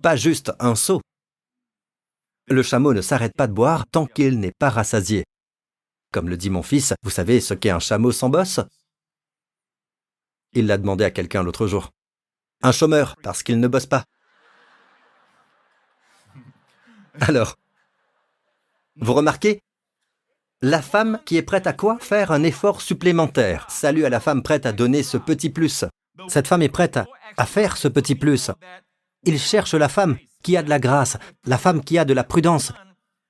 Pas 0.02 0.16
juste 0.16 0.52
un 0.60 0.76
seau. 0.76 1.02
Le 2.48 2.64
chameau 2.64 2.94
ne 2.94 3.02
s'arrête 3.02 3.36
pas 3.36 3.48
de 3.48 3.54
boire 3.54 3.86
tant 3.88 4.06
qu'il 4.06 4.40
n'est 4.40 4.54
pas 4.58 4.70
rassasié. 4.70 5.24
Comme 6.12 6.30
le 6.30 6.38
dit 6.38 6.50
mon 6.50 6.64
fils, 6.64 6.94
vous 7.04 7.12
savez 7.12 7.40
ce 7.40 7.54
qu'est 7.54 7.70
un 7.70 7.80
chameau 7.80 8.12
sans 8.12 8.30
bosse? 8.30 8.60
Il 10.54 10.66
l'a 10.66 10.78
demandé 10.78 11.04
à 11.04 11.12
quelqu'un 11.12 11.44
l'autre 11.44 11.68
jour. 11.68 11.92
Un 12.64 12.72
chômeur, 12.72 13.16
parce 13.22 13.44
qu'il 13.44 13.60
ne 13.60 13.68
bosse 13.68 13.86
pas. 13.86 14.04
Alors, 17.22 17.56
vous 18.96 19.14
remarquez? 19.14 19.62
La 20.62 20.82
femme 20.82 21.22
qui 21.26 21.38
est 21.38 21.44
prête 21.44 21.68
à 21.68 21.74
quoi? 21.74 22.00
Faire 22.00 22.32
un 22.32 22.44
effort 22.44 22.82
supplémentaire. 22.82 23.70
Salut 23.70 24.06
à 24.06 24.10
la 24.10 24.20
femme 24.20 24.44
prête 24.44 24.66
à 24.66 24.74
donner 24.74 25.04
ce 25.04 25.18
petit 25.18 25.50
plus. 25.50 25.86
Cette 26.28 26.48
femme 26.48 26.64
est 26.64 26.70
prête 26.70 26.98
à, 27.38 27.46
faire 27.46 27.78
ce 27.78 27.88
petit 27.88 28.16
plus. 28.16 28.52
Il 29.24 29.40
cherche 29.40 29.74
la 29.74 29.90
femme 29.90 30.18
qui 30.44 30.56
a 30.56 30.64
de 30.64 30.70
la 30.70 30.80
grâce, 30.80 31.18
la 31.46 31.58
femme 31.58 31.84
qui 31.84 31.98
a 31.98 32.06
de 32.06 32.14
la 32.14 32.24
prudence, 32.24 32.72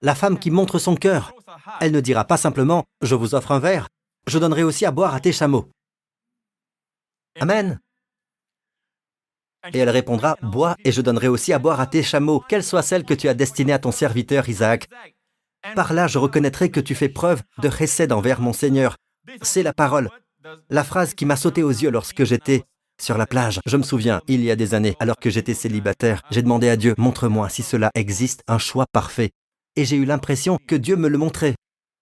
la 0.01 0.15
femme 0.15 0.39
qui 0.39 0.51
montre 0.51 0.79
son 0.79 0.95
cœur. 0.95 1.33
Elle 1.81 1.91
ne 1.91 1.99
dira 1.99 2.25
pas 2.25 2.37
simplement⁇ 2.37 2.81
Je 3.01 3.15
vous 3.15 3.35
offre 3.35 3.51
un 3.51 3.59
verre, 3.59 3.89
je 4.27 4.39
donnerai 4.39 4.63
aussi 4.63 4.85
à 4.85 4.91
boire 4.91 5.15
à 5.15 5.19
tes 5.19 5.31
chameaux⁇ 5.31 5.69
Amen. 7.41 7.79
Et 9.73 9.79
elle 9.79 9.89
répondra, 9.89 10.37
Bois, 10.41 10.75
et 10.85 10.91
je 10.91 11.01
donnerai 11.01 11.27
aussi 11.27 11.51
à 11.51 11.59
boire 11.59 11.79
à 11.79 11.87
tes 11.87 12.03
chameaux, 12.03 12.39
quelle 12.47 12.63
soit 12.63 12.81
celle 12.81 13.03
que 13.03 13.13
tu 13.13 13.27
as 13.27 13.33
destinée 13.33 13.73
à 13.73 13.79
ton 13.79 13.91
serviteur 13.91 14.47
Isaac. 14.47 14.87
Par 15.75 15.93
là, 15.93 16.07
je 16.07 16.17
reconnaîtrai 16.17 16.71
que 16.71 16.79
tu 16.79 16.95
fais 16.95 17.09
preuve 17.09 17.43
de 17.61 17.67
récède 17.67 18.13
envers 18.13 18.39
mon 18.39 18.53
Seigneur. 18.53 18.95
C'est 19.41 19.63
la 19.63 19.73
parole, 19.73 20.09
la 20.69 20.83
phrase 20.83 21.13
qui 21.13 21.25
m'a 21.25 21.35
sauté 21.35 21.61
aux 21.61 21.69
yeux 21.69 21.91
lorsque 21.91 22.23
j'étais 22.23 22.63
sur 22.99 23.17
la 23.17 23.25
plage. 23.25 23.59
Je 23.65 23.77
me 23.77 23.83
souviens, 23.83 24.21
il 24.27 24.43
y 24.43 24.51
a 24.51 24.55
des 24.55 24.73
années, 24.73 24.95
alors 24.99 25.17
que 25.17 25.29
j'étais 25.29 25.53
célibataire, 25.53 26.21
j'ai 26.31 26.41
demandé 26.41 26.69
à 26.69 26.75
Dieu, 26.75 26.95
montre-moi 26.97 27.49
si 27.49 27.63
cela 27.63 27.91
existe, 27.95 28.41
un 28.47 28.57
choix 28.57 28.85
parfait. 28.91 29.31
Et 29.75 29.85
j'ai 29.85 29.95
eu 29.95 30.05
l'impression 30.05 30.57
que 30.67 30.75
Dieu 30.75 30.95
me 30.95 31.07
le 31.07 31.17
montrait. 31.17 31.55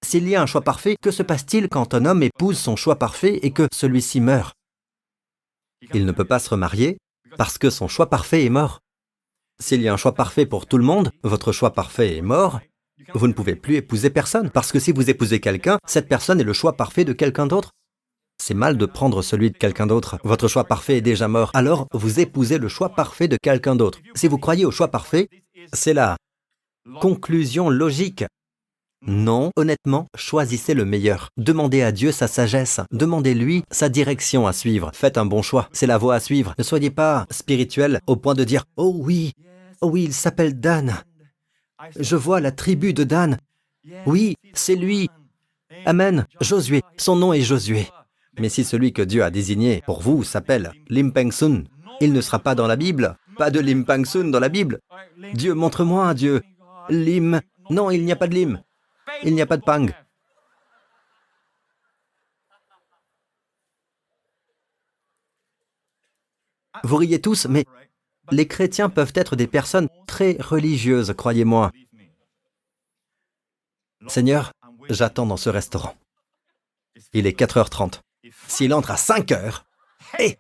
S'il 0.06 0.28
y 0.28 0.36
a 0.36 0.42
un 0.42 0.46
choix 0.46 0.62
parfait, 0.62 0.96
que 1.02 1.12
se 1.12 1.24
passe-t-il 1.24 1.70
quand 1.70 1.94
un 1.94 2.06
homme 2.06 2.24
épouse 2.24 2.58
son 2.58 2.76
choix 2.76 2.98
parfait 2.98 3.40
et 3.44 3.52
que 3.52 3.68
celui-ci 3.74 4.22
meurt? 4.22 4.54
Il 5.94 6.06
ne 6.06 6.12
peut 6.12 6.26
pas 6.26 6.40
se 6.40 6.50
remarier 6.50 6.98
parce 7.38 7.58
que 7.58 7.70
son 7.70 7.88
choix 7.88 8.10
parfait 8.10 8.46
est 8.46 8.50
mort. 8.50 8.80
S'il 9.60 9.82
y 9.82 9.88
a 9.88 9.94
un 9.94 9.98
choix 9.98 10.14
parfait 10.14 10.46
pour 10.46 10.68
tout 10.68 10.78
le 10.78 10.84
monde, 10.84 11.12
votre 11.24 11.52
choix 11.52 11.74
parfait 11.74 12.18
est 12.18 12.22
mort, 12.22 12.60
vous 13.14 13.28
ne 13.28 13.34
pouvez 13.34 13.56
plus 13.56 13.76
épouser 13.76 14.10
personne, 14.10 14.50
parce 14.50 14.72
que 14.72 14.80
si 14.80 14.92
vous 14.92 15.10
épousez 15.10 15.40
quelqu'un, 15.40 15.78
cette 15.86 16.08
personne 16.08 16.40
est 16.40 16.44
le 16.44 16.54
choix 16.54 16.74
parfait 16.74 17.06
de 17.06 17.14
quelqu'un 17.14 17.48
d'autre. 17.48 17.72
C'est 18.38 18.54
mal 18.54 18.78
de 18.78 18.86
prendre 18.86 19.22
celui 19.22 19.52
de 19.52 19.58
quelqu'un 19.58 19.88
d'autre. 19.88 20.18
Votre 20.24 20.48
choix 20.48 20.64
parfait 20.64 20.98
est 20.98 21.02
déjà 21.02 21.28
mort. 21.28 21.52
Alors, 21.54 21.88
vous 21.94 22.20
épousez 22.20 22.58
le 22.58 22.68
choix 22.68 22.90
parfait 22.90 23.28
de 23.28 23.38
quelqu'un 23.38 23.76
d'autre. 23.76 24.00
Si 24.16 24.28
vous 24.28 24.38
croyez 24.38 24.66
au 24.66 24.72
choix 24.72 24.90
parfait, 24.90 25.30
c'est 25.74 25.94
la 25.94 26.18
conclusion 27.02 27.70
logique. 27.70 28.24
Non, 29.06 29.52
honnêtement, 29.56 30.08
choisissez 30.16 30.74
le 30.74 30.84
meilleur. 30.84 31.30
Demandez 31.38 31.82
à 31.82 31.92
Dieu 31.92 32.12
sa 32.12 32.28
sagesse. 32.28 32.82
Demandez-lui 32.92 33.64
sa 33.70 33.90
direction 33.90 34.48
à 34.48 34.54
suivre. 34.54 34.92
Faites 34.94 35.18
un 35.18 35.26
bon 35.26 35.42
choix. 35.42 35.70
C'est 35.72 35.88
la 35.88 35.98
voie 35.98 36.16
à 36.16 36.20
suivre. 36.20 36.56
Ne 36.58 36.64
soyez 36.64 36.90
pas 36.90 37.26
spirituel 37.30 38.00
au 38.08 38.16
point 38.16 38.34
de 38.34 38.44
dire 38.44 38.66
Oh 38.76 38.94
oui, 38.96 39.34
oh 39.82 39.90
oui, 39.90 40.04
il 40.04 40.14
s'appelle 40.14 40.60
Dan. 40.60 40.96
Je 42.00 42.16
vois 42.16 42.42
la 42.42 42.52
tribu 42.52 42.94
de 42.94 43.04
Dan. 43.04 43.38
Oui, 44.06 44.36
c'est 44.54 44.76
lui. 44.76 45.10
Amen. 45.86 46.26
Josué. 46.42 46.82
Son 46.98 47.16
nom 47.16 47.34
est 47.34 47.42
Josué. 47.42 47.88
Mais 48.40 48.50
si 48.50 48.64
celui 48.64 48.94
que 48.94 49.02
Dieu 49.02 49.24
a 49.24 49.32
désigné 49.32 49.82
pour 49.86 50.02
vous 50.02 50.24
s'appelle 50.24 50.72
Lim 50.90 51.12
Peng 51.12 51.32
Sun, 51.32 51.68
il 52.00 52.14
ne 52.14 52.22
sera 52.22 52.40
pas 52.40 52.56
dans 52.56 52.68
la 52.68 52.76
Bible. 52.76 53.18
Pas 53.38 53.52
de 53.52 53.60
Lim 53.60 53.86
Peng 53.86 54.06
Sun 54.06 54.32
dans 54.32 54.40
la 54.40 54.50
Bible. 54.50 54.80
Dieu, 55.34 55.54
montre-moi 55.54 56.08
un 56.08 56.14
Dieu. 56.14 56.42
Lim. 56.90 57.42
Non, 57.70 57.92
il 57.92 58.06
n'y 58.06 58.12
a 58.12 58.16
pas 58.16 58.28
de 58.28 58.36
Lim. 58.36 58.62
Il 59.24 59.34
n'y 59.34 59.42
a 59.42 59.46
pas 59.46 59.58
de 59.58 59.64
Pang. 59.64 59.88
Vous 66.84 66.98
riez 66.98 67.20
tous, 67.20 67.48
mais 67.48 67.66
les 68.32 68.48
chrétiens 68.48 68.90
peuvent 68.90 69.14
être 69.16 69.36
des 69.36 69.48
personnes 69.48 69.90
très 70.06 70.38
religieuses, 70.40 71.14
croyez-moi. 71.18 71.72
Seigneur, 74.08 74.52
j'attends 74.90 75.26
dans 75.26 75.38
ce 75.38 75.50
restaurant. 75.50 75.96
Il 77.14 77.26
est 77.26 77.40
4h30. 77.40 78.02
S'il 78.48 78.74
entre 78.74 78.92
à 78.92 78.98
5 78.98 79.32
heures, 79.32 79.66
et 80.20 80.38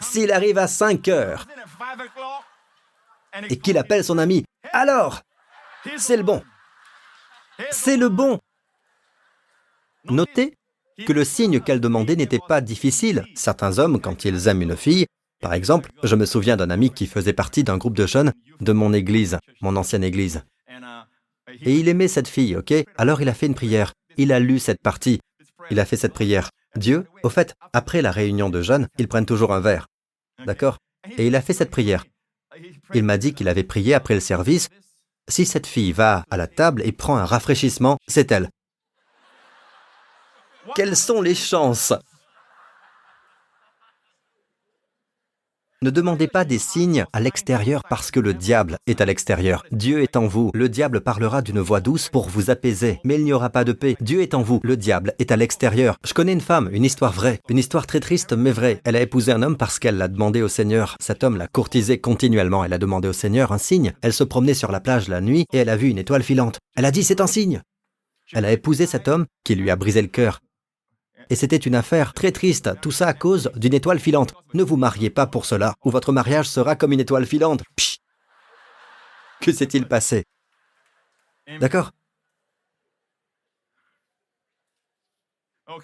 s'il 0.00 0.32
arrive 0.32 0.58
à 0.58 0.66
5 0.66 1.08
heures 1.08 1.46
et 3.48 3.58
qu'il 3.58 3.78
appelle 3.78 4.04
son 4.04 4.18
ami, 4.18 4.44
alors, 4.72 5.22
c'est 5.96 6.16
le 6.16 6.22
bon. 6.22 6.42
C'est 7.70 7.96
le 7.96 8.08
bon. 8.08 8.38
Notez 10.04 10.56
que 11.06 11.12
le 11.12 11.24
signe 11.24 11.60
qu'elle 11.60 11.80
demandait 11.80 12.16
n'était 12.16 12.40
pas 12.46 12.60
difficile. 12.60 13.24
Certains 13.34 13.78
hommes, 13.78 14.00
quand 14.00 14.24
ils 14.24 14.48
aiment 14.48 14.62
une 14.62 14.76
fille, 14.76 15.06
par 15.40 15.54
exemple, 15.54 15.90
je 16.02 16.16
me 16.16 16.26
souviens 16.26 16.56
d'un 16.56 16.70
ami 16.70 16.90
qui 16.92 17.06
faisait 17.06 17.32
partie 17.32 17.64
d'un 17.64 17.78
groupe 17.78 17.96
de 17.96 18.06
jeunes 18.06 18.32
de 18.60 18.72
mon 18.72 18.92
église, 18.92 19.38
mon 19.62 19.76
ancienne 19.76 20.04
église. 20.04 20.42
Et 21.62 21.74
il 21.78 21.88
aimait 21.88 22.08
cette 22.08 22.28
fille, 22.28 22.56
ok? 22.56 22.72
Alors 22.96 23.22
il 23.22 23.28
a 23.28 23.34
fait 23.34 23.46
une 23.46 23.54
prière. 23.54 23.92
Il 24.16 24.32
a 24.32 24.40
lu 24.40 24.58
cette 24.58 24.82
partie. 24.82 25.20
Il 25.70 25.80
a 25.80 25.84
fait 25.84 25.96
cette 25.96 26.12
prière. 26.12 26.50
Dieu, 26.76 27.06
au 27.22 27.28
fait, 27.28 27.54
après 27.72 28.02
la 28.02 28.10
réunion 28.10 28.50
de 28.50 28.62
jeunes, 28.62 28.88
ils 28.98 29.08
prennent 29.08 29.26
toujours 29.26 29.52
un 29.52 29.60
verre. 29.60 29.86
D'accord? 30.46 30.78
Et 31.16 31.26
il 31.26 31.34
a 31.34 31.40
fait 31.42 31.52
cette 31.52 31.70
prière. 31.70 32.04
Il 32.94 33.04
m'a 33.04 33.18
dit 33.18 33.34
qu'il 33.34 33.48
avait 33.48 33.64
prié 33.64 33.94
après 33.94 34.14
le 34.14 34.20
service. 34.20 34.68
Si 35.28 35.46
cette 35.46 35.66
fille 35.66 35.92
va 35.92 36.24
à 36.30 36.36
la 36.36 36.46
table 36.46 36.82
et 36.84 36.92
prend 36.92 37.16
un 37.16 37.24
rafraîchissement, 37.24 37.98
c'est 38.08 38.32
elle. 38.32 38.50
Quelles 40.74 40.96
sont 40.96 41.20
les 41.22 41.34
chances? 41.34 41.92
Ne 45.82 45.88
demandez 45.88 46.28
pas 46.28 46.44
des 46.44 46.58
signes 46.58 47.06
à 47.14 47.20
l'extérieur 47.20 47.84
parce 47.88 48.10
que 48.10 48.20
le 48.20 48.34
diable 48.34 48.76
est 48.86 49.00
à 49.00 49.06
l'extérieur. 49.06 49.64
Dieu 49.72 50.02
est 50.02 50.14
en 50.14 50.26
vous. 50.26 50.50
Le 50.52 50.68
diable 50.68 51.00
parlera 51.00 51.40
d'une 51.40 51.60
voix 51.60 51.80
douce 51.80 52.10
pour 52.10 52.28
vous 52.28 52.50
apaiser, 52.50 53.00
mais 53.02 53.14
il 53.14 53.24
n'y 53.24 53.32
aura 53.32 53.48
pas 53.48 53.64
de 53.64 53.72
paix. 53.72 53.96
Dieu 53.98 54.20
est 54.20 54.34
en 54.34 54.42
vous. 54.42 54.60
Le 54.62 54.76
diable 54.76 55.14
est 55.18 55.32
à 55.32 55.36
l'extérieur. 55.36 55.96
Je 56.04 56.12
connais 56.12 56.34
une 56.34 56.42
femme, 56.42 56.68
une 56.70 56.84
histoire 56.84 57.14
vraie, 57.14 57.40
une 57.48 57.56
histoire 57.56 57.86
très 57.86 58.00
triste 58.00 58.34
mais 58.34 58.52
vraie. 58.52 58.82
Elle 58.84 58.94
a 58.94 59.00
épousé 59.00 59.32
un 59.32 59.40
homme 59.40 59.56
parce 59.56 59.78
qu'elle 59.78 59.96
l'a 59.96 60.08
demandé 60.08 60.42
au 60.42 60.48
Seigneur. 60.48 60.96
Cet 61.00 61.24
homme 61.24 61.38
l'a 61.38 61.48
courtisé 61.48 61.98
continuellement. 61.98 62.62
Elle 62.62 62.74
a 62.74 62.78
demandé 62.78 63.08
au 63.08 63.14
Seigneur 63.14 63.50
un 63.50 63.56
signe. 63.56 63.94
Elle 64.02 64.12
se 64.12 64.24
promenait 64.24 64.52
sur 64.52 64.72
la 64.72 64.80
plage 64.80 65.08
la 65.08 65.22
nuit 65.22 65.46
et 65.50 65.56
elle 65.56 65.70
a 65.70 65.78
vu 65.78 65.88
une 65.88 65.96
étoile 65.96 66.22
filante. 66.22 66.58
Elle 66.76 66.84
a 66.84 66.90
dit 66.90 67.04
c'est 67.04 67.22
un 67.22 67.26
signe. 67.26 67.62
Elle 68.34 68.44
a 68.44 68.52
épousé 68.52 68.84
cet 68.84 69.08
homme 69.08 69.24
qui 69.44 69.54
lui 69.54 69.70
a 69.70 69.76
brisé 69.76 70.02
le 70.02 70.08
cœur. 70.08 70.40
Et 71.30 71.36
c'était 71.36 71.56
une 71.56 71.76
affaire 71.76 72.12
très 72.12 72.32
triste, 72.32 72.70
tout 72.82 72.90
ça 72.90 73.06
à 73.06 73.14
cause 73.14 73.50
d'une 73.56 73.74
étoile 73.74 74.00
filante. 74.00 74.34
Ne 74.52 74.62
vous 74.62 74.76
mariez 74.76 75.10
pas 75.10 75.26
pour 75.26 75.46
cela, 75.46 75.74
ou 75.84 75.90
votre 75.90 76.12
mariage 76.12 76.48
sera 76.48 76.76
comme 76.76 76.92
une 76.92 77.00
étoile 77.00 77.26
filante. 77.26 77.62
Psh 77.76 78.00
que 79.40 79.52
s'est-il 79.52 79.88
passé? 79.88 80.24
D'accord? 81.60 81.92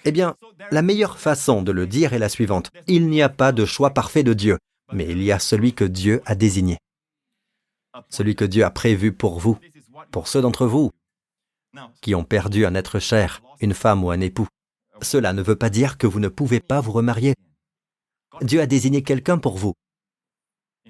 Eh 0.05 0.11
bien, 0.11 0.35
la 0.69 0.81
meilleure 0.81 1.17
façon 1.17 1.63
de 1.63 1.71
le 1.71 1.87
dire 1.87 2.13
est 2.13 2.19
la 2.19 2.29
suivante. 2.29 2.69
Il 2.87 3.07
n'y 3.07 3.21
a 3.21 3.29
pas 3.29 3.51
de 3.51 3.65
choix 3.65 3.91
parfait 3.91 4.23
de 4.23 4.33
Dieu, 4.33 4.59
mais 4.93 5.05
il 5.09 5.23
y 5.23 5.31
a 5.31 5.39
celui 5.39 5.73
que 5.73 5.85
Dieu 5.85 6.21
a 6.25 6.35
désigné. 6.35 6.77
Celui 8.09 8.35
que 8.35 8.45
Dieu 8.45 8.63
a 8.63 8.69
prévu 8.69 9.11
pour 9.11 9.39
vous, 9.39 9.57
pour 10.11 10.27
ceux 10.27 10.41
d'entre 10.41 10.67
vous 10.67 10.91
qui 12.01 12.15
ont 12.15 12.23
perdu 12.23 12.65
un 12.65 12.75
être 12.75 12.99
cher, 12.99 13.41
une 13.59 13.73
femme 13.73 14.03
ou 14.03 14.11
un 14.11 14.19
époux. 14.21 14.47
Cela 15.01 15.33
ne 15.33 15.41
veut 15.41 15.55
pas 15.55 15.69
dire 15.69 15.97
que 15.97 16.07
vous 16.07 16.19
ne 16.19 16.27
pouvez 16.27 16.59
pas 16.59 16.81
vous 16.81 16.91
remarier. 16.91 17.33
Dieu 18.41 18.61
a 18.61 18.65
désigné 18.65 19.03
quelqu'un 19.03 19.37
pour 19.37 19.57
vous. 19.57 19.73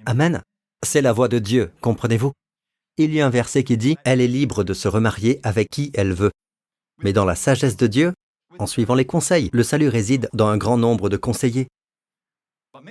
Amen. 0.06 0.42
C'est 0.84 1.02
la 1.02 1.12
voix 1.12 1.28
de 1.28 1.38
Dieu, 1.38 1.72
comprenez-vous? 1.80 2.32
Il 2.98 3.14
y 3.14 3.20
a 3.20 3.26
un 3.26 3.30
verset 3.30 3.64
qui 3.64 3.76
dit, 3.76 3.96
Elle 4.04 4.20
est 4.20 4.28
libre 4.28 4.64
de 4.64 4.74
se 4.74 4.88
remarier 4.88 5.40
avec 5.42 5.68
qui 5.70 5.90
elle 5.94 6.12
veut. 6.12 6.30
Mais 7.02 7.12
dans 7.12 7.24
la 7.24 7.34
sagesse 7.34 7.76
de 7.76 7.86
Dieu, 7.86 8.12
en 8.58 8.66
suivant 8.66 8.94
les 8.94 9.04
conseils, 9.04 9.50
le 9.52 9.62
salut 9.62 9.88
réside 9.88 10.28
dans 10.32 10.48
un 10.48 10.56
grand 10.56 10.76
nombre 10.76 11.08
de 11.08 11.16
conseillers. 11.16 11.68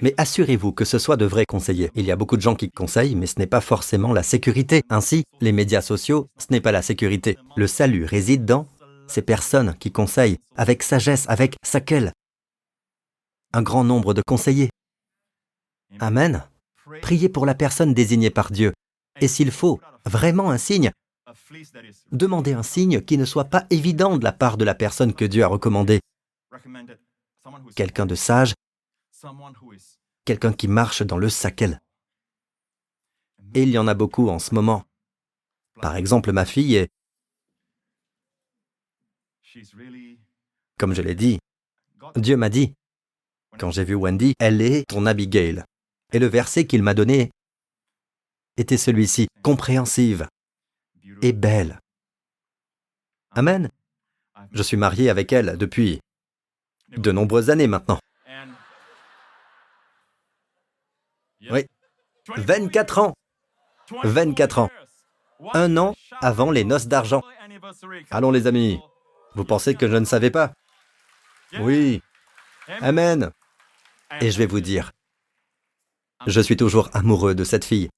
Mais 0.01 0.13
assurez-vous 0.17 0.71
que 0.71 0.85
ce 0.85 0.99
soit 0.99 1.17
de 1.17 1.25
vrais 1.25 1.45
conseillers. 1.45 1.91
Il 1.95 2.05
y 2.05 2.11
a 2.11 2.15
beaucoup 2.15 2.37
de 2.37 2.41
gens 2.41 2.55
qui 2.55 2.69
conseillent, 2.69 3.15
mais 3.15 3.25
ce 3.25 3.35
n'est 3.37 3.47
pas 3.47 3.61
forcément 3.61 4.13
la 4.13 4.23
sécurité. 4.23 4.81
Ainsi, 4.89 5.23
les 5.41 5.51
médias 5.51 5.81
sociaux, 5.81 6.27
ce 6.37 6.47
n'est 6.51 6.61
pas 6.61 6.71
la 6.71 6.81
sécurité. 6.81 7.37
Le 7.55 7.67
salut 7.67 8.05
réside 8.05 8.45
dans 8.45 8.67
ces 9.07 9.21
personnes 9.21 9.75
qui 9.77 9.91
conseillent 9.91 10.37
avec 10.55 10.83
sagesse, 10.83 11.25
avec 11.29 11.55
sakel. 11.63 12.11
Un 13.53 13.61
grand 13.61 13.83
nombre 13.83 14.13
de 14.13 14.21
conseillers. 14.25 14.69
Amen. 15.99 16.43
Priez 17.01 17.29
pour 17.29 17.45
la 17.45 17.55
personne 17.55 17.93
désignée 17.93 18.29
par 18.29 18.51
Dieu. 18.51 18.73
Et 19.19 19.27
s'il 19.27 19.51
faut 19.51 19.79
vraiment 20.05 20.51
un 20.51 20.57
signe, 20.57 20.91
demandez 22.11 22.53
un 22.53 22.63
signe 22.63 23.01
qui 23.01 23.17
ne 23.17 23.25
soit 23.25 23.45
pas 23.45 23.65
évident 23.69 24.17
de 24.17 24.23
la 24.23 24.31
part 24.31 24.57
de 24.57 24.65
la 24.65 24.75
personne 24.75 25.13
que 25.13 25.25
Dieu 25.25 25.43
a 25.43 25.47
recommandée. 25.47 25.99
Quelqu'un 27.75 28.05
de 28.05 28.15
sage, 28.15 28.53
quelqu'un 30.25 30.53
qui 30.53 30.67
marche 30.67 31.01
dans 31.01 31.17
le 31.17 31.29
sakel. 31.29 31.79
Et 33.53 33.63
il 33.63 33.69
y 33.69 33.77
en 33.77 33.87
a 33.87 33.93
beaucoup 33.93 34.29
en 34.29 34.39
ce 34.39 34.53
moment. 34.53 34.83
Par 35.81 35.95
exemple, 35.95 36.31
ma 36.31 36.45
fille 36.45 36.75
est 36.75 36.89
comme 40.77 40.93
je 40.93 41.01
l'ai 41.01 41.15
dit, 41.15 41.39
Dieu 42.15 42.37
m'a 42.37 42.49
dit, 42.49 42.73
quand 43.57 43.71
j'ai 43.71 43.83
vu 43.83 43.95
Wendy, 43.95 44.33
elle 44.39 44.61
est 44.61 44.87
ton 44.87 45.05
Abigail. 45.05 45.63
Et 46.13 46.19
le 46.19 46.27
verset 46.27 46.67
qu'il 46.67 46.83
m'a 46.83 46.93
donné 46.93 47.31
était 48.55 48.77
celui-ci, 48.77 49.27
compréhensive 49.41 50.27
et 51.21 51.33
belle. 51.33 51.79
Amen. 53.31 53.69
Je 54.51 54.63
suis 54.63 54.77
marié 54.77 55.09
avec 55.09 55.33
elle 55.33 55.57
depuis 55.57 55.99
de 56.89 57.11
nombreuses 57.11 57.49
années 57.49 57.67
maintenant. 57.67 57.99
Oui, 61.49 61.65
24 62.35 62.99
ans. 62.99 63.13
24 64.03 64.59
ans. 64.59 64.69
Un 65.53 65.77
an 65.77 65.95
avant 66.21 66.51
les 66.51 66.63
noces 66.63 66.87
d'argent. 66.87 67.23
Allons 68.11 68.31
les 68.31 68.47
amis, 68.47 68.79
vous 69.37 69.45
pensez 69.45 69.75
que 69.75 69.87
je 69.87 69.95
ne 69.95 70.05
savais 70.05 70.31
pas? 70.31 70.51
Oui. 71.59 72.01
Amen. 72.81 73.29
Et 74.19 74.31
je 74.31 74.37
vais 74.39 74.47
vous 74.47 74.61
dire, 74.61 74.91
Je 76.25 76.41
suis 76.41 76.57
toujours 76.57 76.89
amoureux 76.93 77.35
de 77.35 77.43
cette 77.43 77.63
fille. 77.63 77.89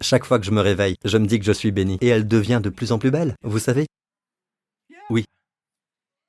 Chaque 0.00 0.24
fois 0.24 0.38
que 0.38 0.46
je 0.46 0.52
me 0.52 0.60
réveille, 0.60 0.94
je 1.04 1.18
me 1.18 1.26
dis 1.26 1.40
que 1.40 1.44
je 1.44 1.50
suis 1.50 1.72
béni. 1.72 1.98
Et 2.00 2.06
elle 2.06 2.28
devient 2.28 2.60
de 2.62 2.70
plus 2.70 2.92
en 2.92 3.00
plus 3.00 3.10
belle, 3.10 3.34
vous 3.42 3.58
savez? 3.58 3.86
Oui. 5.10 5.24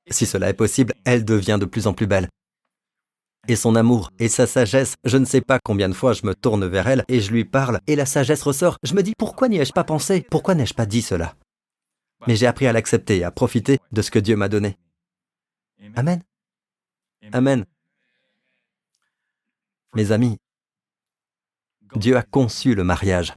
Si 0.10 0.26
cela 0.26 0.50
est 0.50 0.54
possible, 0.54 0.94
elle 1.06 1.24
devient 1.24 1.58
de 1.60 1.66
plus 1.66 1.86
en 1.86 1.94
plus 1.94 2.08
belle. 2.08 2.28
Et 3.48 3.56
son 3.56 3.76
amour 3.76 4.10
et 4.18 4.28
sa 4.28 4.48
sagesse, 4.48 4.96
je 5.04 5.18
ne 5.18 5.26
sais 5.26 5.42
pas 5.42 5.60
combien 5.64 5.88
de 5.88 5.94
fois 5.94 6.14
je 6.14 6.26
me 6.26 6.34
tourne 6.34 6.66
vers 6.66 6.88
elle 6.88 7.06
et 7.08 7.22
je 7.22 7.32
lui 7.32 7.46
parle 7.46 7.80
et 7.86 7.96
la 7.96 8.08
sagesse 8.08 8.42
ressort. 8.42 8.78
Je 8.84 8.96
me 8.96 9.04
dis 9.04 9.14
pourquoi 9.18 9.50
n'y 9.50 9.60
ai-je 9.60 9.72
pas 9.72 9.84
pensé? 9.84 10.26
Pourquoi 10.32 10.56
n'ai-je 10.56 10.74
pas 10.74 10.88
dit 10.88 11.04
cela? 11.04 11.36
Mais 12.26 12.36
j'ai 12.36 12.48
appris 12.48 12.68
à 12.68 12.74
l'accepter 12.74 13.18
et 13.18 13.24
à 13.24 13.32
profiter 13.32 13.80
de 13.92 14.02
ce 14.02 14.12
que 14.12 14.20
Dieu 14.20 14.36
m'a 14.36 14.50
donné. 14.50 14.78
Amen. 15.96 16.24
Amen. 17.32 17.66
Mes 19.94 20.12
amis, 20.12 20.38
Dieu 21.96 22.18
a 22.18 22.24
conçu 22.24 22.76
le 22.76 22.84
mariage. 22.84 23.34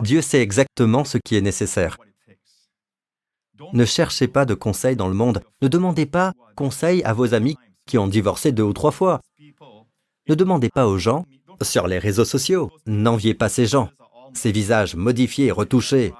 Dieu 0.00 0.22
sait 0.22 0.40
exactement 0.40 1.04
ce 1.04 1.18
qui 1.18 1.36
est 1.36 1.40
nécessaire. 1.40 1.98
Ne 3.72 3.84
cherchez 3.84 4.28
pas 4.28 4.44
de 4.44 4.54
conseils 4.54 4.96
dans 4.96 5.08
le 5.08 5.14
monde. 5.14 5.42
Ne 5.60 5.68
demandez 5.68 6.06
pas 6.06 6.32
conseil 6.56 7.02
à 7.04 7.12
vos 7.12 7.34
amis 7.34 7.56
qui 7.86 7.98
ont 7.98 8.08
divorcé 8.08 8.52
deux 8.52 8.62
ou 8.62 8.72
trois 8.72 8.90
fois. 8.90 9.20
Ne 10.28 10.34
demandez 10.34 10.68
pas 10.68 10.86
aux 10.86 10.98
gens 10.98 11.24
sur 11.62 11.86
les 11.86 11.98
réseaux 11.98 12.24
sociaux. 12.24 12.70
N'enviez 12.86 13.34
pas 13.34 13.48
ces 13.48 13.66
gens, 13.66 13.90
ces 14.34 14.52
visages 14.52 14.94
modifiés, 14.94 15.50
retouchés. 15.50 16.12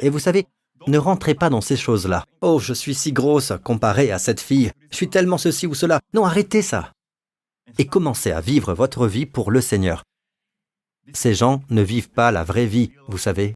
Et 0.00 0.10
vous 0.10 0.18
savez, 0.18 0.46
ne 0.86 0.98
rentrez 0.98 1.34
pas 1.34 1.50
dans 1.50 1.60
ces 1.60 1.76
choses-là. 1.76 2.24
Oh, 2.40 2.58
je 2.58 2.72
suis 2.72 2.94
si 2.94 3.12
grosse 3.12 3.52
comparée 3.62 4.10
à 4.10 4.18
cette 4.18 4.40
fille. 4.40 4.72
Je 4.90 4.96
suis 4.96 5.08
tellement 5.08 5.38
ceci 5.38 5.66
ou 5.66 5.74
cela. 5.74 6.00
Non, 6.14 6.24
arrêtez 6.24 6.62
ça. 6.62 6.92
Et 7.78 7.86
commencez 7.86 8.32
à 8.32 8.40
vivre 8.40 8.74
votre 8.74 9.06
vie 9.06 9.26
pour 9.26 9.50
le 9.50 9.60
Seigneur. 9.60 10.02
Ces 11.12 11.34
gens 11.34 11.62
ne 11.70 11.82
vivent 11.82 12.10
pas 12.10 12.30
la 12.30 12.44
vraie 12.44 12.66
vie, 12.66 12.92
vous 13.08 13.18
savez. 13.18 13.54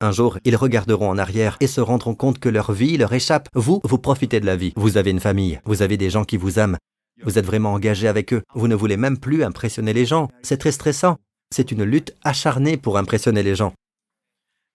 Un 0.00 0.12
jour, 0.12 0.38
ils 0.44 0.56
regarderont 0.56 1.10
en 1.10 1.18
arrière 1.18 1.56
et 1.60 1.66
se 1.66 1.80
rendront 1.80 2.14
compte 2.14 2.38
que 2.38 2.48
leur 2.48 2.72
vie 2.72 2.96
leur 2.96 3.12
échappe. 3.12 3.48
Vous, 3.54 3.80
vous 3.82 3.98
profitez 3.98 4.38
de 4.38 4.46
la 4.46 4.56
vie. 4.56 4.72
Vous 4.76 4.96
avez 4.96 5.10
une 5.10 5.20
famille, 5.20 5.60
vous 5.64 5.82
avez 5.82 5.96
des 5.96 6.10
gens 6.10 6.24
qui 6.24 6.36
vous 6.36 6.58
aiment. 6.58 6.78
Vous 7.24 7.38
êtes 7.38 7.46
vraiment 7.46 7.72
engagé 7.72 8.06
avec 8.06 8.32
eux. 8.32 8.42
Vous 8.54 8.68
ne 8.68 8.76
voulez 8.76 8.96
même 8.96 9.18
plus 9.18 9.42
impressionner 9.42 9.92
les 9.92 10.06
gens. 10.06 10.28
C'est 10.42 10.58
très 10.58 10.70
stressant. 10.70 11.16
C'est 11.52 11.72
une 11.72 11.82
lutte 11.82 12.14
acharnée 12.22 12.76
pour 12.76 12.96
impressionner 12.96 13.42
les 13.42 13.56
gens. 13.56 13.72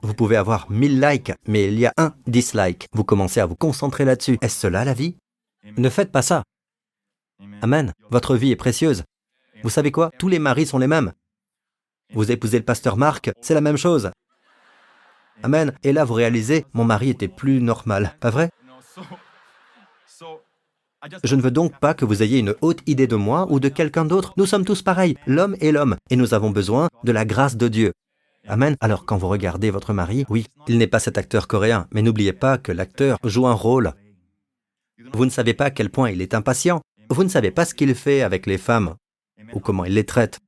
Vous 0.03 0.13
pouvez 0.13 0.35
avoir 0.35 0.69
mille 0.69 0.99
likes, 0.99 1.31
mais 1.47 1.69
il 1.69 1.79
y 1.79 1.85
a 1.85 1.93
un 1.95 2.13
dislike. 2.27 2.87
Vous 2.91 3.05
commencez 3.05 3.39
à 3.39 3.45
vous 3.45 3.55
concentrer 3.55 4.03
là-dessus. 4.03 4.37
Est-ce 4.41 4.59
cela 4.59 4.83
la 4.83 4.93
vie? 4.93 5.15
Ne 5.77 5.89
faites 5.89 6.11
pas 6.11 6.21
ça. 6.21 6.43
Amen. 7.61 7.93
Votre 8.09 8.35
vie 8.35 8.51
est 8.51 8.57
précieuse. 8.57 9.03
Vous 9.63 9.69
savez 9.69 9.91
quoi? 9.91 10.11
Tous 10.19 10.27
les 10.27 10.39
maris 10.39 10.65
sont 10.65 10.77
les 10.77 10.87
mêmes. 10.87 11.13
Vous 12.13 12.31
épousez 12.31 12.57
le 12.57 12.65
pasteur 12.65 12.97
Marc, 12.97 13.31
c'est 13.41 13.53
la 13.53 13.61
même 13.61 13.77
chose. 13.77 14.11
Amen. 15.41 15.73
Et 15.83 15.93
là, 15.93 16.03
vous 16.03 16.13
réalisez, 16.15 16.65
mon 16.73 16.83
mari 16.83 17.09
était 17.09 17.29
plus 17.29 17.61
normal, 17.61 18.17
pas 18.19 18.29
vrai? 18.29 18.49
Je 21.23 21.35
ne 21.35 21.41
veux 21.41 21.51
donc 21.51 21.79
pas 21.79 21.93
que 21.93 22.05
vous 22.05 22.21
ayez 22.23 22.39
une 22.39 22.55
haute 22.61 22.81
idée 22.87 23.07
de 23.07 23.15
moi 23.15 23.47
ou 23.49 23.61
de 23.61 23.69
quelqu'un 23.69 24.03
d'autre. 24.03 24.33
Nous 24.35 24.45
sommes 24.45 24.65
tous 24.65 24.81
pareils, 24.81 25.17
l'homme 25.27 25.55
et 25.61 25.71
l'homme, 25.71 25.95
et 26.09 26.17
nous 26.17 26.33
avons 26.33 26.49
besoin 26.49 26.89
de 27.03 27.11
la 27.13 27.23
grâce 27.25 27.55
de 27.55 27.67
Dieu. 27.69 27.93
Amen. 28.47 28.75
Alors 28.81 29.05
quand 29.05 29.17
vous 29.17 29.29
regardez 29.29 29.71
votre 29.71 29.93
mari, 29.93 30.25
oui, 30.29 30.47
il 30.67 30.77
n'est 30.77 30.87
pas 30.87 30.99
cet 30.99 31.17
acteur 31.17 31.47
coréen, 31.47 31.87
mais 31.91 32.01
n'oubliez 32.01 32.33
pas 32.33 32.57
que 32.57 32.71
l'acteur 32.71 33.17
joue 33.23 33.47
un 33.47 33.53
rôle. 33.53 33.93
Vous 35.13 35.25
ne 35.25 35.29
savez 35.29 35.53
pas 35.53 35.65
à 35.65 35.71
quel 35.71 35.89
point 35.89 36.09
il 36.09 36.21
est 36.21 36.33
impatient. 36.33 36.81
Vous 37.09 37.23
ne 37.23 37.29
savez 37.29 37.51
pas 37.51 37.65
ce 37.65 37.73
qu'il 37.73 37.93
fait 37.95 38.21
avec 38.21 38.45
les 38.45 38.57
femmes 38.57 38.95
ou 39.53 39.59
comment 39.59 39.85
il 39.85 39.93
les 39.93 40.05
traite. 40.05 40.39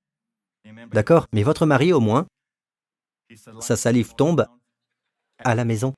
D'accord? 0.92 1.28
Mais 1.34 1.44
votre 1.44 1.66
mari, 1.66 1.94
au 1.94 2.00
moins, 2.00 2.26
sa 3.60 3.76
salive 3.76 4.14
tombe 4.16 4.46
à 5.40 5.56
la 5.56 5.66
maison. 5.66 5.94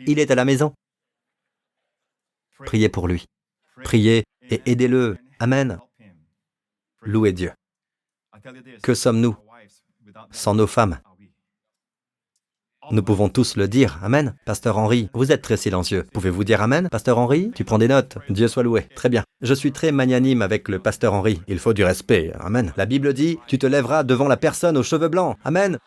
Il 0.00 0.18
est 0.18 0.30
à 0.30 0.34
la 0.34 0.44
maison. 0.44 0.72
Priez 2.64 2.88
pour 2.88 3.08
lui. 3.08 3.24
Priez 3.84 4.24
et 4.42 4.62
aidez-le. 4.66 5.18
Amen. 5.38 5.78
Louez 7.02 7.32
Dieu. 7.32 7.52
Que 8.82 8.94
sommes-nous? 8.94 9.36
Sans 10.30 10.54
nos 10.54 10.66
femmes 10.66 10.98
Nous 12.90 13.02
pouvons 13.02 13.28
tous 13.28 13.56
le 13.56 13.68
dire. 13.68 13.98
Amen. 14.02 14.34
Pasteur 14.46 14.78
Henri, 14.78 15.10
vous 15.12 15.30
êtes 15.32 15.42
très 15.42 15.56
silencieux. 15.56 16.06
Pouvez-vous 16.12 16.44
dire 16.44 16.62
Amen, 16.62 16.88
Pasteur 16.90 17.18
Henri 17.18 17.50
Tu 17.54 17.64
prends 17.64 17.78
des 17.78 17.88
notes. 17.88 18.18
Dieu 18.30 18.48
soit 18.48 18.62
loué. 18.62 18.86
Très 18.94 19.08
bien. 19.08 19.24
Je 19.42 19.54
suis 19.54 19.72
très 19.72 19.92
magnanime 19.92 20.42
avec 20.42 20.68
le 20.68 20.78
Pasteur 20.78 21.12
Henri. 21.14 21.40
Il 21.48 21.58
faut 21.58 21.74
du 21.74 21.84
respect. 21.84 22.32
Amen. 22.40 22.72
La 22.76 22.86
Bible 22.86 23.12
dit, 23.14 23.38
tu 23.46 23.58
te 23.58 23.66
lèveras 23.66 24.04
devant 24.04 24.28
la 24.28 24.36
personne 24.36 24.76
aux 24.76 24.82
cheveux 24.82 25.08
blancs. 25.08 25.36
Amen. 25.44 25.78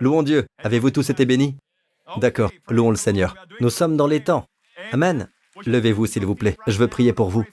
Louons 0.00 0.22
Dieu. 0.22 0.46
Avez-vous 0.62 0.90
tous 0.90 1.10
été 1.10 1.26
bénis? 1.26 1.56
D'accord, 2.16 2.50
louons 2.68 2.90
le 2.90 2.96
Seigneur. 2.96 3.34
Nous 3.60 3.70
sommes 3.70 3.96
dans 3.96 4.06
les 4.06 4.22
temps. 4.22 4.46
Amen. 4.92 5.28
Levez-vous, 5.66 6.06
s'il 6.06 6.24
vous 6.24 6.34
plaît. 6.34 6.56
Je 6.66 6.78
veux 6.78 6.88
prier 6.88 7.12
pour 7.12 7.30
vous. 7.30 7.44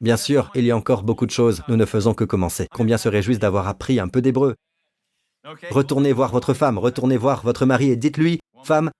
Bien 0.00 0.16
sûr, 0.16 0.50
il 0.54 0.64
y 0.64 0.70
a 0.70 0.76
encore 0.76 1.02
beaucoup 1.02 1.26
de 1.26 1.30
choses. 1.30 1.62
Nous 1.68 1.76
ne 1.76 1.84
faisons 1.84 2.14
que 2.14 2.24
commencer. 2.24 2.66
Combien 2.72 2.96
se 2.96 3.08
réjouissent 3.08 3.38
d'avoir 3.38 3.68
appris 3.68 4.00
un 4.00 4.08
peu 4.08 4.22
d'hébreu 4.22 4.54
Retournez 5.70 6.12
voir 6.12 6.30
votre 6.32 6.54
femme, 6.54 6.78
retournez 6.78 7.16
voir 7.16 7.42
votre 7.42 7.66
mari 7.66 7.90
et 7.90 7.96
dites-lui, 7.96 8.40
femme, 8.62 8.90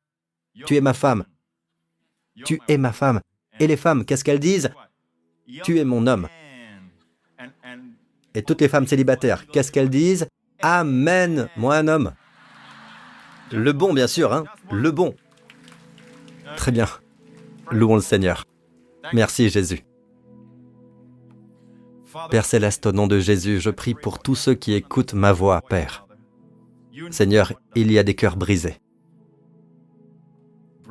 tu 0.66 0.76
es 0.76 0.80
ma 0.80 0.94
femme. 0.94 1.24
Tu 2.44 2.60
es 2.68 2.78
ma 2.78 2.92
femme. 2.92 3.20
Et 3.58 3.66
les 3.66 3.76
femmes, 3.76 4.04
qu'est-ce 4.04 4.24
qu'elles 4.24 4.40
disent? 4.40 4.70
Tu 5.64 5.78
es 5.78 5.84
mon 5.84 6.06
homme. 6.06 6.28
Et 8.34 8.42
toutes 8.42 8.60
les 8.60 8.68
femmes 8.68 8.86
célibataires, 8.86 9.46
qu'est-ce 9.48 9.72
qu'elles 9.72 9.90
disent? 9.90 10.28
Amen, 10.62 11.48
moi 11.56 11.76
un 11.76 11.88
homme. 11.88 12.12
Le 13.50 13.72
bon, 13.72 13.92
bien 13.92 14.06
sûr, 14.06 14.32
hein 14.32 14.44
Le 14.70 14.90
bon. 14.90 15.14
Très 16.56 16.72
bien. 16.72 16.86
Louons 17.70 17.96
le 17.96 18.00
Seigneur. 18.00 18.44
Merci 19.12 19.48
Jésus. 19.48 19.82
Père 22.30 22.44
céleste, 22.44 22.86
au 22.86 22.92
nom 22.92 23.06
de 23.06 23.18
Jésus, 23.18 23.60
je 23.60 23.70
prie 23.70 23.94
pour 23.94 24.18
tous 24.18 24.34
ceux 24.34 24.54
qui 24.54 24.72
écoutent 24.72 25.14
ma 25.14 25.32
voix, 25.32 25.60
Père. 25.62 26.06
Seigneur, 27.10 27.52
il 27.76 27.90
y 27.92 27.98
a 27.98 28.02
des 28.02 28.14
cœurs 28.14 28.36
brisés. 28.36 28.76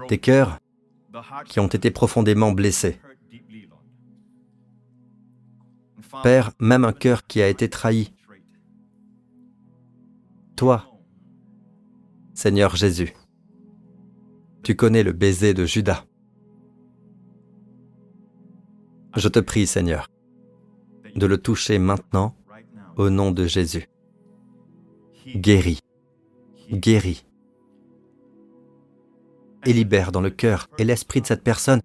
Des 0.08 0.18
cœurs 0.18 0.60
qui 1.46 1.60
ont 1.60 1.68
été 1.68 1.91
profondément 1.91 2.52
blessés. 2.52 3.00
Père, 6.24 6.52
même 6.60 6.86
un 6.86 6.94
cœur 6.94 7.26
qui 7.28 7.41
a 7.41 7.48
été 7.48 7.70
trahi, 7.70 8.14
toi, 10.56 10.86
Seigneur 12.34 12.76
Jésus, 12.76 13.14
tu 14.64 14.76
connais 14.76 15.04
le 15.04 15.14
baiser 15.14 15.54
de 15.54 15.66
Judas. 15.66 16.06
Je 19.16 19.28
te 19.28 19.40
prie, 19.40 19.68
Seigneur, 19.68 20.08
de 21.15 21.26
le 21.26 21.38
toucher 21.38 21.80
maintenant 21.80 22.36
au 22.98 23.10
nom 23.10 23.31
de 23.31 23.45
Jésus. 23.45 23.90
Guéris, 25.36 25.80
guéris, 26.72 27.26
et 29.65 29.73
libère 29.73 30.11
dans 30.11 30.22
le 30.22 30.30
cœur 30.30 30.68
et 30.77 30.84
l'esprit 30.84 31.22
de 31.22 31.27
cette 31.27 31.44
personne 31.44 31.81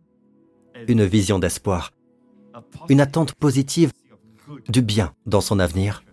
une 0.89 1.05
vision 1.05 1.39
d'espoir, 1.39 1.93
une 2.89 3.01
attente 3.01 3.35
positive 3.35 3.93
du 4.69 4.83
bien 4.83 5.15
dans 5.27 5.41
son 5.41 5.59
avenir 5.59 6.05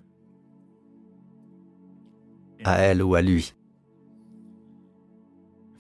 à 2.64 2.80
elle 2.80 3.02
ou 3.02 3.16
à 3.16 3.22
lui. 3.22 3.54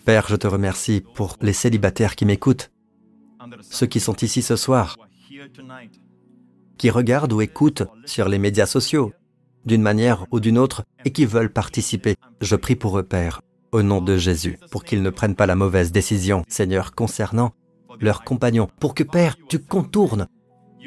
Père, 0.03 0.27
je 0.27 0.35
te 0.35 0.47
remercie 0.47 1.03
pour 1.13 1.37
les 1.41 1.53
célibataires 1.53 2.15
qui 2.15 2.25
m'écoutent, 2.25 2.71
ceux 3.61 3.85
qui 3.85 3.99
sont 3.99 4.15
ici 4.15 4.41
ce 4.41 4.55
soir, 4.55 4.97
qui 6.81 6.89
regardent 6.89 7.33
ou 7.33 7.41
écoutent 7.41 7.83
sur 8.05 8.27
les 8.27 8.39
médias 8.39 8.65
sociaux, 8.65 9.13
d'une 9.65 9.83
manière 9.83 10.25
ou 10.31 10.39
d'une 10.39 10.57
autre, 10.57 10.83
et 11.05 11.11
qui 11.11 11.27
veulent 11.27 11.53
participer. 11.53 12.15
Je 12.41 12.55
prie 12.55 12.75
pour 12.75 12.97
eux, 12.97 13.03
Père, 13.03 13.43
au 13.71 13.83
nom 13.83 14.01
de 14.01 14.17
Jésus, 14.17 14.57
pour 14.71 14.83
qu'ils 14.83 15.03
ne 15.03 15.11
prennent 15.11 15.35
pas 15.35 15.45
la 15.45 15.55
mauvaise 15.55 15.91
décision, 15.91 16.43
Seigneur, 16.47 16.95
concernant 16.95 17.51
leurs 17.99 18.23
compagnons, 18.23 18.67
pour 18.79 18.95
que, 18.95 19.03
Père, 19.03 19.37
tu 19.47 19.59
contournes, 19.59 20.27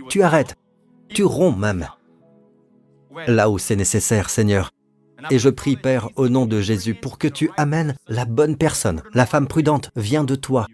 tu 0.09 0.25
arrêtes, 0.25 0.57
tu 1.11 1.23
romps 1.23 1.57
même, 1.57 1.87
là 3.29 3.49
où 3.49 3.59
c'est 3.59 3.77
nécessaire, 3.77 4.31
Seigneur, 4.31 4.73
et 5.31 5.39
je 5.39 5.49
prie, 5.49 5.77
Père, 5.77 6.09
au 6.17 6.29
nom 6.29 6.45
de 6.45 6.61
Jésus, 6.61 6.97
pour 6.97 7.19
que 7.19 7.29
tu 7.29 7.51
amènes 7.57 7.95
la 8.09 8.25
bonne 8.25 8.57
personne. 8.57 9.01
La 9.13 9.27
femme 9.27 9.47
prudente 9.47 9.93
vient 9.95 10.25
de 10.25 10.35
toi. 10.35 10.67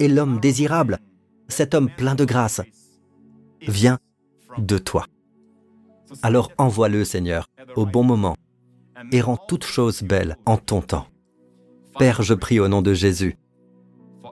Et 0.00 0.08
l'homme 0.08 0.40
désirable, 0.40 0.98
cet 1.46 1.74
homme 1.74 1.90
plein 1.96 2.16
de 2.16 2.24
grâce, 2.24 2.60
vient 3.62 3.98
de 4.58 4.78
toi. 4.78 5.06
Alors 6.22 6.50
envoie-le, 6.58 7.04
Seigneur, 7.04 7.48
au 7.76 7.86
bon 7.86 8.02
moment, 8.02 8.36
et 9.12 9.20
rends 9.20 9.36
toutes 9.36 9.64
choses 9.64 10.02
belles 10.02 10.36
en 10.46 10.56
ton 10.56 10.80
temps. 10.80 11.06
Père, 11.98 12.22
je 12.22 12.34
prie 12.34 12.60
au 12.60 12.68
nom 12.68 12.82
de 12.82 12.94
Jésus, 12.94 13.36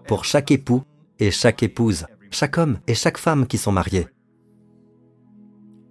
pour 0.06 0.24
chaque 0.24 0.50
époux 0.50 0.82
et 1.18 1.30
chaque 1.30 1.62
épouse, 1.62 2.06
chaque 2.30 2.58
homme 2.58 2.78
et 2.86 2.94
chaque 2.94 3.18
femme 3.18 3.46
qui 3.46 3.58
sont 3.58 3.72
mariés. 3.72 4.06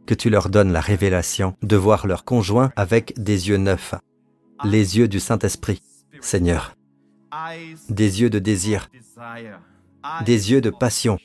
Que 0.06 0.14
tu 0.14 0.30
leur 0.30 0.49
donnes 0.49 0.72
la 0.72 0.82
révélation 0.82 1.56
de 1.64 1.76
voir 1.76 2.07
leur 2.07 2.26
conjoint 2.26 2.72
avec 2.76 3.14
des 3.18 3.49
yeux 3.49 3.57
neufs, 3.57 3.95
les 4.64 4.98
yeux 4.98 5.07
du 5.07 5.20
Saint-Esprit, 5.20 5.82
Seigneur, 6.22 6.76
des 7.90 8.22
yeux 8.22 8.30
de 8.30 8.40
désir, 8.40 8.90
des 10.26 10.52
yeux 10.52 10.62
de 10.62 10.70
passion, 10.70 11.18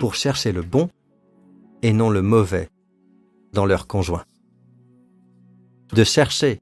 pour 0.00 0.14
chercher 0.14 0.52
le 0.52 0.62
bon 0.62 0.88
et 1.82 1.92
non 1.92 2.10
le 2.10 2.22
mauvais 2.22 2.68
dans 3.52 3.66
leur 3.66 3.86
conjoint. 3.86 4.24
De 5.94 6.04
chercher 6.04 6.60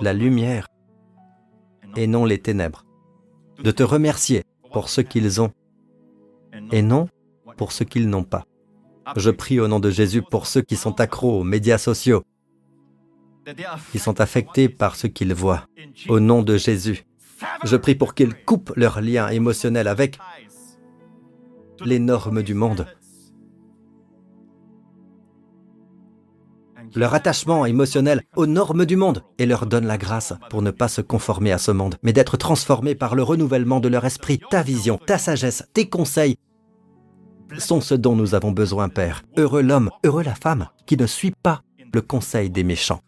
la 0.00 0.12
lumière 0.12 0.66
et 1.96 2.06
non 2.06 2.24
les 2.24 2.38
ténèbres. 2.38 2.84
De 3.62 3.70
te 3.70 3.82
remercier 3.82 4.44
pour 4.72 4.88
ce 4.88 5.00
qu'ils 5.00 5.40
ont 5.40 5.52
et 6.70 6.82
non 6.82 7.08
pour 7.56 7.72
ce 7.72 7.84
qu'ils 7.84 8.08
n'ont 8.08 8.24
pas. 8.24 8.44
Je 9.16 9.30
prie 9.30 9.60
au 9.60 9.68
nom 9.68 9.80
de 9.80 9.90
Jésus 9.90 10.22
pour 10.22 10.46
ceux 10.46 10.62
qui 10.62 10.76
sont 10.76 11.00
accros 11.00 11.40
aux 11.40 11.44
médias 11.44 11.78
sociaux, 11.78 12.22
qui 13.90 13.98
sont 13.98 14.20
affectés 14.20 14.68
par 14.68 14.96
ce 14.96 15.06
qu'ils 15.06 15.34
voient. 15.34 15.66
Au 16.08 16.20
nom 16.20 16.42
de 16.42 16.56
Jésus, 16.56 17.04
je 17.64 17.76
prie 17.76 17.94
pour 17.94 18.14
qu'ils 18.14 18.34
coupent 18.34 18.72
leur 18.76 19.00
lien 19.00 19.28
émotionnel 19.28 19.88
avec 19.88 20.18
les 21.84 21.98
normes 21.98 22.42
du 22.42 22.54
monde. 22.54 22.86
Leur 26.94 27.14
attachement 27.14 27.64
émotionnel 27.64 28.22
aux 28.36 28.46
normes 28.46 28.84
du 28.84 28.96
monde 28.96 29.22
et 29.38 29.46
leur 29.46 29.66
donne 29.66 29.86
la 29.86 29.96
grâce 29.96 30.34
pour 30.50 30.60
ne 30.60 30.70
pas 30.70 30.88
se 30.88 31.00
conformer 31.00 31.50
à 31.50 31.58
ce 31.58 31.70
monde, 31.70 31.96
mais 32.02 32.12
d'être 32.12 32.36
transformés 32.36 32.94
par 32.94 33.14
le 33.14 33.22
renouvellement 33.22 33.80
de 33.80 33.88
leur 33.88 34.04
esprit. 34.04 34.40
Ta 34.50 34.62
vision, 34.62 34.98
ta 34.98 35.16
sagesse, 35.16 35.64
tes 35.72 35.88
conseils 35.88 36.36
sont 37.58 37.80
ce 37.80 37.94
dont 37.94 38.16
nous 38.16 38.34
avons 38.34 38.52
besoin, 38.52 38.88
Père. 38.88 39.22
Heureux 39.36 39.62
l'homme, 39.62 39.90
heureux 40.04 40.22
la 40.22 40.34
femme 40.34 40.68
qui 40.86 40.96
ne 40.96 41.06
suit 41.06 41.34
pas 41.42 41.62
le 41.94 42.02
conseil 42.02 42.50
des 42.50 42.64
méchants, 42.64 43.00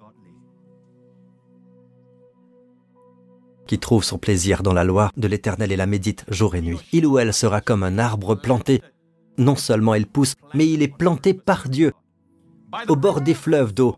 qui 3.66 3.78
trouve 3.78 4.05
son 4.05 4.19
plaisir 4.19 4.62
dans 4.62 4.74
la 4.74 4.85
loi 4.85 5.11
de 5.16 5.28
l'Éternel 5.28 5.73
et 5.73 5.77
la 5.77 5.86
médite 5.86 6.24
jour 6.28 6.55
et 6.55 6.61
nuit. 6.62 6.81
Il 6.93 7.06
ou 7.06 7.19
elle 7.19 7.32
sera 7.32 7.61
comme 7.61 7.82
un 7.82 7.98
arbre 7.98 8.35
planté. 8.35 8.82
Non 9.36 9.56
seulement 9.56 9.94
il 9.94 10.06
pousse, 10.06 10.35
mais 10.52 10.69
il 10.69 10.82
est 10.82 10.97
planté 10.97 11.35
par 11.35 11.69
Dieu, 11.69 11.93
au 12.89 12.97
bord 12.97 13.21
des 13.21 13.35
fleuves 13.35 13.75
d'eau. 13.75 13.97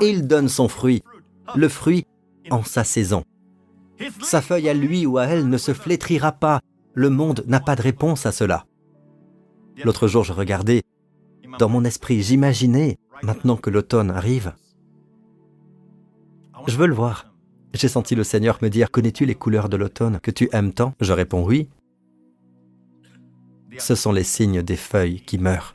Il 0.00 0.26
donne 0.26 0.48
son 0.48 0.68
fruit, 0.68 1.02
le 1.54 1.68
fruit 1.68 2.06
en 2.50 2.62
sa 2.62 2.84
saison. 2.84 3.24
Sa 4.22 4.40
feuille 4.40 4.68
à 4.68 4.74
lui 4.74 5.06
ou 5.06 5.18
à 5.18 5.24
elle 5.26 5.48
ne 5.48 5.58
se 5.58 5.74
flétrira 5.74 6.32
pas. 6.32 6.60
Le 6.94 7.10
monde 7.10 7.44
n'a 7.46 7.60
pas 7.60 7.76
de 7.76 7.82
réponse 7.82 8.26
à 8.26 8.32
cela. 8.32 8.66
L'autre 9.84 10.08
jour, 10.08 10.24
je 10.24 10.32
regardais, 10.32 10.82
dans 11.58 11.68
mon 11.68 11.84
esprit, 11.84 12.22
j'imaginais, 12.22 12.98
maintenant 13.22 13.56
que 13.56 13.70
l'automne 13.70 14.10
arrive, 14.10 14.54
je 16.66 16.76
veux 16.76 16.86
le 16.86 16.94
voir. 16.94 17.32
J'ai 17.72 17.88
senti 17.88 18.14
le 18.14 18.24
Seigneur 18.24 18.58
me 18.62 18.68
dire, 18.68 18.90
connais-tu 18.90 19.26
les 19.26 19.34
couleurs 19.34 19.68
de 19.68 19.76
l'automne 19.76 20.20
que 20.20 20.30
tu 20.30 20.48
aimes 20.52 20.72
tant? 20.72 20.94
Je 21.00 21.12
réponds 21.12 21.44
oui. 21.44 21.68
Ce 23.78 23.94
sont 23.94 24.12
les 24.12 24.24
signes 24.24 24.62
des 24.62 24.76
feuilles 24.76 25.20
qui 25.20 25.38
meurent. 25.38 25.74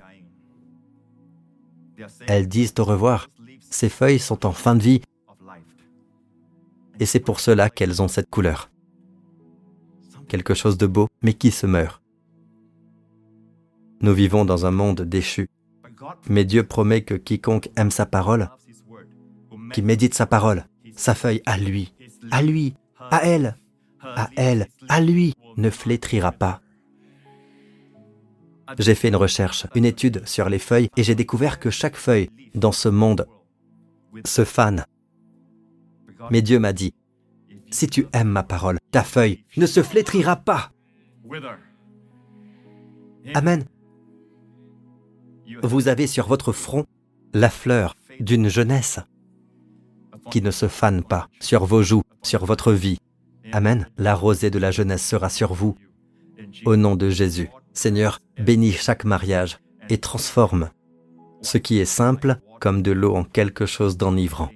Elles 2.27 2.47
disent 2.47 2.73
au 2.77 2.83
revoir. 2.83 3.29
Ces 3.69 3.89
feuilles 3.89 4.19
sont 4.19 4.45
en 4.45 4.51
fin 4.51 4.75
de 4.75 4.83
vie. 4.83 5.01
Et 6.99 7.05
c'est 7.05 7.19
pour 7.19 7.39
cela 7.39 7.69
qu'elles 7.69 8.01
ont 8.01 8.07
cette 8.07 8.29
couleur. 8.29 8.71
Quelque 10.27 10.53
chose 10.53 10.77
de 10.77 10.87
beau, 10.87 11.07
mais 11.21 11.33
qui 11.33 11.51
se 11.51 11.67
meurt. 11.67 12.01
Nous 14.01 14.13
vivons 14.13 14.45
dans 14.45 14.65
un 14.65 14.71
monde 14.71 15.01
déchu. 15.01 15.49
Mais 16.29 16.45
Dieu 16.45 16.63
promet 16.63 17.03
que 17.03 17.15
quiconque 17.15 17.69
aime 17.75 17.91
sa 17.91 18.05
parole, 18.05 18.49
qui 19.73 19.81
médite 19.81 20.13
sa 20.13 20.25
parole, 20.25 20.65
sa 20.95 21.15
feuille 21.15 21.41
à 21.45 21.57
lui, 21.57 21.93
à 22.31 22.41
lui, 22.41 22.75
à 22.99 23.25
elle, 23.25 23.57
à 24.01 24.29
elle, 24.35 24.67
à 24.89 25.01
lui, 25.01 25.33
ne 25.57 25.69
flétrira 25.69 26.31
pas. 26.31 26.61
J'ai 28.79 28.95
fait 28.95 29.09
une 29.09 29.15
recherche, 29.15 29.67
une 29.75 29.85
étude 29.85 30.25
sur 30.27 30.49
les 30.49 30.59
feuilles 30.59 30.89
et 30.97 31.03
j'ai 31.03 31.15
découvert 31.15 31.59
que 31.59 31.69
chaque 31.69 31.95
feuille 31.95 32.29
dans 32.53 32.71
ce 32.71 32.89
monde 32.89 33.27
se 34.25 34.43
fane. 34.43 34.85
Mais 36.31 36.41
Dieu 36.41 36.59
m'a 36.59 36.73
dit, 36.73 36.93
si 37.69 37.87
tu 37.87 38.07
aimes 38.13 38.29
ma 38.29 38.43
parole, 38.43 38.79
ta 38.91 39.03
feuille 39.03 39.43
ne 39.57 39.65
se 39.65 39.83
flétrira 39.83 40.37
pas. 40.37 40.71
Amen. 43.33 43.65
Vous 45.63 45.87
avez 45.87 46.07
sur 46.07 46.27
votre 46.27 46.51
front 46.51 46.85
la 47.33 47.49
fleur 47.49 47.95
d'une 48.19 48.47
jeunesse 48.47 48.99
qui 50.31 50.41
ne 50.41 50.51
se 50.51 50.67
fane 50.67 51.03
pas 51.03 51.27
sur 51.39 51.65
vos 51.65 51.83
joues, 51.83 52.03
sur 52.23 52.45
votre 52.45 52.71
vie. 52.71 52.97
Amen. 53.51 53.87
La 53.97 54.15
rosée 54.15 54.49
de 54.49 54.57
la 54.57 54.71
jeunesse 54.71 55.05
sera 55.05 55.29
sur 55.29 55.53
vous. 55.53 55.75
Au 56.65 56.75
nom 56.75 56.95
de 56.95 57.09
Jésus. 57.09 57.49
Seigneur, 57.73 58.19
bénis 58.39 58.71
chaque 58.71 59.05
mariage 59.05 59.59
et 59.89 59.97
transforme 59.97 60.69
ce 61.41 61.57
qui 61.57 61.79
est 61.79 61.85
simple 61.85 62.37
comme 62.59 62.81
de 62.81 62.91
l'eau 62.91 63.15
en 63.15 63.23
quelque 63.23 63.65
chose 63.65 63.97
d'enivrant. 63.97 64.49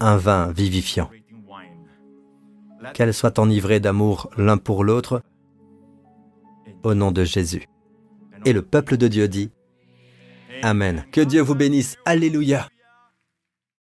Un 0.00 0.16
vin 0.16 0.52
vivifiant. 0.52 1.10
Qu'elle 2.92 3.14
soit 3.14 3.38
enivrée 3.38 3.80
d'amour 3.80 4.30
l'un 4.36 4.58
pour 4.58 4.84
l'autre, 4.84 5.22
au 6.82 6.94
nom 6.94 7.12
de 7.12 7.24
Jésus. 7.24 7.66
Et 8.44 8.52
le 8.52 8.62
peuple 8.62 8.96
de 8.98 9.08
Dieu 9.08 9.26
dit, 9.26 9.50
Amen. 10.62 11.04
Que 11.12 11.20
Dieu 11.20 11.40
vous 11.40 11.54
bénisse. 11.54 11.96
Alléluia. 12.04 12.68